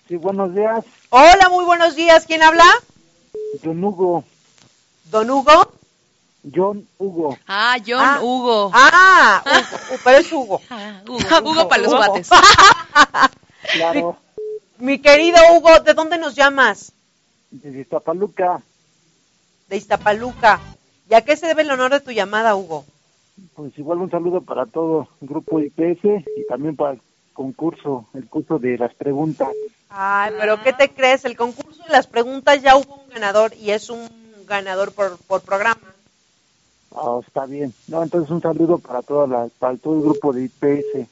Sí, 0.09 0.17
buenos 0.17 0.55
días, 0.55 0.85
hola, 1.11 1.49
muy 1.51 1.65
buenos 1.65 1.95
días. 1.97 2.27
¿Quién 2.27 2.43
habla? 2.43 2.65
Don 3.63 3.83
Hugo. 3.83 4.25
Don 5.05 5.31
Hugo. 5.31 5.73
John 6.55 6.87
Hugo. 6.99 7.39
Ah, 7.47 7.77
John 7.87 8.01
Ah. 8.05 8.19
Hugo. 8.21 8.71
Ah, 8.75 9.43
Hugo, 9.91 10.01
pero 10.05 10.19
es 10.19 10.33
Hugo. 10.33 10.61
Ah, 10.71 11.01
Hugo, 11.07 11.51
Hugo 11.51 11.69
para 11.69 11.83
los 11.83 11.93
Hugo. 11.93 12.01
bates. 12.01 12.29
Claro, 13.75 14.19
Mi 14.79 14.99
querido 15.01 15.39
Hugo, 15.53 15.81
¿de 15.81 15.95
dónde 15.95 16.19
nos 16.19 16.35
llamas? 16.35 16.93
desde 17.51 17.81
Iztapaluca. 17.83 18.61
De 19.73 19.79
Iztapaluca. 19.79 20.61
¿Y 21.09 21.14
a 21.14 21.23
qué 21.23 21.35
se 21.35 21.47
debe 21.47 21.62
el 21.62 21.70
honor 21.70 21.93
de 21.93 22.01
tu 22.01 22.11
llamada, 22.11 22.55
Hugo? 22.55 22.85
Pues 23.55 23.73
igual 23.79 24.01
un 24.01 24.11
saludo 24.11 24.43
para 24.43 24.66
todo 24.66 25.09
el 25.23 25.29
grupo 25.29 25.61
IPS 25.61 26.05
y 26.37 26.47
también 26.47 26.77
para 26.77 26.93
el 26.93 27.01
concurso, 27.33 28.07
el 28.12 28.27
curso 28.27 28.59
de 28.59 28.77
las 28.77 28.93
preguntas. 28.93 29.49
Ay, 29.89 30.35
pero 30.39 30.62
¿qué 30.62 30.75
te 30.75 30.91
crees? 30.91 31.25
El 31.25 31.39
concurso 31.39 31.83
de 31.85 31.89
las 31.89 32.07
preguntas 32.07 32.61
ya 32.61 32.77
hubo 32.77 32.97
un 32.97 33.09
ganador 33.09 33.55
y 33.55 33.70
es 33.70 33.89
un 33.89 34.11
ganador 34.47 34.93
por, 34.93 35.16
por 35.20 35.41
programa. 35.41 35.81
Ah, 36.95 37.20
está 37.27 37.47
bien. 37.47 37.73
No, 37.89 38.03
entonces 38.03 38.31
un 38.31 38.43
saludo 38.43 38.77
para 38.77 39.01
toda 39.01 39.27
la, 39.27 39.49
para 39.59 39.79
todo 39.79 39.95
el 39.95 40.03
grupo 40.03 40.35
de 40.35 40.43
IPS. 40.45 41.09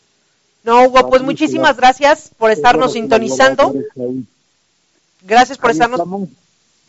No, 0.65 0.85
Hugo, 0.85 1.09
pues 1.09 1.23
muchísimas 1.23 1.79
gracias 1.79 2.31
por 2.37 2.51
estarnos 2.51 2.93
sintonizando. 2.93 3.73
Gracias 5.23 5.57
por 5.57 5.71
estarnos. 5.71 6.29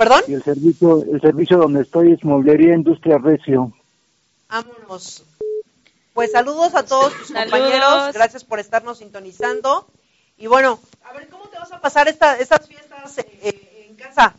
¿Perdón? 0.02 0.22
Y 0.28 0.34
el 0.34 0.42
servicio, 0.42 1.04
el 1.04 1.22
servicio 1.22 1.58
donde 1.60 1.82
estoy 1.84 2.14
es 2.14 2.24
Mueblería 2.24 2.74
Industria 2.74 3.20
Recio. 3.20 3.72
Vámonos. 4.50 5.24
Pues 6.16 6.32
saludos 6.32 6.74
a 6.74 6.84
todos 6.84 7.14
tus 7.14 7.28
Saludos. 7.28 7.52
compañeros. 7.52 8.14
Gracias 8.14 8.44
por 8.44 8.58
estarnos 8.60 8.98
sintonizando. 8.98 9.86
Y 10.40 10.48
bueno, 10.48 10.80
a 11.08 11.14
ver, 11.14 11.28
¿cómo 11.30 11.44
te 11.50 11.60
vas 11.60 11.72
a 11.72 11.80
pasar 11.80 12.08
esta, 12.08 12.36
estas 12.38 12.68
fiestas 12.68 13.20
eh, 13.20 13.28
eh, 13.44 13.88
en 13.90 13.96
casa? 13.96 14.34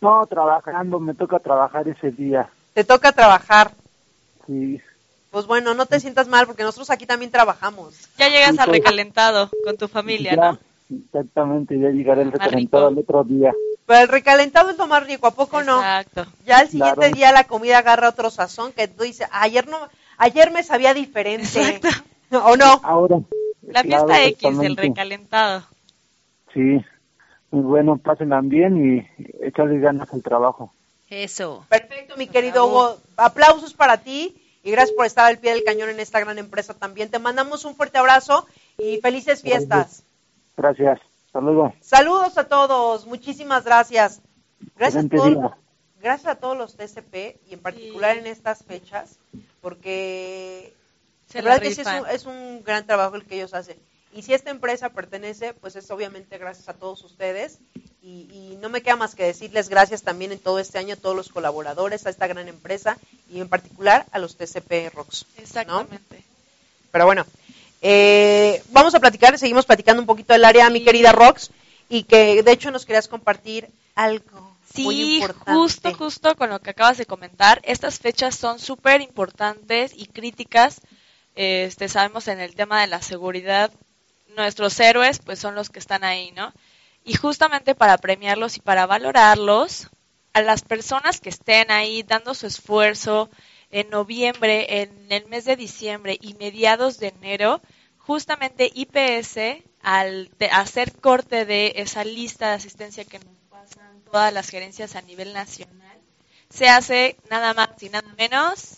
No, 0.00 0.24
trabajando, 0.26 0.98
me 0.98 1.12
toca 1.12 1.38
trabajar 1.38 1.86
ese 1.86 2.10
día. 2.10 2.48
Te 2.72 2.82
toca 2.82 3.12
trabajar. 3.12 3.72
Sí, 4.46 4.80
Pues 5.30 5.46
bueno, 5.46 5.74
no 5.74 5.84
te 5.84 6.00
sientas 6.00 6.28
mal 6.28 6.46
porque 6.46 6.62
nosotros 6.62 6.88
aquí 6.88 7.04
también 7.04 7.30
trabajamos. 7.30 8.08
Ya 8.16 8.30
llegas 8.30 8.52
Sí, 8.52 8.58
al 8.58 8.70
recalentado 8.70 9.50
con 9.64 9.76
tu 9.76 9.86
familia, 9.86 10.34
ya, 10.34 10.52
¿no? 10.52 10.58
exactamente, 11.04 11.78
ya 11.78 11.90
llegaré 11.90 12.22
el 12.22 12.28
Más 12.32 12.38
recalentado 12.38 12.88
el 12.88 12.98
otro 12.98 13.22
día. 13.24 13.52
Pero 13.86 14.00
el 14.00 14.08
recalentado 14.08 14.70
es 14.70 14.78
lo 14.78 14.86
más 14.86 15.06
rico, 15.06 15.26
¿a 15.26 15.32
poco 15.32 15.62
no? 15.62 15.78
Exacto. 15.78 16.26
Ya 16.46 16.60
el 16.60 16.68
siguiente 16.68 17.00
Claro. 17.00 17.14
día 17.14 17.32
la 17.32 17.44
comida 17.44 17.78
agarra 17.78 18.08
otro 18.08 18.30
sazón 18.30 18.72
que 18.72 18.88
tú 18.88 19.02
dices, 19.02 19.28
ayer 19.32 19.66
no, 19.68 19.78
ayer 20.18 20.50
me 20.50 20.62
sabía 20.62 20.94
diferente. 20.94 21.80
¿O 22.30 22.56
no? 22.56 22.80
Ahora. 22.82 23.18
La 23.62 23.82
claro, 23.82 24.06
fiesta 24.06 24.24
X, 24.24 24.58
el 24.62 24.76
recalentado. 24.76 25.64
Sí, 26.52 26.84
muy 27.50 27.62
bueno, 27.62 27.98
pásenla 27.98 28.40
bien 28.42 28.98
y 28.98 29.24
échale 29.44 29.78
ganas 29.78 30.12
al 30.12 30.22
trabajo. 30.22 30.72
Eso. 31.08 31.66
Perfecto, 31.68 32.16
mi 32.16 32.26
querido 32.26 32.66
Hugo. 32.66 32.96
Aplausos 33.16 33.74
para 33.74 33.98
ti 33.98 34.34
y 34.62 34.70
gracias 34.70 34.96
por 34.96 35.06
estar 35.06 35.26
al 35.26 35.38
pie 35.38 35.52
del 35.52 35.64
cañón 35.64 35.90
en 35.90 36.00
esta 36.00 36.20
gran 36.20 36.38
empresa 36.38 36.74
también. 36.74 37.10
Te 37.10 37.18
mandamos 37.18 37.64
un 37.64 37.74
fuerte 37.74 37.98
abrazo 37.98 38.46
y 38.78 38.98
felices 38.98 39.42
fiestas. 39.42 40.04
Gracias, 40.56 40.98
hasta 41.32 41.40
luego. 41.40 41.72
Saludos 41.80 42.36
a 42.36 42.44
todos, 42.44 43.06
muchísimas 43.06 43.64
gracias. 43.64 44.20
Gracias, 44.76 45.06
por- 45.06 45.56
gracias 46.00 46.26
a 46.30 46.34
todos 46.36 46.56
los 46.58 46.76
TCP 46.76 47.40
y 47.48 47.54
en 47.54 47.60
particular 47.60 48.12
Sí. 48.14 48.18
en 48.20 48.26
estas 48.26 48.62
fechas, 48.64 49.16
porque 49.62 50.74
Se 51.28 51.40
la 51.40 51.50
verdad 51.54 51.62
que 51.62 51.74
sí 51.74 51.80
es 51.80 51.86
un, 51.86 52.06
es 52.10 52.26
un 52.26 52.62
gran 52.64 52.84
trabajo 52.84 53.16
el 53.16 53.24
que 53.24 53.36
ellos 53.36 53.54
hacen. 53.54 53.78
Y 54.14 54.20
si 54.22 54.34
esta 54.34 54.50
empresa 54.50 54.90
pertenece, 54.90 55.54
pues 55.54 55.74
es 55.74 55.90
obviamente 55.90 56.36
gracias 56.36 56.68
a 56.68 56.74
todos 56.74 57.02
ustedes 57.02 57.56
y, 58.02 58.28
y 58.30 58.58
no 58.60 58.68
me 58.68 58.82
queda 58.82 58.96
más 58.96 59.14
que 59.14 59.24
decirles 59.24 59.70
gracias 59.70 60.02
también 60.02 60.32
en 60.32 60.38
todo 60.38 60.58
este 60.58 60.76
año 60.78 60.94
a 60.94 60.98
todos 60.98 61.16
los 61.16 61.30
colaboradores, 61.30 62.04
a 62.04 62.10
esta 62.10 62.26
gran 62.26 62.46
empresa 62.48 62.98
y 63.30 63.40
en 63.40 63.48
particular 63.48 64.04
a 64.12 64.18
los 64.18 64.36
TCP 64.36 64.90
Rocks. 64.94 65.24
¿no? 65.36 65.42
Exactamente. 65.42 66.22
Pero 66.90 67.06
bueno, 67.06 67.24
eh, 67.82 68.62
vamos 68.70 68.94
a 68.94 69.00
platicar, 69.00 69.38
seguimos 69.38 69.66
platicando 69.66 70.00
un 70.00 70.06
poquito 70.06 70.32
del 70.32 70.44
área, 70.44 70.70
mi 70.70 70.82
querida 70.84 71.12
Rox, 71.12 71.50
y 71.88 72.04
que 72.04 72.42
de 72.42 72.52
hecho 72.52 72.70
nos 72.70 72.86
querías 72.86 73.08
compartir 73.08 73.68
algo 73.94 74.56
muy 74.76 74.96
Sí, 74.96 75.14
importante. 75.16 75.52
justo, 75.52 75.94
justo 75.94 76.36
con 76.36 76.48
lo 76.48 76.60
que 76.60 76.70
acabas 76.70 76.96
de 76.96 77.04
comentar. 77.06 77.60
Estas 77.64 77.98
fechas 77.98 78.34
son 78.36 78.58
súper 78.58 79.02
importantes 79.02 79.92
y 79.94 80.06
críticas. 80.06 80.80
Este, 81.34 81.88
sabemos 81.88 82.28
en 82.28 82.40
el 82.40 82.54
tema 82.54 82.80
de 82.80 82.86
la 82.86 83.02
seguridad, 83.02 83.70
nuestros 84.36 84.78
héroes 84.80 85.18
pues 85.18 85.38
son 85.38 85.54
los 85.54 85.68
que 85.68 85.78
están 85.78 86.04
ahí, 86.04 86.30
¿no? 86.32 86.52
Y 87.04 87.14
justamente 87.14 87.74
para 87.74 87.98
premiarlos 87.98 88.56
y 88.56 88.60
para 88.60 88.86
valorarlos, 88.86 89.88
a 90.32 90.40
las 90.40 90.62
personas 90.62 91.20
que 91.20 91.28
estén 91.28 91.70
ahí 91.70 92.02
dando 92.02 92.32
su 92.32 92.46
esfuerzo 92.46 93.28
en 93.72 93.90
noviembre, 93.90 94.82
en 94.82 95.06
el 95.10 95.26
mes 95.26 95.44
de 95.44 95.56
diciembre 95.56 96.16
y 96.20 96.34
mediados 96.34 96.98
de 96.98 97.08
enero, 97.08 97.60
justamente 97.98 98.70
IPS, 98.72 99.62
al 99.82 100.30
hacer 100.52 100.92
corte 101.00 101.44
de 101.44 101.72
esa 101.76 102.04
lista 102.04 102.48
de 102.50 102.54
asistencia 102.54 103.04
que 103.04 103.18
nos 103.18 103.36
pasan 103.50 104.00
todas 104.10 104.32
las 104.32 104.48
gerencias 104.48 104.94
a 104.94 105.02
nivel 105.02 105.32
nacional, 105.32 105.98
se 106.50 106.68
hace 106.68 107.16
nada 107.30 107.54
más 107.54 107.70
y 107.80 107.88
nada 107.88 108.06
menos 108.18 108.76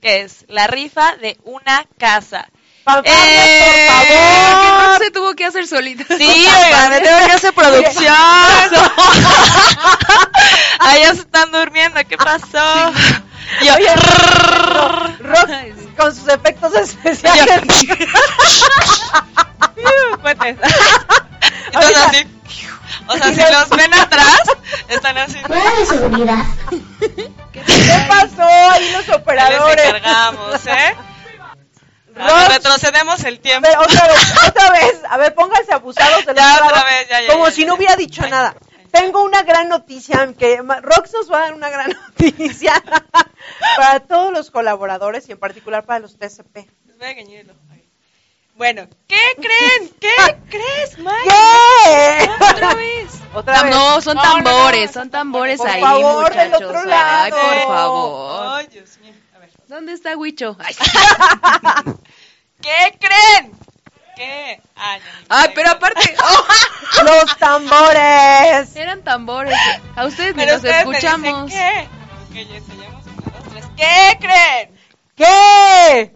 que 0.00 0.22
es 0.22 0.44
la 0.48 0.66
rifa 0.66 1.16
de 1.16 1.38
una 1.44 1.86
casa. 1.98 2.48
Fanfarrias, 2.84 3.16
Eh, 3.18 3.88
por 3.88 4.06
Que 4.06 4.68
favor. 4.68 4.88
no 4.88 4.98
se 4.98 5.10
tuvo 5.10 5.34
que 5.34 5.44
hacer 5.44 5.66
solita. 5.66 6.04
Sí, 6.16 6.24
oigan, 6.64 6.90
me 6.90 7.00
tengo 7.00 7.26
que 7.26 7.32
hacer 7.32 7.52
producción. 7.52 8.14
Allá 10.80 11.14
se 11.14 11.20
están 11.22 11.50
durmiendo, 11.50 12.00
¿qué 12.08 12.16
pasó? 12.16 12.92
Oye, 13.76 13.94
Rox 15.20 15.50
con 15.96 16.14
sus 16.14 16.28
efectos 16.28 16.74
especiales. 16.74 17.62
Están 21.72 21.94
así. 22.08 22.26
O 23.06 23.16
sea, 23.16 23.28
si 23.32 23.40
los 23.52 23.68
ven 23.70 23.94
atrás, 23.94 24.40
están 24.88 25.18
así. 25.18 25.38
¿Qué 27.52 27.62
pasó 28.08 28.42
ahí 28.42 28.90
los 28.92 29.06
Ya 29.06 29.12
Les 29.12 29.16
operadores? 29.20 29.86
encargamos, 29.86 30.66
¿eh? 30.66 30.96
Retrocedemos 32.48 33.22
el 33.24 33.38
tiempo. 33.40 33.68
ver, 33.68 33.78
otra 33.78 34.06
vez, 34.08 34.34
otra 34.48 34.70
vez. 34.72 35.00
A 35.08 35.16
ver, 35.18 35.34
pónganse 35.34 35.72
abusados 35.72 36.26
del 36.26 36.36
Ya, 36.36 36.54
otra 36.56 36.70
lado, 36.72 36.84
vez, 36.86 37.08
ya, 37.08 37.20
ya, 37.22 37.32
Como 37.32 37.46
ya, 37.46 37.50
si 37.52 37.60
ya, 37.62 37.66
no 37.68 37.72
ya. 37.74 37.76
hubiera 37.78 37.96
dicho 37.96 38.22
Ay, 38.24 38.30
nada. 38.30 38.54
Tengo 38.90 39.22
una 39.22 39.42
gran 39.42 39.68
noticia, 39.68 40.32
que 40.38 40.56
Rox 40.82 41.12
nos 41.12 41.30
va 41.30 41.36
a 41.38 41.40
dar 41.42 41.54
una 41.54 41.68
gran 41.68 41.90
noticia 42.18 42.82
para 43.76 44.00
todos 44.00 44.32
los 44.32 44.50
colaboradores 44.50 45.28
y 45.28 45.32
en 45.32 45.38
particular 45.38 45.84
para 45.84 46.00
los 46.00 46.18
TCP. 46.18 46.56
Les 46.86 46.98
voy 46.98 47.06
a. 47.06 47.10
Ay. 47.10 47.84
Bueno, 48.54 48.88
¿qué 49.06 49.20
creen? 49.36 49.90
¿Qué 50.00 50.36
crees, 50.50 50.98
Mike? 50.98 51.12
¿Qué? 51.84 52.30
Otra 52.54 52.74
vez. 52.74 53.06
Otra 53.34 53.62
vez. 53.62 53.74
No, 53.74 54.00
son 54.00 54.16
No, 54.16 54.22
no, 54.24 54.28
no, 54.38 54.44
tambores, 54.44 54.90
son 54.90 55.10
tambores 55.10 55.58
Por 55.58 55.68
ahí, 55.68 55.80
favor, 55.80 56.34
del 56.34 56.48
muchachos. 56.50 56.68
otro 56.68 56.84
lado. 56.86 57.22
Ay, 57.24 57.30
por 57.30 57.74
favor. 57.74 58.46
Ay, 58.58 58.66
Dios 58.72 58.98
mío. 58.98 59.12
A 59.34 59.38
ver. 59.38 59.50
¿Dónde 59.68 59.92
está 59.92 60.16
Huicho? 60.16 60.56
Ay, 60.58 60.74
¿Qué 62.60 62.98
creen? 62.98 63.52
¿Qué? 64.16 64.60
Ay, 64.74 65.00
ya 65.00 65.20
ni 65.20 65.26
Ay, 65.28 65.50
pero 65.54 65.70
aparte, 65.70 66.16
Los 67.04 67.36
tambores. 67.38 68.74
eran 68.74 69.02
tambores. 69.04 69.56
A 69.94 70.06
ustedes 70.06 70.34
ni 70.34 70.42
Pero 70.42 70.54
nos 70.56 70.64
ustedes 70.64 70.86
me 70.86 70.94
dicen, 70.96 71.10
escuchamos. 71.10 71.52
¿qué? 71.52 71.88
Ok, 72.28 72.34
ya 72.48 72.60
dos, 72.60 72.66
tres. 72.66 72.97
¿Qué 73.78 74.18
creen? 74.20 74.70
¿Qué? 75.16 76.12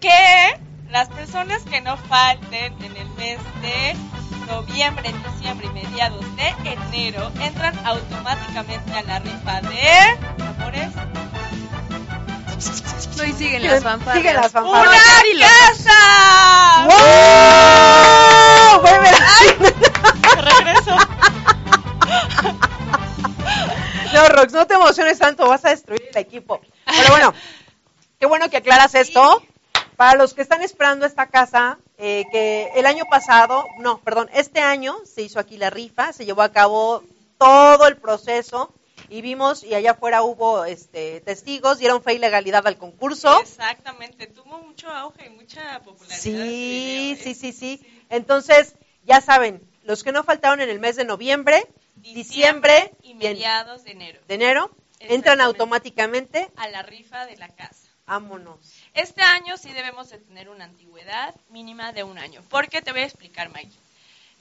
que 0.00 0.60
las 0.90 1.08
personas 1.08 1.62
que 1.62 1.80
no 1.80 1.96
falten 1.96 2.74
en 2.82 2.96
el 2.96 3.08
mes 3.16 3.38
de 3.62 3.96
noviembre, 4.46 5.12
diciembre 5.34 5.66
y 5.66 5.70
mediados 5.70 6.24
de 6.36 6.48
enero 6.70 7.32
entran 7.40 7.74
automáticamente 7.86 8.92
a 8.92 9.02
la 9.02 9.18
rifa 9.18 9.60
de 9.62 10.18
amores 10.46 10.90
No, 13.16 13.24
y 13.24 13.32
siguen 13.32 13.62
las 13.64 13.82
fanfarrias. 13.82 14.22
Siguen 14.22 14.36
las 14.36 14.54
una 14.54 14.62
fanfarrias. 14.62 15.22
dilo. 15.32 15.46
casa. 15.46 16.86
¡Wow! 16.86 16.96
No, 24.16 24.28
Rox, 24.28 24.52
no 24.54 24.66
te 24.66 24.74
emociones 24.74 25.18
tanto, 25.18 25.46
vas 25.46 25.64
a 25.66 25.70
destruir 25.70 26.02
el 26.10 26.16
equipo. 26.16 26.62
Pero 26.86 27.10
bueno, 27.10 27.34
qué 28.18 28.24
bueno 28.24 28.48
que 28.48 28.56
aclaras 28.56 28.94
esto. 28.94 29.42
Para 29.96 30.16
los 30.16 30.32
que 30.32 30.40
están 30.40 30.62
esperando 30.62 31.04
esta 31.04 31.26
casa, 31.26 31.78
eh, 31.98 32.24
que 32.32 32.70
el 32.76 32.86
año 32.86 33.04
pasado, 33.10 33.66
no, 33.78 33.98
perdón, 33.98 34.30
este 34.32 34.60
año 34.60 34.96
se 35.04 35.20
hizo 35.22 35.38
aquí 35.38 35.58
la 35.58 35.68
rifa, 35.68 36.14
se 36.14 36.24
llevó 36.24 36.42
a 36.42 36.52
cabo 36.52 37.02
todo 37.38 37.86
el 37.86 37.96
proceso 37.96 38.72
y 39.10 39.20
vimos, 39.20 39.62
y 39.62 39.74
allá 39.74 39.92
afuera 39.92 40.22
hubo 40.22 40.64
este, 40.64 41.20
testigos, 41.20 41.78
dieron 41.78 42.02
fe 42.02 42.14
y 42.14 42.18
legalidad 42.18 42.66
al 42.66 42.78
concurso. 42.78 43.38
Exactamente, 43.40 44.26
tuvo 44.26 44.58
mucho 44.60 44.88
auge 44.90 45.26
y 45.26 45.30
mucha 45.30 45.80
popularidad. 45.80 46.18
Sí, 46.18 46.30
video, 46.30 47.16
sí, 47.16 47.30
¿eh? 47.30 47.34
sí, 47.34 47.52
sí. 47.52 48.04
Entonces, 48.08 48.76
ya 49.04 49.20
saben, 49.20 49.62
los 49.82 50.02
que 50.02 50.12
no 50.12 50.24
faltaron 50.24 50.60
en 50.60 50.70
el 50.70 50.80
mes 50.80 50.96
de 50.96 51.04
noviembre, 51.04 51.66
diciembre 51.96 52.92
y 53.02 53.14
mediados 53.14 53.84
de 53.84 53.92
enero 53.92 54.20
de 54.28 54.34
enero, 54.34 54.70
entran 55.00 55.40
automáticamente. 55.40 56.50
a 56.56 56.68
la 56.68 56.82
rifa 56.82 57.26
de 57.26 57.36
la 57.36 57.48
casa. 57.48 57.88
Vámonos. 58.06 58.58
Este 58.94 59.22
año 59.22 59.56
sí 59.56 59.72
debemos 59.72 60.10
de 60.10 60.18
tener 60.18 60.48
una 60.48 60.64
antigüedad 60.64 61.34
mínima 61.50 61.92
de 61.92 62.04
un 62.04 62.18
año. 62.18 62.40
¿Por 62.48 62.68
qué? 62.68 62.80
Te 62.80 62.92
voy 62.92 63.00
a 63.00 63.04
explicar, 63.04 63.50
Mike. 63.52 63.72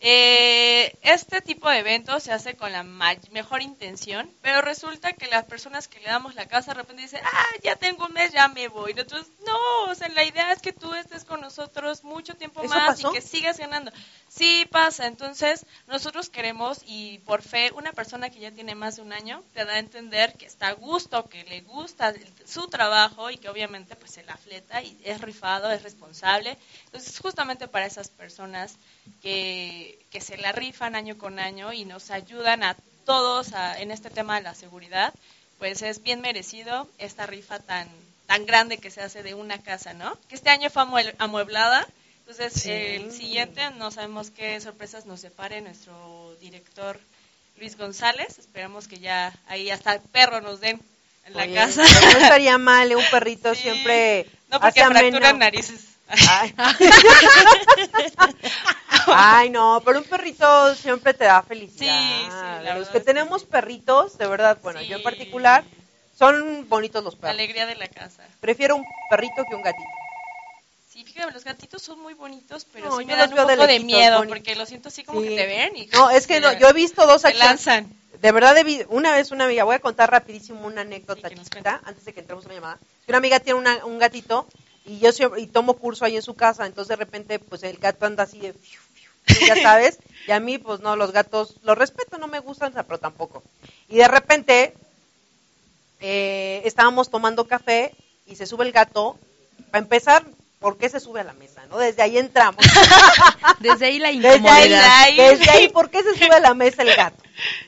Eh, 0.07 0.95
este 1.01 1.41
tipo 1.41 1.67
de 1.67 1.79
eventos 1.79 2.21
se 2.21 2.31
hace 2.31 2.55
con 2.55 2.71
la 2.71 2.83
mejor 2.83 3.63
intención, 3.63 4.29
pero 4.43 4.61
resulta 4.61 5.13
que 5.13 5.25
las 5.25 5.45
personas 5.45 5.87
que 5.87 5.99
le 5.99 6.05
damos 6.05 6.35
la 6.35 6.47
casa 6.47 6.75
de 6.75 6.81
repente 6.81 7.01
dicen, 7.01 7.21
ah, 7.23 7.47
ya 7.63 7.75
tengo 7.75 8.05
un 8.05 8.13
mes, 8.13 8.31
ya 8.31 8.47
me 8.47 8.67
voy. 8.67 8.91
Y 8.91 8.93
nosotros, 8.93 9.25
no, 9.47 9.89
o 9.89 9.95
sea, 9.95 10.07
la 10.09 10.23
idea 10.23 10.51
es 10.51 10.61
que 10.61 10.73
tú 10.73 10.93
estés 10.93 11.25
con 11.25 11.41
nosotros 11.41 12.03
mucho 12.03 12.35
tiempo 12.35 12.61
¿Eso 12.61 12.75
más 12.75 13.01
pasó? 13.01 13.09
y 13.09 13.15
que 13.15 13.21
sigas 13.21 13.57
ganando. 13.57 13.91
Sí 14.27 14.67
pasa, 14.69 15.07
entonces 15.07 15.65
nosotros 15.87 16.29
queremos 16.29 16.81
y 16.85 17.19
por 17.19 17.41
fe 17.41 17.71
una 17.71 17.91
persona 17.91 18.29
que 18.29 18.39
ya 18.39 18.51
tiene 18.51 18.75
más 18.75 18.97
de 18.97 19.01
un 19.01 19.13
año 19.13 19.41
te 19.53 19.65
da 19.65 19.73
a 19.73 19.79
entender 19.79 20.33
que 20.33 20.45
está 20.45 20.67
a 20.67 20.73
gusto, 20.73 21.29
que 21.29 21.45
le 21.45 21.61
gusta 21.61 22.13
su 22.45 22.67
trabajo 22.67 23.31
y 23.31 23.37
que 23.37 23.49
obviamente 23.49 23.95
pues 23.95 24.11
se 24.11 24.23
la 24.23 24.37
fleta 24.37 24.83
y 24.83 24.99
es 25.03 25.21
rifado, 25.21 25.71
es 25.71 25.81
responsable. 25.81 26.57
Entonces 26.85 27.17
justamente 27.19 27.67
para 27.67 27.85
esas 27.85 28.09
personas 28.09 28.77
que, 29.21 29.94
que 30.11 30.21
se 30.21 30.37
la 30.37 30.51
rifan 30.51 30.95
año 30.95 31.17
con 31.17 31.39
año 31.39 31.73
y 31.73 31.85
nos 31.85 32.11
ayudan 32.11 32.63
a 32.63 32.75
todos 33.05 33.53
a- 33.53 33.79
en 33.79 33.91
este 33.91 34.09
tema 34.09 34.35
de 34.37 34.41
la 34.43 34.55
seguridad, 34.55 35.13
pues 35.59 35.81
es 35.81 36.01
bien 36.03 36.21
merecido 36.21 36.87
esta 36.97 37.25
rifa 37.25 37.59
tan 37.59 37.87
tan 38.27 38.47
grande 38.47 38.79
que 38.79 38.89
se 38.89 39.01
hace 39.01 39.21
de 39.21 39.35
una 39.35 39.59
casa, 39.61 39.93
¿no? 39.93 40.17
Que 40.27 40.33
este 40.35 40.49
año 40.49 40.71
fue 40.71 40.81
amue- 40.81 41.13
amueblada, 41.19 41.85
entonces 42.19 42.53
Sí. 42.59 42.71
el 42.71 43.11
siguiente 43.11 43.69
no 43.77 43.91
sabemos 43.91 44.31
qué 44.31 44.59
sorpresas 44.59 45.05
nos 45.05 45.21
separe 45.21 45.61
nuestro 45.61 46.35
director 46.41 46.99
Luis 47.57 47.77
González, 47.77 48.39
esperamos 48.39 48.87
que 48.87 48.97
ya 48.97 49.31
ahí 49.47 49.69
hasta 49.69 49.93
el 49.93 50.01
perro 50.01 50.41
nos 50.41 50.59
den 50.59 50.81
en 51.27 51.33
la 51.35 51.43
Oye, 51.43 51.53
casa. 51.53 51.83
No 51.83 52.09
estaría 52.19 52.57
mal, 52.57 52.91
¿eh? 52.91 52.95
un 52.95 53.05
perrito 53.11 53.53
Sí. 53.53 53.61
siempre 53.61 54.25
No, 54.49 54.59
porque 54.59 54.83
fracturan 54.83 55.37
narices. 55.37 55.81
Ay. 56.07 56.53
Ay, 59.15 59.49
no, 59.49 59.81
pero 59.85 59.99
un 59.99 60.05
perrito 60.05 60.75
siempre 60.75 61.13
te 61.13 61.25
da 61.25 61.41
felicidad. 61.43 61.99
Sí, 61.99 62.25
sí, 62.25 62.63
la 62.65 62.77
Los 62.77 62.89
que 62.89 62.99
tenemos 62.99 63.41
sí. 63.41 63.47
perritos, 63.49 64.17
de 64.17 64.27
verdad, 64.27 64.57
bueno, 64.63 64.81
yo 64.81 64.97
en 64.97 65.03
particular, 65.03 65.63
son 66.17 66.67
bonitos 66.69 67.03
los 67.03 67.15
La 67.15 67.21
perros. 67.21 67.33
alegría 67.35 67.65
de 67.65 67.75
la 67.75 67.87
casa. 67.87 68.23
Prefiero 68.39 68.75
un 68.75 68.85
perrito 69.09 69.43
que 69.47 69.55
un 69.55 69.61
gatito. 69.61 69.89
Sí, 70.89 71.03
fíjate, 71.03 71.33
los 71.33 71.43
gatitos 71.43 71.81
son 71.81 71.99
muy 71.99 72.13
bonitos, 72.13 72.65
pero 72.71 72.87
No, 72.89 72.97
sí 72.99 73.05
me 73.05 73.15
dan 73.17 73.29
un 73.29 73.35
de 73.35 73.41
poco 73.41 73.51
de 73.51 73.67
lejitos, 73.67 73.85
miedo, 73.85 74.17
bonitos. 74.19 74.37
porque 74.37 74.55
lo 74.55 74.65
siento 74.65 74.87
así 74.87 75.03
como 75.03 75.19
Sí. 75.21 75.27
que 75.29 75.35
te 75.35 75.45
ven 75.45 75.75
y... 75.75 75.85
No, 75.87 76.09
es 76.09 76.25
que 76.25 76.39
no, 76.39 76.53
yo 76.59 76.69
he 76.69 76.73
visto 76.73 77.05
dos 77.05 77.25
acciones. 77.25 77.39
lanzan. 77.49 77.93
De 78.21 78.31
verdad, 78.31 78.55
una 78.87 79.11
vez 79.11 79.31
una 79.31 79.43
amiga, 79.43 79.65
voy 79.65 79.75
a 79.75 79.79
contar 79.79 80.09
rapidísimo 80.09 80.65
una 80.65 80.81
anécdota 80.81 81.27
Sí, 81.29 81.35
chiquita, 81.35 81.81
antes 81.83 82.05
de 82.05 82.13
que 82.13 82.21
entremos 82.21 82.45
a 82.45 82.47
una 82.47 82.55
llamada. 82.55 82.79
Una 83.09 83.17
amiga 83.17 83.39
tiene 83.41 83.59
una- 83.59 83.85
un 83.85 83.99
gatito 83.99 84.47
y 84.85 84.99
yo 84.99 85.11
siempre- 85.11 85.41
y 85.41 85.47
tomo 85.47 85.73
curso 85.73 86.05
ahí 86.05 86.15
en 86.15 86.21
su 86.21 86.33
casa, 86.33 86.65
entonces 86.65 86.87
de 86.87 86.95
repente 86.95 87.39
pues 87.39 87.61
el 87.63 87.77
gato 87.77 88.05
anda 88.05 88.23
así 88.23 88.39
de, 88.39 88.53
fiu, 88.53 88.79
ya 89.47 89.61
sabes, 89.61 89.99
y 90.27 90.31
a 90.31 90.39
mí 90.39 90.57
pues 90.57 90.79
no, 90.79 90.95
los 90.95 91.11
gatos 91.11 91.55
los 91.63 91.77
respeto, 91.77 92.17
no 92.17 92.27
me 92.27 92.39
gustan, 92.39 92.73
pero 92.73 92.97
tampoco. 92.99 93.43
Y 93.89 93.97
de 93.97 94.07
repente 94.07 94.73
eh, 95.99 96.61
estábamos 96.65 97.09
tomando 97.09 97.47
café 97.47 97.93
y 98.25 98.35
se 98.35 98.45
sube 98.45 98.65
el 98.65 98.71
gato, 98.71 99.17
para 99.71 99.83
empezar, 99.83 100.25
¿por 100.59 100.77
qué 100.77 100.89
se 100.89 100.99
sube 100.99 101.21
a 101.21 101.23
la 101.23 101.33
mesa? 101.33 101.65
¿no? 101.69 101.77
Desde 101.77 102.01
ahí 102.01 102.17
entramos. 102.17 102.63
Desde 103.59 103.85
ahí 103.87 103.99
la 103.99 104.09
Desde 104.11 104.27
ahí, 104.29 104.35
incomodidad. 104.37 105.07
desde 105.15 105.49
ahí, 105.51 105.69
¿por 105.69 105.89
qué 105.89 106.03
se 106.03 106.13
sube 106.13 106.35
a 106.35 106.39
la 106.39 106.53
mesa 106.53 106.81
el 106.81 106.95
gato? 106.95 107.21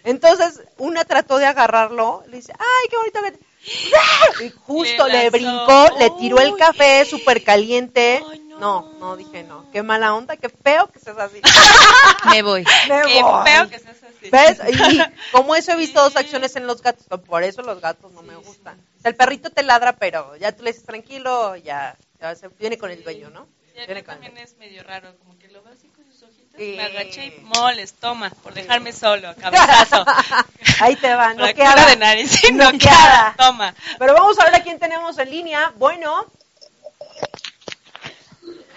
Entonces, 0.04 0.62
una 0.78 1.06
trató 1.06 1.38
de 1.38 1.46
agarrarlo, 1.46 2.24
le 2.28 2.38
dice, 2.38 2.54
¡ay, 2.58 2.90
qué 2.90 2.98
bonito 2.98 3.22
gato! 3.22 3.38
Y 4.42 4.50
justo 4.50 5.08
Le 5.08 5.30
brincó, 5.30 5.88
le 6.00 6.10
tiró 6.12 6.40
el 6.40 6.56
café 6.56 7.06
súper 7.06 7.44
caliente. 7.44 8.24
No. 8.50 8.60
no. 8.60 9.00
no, 9.00 9.18
dije 9.18 9.44
no. 9.44 9.70
Qué 9.72 9.84
mala 9.84 10.14
onda, 10.16 10.38
qué 10.38 10.50
feo 10.50 10.88
que 10.88 11.00
seas 11.00 11.18
así. 11.18 11.42
Me 12.30 12.42
voy. 12.42 12.64
Me 12.90 13.02
Qué 13.14 13.22
voy. 13.24 13.46
feo 13.46 13.70
que 13.70 13.80
seas 13.80 13.98
así. 14.04 14.30
¿Ves? 14.30 14.60
Y 14.72 15.02
como 15.32 15.56
eso 15.56 15.72
he 15.72 15.78
visto 15.78 16.02
dos 16.02 16.16
acciones 16.16 16.56
en 16.56 16.68
los 16.68 16.82
gatos, 16.82 17.06
por 17.22 17.44
eso 17.44 17.62
los 17.62 17.80
gatos 17.82 18.12
no 18.14 18.22
me 18.24 18.36
gustan. 18.36 18.80
O 18.98 19.02
sea, 19.02 19.10
el 19.10 19.16
perrito 19.16 19.50
te 19.50 19.64
ladra, 19.64 19.96
pero 19.98 20.36
ya 20.38 20.52
tú 20.56 20.64
le 20.64 20.72
dices 20.72 20.86
tranquilo, 20.86 21.56
ya, 21.56 21.96
ya 22.20 22.36
se 22.36 22.48
viene 22.50 22.78
con 22.78 22.90
el 22.92 23.04
dueño, 23.04 23.30
¿no? 23.30 23.46
Sí, 23.74 23.74
Viene 23.86 24.04
con 24.04 24.16
el 24.16 24.22
también 24.22 24.38
es 24.38 24.58
medio 24.58 24.84
raro, 24.84 25.16
como 25.20 25.38
que 25.38 25.48
lo 25.50 25.62
veo 25.62 25.74
así 25.74 25.88
con 25.90 26.04
sus 26.12 26.24
ojitos, 26.24 26.47
Sí. 26.58 26.74
me 26.76 26.84
agaché 26.84 27.26
y 27.28 27.42
moles, 27.42 27.94
toma, 27.94 28.30
por 28.30 28.54
dejarme 28.54 28.92
solo, 28.92 29.34
cabezazo. 29.40 30.04
Ahí 30.82 30.96
te 30.96 31.14
va, 31.14 31.34
no 31.36 31.46
queda 31.54 31.86
de 31.88 31.96
nariz, 31.98 32.32
sí, 32.32 32.52
Noqueada. 32.52 32.72
noqueada, 32.74 33.36
toma. 33.38 33.76
Pero 34.00 34.14
vamos 34.14 34.40
a 34.40 34.46
ver 34.46 34.56
a 34.56 34.64
quién 34.64 34.80
tenemos 34.80 35.18
en 35.20 35.30
línea. 35.30 35.72
Bueno. 35.78 36.26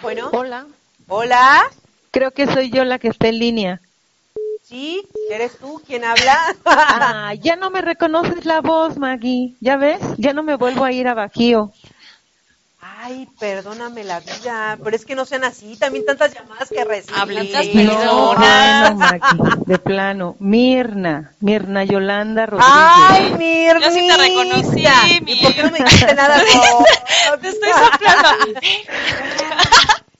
Bueno. 0.02 0.30
Hola, 0.32 0.66
Hola. 1.08 1.62
creo 2.10 2.30
que 2.32 2.46
soy 2.46 2.70
yo 2.70 2.84
la 2.84 2.98
que 2.98 3.08
está 3.08 3.28
en 3.28 3.38
línea. 3.38 3.80
Sí, 4.66 5.02
¿eres 5.30 5.58
tú 5.58 5.82
quien 5.86 6.04
habla? 6.04 6.38
Ah, 6.64 7.34
ya 7.34 7.56
no 7.56 7.70
me 7.70 7.80
reconoces 7.80 8.44
la 8.44 8.60
voz, 8.60 8.96
Maggie. 8.98 9.54
¿Ya 9.60 9.76
ves? 9.76 10.00
Ya 10.16 10.32
no 10.32 10.42
me 10.42 10.54
vuelvo 10.56 10.84
a 10.84 10.92
ir 10.92 11.08
a 11.08 11.14
Bajío. 11.14 11.72
Ay, 13.02 13.26
perdóname 13.38 14.04
la 14.04 14.20
vida, 14.20 14.78
pero 14.84 14.94
es 14.94 15.06
que 15.06 15.14
no 15.14 15.24
sean 15.24 15.42
así, 15.44 15.74
también 15.76 16.04
tantas 16.04 16.34
llamadas 16.34 16.68
que 16.68 16.84
reciben. 16.84 17.34
Tantas 17.34 17.66
No, 18.04 18.34
Maggie, 18.34 19.20
de 19.64 19.78
plano. 19.78 20.36
Mirna, 20.38 21.32
Mirna 21.40 21.84
Yolanda 21.84 22.44
Rodríguez. 22.44 22.74
Ay, 22.74 23.34
Mirnita. 23.38 23.88
Yo 23.88 23.90
sí 23.94 24.06
te 24.06 24.16
reconocí, 24.18 24.84
¿Y 25.26 25.42
por 25.42 25.54
qué 25.54 25.62
no 25.62 25.70
me 25.70 25.78
dijiste 25.78 26.14
nada? 26.14 26.42
No, 27.30 27.38
Te 27.38 27.48
estoy 27.48 27.70
soplando. 27.70 28.28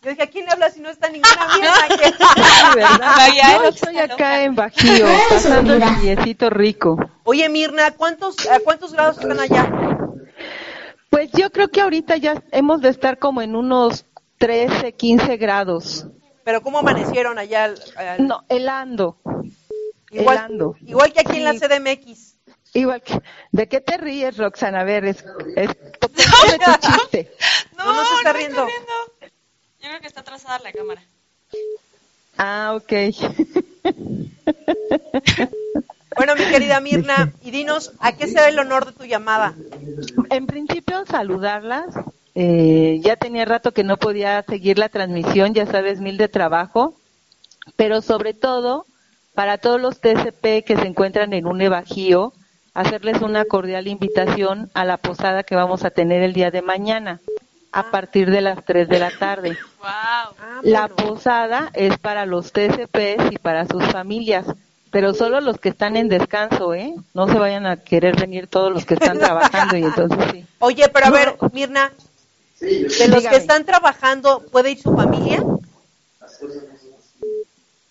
Yo 0.03 0.11
dije, 0.11 0.23
¿a 0.23 0.27
quién 0.29 0.47
le 0.47 0.53
habla 0.53 0.71
si 0.71 0.81
no 0.81 0.89
está 0.89 1.11
ninguna 1.11 1.49
Mirna? 1.55 2.97
Vaya, 3.17 3.59
Yo 3.59 3.65
estoy 3.69 3.99
acá 3.99 4.13
loca. 4.15 4.43
en 4.43 4.55
Bajío, 4.55 5.07
pasando 5.29 5.75
el 5.75 6.51
rico. 6.51 6.97
Oye, 7.25 7.47
Mirna, 7.51 7.91
¿cuántos, 7.91 8.37
a 8.49 8.59
cuántos 8.61 8.95
grados 8.95 9.19
están 9.19 9.39
allá? 9.39 9.71
Pues 11.11 11.31
yo 11.33 11.51
creo 11.51 11.69
que 11.69 11.81
ahorita 11.81 12.17
ya 12.17 12.43
hemos 12.53 12.81
de 12.81 12.89
estar 12.89 13.19
como 13.19 13.43
en 13.43 13.57
unos 13.57 14.05
13, 14.39 14.93
15 14.93 15.37
grados. 15.37 16.07
Pero 16.45 16.63
¿cómo 16.63 16.79
amanecieron 16.79 17.39
allá? 17.39 17.65
al- 17.65 17.83
al- 17.97 18.27
No, 18.27 18.45
helando. 18.49 19.17
igual, 20.11 20.37
helando. 20.39 20.77
igual 20.87 21.13
que 21.13 21.21
aquí 21.21 21.37
en 21.39 21.45
la 21.45 21.53
Sí. 21.53 21.61
CDMX. 21.61 22.37
Igual 22.73 23.03
que, 23.03 23.21
¿de 23.51 23.69
qué 23.69 23.81
te 23.81 23.97
ríes, 23.97 24.37
Roxana? 24.37 24.81
A 24.81 24.85
ver, 24.85 25.05
es, 25.05 25.25
es 25.57 25.71
tu 26.01 26.09
chiste. 26.81 27.33
No, 27.77 27.85
No, 27.87 27.93
no 27.95 28.05
se 28.05 28.15
está 28.15 28.33
me 28.33 28.39
riendo. 28.39 28.67
Yo 29.81 29.89
creo 29.89 30.01
que 30.01 30.07
está 30.07 30.21
atrasada 30.21 30.59
la 30.61 30.73
cámara. 30.73 31.03
Ah, 32.37 32.75
ok. 32.77 32.93
Bueno, 36.21 36.35
mi 36.35 36.45
querida 36.45 36.81
Mirna, 36.81 37.33
y 37.43 37.51
dinos, 37.51 37.93
¿a 37.99 38.13
qué 38.13 38.27
se 38.27 38.35
debe 38.35 38.49
el 38.51 38.59
honor 38.59 38.85
de 38.85 38.93
tu 38.93 39.05
llamada? 39.05 39.55
En 40.29 40.47
principio, 40.47 41.07
saludarlas. 41.07 41.87
Eh, 42.35 43.01
ya 43.03 43.17
tenía 43.17 43.47
rato 43.47 43.73
que 43.73 43.85
no 43.85 43.97
podía 43.97 44.43
seguir 44.43 44.79
la 44.79 44.91
transmisión, 44.91 45.55
ya 45.55 45.65
sabes, 45.65 45.99
mil 45.99 46.19
de 46.19 46.29
trabajo. 46.29 46.95
Pero 47.77 48.03
sobre 48.03 48.35
todo, 48.35 48.85
para 49.35 49.57
todos 49.57 49.81
los 49.81 49.99
TCP 50.03 50.63
que 50.63 50.77
se 50.79 50.87
encuentran 50.87 51.33
en 51.33 51.47
un 51.47 51.59
Bajío, 51.71 52.35
hacerles 52.75 53.23
una 53.23 53.47
cordial 53.47 53.89
invitación 53.89 54.71
a 54.75 54.85
la 54.85 54.99
posada 54.99 55.43
que 55.43 55.57
vamos 55.57 55.87
a 55.87 55.91
tener 55.91 56.23
el 56.23 56.35
día 56.35 56.51
de 56.51 56.61
mañana, 56.61 57.19
a 57.73 57.91
partir 57.91 58.31
de 58.31 58.43
las 58.43 58.63
3 58.67 58.91
de 58.91 58.99
la 58.99 59.11
tarde. 59.11 59.57
Wow. 59.79 59.89
Ah, 59.89 60.61
La 60.65 60.89
posada 60.89 61.71
es 61.73 61.97
para 61.97 62.27
los 62.27 62.53
TCPs 62.53 63.33
y 63.33 63.39
para 63.39 63.67
sus 63.67 63.83
familias, 63.85 64.45
pero 64.91 65.15
solo 65.15 65.41
los 65.41 65.59
que 65.59 65.69
están 65.71 65.97
en 65.97 66.09
descanso, 66.09 66.75
¿eh? 66.75 66.95
No 67.15 67.27
se 67.29 67.39
vayan 67.39 67.67
a 67.67 67.77
querer 67.77 68.17
venir 68.17 68.47
todos 68.47 68.73
los 68.73 68.85
que 68.85 68.95
están 68.95 69.19
trabajando 69.21 69.77
y 69.77 69.83
entonces 69.85 70.19
sí. 70.33 70.45
Oye, 70.59 70.89
pero 70.89 71.07
a 71.07 71.11
No. 71.11 71.15
ver, 71.15 71.37
Mirna, 71.53 71.93
de 72.61 73.09
los 73.09 73.19
Dígame. 73.19 73.29
que 73.31 73.37
están 73.37 73.65
trabajando, 73.65 74.43
¿puede 74.51 74.73
ir 74.73 74.81
su 74.81 74.95
familia? 74.95 75.43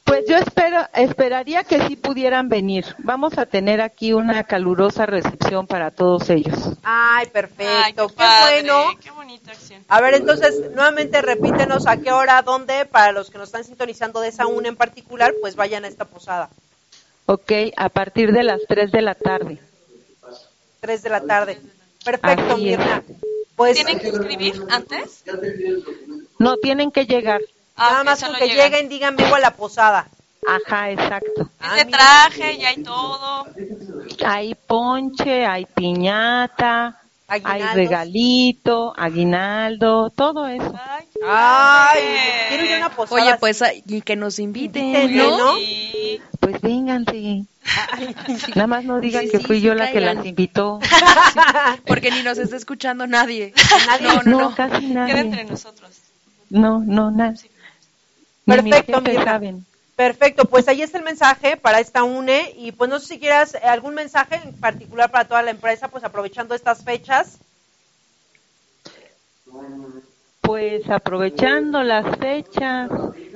Pues 0.03 0.25
yo 0.27 0.37
espero, 0.37 0.87
esperaría 0.95 1.63
que 1.63 1.85
sí 1.87 1.95
pudieran 1.95 2.49
venir. 2.49 2.83
Vamos 2.99 3.37
a 3.37 3.45
tener 3.45 3.79
aquí 3.79 4.11
una 4.11 4.43
calurosa 4.43 5.05
recepción 5.05 5.67
para 5.67 5.91
todos 5.91 6.31
ellos. 6.31 6.57
Ay, 6.81 7.27
perfecto, 7.27 7.73
Ay, 7.85 7.93
qué, 7.93 8.07
qué, 8.07 8.13
padre, 8.15 8.61
bueno. 8.63 8.97
Qué 9.03 9.11
bonita 9.11 9.51
acción. 9.51 9.83
A 9.87 10.01
ver, 10.01 10.15
entonces, 10.15 10.71
nuevamente 10.73 11.21
repítenos 11.21 11.85
a 11.85 11.97
qué 11.97 12.11
hora, 12.11 12.41
dónde, 12.41 12.85
para 12.85 13.11
los 13.11 13.29
que 13.29 13.37
nos 13.37 13.49
están 13.49 13.63
sintonizando 13.63 14.19
de 14.19 14.29
esa 14.29 14.47
una 14.47 14.67
en 14.69 14.75
particular, 14.75 15.31
pues 15.41 15.55
vayan 15.55 15.85
a 15.85 15.87
esta 15.87 16.05
posada. 16.05 16.49
Ok, 17.31 17.51
a 17.77 17.89
partir 17.89 18.31
de 18.31 18.41
las 18.41 18.59
3 18.67 18.91
de 18.91 19.01
la 19.03 19.13
tarde. 19.13 19.59
Tres 20.79 21.03
de 21.03 21.09
la 21.11 21.21
tarde. 21.21 21.59
Perfecto. 22.03 22.57
Mirna. 22.57 23.03
Pues 23.55 23.75
¿Tienen 23.75 23.99
que 23.99 24.07
escribir 24.07 24.63
antes? 24.71 25.23
No, 26.39 26.57
tienen 26.57 26.89
que 26.89 27.05
llegar. 27.05 27.39
Ah, 27.75 27.89
nada 27.91 28.03
más 28.03 28.23
con 28.23 28.33
que 28.33 28.47
llegan. 28.47 28.71
lleguen, 28.71 28.89
digan 28.89 29.15
vengo 29.15 29.35
a 29.35 29.39
la 29.39 29.51
posada. 29.51 30.07
Ajá, 30.47 30.89
exacto. 30.89 31.51
Ah, 31.59 31.73
Es 31.77 31.77
de 31.81 31.85
mira. 31.85 31.97
traje, 31.99 32.57
ya 32.57 32.69
hay 32.69 32.81
todo. 32.83 33.45
Hay 34.25 34.55
ponche, 34.55 35.45
hay 35.45 35.65
piñata, 35.65 36.98
hay 37.29 37.61
regalito, 37.75 38.93
aguinaldo, 38.97 40.09
todo 40.09 40.47
eso. 40.47 40.73
Ay, 40.89 41.05
Ay, 41.25 41.99
quiero 42.49 42.65
ir 42.65 42.73
a 42.73 42.77
una 42.77 42.89
posada. 42.89 43.21
Oye, 43.21 43.35
pues 43.39 43.61
ay, 43.61 43.83
y 43.85 44.01
que 44.01 44.15
nos 44.15 44.39
inviten, 44.39 45.15
¿no? 45.15 45.37
¿no? 45.37 45.55
Sí. 45.57 46.21
Pues 46.39 46.59
vénganse. 46.61 47.45
Nada 48.55 48.67
más 48.67 48.83
no 48.83 48.99
digan 48.99 49.25
Sí, 49.25 49.31
que 49.31 49.37
sí, 49.39 49.43
fui 49.45 49.57
sí, 49.57 49.61
yo 49.63 49.75
la 49.75 49.91
que 49.91 49.99
las 50.01 50.25
invitó. 50.25 50.79
Porque 51.85 52.11
ni 52.11 52.23
nos 52.23 52.37
está 52.37 52.55
escuchando 52.55 53.05
nadie. 53.07 53.53
Nadie. 53.87 54.07
No, 54.07 54.23
no, 54.23 54.39
no. 54.49 54.55
casi 54.55 54.87
Queda 54.87 55.19
entre 55.19 55.43
nadie. 55.43 55.45
nosotros. 55.45 55.91
No, 56.49 56.79
no, 56.79 57.11
mi 57.11 58.71
Perfecto, 58.71 59.01
Mirna. 59.01 59.23
saben. 59.23 59.65
Perfecto, 59.99 60.45
pues 60.45 60.65
ahí 60.69 60.81
está 60.81 60.97
el 60.97 61.03
mensaje 61.03 61.57
para 61.57 61.81
esta 61.81 62.05
UNE 62.05 62.53
y 62.55 62.71
pues 62.71 62.89
no 62.89 63.01
sé 63.01 63.07
si 63.07 63.19
quieras 63.19 63.55
eh, 63.55 63.59
algún 63.65 63.95
mensaje 63.95 64.39
en 64.41 64.57
particular 64.57 65.11
para 65.11 65.27
toda 65.27 65.41
la 65.41 65.51
empresa, 65.51 65.89
pues 65.89 66.05
aprovechando 66.05 66.55
estas 66.55 66.85
fechas. 66.85 67.37
Pues 70.39 70.89
aprovechando 70.89 71.83
las 71.83 72.17
fechas, 72.17 72.89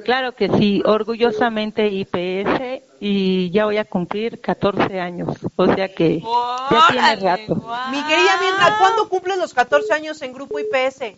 claro 0.06 0.36
que 0.36 0.48
sí, 0.58 0.82
orgullosamente 0.86 1.88
IPS 1.90 2.82
y 3.02 3.52
ya 3.52 3.66
voy 3.66 3.76
a 3.76 3.84
cumplir 3.84 4.40
14 4.40 5.02
años, 5.02 5.36
o 5.58 5.66
sea 5.66 5.94
que 5.94 6.22
ya 6.22 6.88
tiene 6.90 7.16
rato. 7.18 7.56
guau. 7.56 7.92
Mi 7.92 8.02
querida 8.04 8.40
Mirna, 8.40 8.78
¿cuándo 8.80 9.10
cumples 9.10 9.38
los 9.38 9.54
14 9.54 9.94
años 9.96 10.22
en 10.22 10.32
Grupo 10.32 10.58
IPS? 10.60 11.18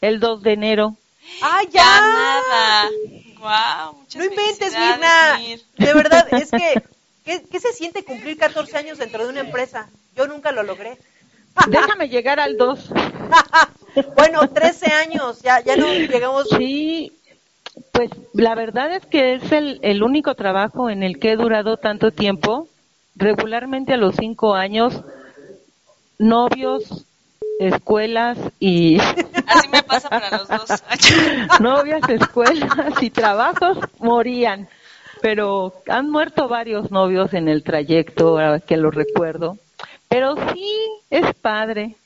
El 0.00 0.20
2 0.20 0.42
de 0.42 0.52
enero. 0.54 0.96
¡Ah, 1.42 1.62
Ya 1.70 1.70
ya! 1.72 2.00
nada. 2.00 2.90
Wow, 3.38 4.00
muchas 4.00 4.16
No 4.18 4.24
inventes, 4.24 4.72
Mirna. 4.72 5.38
Mir. 5.38 5.60
De 5.76 5.94
verdad, 5.94 6.26
es 6.34 6.50
que, 6.50 6.82
¿qué, 7.24 7.44
qué 7.50 7.60
se 7.60 7.72
siente 7.72 8.04
cumplir 8.04 8.36
14 8.38 8.76
años 8.76 8.98
dentro 8.98 9.24
de 9.24 9.30
una 9.30 9.40
empresa? 9.40 9.88
Yo 10.16 10.26
nunca 10.26 10.52
lo 10.52 10.62
logré. 10.62 10.98
Déjame 11.68 12.08
llegar 12.08 12.40
al 12.40 12.56
2. 12.56 12.90
Bueno, 14.14 14.46
13 14.50 14.92
años, 14.92 15.40
ya, 15.40 15.60
ya 15.64 15.74
no 15.74 15.86
llegamos. 15.86 16.48
Sí, 16.50 17.12
pues 17.92 18.10
la 18.34 18.54
verdad 18.54 18.92
es 18.94 19.06
que 19.06 19.34
es 19.36 19.52
el, 19.52 19.78
el 19.82 20.02
único 20.02 20.34
trabajo 20.34 20.90
en 20.90 21.02
el 21.02 21.18
que 21.18 21.32
he 21.32 21.36
durado 21.36 21.78
tanto 21.78 22.10
tiempo. 22.10 22.68
Regularmente 23.14 23.94
a 23.94 23.96
los 23.96 24.14
cinco 24.16 24.54
años, 24.54 25.02
novios, 26.18 27.05
escuelas 27.58 28.38
y 28.58 28.98
Así 29.46 29.68
me 29.68 29.82
pasa 29.82 30.08
para 30.10 30.38
los 30.38 30.48
dos. 30.48 30.82
novias, 31.60 32.08
escuelas 32.08 33.02
y 33.02 33.10
trabajos 33.10 33.78
morían. 33.98 34.68
Pero 35.22 35.72
han 35.88 36.10
muerto 36.10 36.48
varios 36.48 36.90
novios 36.90 37.32
en 37.32 37.48
el 37.48 37.62
trayecto, 37.62 38.38
ahora 38.38 38.60
que 38.60 38.76
lo 38.76 38.90
recuerdo. 38.90 39.56
Pero 40.08 40.34
sí, 40.52 40.72
es 41.10 41.34
padre. 41.34 41.96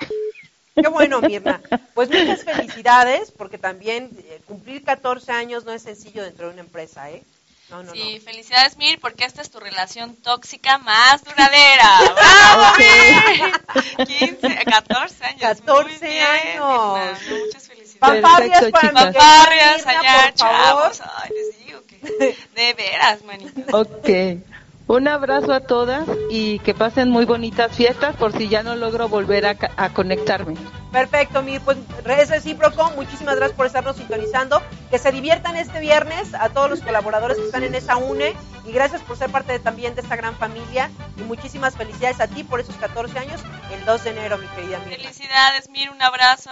Qué 0.75 0.89
bueno, 0.89 1.21
Mirna. 1.21 1.61
Pues 1.95 2.09
muchas 2.09 2.45
felicidades, 2.45 3.33
porque 3.33 3.59
también 3.59 4.11
eh, 4.17 4.41
cumplir 4.47 4.85
14 4.85 5.33
años 5.33 5.65
no 5.65 5.73
es 5.73 5.83
sencillo 5.83 6.23
dentro 6.23 6.47
de 6.47 6.53
una 6.53 6.63
empresa, 6.63 7.11
¿eh? 7.11 7.23
No, 7.71 7.83
no, 7.85 7.93
Sí, 7.93 8.21
felicidades 8.25 8.77
Mir, 8.77 8.99
porque 9.01 9.25
esta 9.25 9.43
es 9.43 9.51
tu 9.51 9.61
relación 9.61 10.17
tóxica 10.17 10.79
más 10.79 11.23
duradera. 11.25 11.89
¡Bravo, 12.15 12.77
Mir! 12.79 14.07
15, 14.07 14.65
14 14.65 15.25
años. 15.25 15.41
14 15.41 15.99
Muy 16.01 16.09
bien, 16.11 16.27
años. 16.27 16.99
Mirna. 17.25 17.45
Muchas 17.47 17.69
felicidades. 17.69 18.23
Perfecto, 18.23 18.71
para 18.73 18.89
chicas. 18.89 19.87
allá, 19.87 20.35
chavos. 20.35 21.01
Ay, 21.17 21.31
les 21.35 21.67
digo 21.67 21.83
que 21.87 22.37
de 22.55 22.75
veras, 22.75 23.23
manita. 23.25 23.77
Ok. 23.77 24.09
Un 24.91 25.07
abrazo 25.07 25.53
a 25.53 25.61
todas 25.61 26.05
y 26.31 26.59
que 26.59 26.75
pasen 26.75 27.11
muy 27.11 27.25
bonitas 27.25 27.71
fiestas 27.77 28.17
por 28.17 28.33
si 28.37 28.49
ya 28.49 28.65
no 28.65 28.75
logro 28.75 29.09
volver 29.09 29.47
a, 29.47 29.89
conectarme. 29.91 30.57
Perfecto, 30.91 31.43
mi 31.43 31.61
pues 31.61 31.79
es 32.09 32.29
recíproco. 32.29 32.91
Muchísimas 32.97 33.37
gracias 33.37 33.57
por 33.57 33.67
estarnos 33.67 33.95
sintonizando. 33.95 34.61
Que 34.91 34.99
se 34.99 35.13
diviertan 35.13 35.55
este 35.55 35.79
viernes 35.79 36.35
a 36.35 36.49
todos 36.49 36.69
los 36.69 36.81
colaboradores 36.81 37.37
que 37.39 37.45
están 37.45 37.63
en 37.63 37.77
esa 37.77 37.99
UNE 37.99 38.35
y 38.67 38.73
gracias 38.73 39.01
por 39.03 39.17
ser 39.17 39.31
parte 39.31 39.53
de- 39.53 39.61
también 39.61 39.95
de 39.95 40.01
esta 40.01 40.17
gran 40.17 40.35
familia 40.35 40.91
y 41.17 41.21
muchísimas 41.21 41.77
felicidades 41.77 42.19
a 42.19 42.27
ti 42.27 42.43
por 42.43 42.59
esos 42.59 42.75
14 42.75 43.17
años 43.17 43.41
el 43.73 43.85
2 43.85 44.03
de 44.03 44.11
enero, 44.11 44.39
mi 44.39 44.49
querida 44.49 44.81
Mirna. 44.81 44.97
Felicidades, 45.05 45.69
Mir, 45.71 45.89
un 45.91 46.03
abrazo. 46.03 46.51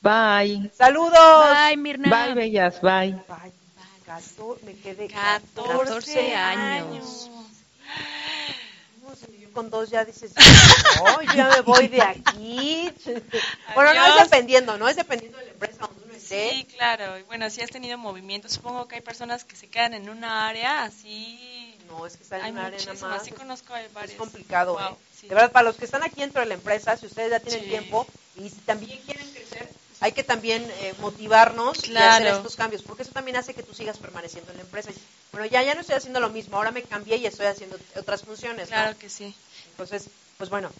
Bye. 0.00 0.70
Saludos. 0.78 1.46
Bye, 1.66 1.76
Mirna. 1.76 2.08
Bye, 2.08 2.32
bellas. 2.32 2.80
Bye. 2.80 3.12
Bye. 3.28 3.52
Me 4.64 4.74
quedé 4.74 5.08
14, 5.08 5.78
14 5.78 6.36
años. 6.36 6.94
¿Cómo 6.94 7.02
se 7.02 7.28
vivió 7.28 7.33
con 9.52 9.70
dos 9.70 9.88
ya 9.88 10.04
dices, 10.04 10.32
no, 10.96 11.22
yo 11.22 11.32
ya 11.34 11.48
me 11.48 11.60
voy 11.60 11.86
de 11.86 12.02
aquí. 12.02 12.90
bueno, 13.74 13.94
no 13.94 14.06
es 14.06 14.22
dependiendo, 14.24 14.76
¿no? 14.76 14.88
Es 14.88 14.96
dependiendo 14.96 15.38
de 15.38 15.44
la 15.44 15.50
empresa 15.52 15.86
donde 15.86 16.02
uno 16.04 16.14
esté. 16.14 16.50
Sí, 16.50 16.64
claro. 16.76 17.18
Y 17.18 17.22
bueno, 17.22 17.48
si 17.50 17.60
has 17.62 17.70
tenido 17.70 17.96
movimiento, 17.96 18.48
supongo 18.48 18.88
que 18.88 18.96
hay 18.96 19.00
personas 19.00 19.44
que 19.44 19.54
se 19.54 19.68
quedan 19.68 19.94
en 19.94 20.08
una 20.08 20.48
área 20.48 20.82
así. 20.82 21.78
No, 21.88 22.04
es 22.04 22.16
que 22.16 22.24
está 22.24 22.38
en 22.38 22.44
Hay 22.46 22.50
una 22.50 22.66
arena 22.66 22.82
muchísimas, 22.84 23.10
más. 23.18 23.22
sí 23.22 23.30
es- 23.30 23.36
conozco 23.36 23.76
Es 23.76 23.92
varias. 23.92 24.16
complicado, 24.18 24.72
Wow, 24.72 24.80
¿eh? 24.94 24.96
sí. 25.20 25.28
De 25.28 25.34
verdad, 25.36 25.52
para 25.52 25.64
los 25.68 25.76
que 25.76 25.84
están 25.84 26.02
aquí 26.02 26.20
dentro 26.22 26.40
de 26.40 26.46
la 26.48 26.54
empresa, 26.54 26.96
si 26.96 27.06
ustedes 27.06 27.30
ya 27.30 27.38
tienen 27.38 27.62
Sí. 27.62 27.68
tiempo 27.68 28.06
y 28.34 28.48
si 28.50 28.56
también 28.62 28.98
quieren 29.02 29.30
crecer, 29.30 29.70
hay 30.04 30.12
que 30.12 30.22
también 30.22 30.62
eh, 30.82 30.92
motivarnos 31.00 31.88
y 31.88 31.96
hacer 31.96 32.26
estos 32.26 32.56
cambios, 32.56 32.82
porque 32.82 33.04
eso 33.04 33.12
también 33.12 33.38
hace 33.38 33.54
que 33.54 33.62
tú 33.62 33.72
sigas 33.72 33.96
permaneciendo 33.96 34.50
en 34.50 34.58
la 34.58 34.62
empresa. 34.64 34.90
Bueno, 35.32 35.46
ya, 35.46 35.62
ya 35.62 35.74
no 35.74 35.80
estoy 35.80 35.96
haciendo 35.96 36.20
lo 36.20 36.28
mismo, 36.28 36.58
ahora 36.58 36.72
me 36.72 36.82
cambié 36.82 37.16
y 37.16 37.24
estoy 37.24 37.46
haciendo 37.46 37.78
otras 37.96 38.22
funciones, 38.22 38.68
¿no? 38.68 38.76
Claro 38.76 38.98
que 38.98 39.08
sí. 39.08 39.34
Entonces, 39.70 40.10
pues 40.36 40.50
bueno. 40.50 40.70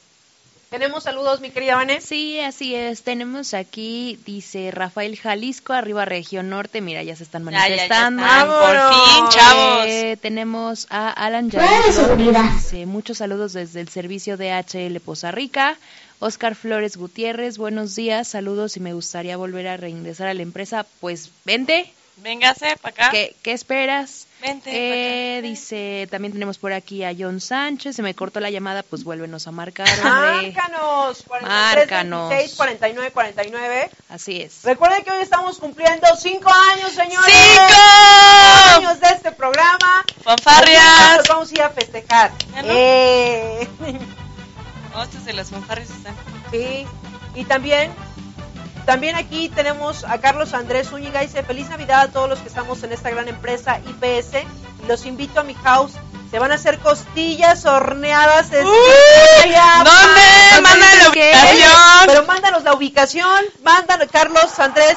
Tenemos 0.69 1.05
saludos, 1.05 1.41
mi 1.41 1.51
querida 1.51 1.77
Vanessa. 1.77 2.07
Sí, 2.07 2.41
así 2.41 2.75
es. 2.75 3.03
Tenemos 3.03 3.55
aquí, 3.55 4.19
dice 4.27 4.71
Rafael 4.73 5.17
Jalisco, 5.17 5.73
arriba 5.73 6.05
región 6.05 6.51
norte. 6.51 6.81
Mira, 6.81 7.03
ya 7.03 7.17
se 7.17 7.23
están 7.23 7.45
Ya, 7.45 7.53
ya, 7.53 7.59
ya 7.59 7.69
manifestando. 7.69 8.23
están, 8.23 8.49
por 8.49 8.95
fin, 8.95 9.25
chavos. 9.31 9.87
Eh, 9.87 10.19
tenemos 10.21 10.87
a 10.91 11.11
Alan 11.11 11.49
dice 11.49 12.87
muchos 12.87 13.19
saludos 13.19 13.53
desde 13.55 13.81
el 13.81 13.89
servicio 13.89 14.37
de 14.37 14.51
HL 14.53 14.99
Poza 15.01 15.31
Rica. 15.31 15.79
Oscar 16.21 16.55
Flores 16.55 16.97
Gutiérrez, 16.97 17.59
buenos 17.59 17.95
días, 17.95 18.29
saludos 18.29 18.77
y 18.77 18.81
me 18.81 18.93
gustaría 18.95 19.37
volver 19.37 19.69
a 19.69 19.77
reingresar 19.77 20.29
a 20.29 20.35
la 20.35 20.43
empresa. 20.43 20.87
Pues 21.01 21.31
vente, 21.45 21.93
Véngase 22.19 22.77
para 22.81 22.93
acá. 22.95 23.11
¿qué, 23.11 23.35
qué 23.43 23.53
esperas? 23.53 24.27
Vente. 24.41 24.71
Eh, 24.73 25.39
acá. 25.39 25.49
dice, 25.49 26.07
también 26.11 26.33
tenemos 26.33 26.59
por 26.59 26.73
aquí 26.73 27.03
a 27.03 27.13
John 27.19 27.41
Sánchez, 27.41 27.97
se 27.97 28.03
me 28.03 28.15
cortó 28.15 28.39
la 28.41 28.51
llamada, 28.51 28.83
pues 28.85 29.03
vuélvenos 29.03 29.47
a 29.49 29.51
marcar, 29.51 29.89
hombre. 30.05 30.53
Márcanos. 30.53 31.23
43, 31.27 31.43
Márcanos. 31.43 32.29
26, 32.31 32.57
49, 32.57 33.11
49. 33.11 33.91
Así 34.09 34.41
es. 34.41 34.63
Recuerden 34.63 35.03
que 35.03 35.11
hoy 35.11 35.23
estamos 35.23 35.59
cumpliendo 35.59 36.07
cinco 36.19 36.51
años, 36.73 36.93
señores. 36.93 37.35
¡Cinco! 37.35 38.77
años 38.77 39.01
de 39.01 39.09
este 39.09 39.33
programa. 39.33 40.05
¡Fanfarrias! 40.23 41.17
Nos 41.19 41.29
vamos 41.29 41.51
a 41.51 41.55
ir 41.55 41.63
a 41.63 41.71
festejar. 41.71 42.33
¿Ya 42.55 42.63
no? 42.63 42.69
Eh, 42.71 43.69
Estos 45.03 45.25
de 45.25 45.33
las 45.33 45.51
fanfarrias 45.51 45.91
están. 45.91 46.15
sí. 46.51 46.87
Y 47.35 47.45
también, 47.47 47.93
también 48.87 49.17
aquí 49.17 49.49
tenemos 49.49 50.05
a 50.05 50.19
Carlos 50.21 50.55
Andrés 50.55 50.89
Zúñiga. 50.91 51.21
Dice, 51.21 51.43
feliz 51.43 51.69
Navidad 51.69 52.01
a 52.03 52.09
todos 52.09 52.29
los 52.29 52.39
que 52.39 52.49
estamos 52.49 52.83
en 52.85 52.93
esta 52.93 53.11
gran 53.11 53.27
empresa 53.29 53.81
IPS. 53.81 54.47
Los 54.87 55.05
invito 55.05 55.41
a 55.41 55.43
mi 55.43 55.55
house. 55.55 55.93
Se 56.31 56.39
van 56.39 56.53
a 56.53 56.55
hacer 56.57 56.79
costillas 56.79 57.65
horneadas. 57.65 58.51
Chiapa. 58.51 59.85
¿Dónde? 59.85 60.63
Manda 60.63 60.95
la 60.97 61.09
ubicación. 61.11 61.73
Pero 62.07 62.25
mándanos 62.27 62.63
la 62.65 62.75
ubicación. 62.75 63.45
Mándanos, 63.63 64.09
Carlos 64.11 64.59
Andrés. 64.59 64.97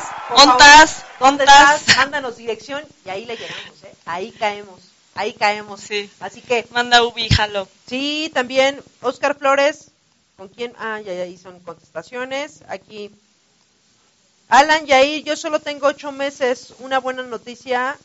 ¿Dónde 1.19 1.43
estás? 1.43 1.97
Mándanos 1.97 2.37
dirección 2.37 2.83
y 3.05 3.09
ahí 3.09 3.25
le 3.25 3.35
llegamos, 3.35 3.83
¿eh? 3.83 3.95
Ahí 4.05 4.31
caemos, 4.31 4.79
ahí 5.17 5.33
caemos. 5.33 5.81
Sí. 5.81 6.09
Así 6.19 6.41
que, 6.41 6.65
Manda 6.71 7.03
Ubi, 7.03 7.29
jalo. 7.29 7.67
sí, 7.87 8.31
también 8.33 8.81
Oscar 9.01 9.37
Flores, 9.37 9.89
¿con 10.37 10.47
quién? 10.49 10.73
Ah, 10.79 10.99
ya, 11.01 11.13
ya 11.13 11.23
ahí 11.23 11.37
son 11.37 11.59
contestaciones. 11.61 12.61
Aquí, 12.69 13.11
Alan 14.49 14.85
Yair, 14.85 15.23
yo 15.23 15.35
solo 15.35 15.59
tengo 15.59 15.87
ocho 15.87 16.11
meses, 16.11 16.73
una 16.79 16.99
buena 16.99 17.23
noticia 17.23 17.97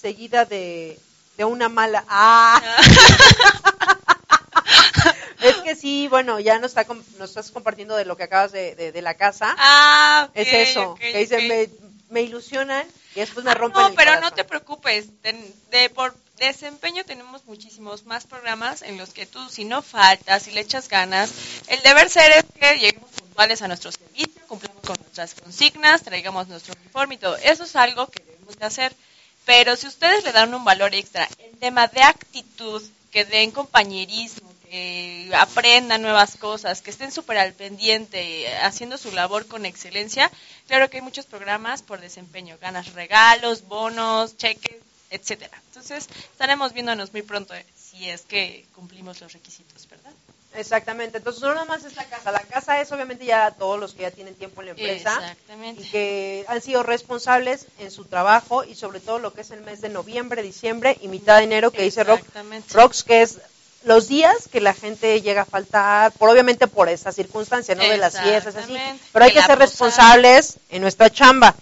seguida 0.00 0.44
de, 0.44 0.98
de 1.36 1.44
una 1.44 1.68
mala. 1.68 2.04
Ah, 2.08 2.60
es 5.42 5.56
que 5.56 5.74
sí, 5.74 6.08
bueno, 6.08 6.38
ya 6.40 6.58
nos, 6.58 6.76
está, 6.76 6.86
nos 7.18 7.30
estás 7.30 7.50
compartiendo 7.50 7.96
de 7.96 8.04
lo 8.04 8.16
que 8.16 8.24
acabas 8.24 8.52
de, 8.52 8.74
de, 8.74 8.92
de 8.92 9.02
la 9.02 9.14
casa. 9.14 9.54
Ah, 9.58 10.28
es 10.34 10.48
eso, 10.52 10.94
que 10.96 11.16
dicen, 11.18 11.48
me, 11.48 11.68
me 12.10 12.22
ilusionan 12.22 12.86
y 13.14 13.20
después 13.20 13.44
me 13.44 13.52
Ah, 13.52 13.54
rompen 13.54 13.82
No, 13.82 13.88
el 13.88 13.94
pero 13.94 14.20
no 14.20 14.30
te 14.32 14.44
preocupes. 14.44 15.22
De, 15.22 15.54
de- 15.70 15.90
por 15.90 16.14
desempeño 16.40 17.04
tenemos 17.04 17.44
muchísimos 17.44 18.06
más 18.06 18.24
programas 18.24 18.82
en 18.82 18.96
los 18.96 19.10
que 19.10 19.26
tú, 19.26 19.48
si 19.50 19.64
no 19.64 19.82
faltas, 19.82 20.42
si 20.42 20.50
le 20.50 20.62
echas 20.62 20.88
ganas, 20.88 21.30
el 21.68 21.80
deber 21.82 22.08
ser 22.08 22.32
es 22.32 22.44
que 22.58 22.78
lleguemos 22.78 23.10
puntuales 23.10 23.62
a 23.62 23.68
nuestro 23.68 23.92
servicio, 23.92 24.40
cumplamos 24.48 24.82
con 24.82 24.96
nuestras 25.00 25.34
consignas, 25.34 26.02
traigamos 26.02 26.48
nuestro 26.48 26.74
uniforme 26.80 27.14
y 27.14 27.18
todo. 27.18 27.36
Eso 27.36 27.64
es 27.64 27.76
algo 27.76 28.06
que 28.08 28.24
debemos 28.24 28.58
de 28.58 28.66
hacer. 28.66 28.96
Pero 29.44 29.76
si 29.76 29.86
ustedes 29.86 30.24
le 30.24 30.32
dan 30.32 30.54
un 30.54 30.64
valor 30.64 30.94
extra 30.94 31.28
en 31.38 31.58
tema 31.58 31.86
de 31.88 32.02
actitud, 32.02 32.82
que 33.10 33.24
den 33.24 33.50
compañerismo, 33.50 34.50
que 34.64 35.30
aprendan 35.36 36.02
nuevas 36.02 36.36
cosas, 36.36 36.80
que 36.80 36.90
estén 36.90 37.10
súper 37.10 37.38
al 37.38 37.52
pendiente, 37.52 38.54
haciendo 38.58 38.96
su 38.98 39.10
labor 39.12 39.46
con 39.46 39.66
excelencia, 39.66 40.30
claro 40.68 40.88
que 40.88 40.98
hay 40.98 41.02
muchos 41.02 41.26
programas 41.26 41.82
por 41.82 42.00
desempeño, 42.00 42.56
ganas 42.60 42.92
regalos, 42.94 43.66
bonos, 43.66 44.36
cheques, 44.36 44.76
etcétera. 45.10 45.60
Entonces, 45.66 46.08
estaremos 46.32 46.72
viéndonos 46.72 47.12
muy 47.12 47.22
pronto 47.22 47.54
eh, 47.54 47.66
si 47.76 48.08
es 48.08 48.22
que 48.22 48.64
cumplimos 48.74 49.20
los 49.20 49.32
requisitos, 49.32 49.88
¿verdad? 49.88 50.12
Exactamente, 50.54 51.18
entonces 51.18 51.42
no 51.42 51.54
nada 51.54 51.64
más 51.64 51.84
es 51.84 51.94
la 51.94 52.04
casa, 52.06 52.32
la 52.32 52.40
casa 52.40 52.80
es 52.80 52.90
obviamente 52.90 53.24
ya 53.24 53.52
todos 53.52 53.78
los 53.78 53.94
que 53.94 54.02
ya 54.02 54.10
tienen 54.10 54.34
tiempo 54.34 54.62
en 54.62 54.66
la 54.66 54.70
empresa 54.72 55.12
Exactamente. 55.12 55.82
y 55.82 55.88
que 55.88 56.44
han 56.48 56.60
sido 56.60 56.82
responsables 56.82 57.66
en 57.78 57.92
su 57.92 58.04
trabajo 58.04 58.64
y 58.64 58.74
sobre 58.74 58.98
todo 58.98 59.20
lo 59.20 59.32
que 59.32 59.42
es 59.42 59.52
el 59.52 59.60
mes 59.60 59.80
de 59.80 59.90
noviembre, 59.90 60.42
diciembre 60.42 60.98
y 61.00 61.06
mitad 61.06 61.38
de 61.38 61.44
enero 61.44 61.70
que 61.70 61.82
dice 61.82 62.02
Rox. 62.02 62.24
Rox, 62.72 63.04
que 63.04 63.22
es 63.22 63.38
los 63.84 64.08
días 64.08 64.48
que 64.50 64.60
la 64.60 64.74
gente 64.74 65.22
llega 65.22 65.42
a 65.42 65.46
faltar, 65.46 66.12
por 66.12 66.28
obviamente 66.28 66.66
por 66.66 66.88
esa 66.88 67.12
circunstancia, 67.12 67.76
¿no? 67.76 67.84
De 67.84 67.96
las 67.96 68.20
fiestas, 68.20 68.56
así, 68.56 68.76
pero 69.12 69.24
hay 69.24 69.32
Que 69.32 69.42
ser 69.42 69.58
responsables 69.58 70.58
en 70.68 70.82
nuestra 70.82 71.10
chamba. 71.10 71.54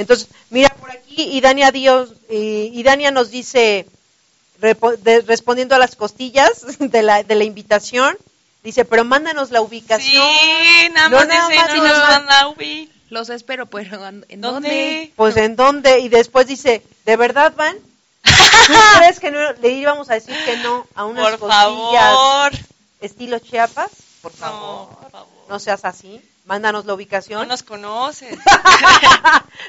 Entonces, 0.00 0.28
mira 0.50 0.68
por 0.70 0.90
aquí, 0.90 1.14
y 1.22 1.40
Dania, 1.40 1.70
Dios, 1.70 2.10
y, 2.30 2.70
y 2.72 2.82
Dania 2.82 3.10
nos 3.10 3.30
dice, 3.30 3.86
repo- 4.60 4.96
de- 4.96 5.20
respondiendo 5.22 5.74
a 5.74 5.78
las 5.78 5.94
costillas 5.96 6.64
de 6.78 7.02
la, 7.02 7.22
de 7.22 7.34
la 7.34 7.44
invitación, 7.44 8.16
dice, 8.64 8.84
pero 8.84 9.04
mándanos 9.04 9.50
la 9.50 9.60
ubicación. 9.62 10.22
Sí, 10.22 10.88
nada 10.92 11.08
No 11.08 11.16
más 11.18 11.28
nada 11.28 11.48
dice, 11.48 11.60
más 11.60 11.68
no 11.68 11.76
nos 11.76 11.88
nos 11.88 11.98
man- 11.98 12.10
manda 12.26 12.48
Ubi. 12.48 12.90
Los 13.10 13.28
espero, 13.28 13.66
pero 13.66 14.06
¿en 14.06 14.20
¿Dónde? 14.20 14.38
dónde? 14.40 15.12
Pues 15.16 15.36
en 15.36 15.56
dónde, 15.56 15.98
y 15.98 16.08
después 16.08 16.46
dice, 16.46 16.82
¿de 17.04 17.16
verdad 17.16 17.52
van? 17.56 17.76
¿Tú 18.22 18.74
crees 18.98 19.18
que 19.18 19.30
no, 19.32 19.52
le 19.54 19.70
íbamos 19.70 20.10
a 20.10 20.14
decir 20.14 20.36
que 20.44 20.56
no 20.58 20.86
a 20.94 21.04
unas 21.06 21.30
Por 21.30 21.40
costillas 21.40 22.14
favor. 22.14 22.52
estilo 23.00 23.38
Chiapas? 23.40 23.90
Por 24.22 24.30
No, 24.32 24.38
favor, 24.38 24.88
por 25.00 25.10
favor. 25.10 25.28
no 25.48 25.58
seas 25.58 25.84
así. 25.84 26.20
Mándanos 26.50 26.84
la 26.84 26.88
No 26.90 26.94
ubicación. 26.96 27.46
nos 27.46 27.62
conoces. 27.62 28.36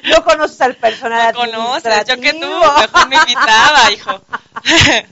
No 0.03 0.23
conoces 0.23 0.59
al 0.61 0.75
personal 0.77 1.31
No 1.31 1.41
conoces. 1.41 2.05
Yo 2.07 2.19
que 2.19 2.33
tú, 2.33 2.47
mejor 2.49 3.07
me 3.07 3.17
invitaba, 3.17 3.91
hijo. 3.91 4.19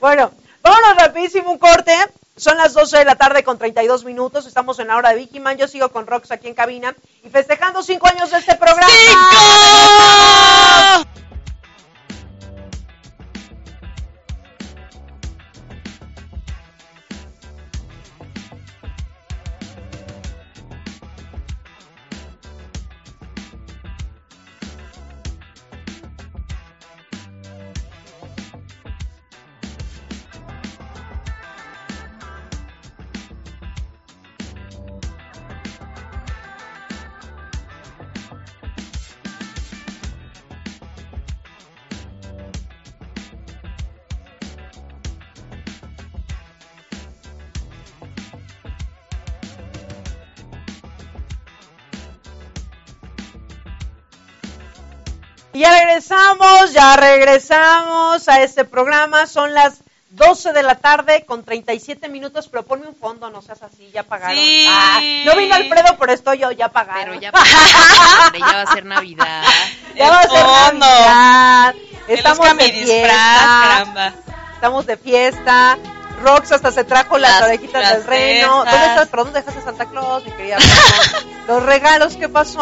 Bueno, 0.00 0.30
vámonos 0.62 0.96
rapidísimo 0.96 1.50
un 1.50 1.58
corte. 1.58 1.94
Son 2.36 2.56
las 2.58 2.74
12 2.74 2.98
de 2.98 3.04
la 3.06 3.14
tarde 3.16 3.42
con 3.42 3.56
32 3.58 4.04
minutos. 4.04 4.44
Estamos 4.46 4.78
en 4.80 4.88
la 4.88 4.96
hora 4.96 5.08
de 5.10 5.16
Vicky 5.16 5.40
Man. 5.40 5.56
Yo 5.56 5.66
sigo 5.66 5.88
con 5.90 6.06
Rox 6.06 6.30
aquí 6.30 6.46
en 6.48 6.54
cabina 6.54 6.94
y 7.24 7.30
festejando 7.30 7.82
cinco 7.82 8.06
años 8.06 8.30
de 8.30 8.38
este 8.38 8.54
programa. 8.56 8.92
¡Cinco! 8.92 9.18
Ya 56.78 56.96
regresamos 56.96 58.28
a 58.28 58.40
este 58.42 58.64
programa. 58.64 59.26
Son 59.26 59.52
las 59.52 59.82
12 60.10 60.52
de 60.52 60.62
la 60.62 60.76
tarde 60.76 61.24
con 61.26 61.42
37 61.44 62.08
minutos, 62.08 62.48
pero 62.48 62.64
ponme 62.64 62.86
un 62.86 62.94
fondo, 62.94 63.30
no 63.30 63.42
seas 63.42 63.62
así, 63.62 63.90
ya 63.92 64.04
pagaron. 64.04 64.36
Sí. 64.36 64.64
Ah, 64.68 65.00
no 65.24 65.36
vino 65.36 65.56
Alfredo, 65.56 65.96
pero 65.98 66.12
estoy 66.12 66.38
yo, 66.38 66.52
ya 66.52 66.68
pagaron. 66.68 67.18
Pero 67.18 67.20
ya, 67.20 67.30
hombre, 67.30 68.38
ya 68.38 68.52
va 68.52 68.62
a 68.62 68.72
ser 68.72 68.84
Navidad. 68.86 69.42
ya 69.96 70.08
va 70.08 70.20
a 70.20 70.28
ser 70.28 70.44
fondo. 70.44 70.86
Navidad. 70.86 71.74
Estamos 72.06 72.46
de 72.46 72.54
mi 72.54 72.70
disfraz, 72.70 72.86
fiesta. 72.86 73.60
caramba. 73.60 74.12
Estamos 74.54 74.86
de 74.86 74.96
fiesta. 74.96 75.78
Rox 76.22 76.52
hasta 76.52 76.72
se 76.72 76.84
trajo 76.84 77.18
las, 77.18 77.32
Las- 77.40 77.42
orejitas 77.48 77.82
las 77.82 77.92
del 77.94 78.04
reno. 78.04 78.56
¿Dónde 78.64 78.86
estás? 78.86 79.08
¿Pero 79.08 79.24
dónde 79.24 79.40
dejaste 79.40 79.62
Santa 79.62 79.86
Claus, 79.86 80.24
mi 80.24 80.32
querida 80.32 80.56
Rox? 80.56 81.26
Los 81.46 81.62
regalos, 81.62 82.16
¿qué 82.16 82.28
pasó? 82.28 82.60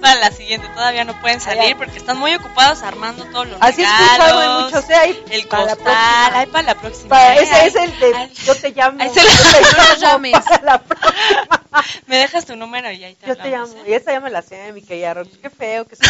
Para 0.00 0.14
la 0.20 0.30
siguiente 0.30 0.68
todavía 0.68 1.04
no 1.04 1.20
pueden 1.20 1.40
salir 1.40 1.76
porque 1.76 1.96
están 1.98 2.18
muy 2.18 2.34
ocupados 2.34 2.82
armando 2.82 3.24
todos 3.26 3.48
los 3.48 3.60
Así 3.60 3.82
regalos. 3.82 4.06
escuchado 4.06 4.40
de 4.40 4.62
muchos, 4.64 4.90
¿eh? 4.90 5.24
El 5.30 5.48
para 5.48 5.62
costal, 5.74 5.76
próxima. 5.84 6.38
ay, 6.38 6.46
para 6.46 6.62
la 6.62 6.74
próxima. 6.76 7.08
Para- 7.08 7.34
ese 7.36 7.66
es 7.66 7.74
el 7.74 7.98
de 7.98 8.30
yo 8.44 8.54
te 8.54 8.70
llamo. 8.70 9.02
Ahí 9.02 9.10
se 9.10 9.22
lo- 9.22 9.28
No 9.78 9.88
lo 9.88 9.94
llames. 9.96 10.32
para 10.40 10.62
la 10.62 10.78
próxima. 10.82 11.84
Me 12.06 12.16
dejas 12.16 12.44
tu 12.46 12.54
número 12.56 12.90
y 12.92 13.04
ahí 13.04 13.14
te 13.16 13.26
Yo 13.26 13.36
te 13.36 13.50
llamo. 13.50 13.72
¿eh? 13.78 13.84
Y 13.88 13.92
esa 13.94 14.12
ya 14.12 14.20
me 14.20 14.30
la 14.30 14.42
sé, 14.42 14.72
mi 14.72 14.82
querida 14.82 15.14
Rox. 15.14 15.30
Qué 15.42 15.50
feo 15.50 15.84
que 15.86 15.96
se 15.96 16.04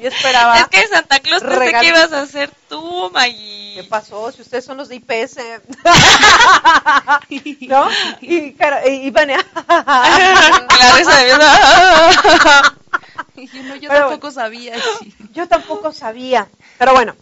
Yo 0.00 0.08
esperaba. 0.08 0.58
Es 0.58 0.66
que 0.68 0.86
Santa 0.88 1.20
Claus 1.20 1.42
pensé 1.42 1.72
que 1.72 1.86
ibas 1.86 2.12
a 2.12 2.22
hacer 2.22 2.50
tú, 2.70 3.10
Maggie. 3.12 3.74
¿Qué 3.74 3.84
pasó? 3.84 4.32
Si 4.32 4.40
ustedes 4.40 4.64
son 4.64 4.78
los 4.78 4.88
de 4.88 4.96
IPS. 4.96 5.36
¿No? 7.68 7.88
Y, 8.20 8.52
cara, 8.54 8.88
y, 8.88 9.06
y 9.06 9.10
Vania. 9.10 9.44
La 9.68 10.92
risa 10.96 11.16
de. 11.18 11.32
Y 13.42 13.46
yo, 13.48 13.62
no, 13.64 13.76
yo 13.76 13.88
Pero 13.88 14.08
tampoco 14.08 14.30
sabía. 14.30 14.76
sí. 15.00 15.14
Yo 15.32 15.46
tampoco 15.48 15.92
sabía. 15.92 16.48
Pero 16.78 16.92
bueno, 16.92 17.14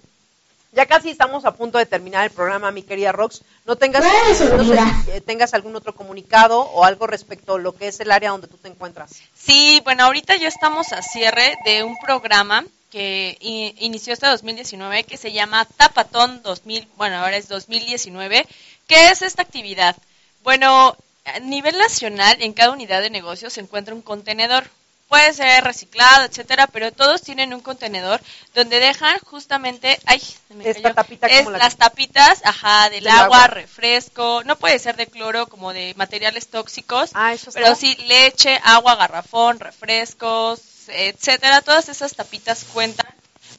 ya 0.72 0.86
casi 0.86 1.10
estamos 1.10 1.44
a 1.44 1.54
punto 1.54 1.78
de 1.78 1.86
terminar 1.86 2.24
el 2.24 2.30
programa, 2.30 2.70
mi 2.70 2.82
querida 2.82 3.12
Rox. 3.12 3.42
No 3.66 3.76
tengas, 3.76 4.04
no 4.04 4.34
sé 4.34 4.64
si, 4.64 5.10
eh, 5.10 5.20
tengas 5.20 5.54
algún 5.54 5.74
otro 5.76 5.94
comunicado 5.94 6.60
o 6.60 6.84
algo 6.84 7.06
respecto 7.06 7.54
a 7.54 7.58
lo 7.58 7.74
que 7.74 7.88
es 7.88 8.00
el 8.00 8.10
área 8.10 8.30
donde 8.30 8.48
tú 8.48 8.58
te 8.58 8.68
encuentras. 8.68 9.12
Sí, 9.34 9.80
bueno, 9.84 10.04
ahorita 10.04 10.36
ya 10.36 10.48
estamos 10.48 10.92
a 10.92 11.02
cierre 11.02 11.56
de 11.64 11.84
un 11.84 11.96
programa 11.98 12.64
que 12.90 13.36
inició 13.80 14.12
este 14.12 14.26
2019 14.26 15.04
que 15.04 15.16
se 15.16 15.32
llama 15.32 15.64
Tapatón 15.64 16.42
2000, 16.42 16.88
bueno, 16.96 17.16
ahora 17.18 17.36
es 17.36 17.48
2019. 17.48 18.46
¿Qué 18.86 19.10
es 19.10 19.22
esta 19.22 19.42
actividad? 19.42 19.96
Bueno, 20.42 20.96
a 21.26 21.38
nivel 21.40 21.76
nacional, 21.76 22.36
en 22.40 22.52
cada 22.54 22.70
unidad 22.70 23.02
de 23.02 23.10
negocio 23.10 23.50
se 23.50 23.60
encuentra 23.60 23.94
un 23.94 24.02
contenedor. 24.02 24.64
Puede 25.08 25.32
ser 25.32 25.64
reciclado, 25.64 26.26
etcétera, 26.26 26.66
pero 26.66 26.92
todos 26.92 27.22
tienen 27.22 27.54
un 27.54 27.60
contenedor 27.60 28.20
donde 28.54 28.78
dejan 28.78 29.18
justamente, 29.20 29.98
ay, 30.04 30.20
se 30.20 30.52
me 30.54 30.68
Esta 30.68 30.92
tapita 30.92 31.26
es 31.28 31.38
como 31.38 31.52
la 31.52 31.58
las 31.58 31.74
que- 31.74 31.78
tapitas, 31.80 32.40
ajá, 32.44 32.90
del, 32.90 33.04
Del 33.04 33.12
agua, 33.14 33.24
agua. 33.44 33.46
refresco, 33.46 34.42
no 34.44 34.56
puede 34.56 34.78
ser 34.78 34.96
de 34.96 35.06
cloro 35.06 35.46
como 35.46 35.72
de 35.72 35.94
materiales 35.96 36.48
tóxicos, 36.48 37.10
Ah, 37.14 37.32
eso 37.32 37.48
está. 37.48 37.58
pero 37.60 37.74
sí 37.74 37.94
leche, 38.06 38.60
agua, 38.62 38.96
garrafón, 38.96 39.58
refrescos, 39.60 40.60
etcétera, 40.88 41.62
todas 41.62 41.88
esas 41.88 42.14
tapitas 42.14 42.64
cuentan. 42.64 43.06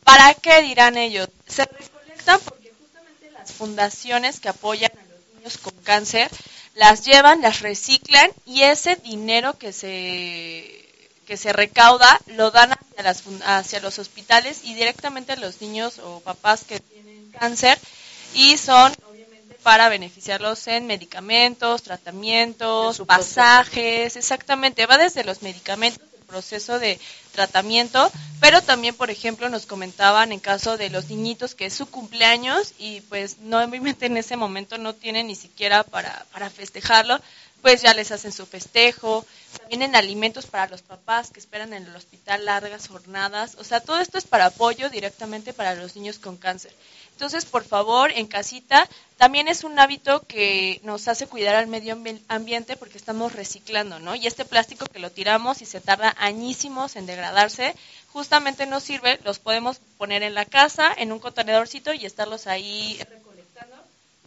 ¿Para 0.03 0.33
qué 0.33 0.61
dirán 0.61 0.97
ellos? 0.97 1.29
Se 1.47 1.65
recolectan 1.65 2.39
porque 2.41 2.71
justamente 2.79 3.31
las 3.31 3.51
fundaciones 3.51 4.39
que 4.39 4.49
apoyan 4.49 4.91
a 4.91 5.03
los 5.13 5.35
niños 5.35 5.57
con 5.57 5.73
cáncer 5.83 6.29
las 6.75 7.05
llevan, 7.05 7.41
las 7.41 7.61
reciclan 7.61 8.31
y 8.45 8.63
ese 8.63 8.95
dinero 8.95 9.57
que 9.57 9.73
se 9.73 10.79
que 11.27 11.37
se 11.37 11.53
recauda 11.53 12.19
lo 12.25 12.49
dan 12.49 12.71
hacia, 12.71 13.03
las, 13.03 13.23
hacia 13.45 13.79
los 13.81 13.99
hospitales 13.99 14.61
y 14.63 14.73
directamente 14.73 15.33
a 15.33 15.35
los 15.35 15.61
niños 15.61 15.99
o 15.99 16.21
papás 16.21 16.63
que 16.63 16.79
tienen 16.79 17.31
cáncer 17.31 17.77
y 18.33 18.57
son 18.57 18.91
obviamente 19.07 19.53
para 19.61 19.89
beneficiarlos 19.89 20.65
en 20.67 20.87
medicamentos, 20.87 21.81
En 21.81 21.85
tratamientos, 21.85 23.01
pasajes, 23.05 24.15
exactamente, 24.15 24.87
va 24.87 24.97
desde 24.97 25.23
los 25.23 25.43
medicamentos, 25.43 26.01
proceso 26.29 26.79
de 26.79 26.99
tratamiento, 27.33 28.11
pero 28.39 28.61
también, 28.61 28.95
por 28.95 29.09
ejemplo, 29.09 29.49
nos 29.49 29.65
comentaban 29.65 30.31
en 30.31 30.39
caso 30.39 30.77
de 30.77 30.89
los 30.89 31.09
niñitos 31.09 31.55
que 31.55 31.65
es 31.65 31.73
su 31.73 31.87
cumpleaños 31.87 32.73
y 32.77 33.01
pues 33.01 33.39
no 33.39 33.61
en 33.61 34.17
ese 34.17 34.37
momento 34.37 34.77
no 34.77 34.93
tienen 34.93 35.27
ni 35.27 35.35
siquiera 35.35 35.83
para, 35.83 36.25
para 36.31 36.49
festejarlo, 36.49 37.19
pues 37.61 37.81
ya 37.81 37.93
les 37.93 38.11
hacen 38.11 38.31
su 38.31 38.45
festejo, 38.45 39.25
también 39.57 39.81
en 39.81 39.95
alimentos 39.95 40.45
para 40.45 40.67
los 40.67 40.81
papás 40.81 41.31
que 41.31 41.39
esperan 41.39 41.73
en 41.73 41.85
el 41.85 41.95
hospital 41.95 42.45
largas 42.45 42.87
jornadas, 42.87 43.55
o 43.59 43.63
sea, 43.63 43.79
todo 43.81 43.99
esto 43.99 44.17
es 44.17 44.25
para 44.25 44.45
apoyo 44.47 44.89
directamente 44.89 45.53
para 45.53 45.75
los 45.75 45.95
niños 45.95 46.19
con 46.19 46.37
cáncer. 46.37 46.73
Entonces, 47.11 47.43
por 47.43 47.65
favor, 47.65 48.11
en 48.13 48.27
casita, 48.27 48.87
también 49.17 49.49
es 49.49 49.65
un 49.65 49.77
hábito 49.77 50.21
que 50.25 50.79
nos 50.83 51.09
hace 51.09 51.27
cuidar 51.27 51.55
al 51.55 51.67
medio 51.67 51.93
ambi- 51.97 52.21
ambiente 52.29 52.77
porque 52.77 52.97
estamos 52.97 53.33
reciclando, 53.33 53.99
¿no? 53.99 54.15
Y 54.15 54.25
este 54.25 54.45
plástico 54.45 54.85
que 54.85 54.99
lo 54.99 55.11
tiramos 55.11 55.61
y 55.61 55.65
se 55.65 55.81
tarda 55.81 56.15
añísimos 56.17 56.95
en 56.95 57.05
degradarse, 57.05 57.75
justamente 58.13 58.65
nos 58.67 58.83
sirve, 58.83 59.19
los 59.25 59.39
podemos 59.39 59.79
poner 59.97 60.23
en 60.23 60.33
la 60.33 60.45
casa, 60.45 60.93
en 60.95 61.11
un 61.11 61.19
contenedorcito 61.19 61.91
y 61.93 62.05
estarlos 62.05 62.47
ahí 62.47 62.97
recolectando 63.09 63.75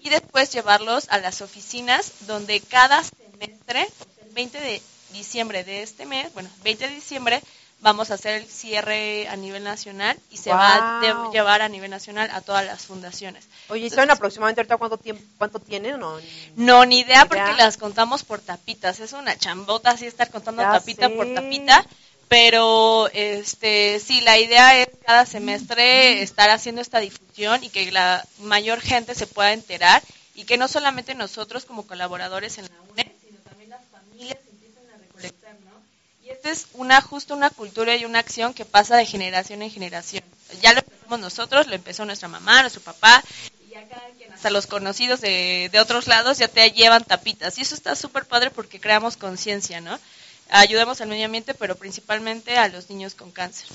y 0.00 0.10
después 0.10 0.52
llevarlos 0.52 1.06
a 1.08 1.16
las 1.18 1.40
oficinas 1.40 2.12
donde 2.26 2.60
cada 2.60 3.02
semestre, 3.46 3.88
el 4.24 4.32
20 4.32 4.60
de 4.60 4.82
diciembre 5.12 5.64
de 5.64 5.82
este 5.82 6.06
mes, 6.06 6.32
bueno, 6.34 6.48
20 6.62 6.88
de 6.88 6.94
diciembre, 6.94 7.42
vamos 7.80 8.10
a 8.10 8.14
hacer 8.14 8.34
el 8.34 8.46
cierre 8.46 9.26
a 9.28 9.36
nivel 9.36 9.64
nacional 9.64 10.16
y 10.30 10.36
se 10.36 10.50
va 10.50 11.00
a 11.00 11.30
llevar 11.32 11.62
a 11.62 11.68
nivel 11.68 11.90
nacional 11.90 12.30
a 12.32 12.40
todas 12.40 12.64
las 12.64 12.86
fundaciones. 12.86 13.44
Oye, 13.68 13.86
¿y 13.86 13.90
saben 13.90 14.10
aproximadamente 14.10 14.60
ahorita 14.60 14.76
cuánto 14.76 14.96
tiempo 14.98 15.22
cuánto 15.38 15.58
tienen? 15.58 15.98
No, 15.98 16.18
No, 16.56 16.84
ni 16.86 17.00
idea 17.00 17.26
porque 17.26 17.52
las 17.56 17.76
contamos 17.76 18.22
por 18.22 18.40
tapitas. 18.40 19.00
Es 19.00 19.12
una 19.12 19.36
chambota 19.36 19.90
así 19.90 20.06
estar 20.06 20.30
contando 20.30 20.62
Ya 20.62 20.72
tapita 20.72 21.08
sé. 21.08 21.14
por 21.14 21.34
tapita. 21.34 21.84
Pero 22.28 23.10
este 23.12 24.00
sí, 24.00 24.22
la 24.22 24.38
idea 24.38 24.78
es 24.80 24.88
cada 25.04 25.26
semestre 25.26 26.22
estar 26.22 26.48
haciendo 26.48 26.80
esta 26.80 26.98
difusión 27.00 27.62
y 27.62 27.68
que 27.68 27.92
la 27.92 28.24
mayor 28.38 28.80
gente 28.80 29.14
se 29.14 29.26
pueda 29.26 29.52
enterar 29.52 30.02
y 30.34 30.44
que 30.44 30.56
no 30.56 30.66
solamente 30.66 31.14
nosotros 31.14 31.66
como 31.66 31.86
colaboradores 31.86 32.56
en 32.56 32.64
la 32.64 32.80
UNE, 32.90 33.12
sino 33.22 33.38
también 33.40 33.68
las 33.68 33.82
familias 33.90 34.38
empiecen 34.50 34.82
a 34.94 34.96
recolectar, 34.96 35.56
¿no? 35.60 35.72
Es 36.44 36.66
una 36.74 37.00
justo 37.00 37.34
una 37.34 37.50
cultura 37.50 37.96
y 37.96 38.04
una 38.04 38.18
acción 38.18 38.52
que 38.52 38.64
pasa 38.64 38.96
de 38.96 39.06
generación 39.06 39.62
en 39.62 39.70
generación. 39.70 40.24
Ya 40.60 40.72
lo 40.72 40.80
empezamos 40.80 41.20
nosotros, 41.20 41.66
lo 41.66 41.74
empezó 41.74 42.04
nuestra 42.04 42.28
mamá, 42.28 42.62
nuestro 42.62 42.82
papá, 42.82 43.22
y 43.70 43.74
hasta 44.32 44.50
los 44.50 44.66
conocidos 44.66 45.20
de, 45.20 45.68
de 45.70 45.80
otros 45.80 46.08
lados 46.08 46.38
ya 46.38 46.48
te 46.48 46.70
llevan 46.72 47.04
tapitas. 47.04 47.58
Y 47.58 47.62
eso 47.62 47.74
está 47.74 47.94
súper 47.94 48.24
padre 48.24 48.50
porque 48.50 48.80
creamos 48.80 49.16
conciencia, 49.16 49.80
¿no? 49.80 49.98
Ayudamos 50.50 51.00
al 51.00 51.08
medio 51.08 51.26
ambiente, 51.26 51.54
pero 51.54 51.76
principalmente 51.76 52.58
a 52.58 52.68
los 52.68 52.90
niños 52.90 53.14
con 53.14 53.30
cáncer. 53.30 53.68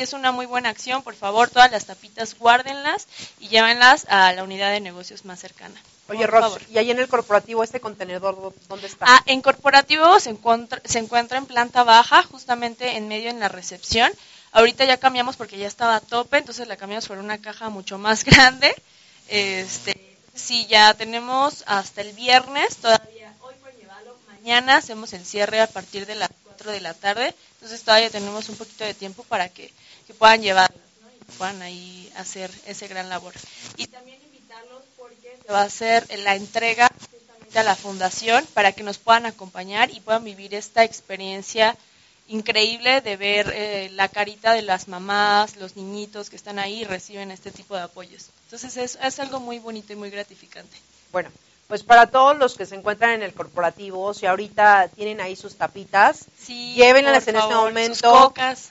Sí 0.00 0.04
es 0.04 0.14
una 0.14 0.32
muy 0.32 0.46
buena 0.46 0.70
acción, 0.70 1.02
por 1.02 1.14
favor, 1.14 1.50
todas 1.50 1.70
las 1.70 1.84
tapitas 1.84 2.34
guárdenlas 2.38 3.06
y 3.38 3.48
llévenlas 3.48 4.06
a 4.08 4.32
la 4.32 4.44
unidad 4.44 4.70
de 4.70 4.80
negocios 4.80 5.26
más 5.26 5.38
cercana. 5.38 5.78
Oye, 6.08 6.26
Por 6.26 6.40
favor. 6.40 6.62
¿y 6.70 6.78
ahí 6.78 6.90
en 6.90 7.00
el 7.00 7.06
corporativo 7.06 7.62
este 7.62 7.80
contenedor 7.80 8.54
dónde 8.66 8.86
está? 8.86 9.04
Ah, 9.06 9.22
en 9.26 9.42
corporativo 9.42 10.18
se 10.18 10.30
encuentra, 10.30 10.80
se 10.86 11.00
encuentra 11.00 11.36
en 11.36 11.44
planta 11.44 11.84
baja, 11.84 12.22
justamente 12.22 12.96
en 12.96 13.08
medio 13.08 13.28
en 13.28 13.40
la 13.40 13.48
recepción. 13.48 14.10
Ahorita 14.52 14.86
ya 14.86 14.96
cambiamos 14.96 15.36
porque 15.36 15.58
ya 15.58 15.66
estaba 15.66 15.96
a 15.96 16.00
tope, 16.00 16.38
entonces 16.38 16.66
la 16.66 16.78
cambiamos 16.78 17.06
por 17.06 17.18
una 17.18 17.36
caja 17.36 17.68
mucho 17.68 17.98
más 17.98 18.24
grande. 18.24 18.74
Este, 19.28 20.16
sí, 20.34 20.66
ya 20.66 20.94
tenemos 20.94 21.62
hasta 21.66 22.00
el 22.00 22.14
viernes, 22.14 22.74
todavía 22.78 23.34
hoy 23.42 23.54
pueden 23.60 23.76
llevarlo, 23.78 24.16
mañana 24.28 24.76
hacemos 24.76 25.12
el 25.12 25.26
cierre 25.26 25.60
a 25.60 25.66
partir 25.66 26.06
de 26.06 26.14
las 26.14 26.30
4 26.60 26.72
de 26.72 26.80
la 26.80 26.94
tarde, 26.94 27.34
entonces 27.54 27.82
todavía 27.82 28.10
tenemos 28.10 28.48
un 28.48 28.56
poquito 28.56 28.84
de 28.84 28.94
tiempo 28.94 29.22
para 29.24 29.48
que, 29.48 29.70
que 30.10 30.18
puedan 30.18 30.42
llevarlo 30.42 30.76
¿no? 31.02 31.08
y 31.10 31.36
puedan 31.38 31.62
ahí 31.62 32.12
hacer 32.16 32.50
ese 32.66 32.88
gran 32.88 33.08
labor. 33.08 33.32
Y 33.76 33.86
también 33.86 34.20
invitarlos 34.22 34.82
porque 34.98 35.38
se 35.46 35.52
va 35.52 35.60
a 35.60 35.64
hacer 35.64 36.06
la 36.18 36.34
entrega 36.34 36.88
justamente 36.88 37.58
a 37.58 37.62
la 37.62 37.76
fundación 37.76 38.44
para 38.54 38.72
que 38.72 38.82
nos 38.82 38.98
puedan 38.98 39.26
acompañar 39.26 39.90
y 39.90 40.00
puedan 40.00 40.24
vivir 40.24 40.54
esta 40.54 40.82
experiencia 40.82 41.76
increíble 42.26 43.00
de 43.00 43.16
ver 43.16 43.52
eh, 43.54 43.90
la 43.92 44.08
carita 44.08 44.52
de 44.52 44.62
las 44.62 44.88
mamás, 44.88 45.56
los 45.56 45.76
niñitos 45.76 46.28
que 46.30 46.36
están 46.36 46.58
ahí 46.58 46.82
y 46.82 46.84
reciben 46.84 47.30
este 47.30 47.50
tipo 47.50 47.76
de 47.76 47.82
apoyos. 47.82 48.26
Entonces 48.44 48.76
es, 48.76 48.98
es 49.00 49.20
algo 49.20 49.38
muy 49.40 49.58
bonito 49.60 49.92
y 49.92 49.96
muy 49.96 50.10
gratificante. 50.10 50.76
Bueno, 51.12 51.30
pues 51.68 51.82
para 51.84 52.06
todos 52.08 52.36
los 52.36 52.56
que 52.56 52.66
se 52.66 52.74
encuentran 52.74 53.12
en 53.12 53.22
el 53.22 53.32
corporativo, 53.32 54.12
si 54.14 54.26
ahorita 54.26 54.88
tienen 54.88 55.20
ahí 55.20 55.36
sus 55.36 55.54
tapitas, 55.56 56.26
Sí, 56.44 56.74
Llévenlas 56.74 57.26
en 57.28 57.36
este 57.36 57.54
momento. 57.54 57.94
sus 57.94 58.02
cocas. 58.02 58.70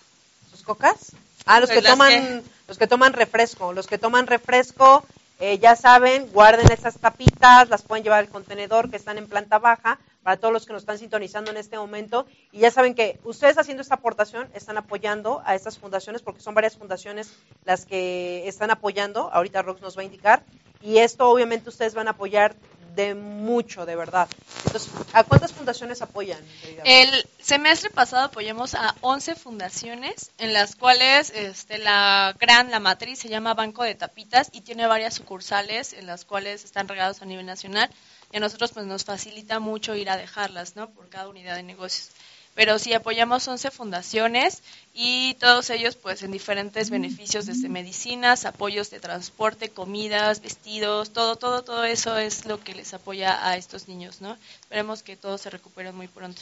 sus 0.52 0.64
cocas. 0.64 0.98
Ah, 1.46 1.60
los 1.60 1.70
Pues 1.70 1.82
que 1.82 1.88
toman, 1.90 2.10
que- 2.12 2.44
los 2.68 2.78
que 2.78 2.88
toman 2.88 3.14
refresco, 3.14 3.74
los 3.74 3.88
que 3.88 3.98
toman 3.98 4.28
refresco, 4.28 5.06
Eh, 5.42 5.58
ya 5.58 5.78
saben, 5.78 6.30
guarden 6.34 6.70
esas 6.70 6.98
tapitas, 7.00 7.70
las 7.70 7.82
pueden 7.82 8.04
llevar 8.04 8.20
al 8.20 8.28
contenedor 8.28 8.90
que 8.92 8.98
están 8.98 9.18
en 9.18 9.26
planta 9.26 9.58
baja 9.58 9.98
para 10.22 10.36
todos 10.36 10.54
los 10.54 10.66
que 10.66 10.74
nos 10.74 10.82
están 10.82 10.98
sintonizando 10.98 11.50
en 11.50 11.56
este 11.56 11.78
momento. 11.78 12.26
Y 12.52 12.60
ya 12.60 12.72
saben 12.72 12.94
que 12.94 13.22
ustedes 13.24 13.58
haciendo 13.58 13.82
esta 13.82 13.96
aportación 13.96 14.50
están 14.54 14.78
apoyando 14.78 15.42
a 15.46 15.56
estas 15.56 15.78
fundaciones 15.80 16.22
porque 16.24 16.42
son 16.42 16.56
varias 16.56 16.76
fundaciones 16.76 17.32
las 17.64 17.86
que 17.86 18.50
están 18.50 18.70
apoyando. 18.70 19.30
Ahorita 19.32 19.62
Rox 19.62 19.80
nos 19.82 19.98
va 19.98 20.02
a 20.02 20.04
indicar. 20.04 20.44
Y 20.82 20.98
esto 20.98 21.30
obviamente 21.30 21.70
ustedes 21.70 21.94
van 21.94 22.10
a 22.10 22.12
apoyar 22.12 22.54
de 22.96 23.16
mucho, 23.16 23.86
de 23.86 23.96
verdad. 23.96 24.28
Entonces, 24.66 24.92
¿a 25.14 25.24
cuántas 25.24 25.54
fundaciones 25.54 26.02
apoyan? 26.02 26.40
El 26.84 27.26
semestre 27.40 27.90
pasado 27.90 28.26
apoyamos 28.26 28.76
a 28.76 28.96
11 29.02 29.36
fundaciones, 29.36 30.32
en 30.38 30.54
las 30.54 30.76
cuales 30.76 31.32
este, 31.36 31.78
la 31.78 32.36
gran, 32.40 32.72
la 32.72 32.80
matriz 32.80 33.20
se 33.20 33.30
llama 33.30 33.54
Banco 33.54 33.84
de 33.84 33.96
Tapitas 33.96 34.50
y 34.52 34.62
tiene 34.62 34.88
varias 34.88 35.16
sucursales 35.16 35.94
en 35.94 36.08
las 36.08 36.26
cuales 36.26 36.64
están 36.66 36.88
regados 36.88 37.22
a 37.22 37.26
nivel 37.26 37.46
nacional 37.46 37.90
y 38.32 38.38
a 38.38 38.40
nosotros 38.40 38.72
pues 38.72 38.86
nos 38.86 39.06
facilita 39.06 39.60
mucho 39.60 39.96
ir 39.96 40.10
a 40.10 40.18
dejarlas, 40.18 40.76
¿no? 40.76 40.90
Por 40.90 41.10
cada 41.10 41.28
unidad 41.28 41.56
de 41.56 41.64
negocios. 41.64 42.12
Pero 42.60 42.78
sí 42.78 42.92
apoyamos 42.92 43.48
11 43.48 43.72
fundaciones 43.72 44.64
y 44.94 45.36
todos 45.36 45.70
ellos 45.70 45.96
pues 45.96 46.24
en 46.24 46.32
diferentes 46.32 46.90
beneficios 46.90 47.46
desde 47.46 47.70
medicinas, 47.70 48.44
apoyos 48.44 48.90
de 48.90 49.00
transporte, 49.00 49.70
comidas, 49.70 50.42
vestidos, 50.42 51.12
todo, 51.12 51.38
todo, 51.38 51.64
todo 51.64 51.86
eso 51.86 52.18
es 52.18 52.46
lo 52.46 52.62
que 52.62 52.76
les 52.76 52.94
apoya 52.94 53.48
a 53.48 53.56
estos 53.56 53.88
niños, 53.88 54.20
¿no? 54.20 54.38
Esperemos 54.60 55.04
que 55.04 55.16
todos 55.16 55.40
se 55.40 55.50
recuperen 55.50 55.96
muy 55.96 56.10
pronto 56.10 56.42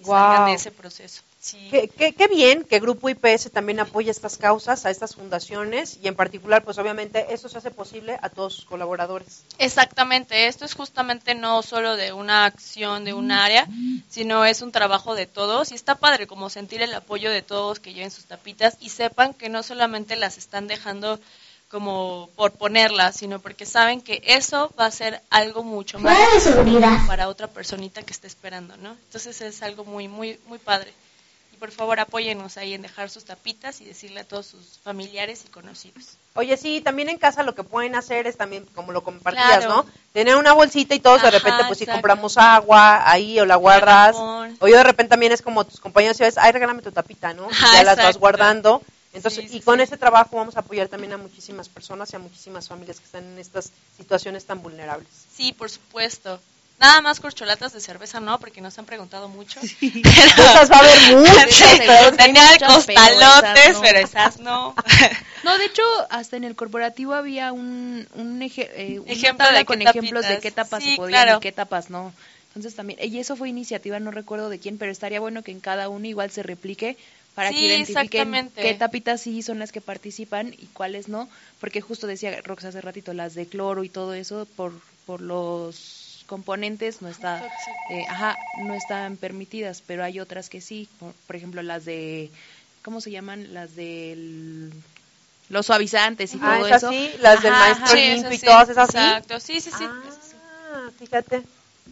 y 0.00 0.04
salgan 0.04 0.46
de 0.46 0.54
ese 0.54 0.72
proceso. 0.72 1.22
Sí. 1.42 1.66
Qué, 1.72 1.88
qué- 1.88 2.14
qué 2.14 2.28
bien 2.28 2.62
que 2.62 2.78
Grupo 2.78 3.08
IPS 3.08 3.50
también 3.50 3.80
apoya 3.80 4.12
estas 4.12 4.38
causas, 4.38 4.86
a 4.86 4.90
estas 4.90 5.16
fundaciones 5.16 5.98
y 6.00 6.06
en 6.06 6.14
particular, 6.14 6.62
pues 6.62 6.78
obviamente 6.78 7.34
eso 7.34 7.48
se 7.48 7.58
hace 7.58 7.72
posible 7.72 8.16
a 8.22 8.28
todos 8.28 8.54
sus 8.54 8.64
colaboradores. 8.64 9.42
Exactamente, 9.58 10.46
esto 10.46 10.64
es 10.64 10.74
justamente 10.74 11.34
no 11.34 11.60
solo 11.64 11.96
de 11.96 12.12
una 12.12 12.44
acción 12.44 13.04
de 13.04 13.12
un 13.12 13.32
área, 13.32 13.66
sino 14.08 14.44
es 14.44 14.62
un 14.62 14.70
trabajo 14.70 15.16
de 15.16 15.26
todos 15.26 15.72
y 15.72 15.74
está 15.74 15.96
padre 15.96 16.28
como 16.28 16.48
sentir 16.48 16.80
el 16.80 16.94
apoyo 16.94 17.28
de 17.28 17.42
todos 17.42 17.80
que 17.80 17.92
lleven 17.92 18.12
sus 18.12 18.26
tapitas 18.26 18.76
y 18.78 18.90
sepan 18.90 19.34
que 19.34 19.48
no 19.48 19.64
solamente 19.64 20.14
las 20.14 20.38
están 20.38 20.68
dejando 20.68 21.18
como 21.68 22.28
por 22.36 22.52
ponerlas, 22.52 23.16
sino 23.16 23.40
porque 23.40 23.66
saben 23.66 24.00
que 24.00 24.22
eso 24.26 24.72
va 24.78 24.86
a 24.86 24.90
ser 24.92 25.20
algo 25.30 25.64
mucho 25.64 25.98
más 25.98 26.16
para 27.08 27.26
otra 27.28 27.48
personita 27.48 28.02
que 28.04 28.12
esté 28.12 28.28
esperando, 28.28 28.76
¿no? 28.76 28.92
Entonces 28.92 29.40
es 29.40 29.60
algo 29.62 29.84
muy, 29.84 30.06
muy, 30.06 30.38
muy 30.46 30.58
padre. 30.58 30.92
Por 31.62 31.70
favor 31.70 32.00
apóyenos 32.00 32.56
ahí 32.56 32.74
en 32.74 32.82
dejar 32.82 33.08
sus 33.08 33.24
tapitas 33.24 33.80
y 33.80 33.84
decirle 33.84 34.18
a 34.18 34.24
todos 34.24 34.46
sus 34.46 34.80
familiares 34.82 35.44
y 35.46 35.48
conocidos. 35.48 36.16
Oye, 36.34 36.56
sí, 36.56 36.80
también 36.80 37.08
en 37.08 37.18
casa 37.18 37.44
lo 37.44 37.54
que 37.54 37.62
pueden 37.62 37.94
hacer 37.94 38.26
es 38.26 38.36
también, 38.36 38.66
como 38.74 38.90
lo 38.90 39.04
compartías, 39.04 39.58
Claro. 39.58 39.68
¿no? 39.68 39.86
Tener 40.12 40.34
una 40.34 40.54
bolsita 40.54 40.96
y 40.96 40.98
todos 40.98 41.22
de 41.22 41.30
repente, 41.30 41.62
pues 41.68 41.78
si 41.78 41.86
compramos 41.86 42.36
agua 42.36 43.08
ahí 43.08 43.38
o 43.38 43.46
la 43.46 43.54
guardas. 43.54 44.16
O 44.16 44.66
yo 44.66 44.76
de 44.76 44.82
repente 44.82 45.10
también 45.10 45.30
es 45.30 45.40
como 45.40 45.64
tus 45.64 45.78
compañeros 45.78 46.18
y 46.18 46.24
ves, 46.24 46.36
ay, 46.36 46.50
regálame 46.50 46.82
tu 46.82 46.90
tapita, 46.90 47.32
¿no? 47.32 47.46
Ajá, 47.48 47.74
ya 47.74 47.84
las 47.84 47.96
vas 47.96 48.18
guardando. 48.18 48.82
Entonces, 49.12 49.44
Sí, 49.44 49.48
sí, 49.50 49.56
y 49.58 49.60
con 49.60 49.76
sí. 49.76 49.84
ese 49.84 49.96
trabajo 49.96 50.34
vamos 50.38 50.56
a 50.56 50.60
apoyar 50.60 50.88
también 50.88 51.12
a 51.12 51.16
muchísimas 51.16 51.68
personas 51.68 52.12
y 52.12 52.16
a 52.16 52.18
muchísimas 52.18 52.66
familias 52.66 52.98
que 52.98 53.04
están 53.04 53.22
en 53.22 53.38
estas 53.38 53.70
situaciones 53.96 54.44
tan 54.46 54.60
vulnerables. 54.62 55.06
Sí, 55.36 55.52
por 55.52 55.70
supuesto. 55.70 56.40
Nada 56.82 57.00
más 57.00 57.20
corcholatas 57.20 57.72
de 57.72 57.80
cerveza 57.80 58.18
no, 58.20 58.38
porque 58.40 58.60
nos 58.60 58.76
han 58.78 58.84
preguntado 58.86 59.28
mucho. 59.28 59.60
De 59.60 59.66
esas 60.04 60.70
va 60.70 60.76
a 60.76 60.80
haber 60.80 61.16
muchas, 61.16 61.50
Sí, 61.54 61.64
pero- 61.78 62.16
tenía 62.16 62.42
pero 62.58 62.74
costalotes, 62.74 63.64
esas 63.64 63.74
no. 63.74 63.80
pero 63.80 63.98
esas 64.00 64.38
no. 64.40 64.74
No, 65.44 65.58
de 65.58 65.64
hecho, 65.64 65.82
hasta 66.10 66.36
en 66.36 66.44
el 66.44 66.54
corporativo 66.56 67.14
había 67.14 67.52
un, 67.52 68.06
un 68.14 68.40
eje- 68.42 68.68
eh, 68.74 68.98
una 69.00 69.12
Ejemplo 69.12 69.44
tabla 69.44 69.58
de 69.60 69.64
con 69.64 69.80
ejemplos 69.82 70.26
de 70.28 70.38
qué 70.38 70.50
tapas 70.52 70.82
Sí, 70.84 70.90
se 70.90 70.96
podían 70.96 71.22
claro. 71.24 71.38
y 71.38 71.40
qué 71.40 71.52
tapas 71.52 71.88
no. 71.90 72.12
Entonces 72.48 72.74
también, 72.76 72.98
y 73.02 73.18
eso 73.18 73.34
fue 73.36 73.48
iniciativa, 73.48 73.98
no 73.98 74.10
recuerdo 74.10 74.48
de 74.50 74.58
quién, 74.58 74.76
pero 74.78 74.92
estaría 74.92 75.20
bueno 75.20 75.42
que 75.42 75.50
en 75.52 75.60
cada 75.60 75.88
uno 75.88 76.06
igual 76.06 76.30
se 76.30 76.42
replique 76.42 76.96
para 77.34 77.48
Sí, 77.48 77.54
que 77.56 77.60
identifiquen 77.66 78.50
qué 78.54 78.74
tapitas 78.74 79.22
sí 79.22 79.42
son 79.42 79.58
las 79.58 79.72
que 79.72 79.80
participan 79.80 80.52
y 80.58 80.66
cuáles 80.74 81.08
no, 81.08 81.28
porque 81.60 81.80
justo 81.80 82.06
decía 82.06 82.36
Rox 82.44 82.64
hace 82.64 82.80
ratito, 82.80 83.12
las 83.14 83.34
de 83.34 83.46
cloro 83.46 83.84
y 83.84 83.88
todo 83.88 84.12
eso, 84.14 84.46
por, 84.54 84.72
por 85.06 85.20
los 85.22 86.01
componentes 86.32 87.02
no 87.02 87.08
está, 87.10 87.42
eh, 87.90 88.06
ajá, 88.08 88.38
no 88.56 88.72
están 88.72 89.18
permitidas, 89.18 89.82
pero 89.86 90.02
hay 90.02 90.18
otras 90.18 90.48
que 90.48 90.62
sí, 90.62 90.88
por, 90.98 91.12
por 91.26 91.36
ejemplo 91.36 91.60
las 91.62 91.84
de, 91.84 92.30
¿cómo 92.82 93.02
se 93.02 93.10
llaman? 93.10 93.52
Las 93.52 93.76
del 93.76 94.72
los 95.50 95.66
suavizantes 95.66 96.34
y 96.34 96.38
Ah, 96.38 96.56
todo 96.56 96.66
esas 96.66 96.82
eso. 96.84 96.90
sí, 96.90 97.10
las 97.20 97.42
del 97.42 97.52
Ajá, 97.52 97.64
maestro 97.64 97.94
ajá. 97.96 97.96
Sí, 97.96 98.14
limpio 98.14 98.32
y 98.32 98.38
sí, 98.38 98.46
todas 98.46 98.68
esas 98.70 98.88
sí. 98.90 98.96
Exacto, 98.96 99.40
sí, 99.40 99.60
sí, 99.60 99.70
sí. 99.70 99.84
Ah, 99.84 100.90
fíjate. 100.98 101.42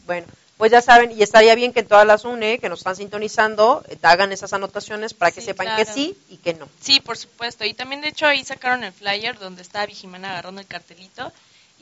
Bueno, 0.07 0.27
pues 0.57 0.73
ya 0.73 0.81
saben, 0.81 1.11
y 1.13 1.23
estaría 1.23 1.55
bien 1.55 1.73
que 1.75 1.81
en 1.81 1.87
todas 1.87 2.07
las 2.07 2.25
UNE 2.25 2.59
que 2.59 2.71
nos 2.71 2.81
están 2.81 2.97
sintonizando 2.97 3.85
eh, 3.89 3.99
hagan 4.03 4.33
esas 4.33 4.55
anotaciones 4.55 5.13
para 5.13 5.33
que 5.33 5.41
Sí, 5.43 5.47
sepan 5.49 5.67
que 5.77 5.85
claro. 5.85 5.93
sí 5.93 6.17
y 6.31 6.37
que 6.39 6.55
no. 6.55 6.67
Sí, 6.81 7.01
por 7.01 7.19
supuesto. 7.19 7.67
Y 7.67 7.75
también, 7.75 8.01
de 8.01 8.09
hecho, 8.09 8.27
ahí 8.27 8.43
sacaron 8.43 8.85
el 8.85 8.93
flyer 8.93 9.39
donde 9.39 9.61
está 9.61 9.85
Vigimana 9.85 10.31
agarrando 10.31 10.63
el 10.63 10.67
cartelito 10.67 11.31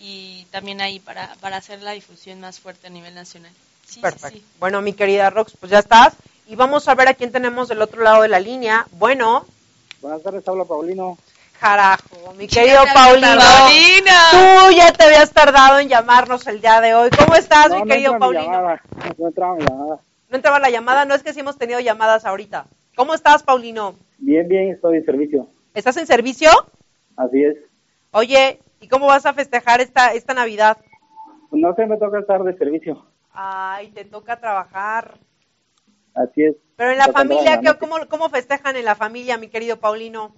y 0.00 0.46
también 0.50 0.80
ahí 0.80 1.00
para, 1.00 1.34
para 1.40 1.56
hacer 1.56 1.82
la 1.82 1.92
difusión 1.92 2.40
más 2.40 2.60
fuerte 2.60 2.86
a 2.86 2.90
nivel 2.90 3.14
nacional. 3.14 3.52
Sí, 3.86 4.00
Perfecto. 4.00 4.38
sí. 4.38 4.44
Bueno, 4.60 4.80
mi 4.82 4.92
querida 4.92 5.30
Rox, 5.30 5.54
pues 5.58 5.70
ya 5.70 5.78
estás. 5.78 6.14
Y 6.46 6.54
vamos 6.56 6.88
a 6.88 6.94
ver 6.94 7.08
a 7.08 7.14
quién 7.14 7.32
tenemos 7.32 7.68
del 7.68 7.82
otro 7.82 8.02
lado 8.02 8.22
de 8.22 8.28
la 8.28 8.40
línea. 8.40 8.86
Bueno, 8.92 9.44
Buenas 10.00 10.22
tardes, 10.22 10.46
habla 10.46 10.64
Paulino. 10.64 11.18
carajo, 11.60 12.32
mi 12.36 12.46
querido 12.46 12.82
Paulino. 12.94 13.36
¡Paulina! 13.40 14.22
Tú 14.30 14.76
ya 14.76 14.92
te 14.92 15.04
habías 15.04 15.32
tardado 15.32 15.80
en 15.80 15.88
llamarnos 15.88 16.46
el 16.46 16.60
día 16.60 16.80
de 16.80 16.94
hoy. 16.94 17.10
¿Cómo 17.10 17.34
estás, 17.34 17.68
No, 17.70 17.76
mi 17.76 17.80
no 17.82 17.86
querido 17.88 18.12
mi 18.14 18.20
Paulino? 18.20 18.44
llamada, 18.44 18.82
No 19.18 19.26
entraba 19.28 19.54
mi 19.56 19.64
llamada. 19.64 19.98
No 20.30 20.36
entraba 20.36 20.58
la 20.60 20.70
llamada, 20.70 21.04
no 21.04 21.14
es 21.14 21.22
que 21.22 21.32
sí 21.34 21.40
hemos 21.40 21.58
tenido 21.58 21.80
llamadas 21.80 22.24
ahorita. 22.24 22.66
¿Cómo 22.94 23.14
estás, 23.14 23.42
Paulino? 23.42 23.94
Bien, 24.18 24.46
bien, 24.46 24.70
estoy 24.70 24.98
en 24.98 25.04
servicio. 25.04 25.48
¿Estás 25.74 25.96
en 25.96 26.06
servicio? 26.06 26.50
Así 27.16 27.42
es. 27.42 27.56
Oye, 28.12 28.60
¿y 28.80 28.88
cómo 28.88 29.06
vas 29.06 29.26
a 29.26 29.32
festejar 29.34 29.80
esta, 29.80 30.12
esta 30.14 30.34
Navidad? 30.34 30.78
Pues 31.50 31.62
no 31.62 31.74
sé, 31.74 31.86
me 31.86 31.96
toca 31.96 32.18
estar 32.18 32.42
de 32.44 32.56
servicio. 32.56 33.06
Ay, 33.32 33.90
te 33.92 34.05
toca 34.05 34.38
trabajar. 34.40 35.18
Así 36.14 36.44
es. 36.44 36.56
Pero 36.76 36.90
en 36.92 36.98
la 36.98 37.09
familia, 37.09 37.42
trabajar, 37.60 37.60
¿qué- 37.78 37.86
¿no? 37.86 37.92
¿cómo, 37.94 38.09
¿cómo 38.09 38.28
festejan 38.28 38.76
en 38.76 38.84
la 38.84 38.94
familia, 38.94 39.38
mi 39.38 39.48
querido 39.48 39.78
Paulino? 39.78 40.34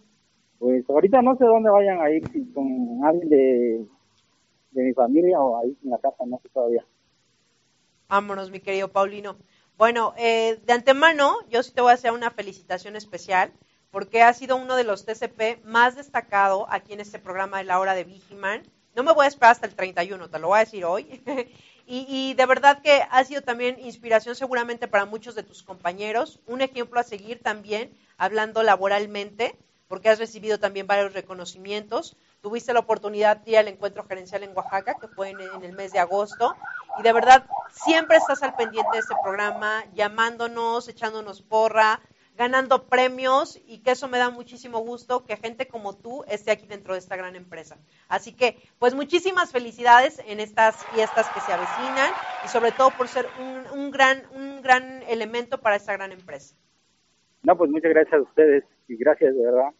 Pues 0.58 0.84
ahorita 0.88 1.22
no 1.22 1.36
sé 1.36 1.44
dónde 1.44 1.70
vayan 1.70 2.00
a 2.00 2.10
ir, 2.10 2.22
si 2.32 2.44
con 2.52 2.66
alguien 3.04 3.28
de, 3.30 3.86
de 4.72 4.82
mi 4.82 4.92
familia 4.92 5.38
o 5.40 5.58
ahí 5.58 5.76
en 5.82 5.90
la 5.90 5.98
casa, 5.98 6.24
no 6.26 6.38
sé 6.42 6.48
todavía. 6.50 6.84
Vámonos, 8.08 8.50
mi 8.50 8.60
querido 8.60 8.88
Paulino. 8.88 9.36
Bueno, 9.78 10.12
eh, 10.18 10.58
de 10.66 10.72
antemano, 10.72 11.36
yo 11.48 11.62
sí 11.62 11.72
te 11.72 11.80
voy 11.80 11.92
a 11.92 11.94
hacer 11.94 12.12
una 12.12 12.30
felicitación 12.30 12.96
especial 12.96 13.52
porque 13.90 14.22
has 14.22 14.38
sido 14.38 14.56
uno 14.56 14.76
de 14.76 14.84
los 14.84 15.04
TCP 15.04 15.64
más 15.64 15.96
destacado 15.96 16.66
aquí 16.70 16.92
en 16.92 17.00
este 17.00 17.18
programa 17.18 17.58
de 17.58 17.64
la 17.64 17.78
hora 17.78 17.94
de 17.94 18.04
Vigiman. 18.04 18.62
No 18.94 19.02
me 19.02 19.12
voy 19.12 19.24
a 19.24 19.28
esperar 19.28 19.52
hasta 19.52 19.66
el 19.66 19.74
31, 19.74 20.28
te 20.28 20.38
lo 20.38 20.48
voy 20.48 20.56
a 20.56 20.64
decir 20.64 20.84
hoy. 20.84 21.22
y, 21.86 22.06
y 22.08 22.34
de 22.34 22.46
verdad 22.46 22.82
que 22.82 23.02
ha 23.10 23.24
sido 23.24 23.42
también 23.42 23.78
inspiración 23.80 24.34
seguramente 24.34 24.88
para 24.88 25.06
muchos 25.06 25.34
de 25.34 25.42
tus 25.42 25.62
compañeros, 25.62 26.40
un 26.46 26.60
ejemplo 26.60 27.00
a 27.00 27.04
seguir 27.04 27.42
también 27.42 27.92
hablando 28.16 28.62
laboralmente, 28.62 29.56
porque 29.88 30.08
has 30.08 30.20
recibido 30.20 30.60
también 30.60 30.86
varios 30.86 31.12
reconocimientos. 31.14 32.16
Tuviste 32.42 32.72
la 32.72 32.78
oportunidad 32.78 33.38
de 33.38 33.50
ir 33.50 33.58
al 33.58 33.68
encuentro 33.68 34.04
gerencial 34.04 34.44
en 34.44 34.56
Oaxaca, 34.56 34.94
que 35.00 35.08
fue 35.08 35.30
en, 35.30 35.40
en 35.40 35.64
el 35.64 35.72
mes 35.72 35.90
de 35.90 35.98
agosto, 35.98 36.54
y 36.98 37.02
de 37.02 37.12
verdad 37.12 37.46
siempre 37.72 38.16
estás 38.16 38.42
al 38.44 38.54
pendiente 38.54 38.90
de 38.92 39.00
este 39.00 39.16
programa, 39.20 39.84
llamándonos, 39.92 40.86
echándonos 40.88 41.42
porra, 41.42 42.00
ganando 42.40 42.84
premios 42.84 43.60
y 43.66 43.80
que 43.80 43.90
eso 43.90 44.08
me 44.08 44.16
da 44.16 44.30
muchísimo 44.30 44.78
gusto 44.78 45.26
que 45.26 45.36
gente 45.36 45.68
como 45.68 45.94
tú 45.94 46.24
esté 46.26 46.52
aquí 46.52 46.66
dentro 46.66 46.94
de 46.94 46.98
esta 46.98 47.14
gran 47.14 47.36
empresa. 47.36 47.76
Así 48.08 48.32
que, 48.32 48.56
pues 48.78 48.94
muchísimas 48.94 49.52
felicidades 49.52 50.22
en 50.26 50.40
estas 50.40 50.82
fiestas 50.86 51.28
que 51.34 51.40
se 51.40 51.52
avecinan 51.52 52.10
y 52.42 52.48
sobre 52.48 52.72
todo 52.72 52.92
por 52.92 53.08
ser 53.08 53.28
un, 53.38 53.78
un 53.78 53.90
gran, 53.90 54.22
un 54.32 54.62
gran 54.62 55.02
elemento 55.02 55.58
para 55.58 55.76
esta 55.76 55.92
gran 55.92 56.12
empresa. 56.12 56.54
No, 57.42 57.58
pues 57.58 57.70
muchas 57.70 57.90
gracias 57.90 58.14
a 58.14 58.22
ustedes 58.22 58.64
y 58.88 58.96
gracias 58.96 59.34
de 59.34 59.42
verdad. 59.42 59.74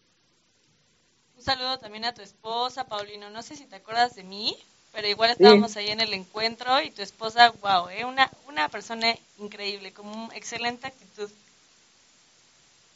Un 1.39 1.43
saludo 1.43 1.79
también 1.79 2.05
a 2.05 2.13
tu 2.13 2.21
esposa, 2.21 2.87
Paulino. 2.87 3.31
No 3.31 3.41
sé 3.41 3.57
si 3.57 3.65
te 3.65 3.77
acuerdas 3.77 4.17
de 4.17 4.23
mí, 4.23 4.55
pero 4.93 5.09
igual 5.09 5.31
estábamos 5.31 5.79
ahí 5.79 5.89
en 5.89 6.01
el 6.03 6.13
encuentro 6.13 6.79
y 6.83 6.91
tu 6.91 7.01
esposa, 7.01 7.55
wow, 7.63 7.89
¿eh? 7.89 8.05
una, 8.05 8.31
una 8.49 8.69
persona 8.69 9.15
increíble, 9.39 9.95
con 9.95 10.07
una 10.07 10.37
excelente 10.37 10.89
actitud. 10.89 11.31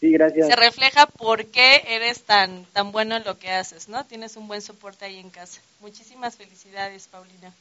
Sí, 0.00 0.10
gracias. 0.12 0.48
Se 0.48 0.56
refleja 0.56 1.06
por 1.06 1.46
qué 1.46 1.82
eres 1.86 2.24
tan, 2.24 2.64
tan 2.66 2.92
bueno 2.92 3.16
en 3.16 3.24
lo 3.24 3.38
que 3.38 3.50
haces, 3.50 3.88
¿no? 3.88 4.04
Tienes 4.04 4.36
un 4.36 4.48
buen 4.48 4.60
soporte 4.60 5.04
ahí 5.04 5.18
en 5.18 5.30
casa. 5.30 5.60
Muchísimas 5.80 6.36
felicidades, 6.36 7.08
Paulina. 7.08 7.52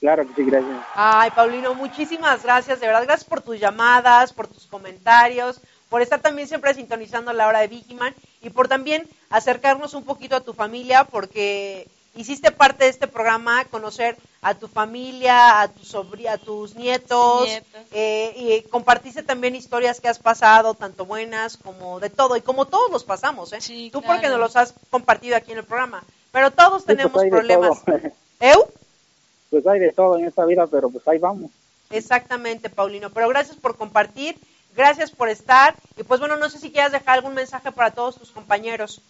Claro 0.00 0.26
que 0.26 0.34
sí, 0.34 0.44
gracias. 0.44 0.76
Ay, 0.94 1.30
Paulino, 1.30 1.74
muchísimas 1.74 2.42
gracias, 2.42 2.80
de 2.80 2.86
verdad, 2.86 3.04
gracias 3.04 3.28
por 3.28 3.40
tus 3.40 3.58
llamadas, 3.58 4.32
por 4.32 4.46
tus 4.46 4.66
comentarios, 4.66 5.60
por 5.88 6.02
estar 6.02 6.20
también 6.20 6.48
siempre 6.48 6.74
sintonizando 6.74 7.32
la 7.32 7.46
hora 7.46 7.60
de 7.60 7.68
Vigiman 7.68 8.14
y 8.42 8.50
por 8.50 8.68
también 8.68 9.08
acercarnos 9.30 9.94
un 9.94 10.04
poquito 10.04 10.36
a 10.36 10.42
tu 10.42 10.52
familia, 10.52 11.04
porque 11.04 11.88
hiciste 12.14 12.50
parte 12.50 12.84
de 12.84 12.90
este 12.90 13.06
programa, 13.06 13.64
conocer 13.66 14.16
a 14.48 14.54
tu 14.54 14.68
familia, 14.68 15.60
a, 15.60 15.68
tu 15.68 15.82
sobri- 15.82 16.28
a 16.28 16.38
tus 16.38 16.74
nietos, 16.76 17.46
Nietos. 17.48 17.82
eh, 17.92 18.32
y 18.36 18.62
compartiste 18.70 19.22
también 19.24 19.56
historias 19.56 20.00
que 20.00 20.08
has 20.08 20.20
pasado, 20.20 20.74
tanto 20.74 21.04
buenas 21.04 21.56
como 21.56 21.98
de 21.98 22.10
todo, 22.10 22.36
y 22.36 22.42
como 22.42 22.66
todos 22.66 22.90
los 22.92 23.02
pasamos, 23.02 23.52
¿eh? 23.52 23.60
Sí, 23.60 23.90
Tú 23.92 24.00
claro. 24.00 24.14
porque 24.14 24.28
nos 24.28 24.38
los 24.38 24.54
has 24.56 24.72
compartido 24.90 25.36
aquí 25.36 25.50
en 25.52 25.58
el 25.58 25.64
programa, 25.64 26.04
pero 26.30 26.52
todos 26.52 26.82
Sí, 26.82 26.86
pues 26.86 26.96
tenemos 26.96 27.24
problemas. 27.28 27.78
¿Eu? 28.40 28.68
pues 29.50 29.66
hay 29.66 29.80
de 29.80 29.92
todo 29.92 30.18
en 30.18 30.26
esta 30.26 30.44
vida, 30.44 30.66
pero 30.68 30.90
pues 30.90 31.06
ahí 31.08 31.18
vamos. 31.18 31.50
Exactamente, 31.90 32.68
Paulino. 32.70 33.10
Pero 33.10 33.28
gracias 33.28 33.56
por 33.56 33.76
compartir, 33.76 34.36
gracias 34.76 35.10
por 35.10 35.28
estar. 35.28 35.74
Y 35.96 36.02
pues 36.04 36.20
bueno, 36.20 36.36
no 36.36 36.48
sé 36.50 36.58
si 36.58 36.70
quieras 36.70 36.92
dejar 36.92 37.14
algún 37.16 37.34
mensaje 37.34 37.72
para 37.72 37.90
todos 37.90 38.16
tus 38.16 38.30
compañeros. 38.30 39.00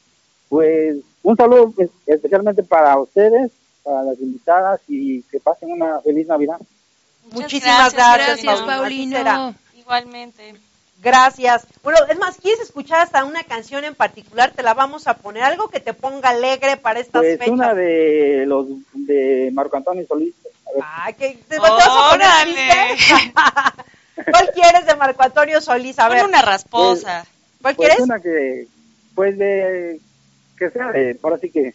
Pues 0.48 0.96
un 1.22 1.36
saludo 1.36 1.70
pues, 1.72 1.90
especialmente 2.06 2.62
para 2.62 2.98
ustedes, 2.98 3.50
para 3.86 4.02
las 4.02 4.18
invitadas 4.20 4.80
y 4.88 5.22
que 5.22 5.38
pasen 5.38 5.70
una 5.70 6.00
feliz 6.00 6.26
Navidad. 6.26 6.58
Muchas 7.26 7.42
Muchísimas 7.42 7.94
gracias, 7.94 8.26
gracias, 8.42 8.62
Paulino. 8.62 9.16
Paulino. 9.24 9.54
Igualmente. 9.76 10.54
Gracias. 11.02 11.66
Bueno, 11.84 12.00
es 12.08 12.18
más, 12.18 12.36
¿quieres 12.38 12.60
escuchar 12.60 13.00
hasta 13.00 13.24
una 13.24 13.44
canción 13.44 13.84
en 13.84 13.94
particular? 13.94 14.50
Te 14.50 14.62
la 14.64 14.74
vamos 14.74 15.06
a 15.06 15.14
poner, 15.14 15.44
algo 15.44 15.68
que 15.68 15.78
te 15.78 15.92
ponga 15.94 16.30
alegre 16.30 16.76
para 16.78 16.98
estas 16.98 17.22
Pues 17.22 17.38
fechas. 17.38 17.52
una 17.52 17.74
de 17.74 18.44
los 18.46 18.66
de 18.94 19.50
Marco 19.52 19.76
Antonio 19.76 20.04
Solís. 20.08 20.34
A 20.66 20.72
ver, 20.74 20.82
Ah, 20.84 21.12
¿qué- 21.16 21.38
¿te, 21.48 21.58
vas 21.60 21.70
a 21.86 22.10
poner 22.10 22.26
triste? 22.42 23.32
¿Cuál 24.32 24.50
quieres 24.52 24.86
de 24.86 24.96
Marco 24.96 25.22
Antonio 25.22 25.60
Solís? 25.60 25.98
A 26.00 26.08
Pon 26.08 26.16
ver, 26.16 26.24
una 26.26 26.42
rasposa. 26.42 27.24
¿cuál 27.62 27.76
pues 27.76 27.88
quieres? 27.88 28.00
una 28.04 28.18
que, 28.18 28.66
pues 29.14 29.38
de, 29.38 30.00
que 30.58 30.70
sea 30.70 30.90
de, 30.90 31.18
ahora 31.22 31.38
sí 31.38 31.50
que, 31.50 31.74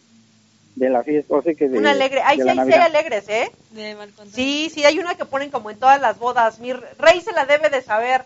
de 0.75 0.89
la 0.89 1.03
fiesta, 1.03 1.33
o 1.35 1.41
sí 1.41 1.55
que 1.55 1.67
de, 1.69 1.77
Una 1.77 1.91
alegre. 1.91 2.21
Ay, 2.23 2.37
sí, 2.37 2.41
hay- 2.41 2.45
sí 2.47 2.49
hay 2.49 2.55
Navidad. 2.57 2.81
alegres, 2.83 3.29
¿eh? 3.29 3.51
De 3.71 3.95
Marco 3.95 4.21
Antonio. 4.21 4.31
Sí, 4.33 4.71
sí, 4.73 4.85
hay 4.85 4.99
una 4.99 5.15
que 5.15 5.25
ponen 5.25 5.51
como 5.51 5.69
en 5.69 5.77
todas 5.79 5.99
las 6.01 6.17
bodas. 6.17 6.59
Mi 6.59 6.73
rey 6.73 7.21
se 7.21 7.31
la 7.33 7.45
debe 7.45 7.69
de 7.69 7.81
saber. 7.81 8.23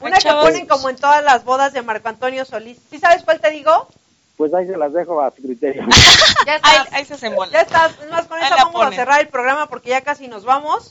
Una 0.00 0.16
Ay, 0.16 0.22
que 0.22 0.28
chavos. 0.28 0.44
ponen 0.46 0.66
como 0.66 0.88
en 0.88 0.96
todas 0.96 1.22
las 1.24 1.44
bodas 1.44 1.72
de 1.72 1.82
Marco 1.82 2.08
Antonio 2.08 2.44
Solís. 2.44 2.78
¿Sí 2.90 2.98
sabes 2.98 3.22
cuál 3.24 3.40
te 3.40 3.50
digo? 3.50 3.88
Pues 4.36 4.54
ahí 4.54 4.66
se 4.66 4.76
las 4.76 4.92
dejo 4.92 5.20
a 5.20 5.30
su 5.34 5.42
criterio. 5.42 5.84
Ya 6.46 6.54
Ahí, 6.62 6.76
estás. 6.78 6.92
ahí 6.92 7.04
se 7.04 7.14
hacen 7.14 7.34
bolas. 7.34 7.52
Ya 7.52 7.60
estás. 7.62 7.92
Es 8.02 8.08
más, 8.10 8.26
con 8.26 8.38
Ahí 8.38 8.46
esa 8.46 8.64
vamos 8.64 8.86
a 8.86 8.90
cerrar 8.92 9.20
el 9.20 9.28
programa 9.28 9.68
porque 9.68 9.90
ya 9.90 10.00
casi 10.00 10.28
nos 10.28 10.44
vamos. 10.44 10.90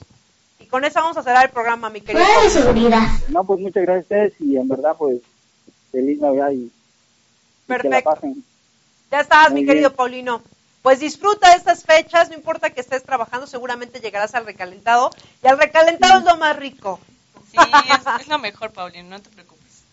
Y 0.60 0.66
con 0.68 0.84
esa 0.86 1.02
vamos 1.02 1.18
a 1.18 1.24
cerrar 1.24 1.46
el 1.46 1.52
programa, 1.52 1.90
mi 1.90 2.02
querido. 2.02 2.24
Paulino. 2.26 2.50
seguridad. 2.52 3.00
no, 3.30 3.44
pues 3.46 3.60
muchas 3.62 3.84
gracias 3.84 4.04
a 4.04 4.04
ustedes 4.04 4.34
y 4.42 4.58
en 4.58 4.68
verdad, 4.68 4.96
pues, 4.98 5.20
feliz 5.92 6.20
Navidad 6.20 6.50
y, 6.52 6.56
y 6.56 6.70
que 6.70 7.74
la 7.74 7.78
Perfecto. 7.78 8.10
pasen. 8.12 8.44
Ya 9.10 9.20
estás, 9.22 9.52
Muy 9.52 9.62
mi 9.62 9.68
querido 9.68 9.90
bien. 9.90 9.96
Paulino. 9.96 10.42
Pues 10.88 11.02
disfruta 11.02 11.50
de 11.50 11.58
estas 11.58 11.84
fechas, 11.84 12.30
no 12.30 12.36
importa 12.36 12.70
que 12.70 12.80
estés 12.80 13.04
trabajando, 13.04 13.46
seguramente 13.46 14.00
llegarás 14.00 14.34
al 14.36 14.46
recalentado. 14.46 15.10
Y 15.44 15.48
al 15.50 15.60
recalentado 15.60 16.20
es 16.20 16.24
lo 16.24 16.38
más 16.38 16.56
rico. 16.56 17.02
Sí, 17.52 17.58
es, 17.58 18.22
es 18.22 18.28
lo 18.30 18.40
mejor, 18.40 18.72
Paulino, 18.72 19.10
no 19.10 19.22
te 19.22 19.30
preocupes. 19.30 19.84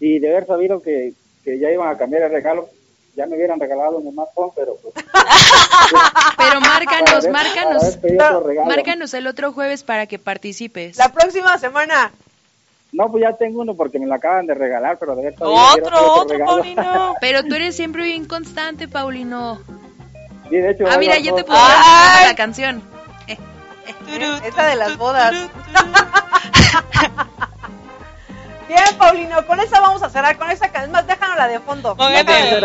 Y 0.00 0.20
de 0.20 0.30
haber 0.30 0.46
sabido 0.46 0.80
que, 0.80 1.12
que 1.44 1.58
ya 1.58 1.70
iban 1.70 1.94
a 1.94 1.98
cambiar 1.98 2.22
el 2.22 2.30
regalo, 2.30 2.70
ya 3.14 3.26
me 3.26 3.36
hubieran 3.36 3.60
regalado 3.60 3.98
un 3.98 4.10
smartphone, 4.10 4.52
pero 4.56 4.74
pues... 4.76 4.94
Pero 6.38 6.60
márcanos, 6.62 7.28
márcanos. 7.28 7.82
otro. 7.84 8.64
Márcanos 8.64 9.12
el 9.12 9.26
otro 9.26 9.52
jueves 9.52 9.84
para 9.84 10.06
que 10.06 10.18
participes. 10.18 10.96
La 10.96 11.12
próxima 11.12 11.58
semana. 11.58 12.10
No, 12.92 13.10
pues 13.10 13.20
ya 13.20 13.36
tengo 13.36 13.60
uno 13.60 13.74
porque 13.74 13.98
me 13.98 14.06
lo 14.06 14.14
acaban 14.14 14.46
de 14.46 14.54
regalar, 14.54 14.96
pero 14.98 15.14
de 15.14 15.20
haber 15.20 15.36
sabido 15.36 15.56
que 15.74 15.80
era 15.80 15.88
Otro, 15.88 16.14
otro, 16.14 16.38
regalo. 16.38 16.52
Paulino. 16.52 17.14
Pero 17.20 17.44
tú 17.44 17.54
eres 17.54 17.76
siempre 17.76 18.04
bien 18.04 18.24
constante, 18.24 18.88
Paulino. 18.88 19.60
Sí, 20.52 20.58
de 20.58 20.70
hecho, 20.70 20.84
Ah, 20.90 20.98
mira, 20.98 21.16
yo 21.18 21.34
te 21.34 21.44
puedo 21.44 21.58
¡Ay! 21.58 21.72
cantar 21.72 22.26
la 22.28 22.34
canción. 22.36 22.82
Eh, 23.26 23.38
Esa 24.44 24.64
de 24.66 24.76
las 24.76 24.98
bodas. 24.98 25.32
Bien, 28.68 28.84
Paulino, 28.98 29.46
con 29.46 29.60
esa 29.60 29.80
vamos 29.80 30.02
a 30.02 30.10
cerrar, 30.10 30.36
con 30.36 30.50
esa 30.50 30.68
can- 30.70 30.84
es 30.84 30.90
más, 30.90 31.06
déjanosla 31.06 31.48
de 31.48 31.58
fondo. 31.60 31.96
Póngate 31.96 32.58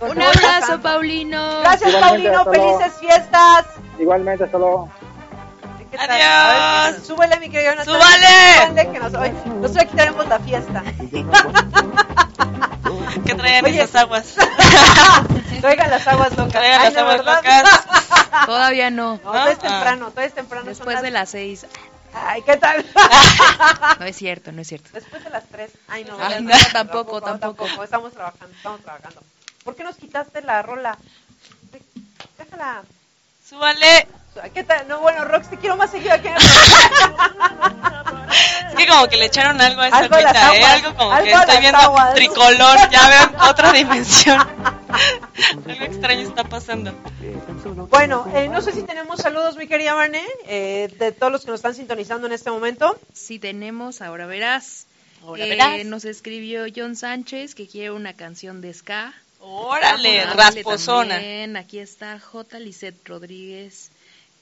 Un 0.00 0.20
abrazo. 0.20 0.78
Paulino. 0.82 1.60
Gracias, 1.60 1.90
Igualmente, 1.94 2.30
Paulino, 2.32 2.44
felices 2.76 2.92
fiestas. 3.00 3.64
Igualmente, 3.98 4.44
hasta 4.44 4.58
luego. 4.58 4.90
Adiós. 5.98 6.92
Ver, 6.96 7.00
súbele, 7.04 7.38
mi 7.40 7.48
querido 7.50 7.72
Jonathan. 7.72 7.94
¡Súbale! 7.94 8.66
Súbele, 8.66 8.92
que 8.92 8.98
nos- 8.98 9.14
hoy- 9.14 9.32
nosotros 9.60 9.76
aquí 9.84 9.96
tenemos 9.96 10.28
la 10.28 10.38
fiesta. 10.40 10.82
Que 13.26 13.34
traigan 13.34 13.64
Oye. 13.66 13.82
esas 13.82 13.94
aguas. 14.02 14.34
Traigan 15.60 15.90
las 15.90 16.06
aguas 16.08 16.30
locas. 16.36 16.52
Traigan 16.52 16.80
Ay, 16.80 16.84
las 16.86 16.94
¿de 16.94 17.00
aguas 17.00 17.16
verdad? 17.18 17.36
locas. 17.36 18.46
Todavía 18.46 18.90
no. 18.90 19.12
No, 19.14 19.18
todavía 19.20 19.52
es 19.52 19.58
Ah. 19.58 19.62
temprano, 19.62 20.10
todavía 20.10 20.26
es 20.28 20.34
temprano. 20.34 20.64
son 20.64 20.68
Después 20.74 20.94
las- 20.94 21.02
de 21.02 21.10
las 21.10 21.28
seis. 21.30 21.66
Ay, 22.14 22.42
¿qué 22.42 22.56
tal? 22.58 22.84
No 24.00 24.04
es 24.06 24.16
cierto, 24.16 24.52
no 24.52 24.60
es 24.60 24.68
cierto. 24.68 24.88
Después 24.92 25.24
de 25.24 25.30
las 25.30 25.44
tres. 25.48 25.70
Ay, 25.88 26.04
no. 26.04 26.16
Ay, 26.20 26.42
no, 26.42 26.52
tampoco, 26.72 27.20
tampoco. 27.22 27.64
Estamos 27.82 28.12
trabajando, 28.12 28.54
estamos 28.54 28.80
trabajando. 28.82 29.22
¿Por 29.64 29.74
qué 29.76 29.84
nos 29.84 29.96
quitaste 29.96 30.42
la 30.42 30.60
rola? 30.62 30.98
Déjala. 32.38 32.82
Súbale. 33.48 34.06
¿Qué 34.54 34.64
tal? 34.64 34.88
No, 34.88 35.00
bueno, 35.00 35.24
Rox, 35.26 35.50
te 35.50 35.58
quiero 35.58 35.76
más 35.76 35.90
seguido 35.90 36.14
aquí 36.14 36.28
en 36.28 36.34
el 36.34 36.40
Es 38.68 38.74
que 38.76 38.86
como 38.86 39.06
que 39.08 39.16
le 39.18 39.26
echaron 39.26 39.60
algo 39.60 39.82
a 39.82 39.88
esa 39.88 39.98
Algo 39.98 40.14
a 40.14 40.20
las 40.22 40.36
agüita, 40.36 40.56
¿eh? 40.56 40.64
Algo 40.64 40.96
como 40.96 41.12
algo 41.12 41.26
que 41.26 41.32
estoy 41.32 41.58
viendo 41.58 41.78
aguas. 41.78 42.14
tricolor, 42.14 42.78
ya 42.90 43.08
veo 43.08 43.30
otra 43.50 43.72
dimensión. 43.72 44.38
algo 45.68 45.84
extraño 45.84 46.20
está 46.22 46.44
pasando. 46.44 46.94
Bueno, 47.90 48.26
eh, 48.34 48.48
no 48.48 48.62
sé 48.62 48.72
si 48.72 48.82
tenemos 48.84 49.20
saludos, 49.20 49.56
mi 49.56 49.66
querida 49.66 49.92
Vane, 49.92 50.24
eh, 50.46 50.88
de 50.98 51.12
todos 51.12 51.30
los 51.30 51.44
que 51.44 51.50
nos 51.50 51.58
están 51.58 51.74
sintonizando 51.74 52.26
en 52.26 52.32
este 52.32 52.50
momento. 52.50 52.98
Sí 53.12 53.38
tenemos, 53.38 54.00
ahora 54.00 54.26
verás. 54.26 54.86
Ahora 55.22 55.44
Eh, 55.44 55.50
verás. 55.50 55.84
Nos 55.84 56.06
escribió 56.06 56.64
John 56.74 56.96
Sánchez 56.96 57.54
que 57.54 57.68
quiere 57.68 57.90
una 57.90 58.14
canción 58.14 58.62
de 58.62 58.72
ska. 58.72 59.12
Órale, 59.42 60.24
rasposona. 60.26 61.16
también. 61.16 61.56
Aquí 61.56 61.78
está 61.78 62.18
J. 62.18 62.58
Lisette 62.60 63.06
Rodríguez 63.06 63.90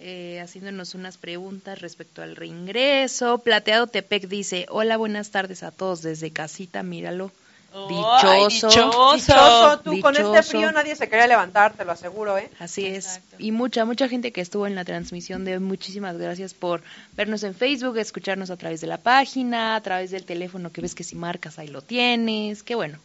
eh, 0.03 0.41
haciéndonos 0.43 0.95
unas 0.95 1.19
preguntas 1.19 1.81
respecto 1.81 2.23
al 2.23 2.35
reingreso. 2.35 3.39
Plateado 3.39 3.87
Tepec 3.87 4.29
dice, 4.29 4.67
hola, 4.71 4.97
buenas 4.97 5.31
tardes 5.31 5.63
a 5.63 5.71
todos 5.71 6.01
desde 6.03 6.31
casita, 6.31 6.83
míralo. 6.83 7.31
Ay, 7.73 7.87
Dichoso. 7.89 8.69
dichoso. 8.69 9.15
Dichoso, 9.15 9.81
tú 9.81 10.01
con 10.01 10.17
este 10.17 10.43
frío 10.43 10.73
nadie 10.73 10.97
se 10.97 11.09
quería 11.09 11.27
levantar, 11.29 11.75
te 11.75 11.85
lo 11.85 11.93
aseguro, 11.93 12.37
¿eh? 12.37 12.51
Así 12.59 12.87
es. 12.87 13.21
Y 13.39 13.53
mucha, 13.53 13.85
mucha 13.85 14.09
gente 14.09 14.33
que 14.33 14.41
estuvo 14.41 14.67
en 14.67 14.75
la 14.75 14.85
transmisión 14.85 15.45
de 15.45 15.53
hoy, 15.55 15.61
muchísimas 15.61 16.17
gracias 16.17 16.53
por 16.55 16.83
vernos 17.17 17.43
en 17.45 17.55
Facebook, 17.55 17.99
escucharnos 17.99 18.51
a 18.51 18.57
través 18.57 18.81
de 18.81 18.87
la 18.87 18.97
página, 18.99 19.77
a 19.77 19.81
través 19.83 20.11
del 20.11 20.25
teléfono 20.25 20.73
que 20.73 20.81
ves 20.81 20.95
que 20.95 21.05
si 21.05 21.15
marcas 21.15 21.59
ahí 21.59 21.69
lo 21.69 21.83
tienes. 21.83 22.63
Qué 22.63 22.75
bueno. 22.75 22.99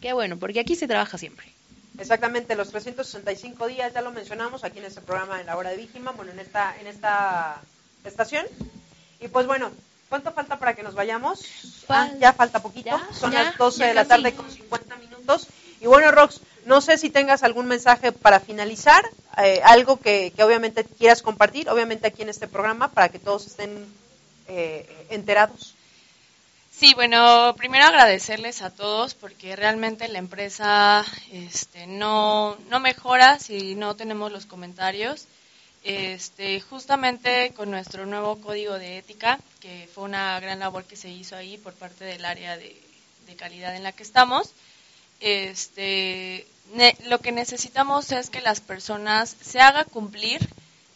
Qué 0.00 0.12
bueno, 0.12 0.38
porque 0.38 0.60
aquí 0.60 0.76
se 0.76 0.88
trabaja 0.88 1.18
siempre. 1.18 1.46
Exactamente, 1.98 2.56
los 2.56 2.70
365 2.70 3.66
días, 3.66 3.92
ya 3.92 4.00
lo 4.00 4.10
mencionamos 4.10 4.64
aquí 4.64 4.78
en 4.78 4.86
este 4.86 5.02
programa 5.02 5.40
en 5.40 5.46
la 5.46 5.56
hora 5.56 5.70
de 5.70 5.76
víctima, 5.76 6.12
bueno, 6.12 6.32
en 6.32 6.38
esta, 6.38 6.74
en 6.80 6.86
esta 6.86 7.60
estación. 8.04 8.46
Y 9.20 9.28
pues 9.28 9.46
bueno, 9.46 9.70
¿cuánto 10.08 10.32
falta 10.32 10.58
para 10.58 10.74
que 10.74 10.82
nos 10.82 10.94
vayamos? 10.94 11.44
Ah, 11.88 12.10
ya 12.18 12.32
falta 12.32 12.62
poquito, 12.62 12.90
Ya, 12.90 13.06
son 13.12 13.32
ya, 13.32 13.42
las 13.42 13.58
12 13.58 13.78
ya 13.80 13.86
de 13.88 13.94
la 13.94 14.06
tarde 14.06 14.32
con 14.32 14.50
50 14.50 14.96
minutos. 14.96 15.48
Y 15.80 15.86
bueno, 15.86 16.10
Rox, 16.10 16.40
no 16.64 16.80
sé 16.80 16.96
si 16.96 17.10
tengas 17.10 17.42
algún 17.42 17.66
mensaje 17.66 18.12
para 18.12 18.40
finalizar, 18.40 19.04
eh, 19.42 19.60
algo 19.64 19.98
que, 19.98 20.32
que 20.34 20.42
obviamente 20.42 20.84
quieras 20.84 21.20
compartir, 21.20 21.68
obviamente 21.68 22.06
aquí 22.06 22.22
en 22.22 22.30
este 22.30 22.48
programa, 22.48 22.92
para 22.92 23.10
que 23.10 23.18
todos 23.18 23.46
estén 23.46 23.86
eh, 24.48 25.06
enterados. 25.10 25.74
Sí, 26.80 26.94
bueno, 26.94 27.54
primero 27.58 27.84
agradecerles 27.84 28.62
a 28.62 28.70
todos 28.70 29.14
porque 29.14 29.54
realmente 29.54 30.08
la 30.08 30.18
empresa 30.18 31.04
este, 31.30 31.86
no, 31.86 32.56
no 32.70 32.80
mejora 32.80 33.38
si 33.38 33.74
no 33.74 33.96
tenemos 33.96 34.32
los 34.32 34.46
comentarios. 34.46 35.26
Este, 35.84 36.60
justamente 36.60 37.52
con 37.54 37.70
nuestro 37.70 38.06
nuevo 38.06 38.40
código 38.40 38.78
de 38.78 38.98
ética, 38.98 39.38
que 39.60 39.88
fue 39.94 40.04
una 40.04 40.40
gran 40.40 40.58
labor 40.58 40.84
que 40.84 40.96
se 40.96 41.10
hizo 41.10 41.36
ahí 41.36 41.58
por 41.58 41.74
parte 41.74 42.04
del 42.04 42.24
área 42.24 42.56
de, 42.56 42.76
calidad 43.38 43.76
en 43.76 43.84
la 43.84 43.92
que 43.92 44.02
estamos, 44.02 44.50
este, 45.20 46.46
ne- 46.74 46.96
lo 47.06 47.20
que 47.20 47.32
necesitamos 47.32 48.10
es 48.12 48.30
que 48.30 48.40
las 48.40 48.60
personas 48.60 49.36
se 49.40 49.60
haga 49.60 49.84
cumplir 49.84 50.40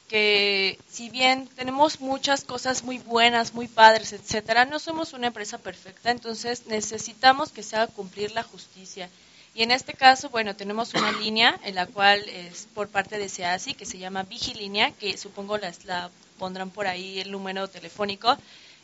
que 0.09 0.79
si 0.89 1.09
bien 1.09 1.49
tenemos 1.57 2.01
muchas 2.01 2.45
cosas 2.45 2.83
muy 2.83 2.99
buenas, 2.99 3.55
muy 3.55 3.69
padres, 3.69 4.13
etcétera, 4.13 4.65
no 4.65 4.79
somos 4.79 5.13
una 5.13 5.29
empresa 5.29 5.59
perfecta, 5.59 6.11
entonces 6.11 6.67
necesitamos 6.67 7.51
que 7.51 7.63
se 7.63 7.77
haga 7.77 7.87
cumplir 7.87 8.33
la 8.33 8.43
justicia. 8.43 9.09
Y 9.55 9.63
en 9.63 9.71
este 9.71 9.95
caso, 9.95 10.31
bueno, 10.31 10.57
tenemos 10.57 10.95
una 10.95 11.13
línea 11.13 11.59
en 11.63 11.77
la 11.77 11.87
cual 11.87 12.29
es 12.29 12.67
por 12.75 12.89
parte 12.89 13.19
de 13.19 13.29
SEASI, 13.29 13.75
que 13.75 13.87
se 13.87 13.99
llama 13.99 14.25
Vigilínea, 14.25 14.91
que 14.91 15.17
supongo 15.17 15.59
las, 15.59 15.85
la 15.85 16.11
pondrán 16.39 16.71
por 16.71 16.89
ahí 16.89 17.21
el 17.21 17.31
número 17.31 17.69
telefónico, 17.69 18.37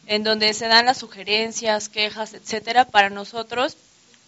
en 0.07 0.23
donde 0.23 0.55
se 0.55 0.69
dan 0.69 0.87
las 0.87 0.99
sugerencias, 0.99 1.89
quejas, 1.89 2.35
etcétera, 2.35 2.85
para 2.85 3.11
nosotros 3.11 3.77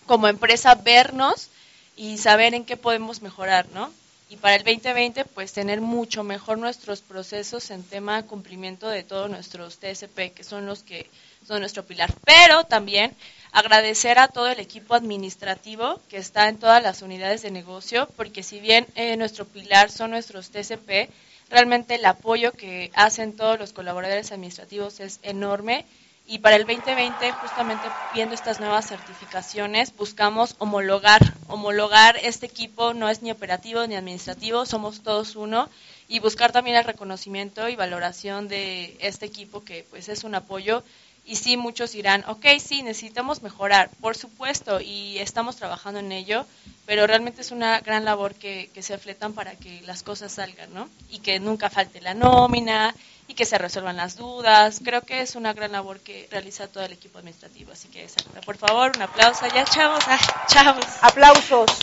como 0.07 0.27
empresa 0.27 0.75
vernos 0.75 1.49
y 1.97 2.19
saber 2.19 2.55
en 2.55 2.65
qué 2.65 2.77
podemos 2.77 3.23
mejorar, 3.23 3.69
¿no? 3.73 3.93
Y 4.33 4.37
para 4.37 4.55
el 4.55 4.65
2020, 4.65 5.27
pues 5.27 5.53
tener 5.53 5.83
mucho 5.83 6.25
mejor 6.25 6.57
nuestros 6.57 7.03
procesos 7.03 7.71
en 7.71 7.83
tema 7.83 8.23
cumplimiento 8.23 8.89
de 8.89 9.03
todos 9.03 9.29
nuestros 9.29 9.79
TSP, 9.79 10.33
que 10.35 10.43
son 10.43 10.65
los 10.65 10.83
que 10.83 11.11
son 11.47 11.61
nuestro 11.61 11.85
pilar. 11.85 12.11
Pero 12.25 12.65
también 12.65 13.15
agradecer 13.53 14.19
a 14.19 14.29
todo 14.29 14.49
el 14.49 14.59
equipo 14.59 14.95
administrativo 14.95 16.01
que 16.09 16.17
está 16.17 16.49
en 16.49 16.57
todas 16.57 16.83
las 16.83 17.03
unidades 17.03 17.43
de 17.43 17.51
negocio, 17.51 18.09
porque 18.17 18.43
si 18.43 18.59
bien 18.59 18.87
eh, 18.95 19.19
nuestro 19.19 19.45
pilar 19.45 19.91
son 19.91 20.13
nuestros 20.13 20.49
TCP, 20.49 21.11
realmente 21.51 21.97
el 21.97 22.05
apoyo 22.07 22.53
que 22.53 22.91
hacen 22.95 23.37
todos 23.37 23.59
los 23.59 23.75
colaboradores 23.75 24.33
administrativos 24.33 25.01
es 25.01 25.21
enorme. 25.23 25.85
Y 26.27 26.39
para 26.39 26.57
el 26.57 26.67
2020, 26.67 27.33
justamente 27.33 27.89
viendo 28.15 28.35
estas 28.35 28.61
nuevas 28.61 28.87
certificaciones, 28.87 29.95
buscamos 29.97 30.55
homologar, 30.59 31.21
homologar 31.49 32.17
este 32.23 32.47
equipo, 32.47 32.95
no 32.95 33.09
es 33.09 33.23
ni 33.23 33.31
operativo 33.31 33.87
ni 33.87 33.97
administrativo, 33.97 34.65
somos 34.65 35.03
todos 35.03 35.37
uno, 35.37 35.69
y 36.09 36.21
buscar 36.21 36.53
también 36.53 36.77
el 36.77 36.85
reconocimiento 36.85 37.69
y 37.69 37.77
valoración 37.77 38.49
de 38.49 38.97
este 39.01 39.27
equipo 39.27 39.65
que 39.65 39.85
pues 39.91 40.09
es 40.09 40.25
un 40.25 40.35
apoyo 40.35 40.85
y 41.25 41.37
sí, 41.37 41.57
muchos 41.57 41.93
dirán, 41.93 42.25
ok, 42.27 42.47
sí, 42.59 42.83
necesitamos 42.83 43.43
mejorar, 43.43 43.91
por 44.01 44.17
supuesto, 44.17 44.81
y 44.81 45.19
estamos 45.19 45.57
trabajando 45.57 46.01
en 46.01 46.11
ello, 46.11 46.45
pero 46.85 47.07
realmente 47.07 47.43
es 47.43 47.53
una 47.53 47.81
gran 47.81 48.05
labor 48.05 48.35
que, 48.35 48.71
que 48.75 48.83
se 48.83 48.95
afletan 48.95 49.33
para 49.33 49.55
que 49.55 49.83
las 49.83 50.03
cosas 50.03 50.33
salgan, 50.33 50.75
¿no? 50.75 50.89
Y 51.11 51.21
que 51.21 51.39
nunca 51.39 51.71
falte 51.71 52.01
la 52.01 52.15
nómina 52.15 52.95
y 53.29 53.35
que 53.35 53.45
se 53.45 53.57
resuelvan 53.57 53.97
las 53.97 54.17
dudas. 54.17 54.81
Creo 54.85 55.03
que 55.03 55.21
es 55.21 55.37
una 55.37 55.53
gran 55.53 55.73
labor 55.73 56.01
que 56.01 56.29
realiza 56.31 56.67
todo 56.67 56.85
el 56.85 56.93
equipo 56.93 57.19
administrativo. 57.19 57.73
Así 57.73 57.89
que, 57.89 58.07
por 58.45 58.57
favor, 58.57 58.93
un 58.95 59.03
aplauso. 59.03 59.47
Ya, 59.55 59.65
chavos, 59.65 60.05
chavos. 60.49 60.85
Aplausos. 61.01 61.71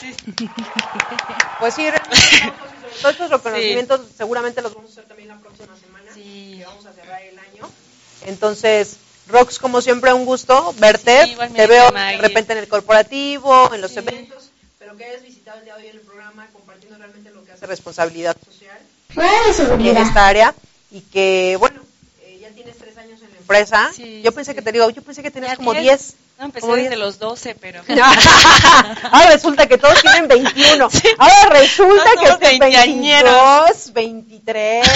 Pues 1.59 1.73
sí, 1.73 1.85
todos 3.01 3.15
estos 3.15 3.29
reconocimientos 3.31 4.01
seguramente 4.15 4.61
los 4.61 4.73
vamos 4.73 4.91
a 4.91 4.93
hacer 4.93 5.05
también 5.09 5.27
la 5.27 5.37
próxima 5.37 5.75
semana. 5.75 6.13
Sí. 6.13 6.55
Que 6.59 6.65
vamos 6.65 6.85
a 6.85 6.93
cerrar 6.93 7.21
el 7.21 7.37
año. 7.37 7.69
Entonces, 8.25 8.97
Rox, 9.29 9.59
como 9.59 9.81
siempre, 9.81 10.13
un 10.13 10.25
gusto 10.25 10.73
verte. 10.77 11.37
Te 11.55 11.67
veo 11.67 11.91
de 11.91 12.17
repente 12.17 12.53
en 12.53 12.59
el 12.59 12.67
corporativo, 12.67 13.73
en 13.73 13.81
los 13.81 13.95
eventos, 13.95 14.49
pero 14.77 14.97
que 14.97 15.05
hayas 15.05 15.21
visitado 15.21 15.59
el 15.59 15.65
día 15.65 15.75
de 15.75 15.83
hoy 15.83 15.89
en 15.89 15.95
el 15.97 16.01
programa 16.01 16.47
compartiendo 16.51 16.97
realmente 16.97 17.31
lo 17.31 17.43
que 17.45 17.51
hace 17.51 17.65
responsabilidad 17.67 18.35
social 18.43 18.77
en 19.79 19.97
esta 19.97 20.27
área 20.27 20.53
y 20.91 21.01
que, 21.01 21.57
bueno, 21.59 21.81
eh, 22.21 22.39
ya 22.41 22.49
tienes 22.49 22.77
tres 22.77 22.97
años 22.97 23.21
en 23.21 23.31
la 23.31 23.37
empresa. 23.37 23.91
yo 24.23 24.31
pensé 24.31 24.55
que 24.55 24.61
te 24.61 24.71
digo, 24.71 24.89
yo 24.89 25.01
pensé 25.01 25.23
que 25.23 25.31
tenías 25.31 25.57
como 25.57 25.73
diez. 25.73 26.15
No, 26.37 26.45
empecé 26.45 26.67
desde 26.67 26.95
los 26.95 27.19
doce, 27.19 27.53
pero... 27.53 27.81
Ahora 29.11 29.31
resulta 29.31 29.67
que 29.67 29.77
todos 29.77 30.01
tienen 30.01 30.29
21. 30.29 30.87
Ahora 31.17 31.49
resulta 31.49 32.11
que 32.11 32.47
tienen 32.47 32.59
22, 32.59 33.93
23. 33.93 34.87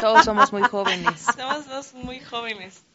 Todos 0.00 0.24
somos 0.24 0.52
muy 0.52 0.62
jóvenes. 0.62 1.22
Somos 1.36 1.66
dos 1.66 1.92
muy 1.94 2.20
jóvenes. 2.20 2.85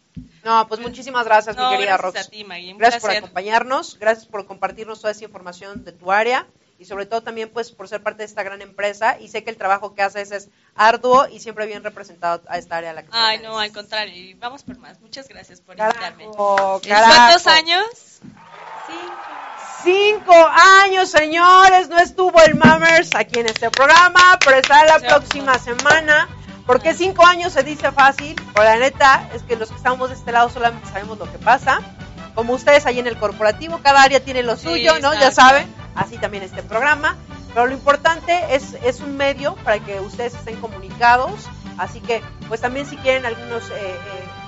No, 0.43 0.67
pues 0.67 0.79
muchísimas 0.79 1.25
gracias, 1.25 1.55
mi 1.55 1.69
querida 1.69 1.97
Rox. 1.97 2.29
gracias 2.77 3.01
por 3.01 3.11
acompañarnos, 3.11 3.97
gracias 3.99 4.25
por 4.25 4.45
compartirnos 4.45 4.99
toda 4.99 5.11
esa 5.11 5.23
información 5.23 5.83
de 5.83 5.91
tu 5.91 6.11
área 6.11 6.47
y 6.81 6.85
sobre 6.85 7.05
todo 7.05 7.21
también 7.21 7.49
pues 7.49 7.71
por 7.71 7.87
ser 7.87 8.01
parte 8.01 8.19
de 8.19 8.25
esta 8.25 8.41
gran 8.41 8.59
empresa 8.63 9.19
y 9.19 9.27
sé 9.27 9.43
que 9.43 9.51
el 9.51 9.57
trabajo 9.57 9.93
que 9.93 10.01
haces 10.01 10.31
es 10.31 10.49
arduo 10.73 11.27
y 11.27 11.39
siempre 11.39 11.67
bien 11.67 11.83
representado 11.83 12.41
a 12.49 12.57
esta 12.57 12.77
área 12.77 12.89
a 12.89 12.93
la 12.93 13.03
que 13.03 13.09
Ay, 13.11 13.37
no, 13.37 13.59
al 13.59 13.71
contrario, 13.71 14.35
vamos 14.39 14.63
por 14.63 14.79
más. 14.79 14.99
Muchas 14.99 15.27
gracias 15.27 15.61
por 15.61 15.77
invitarme. 15.77 16.25
¿Cuántos 16.25 17.45
años? 17.45 17.85
Cinco. 18.87 19.41
Cinco 19.83 20.33
años, 20.83 21.09
señores. 21.09 21.89
No 21.89 21.97
estuvo 21.99 22.39
el 22.41 22.55
Mammers 22.55 23.15
aquí 23.15 23.39
en 23.39 23.47
este 23.47 23.69
programa, 23.69 24.37
pero 24.43 24.57
estará 24.57 24.97
la 24.97 25.07
próxima 25.07 25.57
semana. 25.59 26.27
Porque 26.71 26.93
cinco 26.93 27.25
años 27.25 27.51
se 27.51 27.63
dice 27.63 27.91
fácil, 27.91 28.33
pero 28.53 28.63
la 28.63 28.77
neta 28.77 29.29
es 29.33 29.43
que 29.43 29.57
los 29.57 29.67
que 29.67 29.75
estamos 29.75 30.07
de 30.07 30.15
este 30.15 30.31
lado 30.31 30.47
solamente 30.47 30.87
sabemos 30.87 31.17
lo 31.17 31.29
que 31.29 31.37
pasa. 31.37 31.81
Como 32.33 32.53
ustedes 32.53 32.85
ahí 32.85 32.97
en 32.97 33.07
el 33.07 33.17
corporativo, 33.17 33.81
cada 33.83 34.01
área 34.01 34.21
tiene 34.21 34.41
lo 34.41 34.55
suyo, 34.55 34.97
¿no? 34.99 35.13
Ya 35.13 35.31
saben, 35.31 35.67
así 35.95 36.17
también 36.17 36.45
este 36.45 36.63
programa. 36.63 37.17
Pero 37.53 37.67
lo 37.67 37.73
importante 37.73 38.55
es, 38.55 38.77
es 38.85 39.01
un 39.01 39.17
medio 39.17 39.55
para 39.65 39.79
que 39.79 39.99
ustedes 39.99 40.33
estén 40.33 40.61
comunicados. 40.61 41.49
Así 41.77 41.99
que, 41.99 42.21
pues 42.47 42.61
también 42.61 42.85
si 42.85 42.95
quieren 42.95 43.25
algunos, 43.25 43.69
eh, 43.69 43.73
eh, 43.73 43.97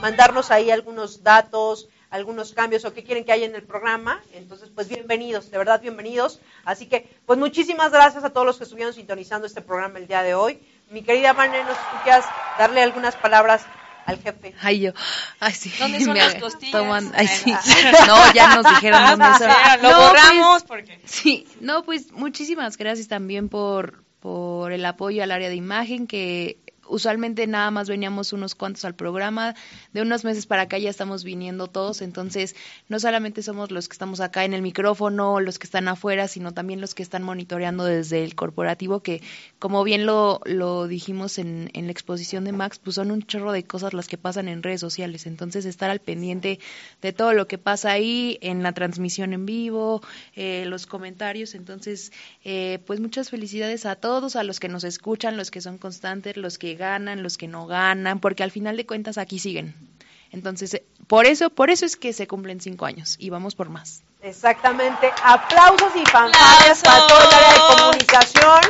mandarnos 0.02 0.50
ahí 0.50 0.72
algunos 0.72 1.24
datos, 1.24 1.90
algunos 2.10 2.54
cambios 2.54 2.86
o 2.86 2.94
qué 2.94 3.04
quieren 3.04 3.26
que 3.26 3.34
haya 3.34 3.48
en 3.48 3.56
el 3.56 3.64
programa. 3.64 4.22
Entonces, 4.32 4.70
pues 4.74 4.88
bienvenidos, 4.88 5.52
de 5.52 5.58
verdad 5.58 5.82
bienvenidos. 5.82 6.40
Así 6.64 6.86
que, 6.86 7.10
pues 7.26 7.38
muchísimas 7.38 7.92
gracias 7.92 8.24
a 8.24 8.30
todos 8.30 8.48
los 8.48 8.58
que 8.60 8.64
estuvieron 8.64 8.94
sintonizando 8.94 9.46
este 9.46 9.62
programa 9.62 10.00
el 10.00 10.08
día 10.08 10.24
de 10.24 10.36
hoy. 10.36 10.62
Mi 10.94 11.02
querida 11.02 11.34
Marne, 11.34 11.64
¿nos 11.64 11.76
escuchas 11.76 12.24
darle 12.60 12.84
algunas 12.84 13.16
palabras 13.16 13.66
al 14.06 14.22
jefe? 14.22 14.54
Ay, 14.62 14.80
yo, 14.80 14.92
ay, 15.40 15.52
sí. 15.54 15.74
¿Dónde 15.80 16.00
son 16.06 16.16
las 16.16 16.36
costillas? 16.36 17.12
ay, 17.16 17.28
sí. 17.28 17.52
No, 18.08 18.32
ya 18.32 18.56
nos 18.56 18.64
dijeron 18.76 19.02
dónde 19.10 19.26
son. 19.40 19.50
Lo 19.82 19.90
no, 19.90 20.08
borramos 20.08 20.64
pues, 20.64 20.86
porque... 20.86 21.02
Sí, 21.06 21.48
no, 21.60 21.82
pues 21.82 22.12
muchísimas 22.12 22.78
gracias 22.78 23.08
también 23.08 23.50
por, 23.50 24.04
por 24.20 24.72
el 24.72 24.86
apoyo 24.86 25.24
al 25.24 25.32
área 25.32 25.50
de 25.50 25.56
imagen 25.56 26.06
que 26.06 26.60
usualmente 26.88 27.48
nada 27.48 27.72
más 27.72 27.90
veníamos 27.90 28.34
unos 28.34 28.56
cuantos 28.56 28.86
al 28.86 28.96
programa, 28.96 29.56
de 29.94 30.02
unos 30.02 30.24
meses 30.24 30.46
para 30.46 30.64
acá 30.64 30.78
ya 30.78 30.90
estamos 30.90 31.24
viniendo 31.24 31.68
todos, 31.68 32.02
entonces 32.02 32.56
no 32.90 33.00
solamente 33.00 33.42
somos 33.42 33.72
los 33.72 33.88
que 33.88 33.94
estamos 33.94 34.20
acá 34.20 34.46
en 34.46 34.54
el 34.54 34.62
micrófono, 34.62 35.40
los 35.40 35.60
que 35.60 35.66
están 35.66 35.88
afuera, 35.88 36.28
sino 36.28 36.52
también 36.52 36.82
los 36.82 36.96
que 36.96 37.04
están 37.04 37.24
monitoreando 37.24 37.86
desde 37.86 38.24
el 38.24 38.36
corporativo, 38.36 39.02
que 39.02 39.22
como 39.60 39.84
bien 39.84 40.06
lo, 40.06 40.42
lo 40.46 40.88
dijimos 40.88 41.38
en, 41.38 41.70
en 41.74 41.86
la 41.86 41.92
exposición 41.92 42.44
de 42.44 42.52
Max, 42.52 42.80
pues 42.80 42.96
son 42.96 43.12
un 43.12 43.24
chorro 43.24 43.52
de 43.52 43.64
cosas 43.64 43.94
las 43.94 44.08
que 44.08 44.18
pasan 44.18 44.48
en 44.48 44.64
redes 44.64 44.82
sociales, 44.82 45.26
entonces 45.26 45.66
estar 45.66 45.90
al 45.90 46.00
pendiente 46.00 46.60
de 47.02 47.14
todo 47.14 47.34
lo 47.34 47.48
que 47.48 47.58
pasa 47.58 47.92
ahí, 47.92 48.38
en 48.42 48.64
la 48.64 48.74
transmisión 48.74 49.34
en 49.34 49.46
vivo, 49.46 50.02
eh, 50.36 50.66
los 50.68 50.86
comentarios, 50.86 51.56
entonces 51.56 52.12
eh, 52.44 52.80
pues 52.86 53.00
muchas 53.00 53.30
felicidades 53.30 53.86
a 53.86 53.96
todos, 53.96 54.36
a 54.36 54.44
los 54.44 54.60
que 54.60 54.70
nos 54.70 54.84
escuchan, 54.84 55.38
los 55.38 55.52
que 55.52 55.62
son 55.62 55.78
constantes, 55.78 56.38
los 56.38 56.58
que 56.58 56.73
ganan, 56.76 57.24
los 57.24 57.38
que 57.38 57.48
no 57.48 57.66
ganan, 57.66 58.20
porque 58.20 58.44
al 58.44 58.52
final 58.52 58.78
de 58.78 58.86
cuentas 58.86 59.18
aquí 59.18 59.40
siguen. 59.40 59.76
Entonces, 60.32 60.74
eh, 60.74 60.86
por 61.08 61.26
eso, 61.26 61.50
por 61.50 61.70
eso 61.70 61.86
es 61.86 61.96
que 61.96 62.12
se 62.12 62.28
cumplen 62.28 62.60
cinco 62.60 62.86
años 62.86 63.16
y 63.20 63.30
vamos 63.30 63.56
por 63.56 63.70
más. 63.70 64.04
Exactamente. 64.22 65.12
Aplausos 65.24 65.96
y 65.96 66.06
fanfarrias 66.06 66.82
para 66.82 67.08
todo 67.08 67.20
el 67.30 67.36
área 67.36 67.54
de 67.54 67.60
comunicación. 67.76 68.62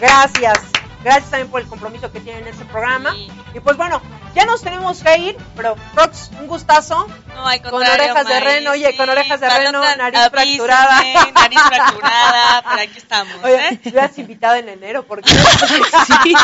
Gracias. 0.00 0.58
Gracias 1.04 1.30
también 1.30 1.50
por 1.50 1.60
el 1.60 1.66
compromiso 1.68 2.10
que 2.10 2.20
tienen 2.20 2.42
en 2.42 2.48
este 2.48 2.64
programa. 2.64 3.14
Y 3.54 3.60
pues 3.60 3.76
bueno, 3.76 4.00
ya 4.34 4.44
nos 4.44 4.62
tenemos 4.62 5.02
que 5.02 5.18
ir, 5.18 5.36
pero 5.56 5.76
Rox, 5.94 6.30
un 6.40 6.46
gustazo. 6.46 7.06
No, 7.34 7.46
hay 7.46 7.60
con 7.60 7.74
orejas 7.74 8.26
de 8.26 8.40
reno, 8.40 8.70
oye, 8.72 8.96
con 8.96 9.08
orejas 9.08 9.40
de 9.40 9.48
reno, 9.48 9.80
nariz 9.96 10.20
fracturada. 10.30 11.02
Nariz 11.34 11.60
fracturada, 11.60 12.62
pero 12.68 12.82
aquí 12.82 12.98
estamos. 12.98 13.34
Oye, 13.44 13.80
¿eh? 13.84 14.00
has 14.00 14.18
invitado 14.18 14.56
en 14.56 14.68
enero, 14.68 15.04
porque 15.04 15.30
sí. 16.22 16.34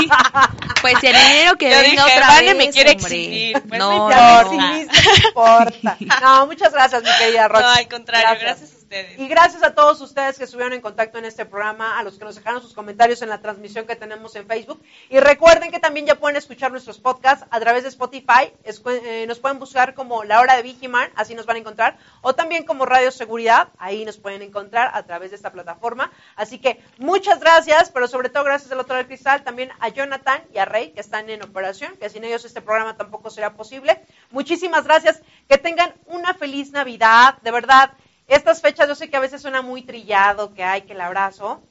Pues 0.80 1.02
en 1.02 1.16
enero 1.16 1.56
que 1.56 1.70
Yo 1.70 1.76
venga 1.78 2.04
dije, 2.04 2.14
otra 2.16 2.28
vale, 2.28 2.54
vez, 2.54 2.56
me 2.56 2.70
quiere 2.72 2.90
hombre. 2.92 3.06
exhibir. 3.06 3.62
Pues 3.62 3.78
no, 3.80 4.08
no, 4.08 4.50
sí, 4.50 4.56
no. 4.56 4.68
no 4.68 5.28
importa. 5.28 5.96
No, 6.20 6.46
muchas 6.46 6.72
gracias, 6.72 7.02
mi 7.02 7.10
querida 7.18 7.48
Rox. 7.48 7.62
No, 7.62 7.70
al 7.70 7.88
contrario, 7.88 8.28
gracias. 8.40 8.72
a 8.72 8.76
ustedes. 8.76 9.18
Y 9.18 9.26
gracias 9.26 9.62
a 9.64 9.74
todos 9.74 10.00
ustedes 10.00 10.38
que 10.38 10.44
estuvieron 10.44 10.72
en 10.74 10.80
contacto 10.80 11.18
en 11.18 11.24
este 11.24 11.44
programa, 11.46 11.98
a 11.98 12.02
los 12.02 12.18
que 12.18 12.24
nos 12.24 12.36
dejaron 12.36 12.62
sus 12.62 12.74
comentarios 12.74 13.22
en 13.22 13.30
la 13.30 13.40
transmisión 13.40 13.86
que 13.86 13.96
tenemos 13.96 14.36
en 14.36 14.46
Facebook. 14.46 14.80
Y 15.10 15.18
recuerden 15.18 15.70
que 15.70 15.80
también 15.80 16.06
ya 16.06 16.14
pueden 16.14 16.36
escuchar 16.36 16.70
nuestros 16.70 16.98
podcasts 16.98 17.44
a 17.50 17.60
través 17.60 17.73
de 17.82 17.88
Spotify. 17.88 18.52
Escu- 18.64 19.00
eh, 19.04 19.26
nos 19.26 19.38
pueden 19.40 19.58
buscar 19.58 19.94
como 19.94 20.22
La 20.24 20.40
Hora 20.40 20.56
de 20.56 20.62
Vigiman, 20.62 21.10
así 21.16 21.34
nos 21.34 21.46
van 21.46 21.56
a 21.56 21.58
encontrar. 21.58 21.98
O 22.22 22.34
también 22.34 22.64
como 22.64 22.86
Radio 22.86 23.10
Seguridad, 23.10 23.68
ahí 23.78 24.04
nos 24.04 24.16
pueden 24.18 24.42
encontrar 24.42 24.90
a 24.94 25.02
través 25.02 25.30
de 25.30 25.36
esta 25.36 25.50
plataforma. 25.52 26.12
Así 26.36 26.58
que 26.58 26.80
muchas 26.98 27.40
gracias, 27.40 27.90
pero 27.90 28.06
sobre 28.06 28.28
todo 28.28 28.44
gracias 28.44 28.70
del 28.70 28.78
otro 28.78 28.94
del 28.96 29.06
cristal 29.06 29.42
también 29.42 29.70
a 29.80 29.88
Jonathan 29.88 30.44
y 30.52 30.58
a 30.58 30.64
Rey 30.64 30.90
que 30.92 31.00
están 31.00 31.28
en 31.30 31.42
operación, 31.42 31.96
que 31.96 32.08
sin 32.10 32.22
ellos 32.24 32.44
este 32.44 32.62
programa 32.62 32.96
tampoco 32.96 33.30
sería 33.30 33.54
posible. 33.54 34.00
Muchísimas 34.30 34.84
gracias. 34.84 35.20
Que 35.48 35.58
tengan 35.58 35.92
una 36.06 36.34
feliz 36.34 36.70
Navidad, 36.70 37.38
de 37.42 37.50
verdad. 37.50 37.90
Estas 38.28 38.60
fechas 38.62 38.88
yo 38.88 38.94
sé 38.94 39.10
que 39.10 39.16
a 39.16 39.20
veces 39.20 39.42
suena 39.42 39.60
muy 39.62 39.82
trillado, 39.82 40.54
que 40.54 40.64
hay 40.64 40.82
que 40.82 40.92
el 40.94 41.00
abrazo, 41.00 41.62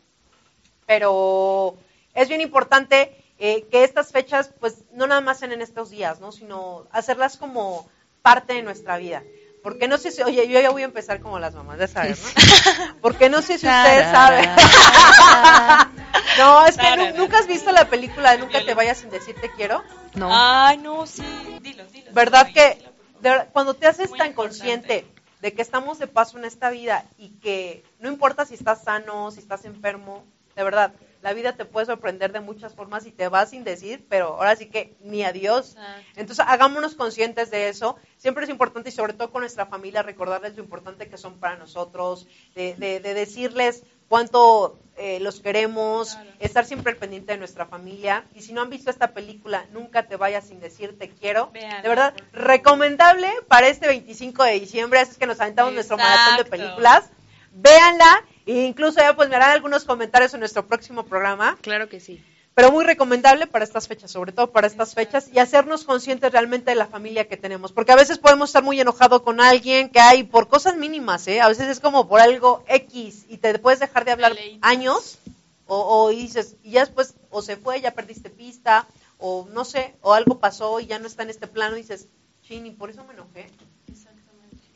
pero 0.85 1.75
es 2.13 2.27
bien 2.27 2.41
importante 2.41 3.22
eh, 3.45 3.67
que 3.69 3.83
estas 3.83 4.13
fechas 4.13 4.51
pues 4.61 4.85
no 4.93 5.05
nada 5.05 5.19
más 5.19 5.39
sean 5.39 5.51
en 5.51 5.61
estos 5.61 5.89
días, 5.89 6.21
¿no? 6.21 6.31
sino 6.31 6.87
hacerlas 6.91 7.35
como 7.35 7.85
parte 8.21 8.53
de 8.53 8.63
nuestra 8.63 8.95
vida. 8.95 9.21
Porque 9.61 9.89
no 9.89 9.97
sé 9.97 10.11
si, 10.11 10.21
oye, 10.21 10.47
yo 10.47 10.61
ya 10.61 10.69
voy 10.69 10.83
a 10.83 10.85
empezar 10.85 11.19
como 11.19 11.39
las 11.39 11.53
mamás, 11.53 11.77
ya 11.77 11.89
sabes, 11.89 12.23
¿no? 12.23 12.95
Porque 13.01 13.27
no 13.27 13.41
sé 13.41 13.57
si 13.57 13.67
ustedes 13.67 14.05
saben. 14.11 14.49
no, 16.37 16.65
es 16.65 16.77
que 16.77 17.13
nunca 17.17 17.39
has 17.39 17.47
visto 17.47 17.73
la 17.73 17.89
película 17.89 18.31
de 18.31 18.37
Nunca 18.37 18.63
te 18.63 18.75
vayas 18.75 18.99
sin 18.99 19.09
decir 19.09 19.35
te 19.41 19.51
quiero. 19.51 19.83
No. 20.13 20.29
Ay, 20.31 20.77
no, 20.77 21.05
sí, 21.05 21.25
dilo, 21.61 21.83
dilo. 21.87 22.13
¿Verdad 22.13 22.47
que 22.53 22.81
de 23.19 23.45
cuando 23.51 23.73
te 23.73 23.87
haces 23.87 24.09
tan 24.11 24.27
importante. 24.27 24.35
consciente 24.35 25.07
de 25.41 25.53
que 25.53 25.61
estamos 25.61 25.99
de 25.99 26.07
paso 26.07 26.37
en 26.37 26.45
esta 26.45 26.69
vida 26.69 27.03
y 27.17 27.31
que 27.39 27.83
no 27.99 28.07
importa 28.07 28.45
si 28.45 28.53
estás 28.53 28.83
sano, 28.83 29.31
si 29.31 29.39
estás 29.39 29.65
enfermo, 29.65 30.23
de 30.55 30.63
verdad, 30.63 30.93
la 31.23 31.33
vida 31.33 31.53
te 31.53 31.63
puede 31.63 31.85
sorprender 31.85 32.33
de 32.33 32.41
muchas 32.41 32.75
formas 32.75 33.05
y 33.05 33.11
te 33.11 33.29
va 33.29 33.45
sin 33.45 33.63
decir, 33.63 34.05
pero 34.09 34.35
ahora 34.35 34.55
sí 34.57 34.67
que 34.67 34.97
ni 35.01 35.23
adiós. 35.23 35.77
Entonces, 36.17 36.45
hagámonos 36.47 36.95
conscientes 36.95 37.49
de 37.49 37.69
eso. 37.69 37.95
Siempre 38.17 38.43
es 38.43 38.49
importante 38.49 38.89
y 38.89 38.91
sobre 38.91 39.13
todo 39.13 39.31
con 39.31 39.41
nuestra 39.41 39.65
familia 39.65 40.03
recordarles 40.03 40.57
lo 40.57 40.63
importante 40.63 41.07
que 41.07 41.17
son 41.17 41.39
para 41.39 41.55
nosotros, 41.55 42.27
de, 42.55 42.75
de, 42.75 42.99
de 42.99 43.13
decirles 43.13 43.83
cuánto 44.09 44.77
eh, 44.97 45.19
los 45.21 45.39
queremos, 45.39 46.17
estar 46.39 46.65
siempre 46.65 46.91
al 46.91 46.97
pendiente 46.97 47.31
de 47.31 47.39
nuestra 47.39 47.65
familia. 47.65 48.25
Y 48.35 48.41
si 48.41 48.51
no 48.51 48.61
han 48.61 48.69
visto 48.69 48.91
esta 48.91 49.13
película, 49.13 49.65
nunca 49.71 50.07
te 50.07 50.17
vayas 50.17 50.45
sin 50.47 50.59
decir 50.59 50.99
te 50.99 51.09
quiero. 51.09 51.51
de 51.53 51.87
verdad, 51.89 52.13
recomendable 52.33 53.29
para 53.47 53.69
este 53.69 53.87
25 53.87 54.43
de 54.43 54.59
diciembre, 54.59 54.99
así 54.99 55.13
es 55.13 55.17
que 55.17 55.25
nos 55.25 55.39
aventamos 55.39 55.73
nuestro 55.73 55.97
maratón 55.97 56.37
de 56.37 56.45
películas. 56.45 57.05
Véanla 57.53 58.23
e 58.45 58.63
incluso 58.63 58.99
ya 58.99 59.15
pues 59.15 59.29
me 59.29 59.35
harán 59.35 59.51
algunos 59.51 59.85
comentarios 59.85 60.33
en 60.33 60.41
nuestro 60.41 60.67
próximo 60.67 61.05
programa. 61.05 61.57
Claro 61.61 61.87
que 61.89 61.99
sí 61.99 62.23
pero 62.55 62.71
muy 62.71 62.83
recomendable 62.83 63.47
para 63.47 63.65
estas 63.65 63.87
fechas, 63.87 64.11
sobre 64.11 64.31
todo 64.31 64.51
para 64.51 64.67
estas 64.67 64.93
fechas, 64.93 65.29
y 65.33 65.39
hacernos 65.39 65.83
conscientes 65.83 66.31
realmente 66.31 66.71
de 66.71 66.75
la 66.75 66.85
familia 66.85 67.27
que 67.27 67.37
tenemos, 67.37 67.71
porque 67.71 67.91
a 67.91 67.95
veces 67.95 68.19
podemos 68.19 68.49
estar 68.49 68.63
muy 68.63 68.79
enojados 68.79 69.21
con 69.21 69.41
alguien 69.41 69.89
que 69.89 69.99
hay 69.99 70.23
por 70.23 70.47
cosas 70.47 70.77
mínimas, 70.77 71.27
¿eh? 71.27 71.41
a 71.41 71.47
veces 71.47 71.67
es 71.67 71.79
como 71.79 72.07
por 72.07 72.19
algo 72.19 72.63
X 72.67 73.25
y 73.27 73.37
te 73.37 73.57
puedes 73.57 73.79
dejar 73.79 74.05
de 74.05 74.11
hablar 74.11 74.35
años, 74.61 75.17
o, 75.65 76.09
dices, 76.09 76.57
y 76.61 76.71
ya 76.71 76.81
después 76.81 77.15
o 77.31 77.41
se 77.41 77.57
fue, 77.57 77.81
ya 77.81 77.91
perdiste 77.91 78.29
pista, 78.29 78.85
o 79.17 79.47
no 79.51 79.65
sé, 79.65 79.95
o 80.01 80.13
algo 80.13 80.39
pasó 80.39 80.79
y 80.79 80.85
ya 80.85 80.99
no 80.99 81.07
está 81.07 81.23
en 81.23 81.31
este 81.31 81.47
plano, 81.47 81.75
y 81.75 81.81
dices, 81.81 82.07
chini, 82.43 82.69
por 82.69 82.91
eso 82.91 83.03
me 83.05 83.13
enojé. 83.13 83.47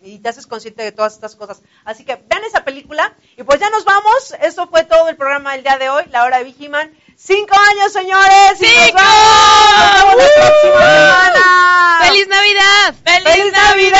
Y 0.02 0.20
te 0.20 0.30
haces 0.30 0.46
consciente 0.46 0.84
de 0.84 0.92
todas 0.92 1.14
estas 1.14 1.36
cosas. 1.36 1.62
Así 1.84 2.06
que 2.06 2.16
vean 2.16 2.44
esa 2.44 2.64
película. 2.64 3.16
Y 3.36 3.44
pues 3.44 3.60
ya 3.60 3.70
nos 3.70 3.84
vamos. 3.84 4.36
Eso 4.42 4.68
fue 4.68 4.84
todo 4.84 5.10
el 5.10 5.18
programa 5.18 5.54
del 5.54 5.64
día 5.64 5.78
de 5.78 5.90
hoy, 5.90 6.04
la 6.12 6.24
hora 6.24 6.38
de 6.38 6.44
Vigiman. 6.44 6.92
Cinco 7.16 7.56
años, 7.72 7.92
señores. 7.92 8.60
¡Cinco! 8.60 9.02
Nos 9.02 10.04
vemos 10.04 10.16
la 10.16 10.36
próxima 10.36 10.52
semana. 10.62 11.98
¡Feliz 12.02 12.28
Navidad! 12.28 12.96
¡Feliz, 13.04 13.52
Navidad! 13.52 13.98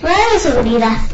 Fuera 0.00 0.32
de 0.32 0.38
seguridad. 0.40 1.11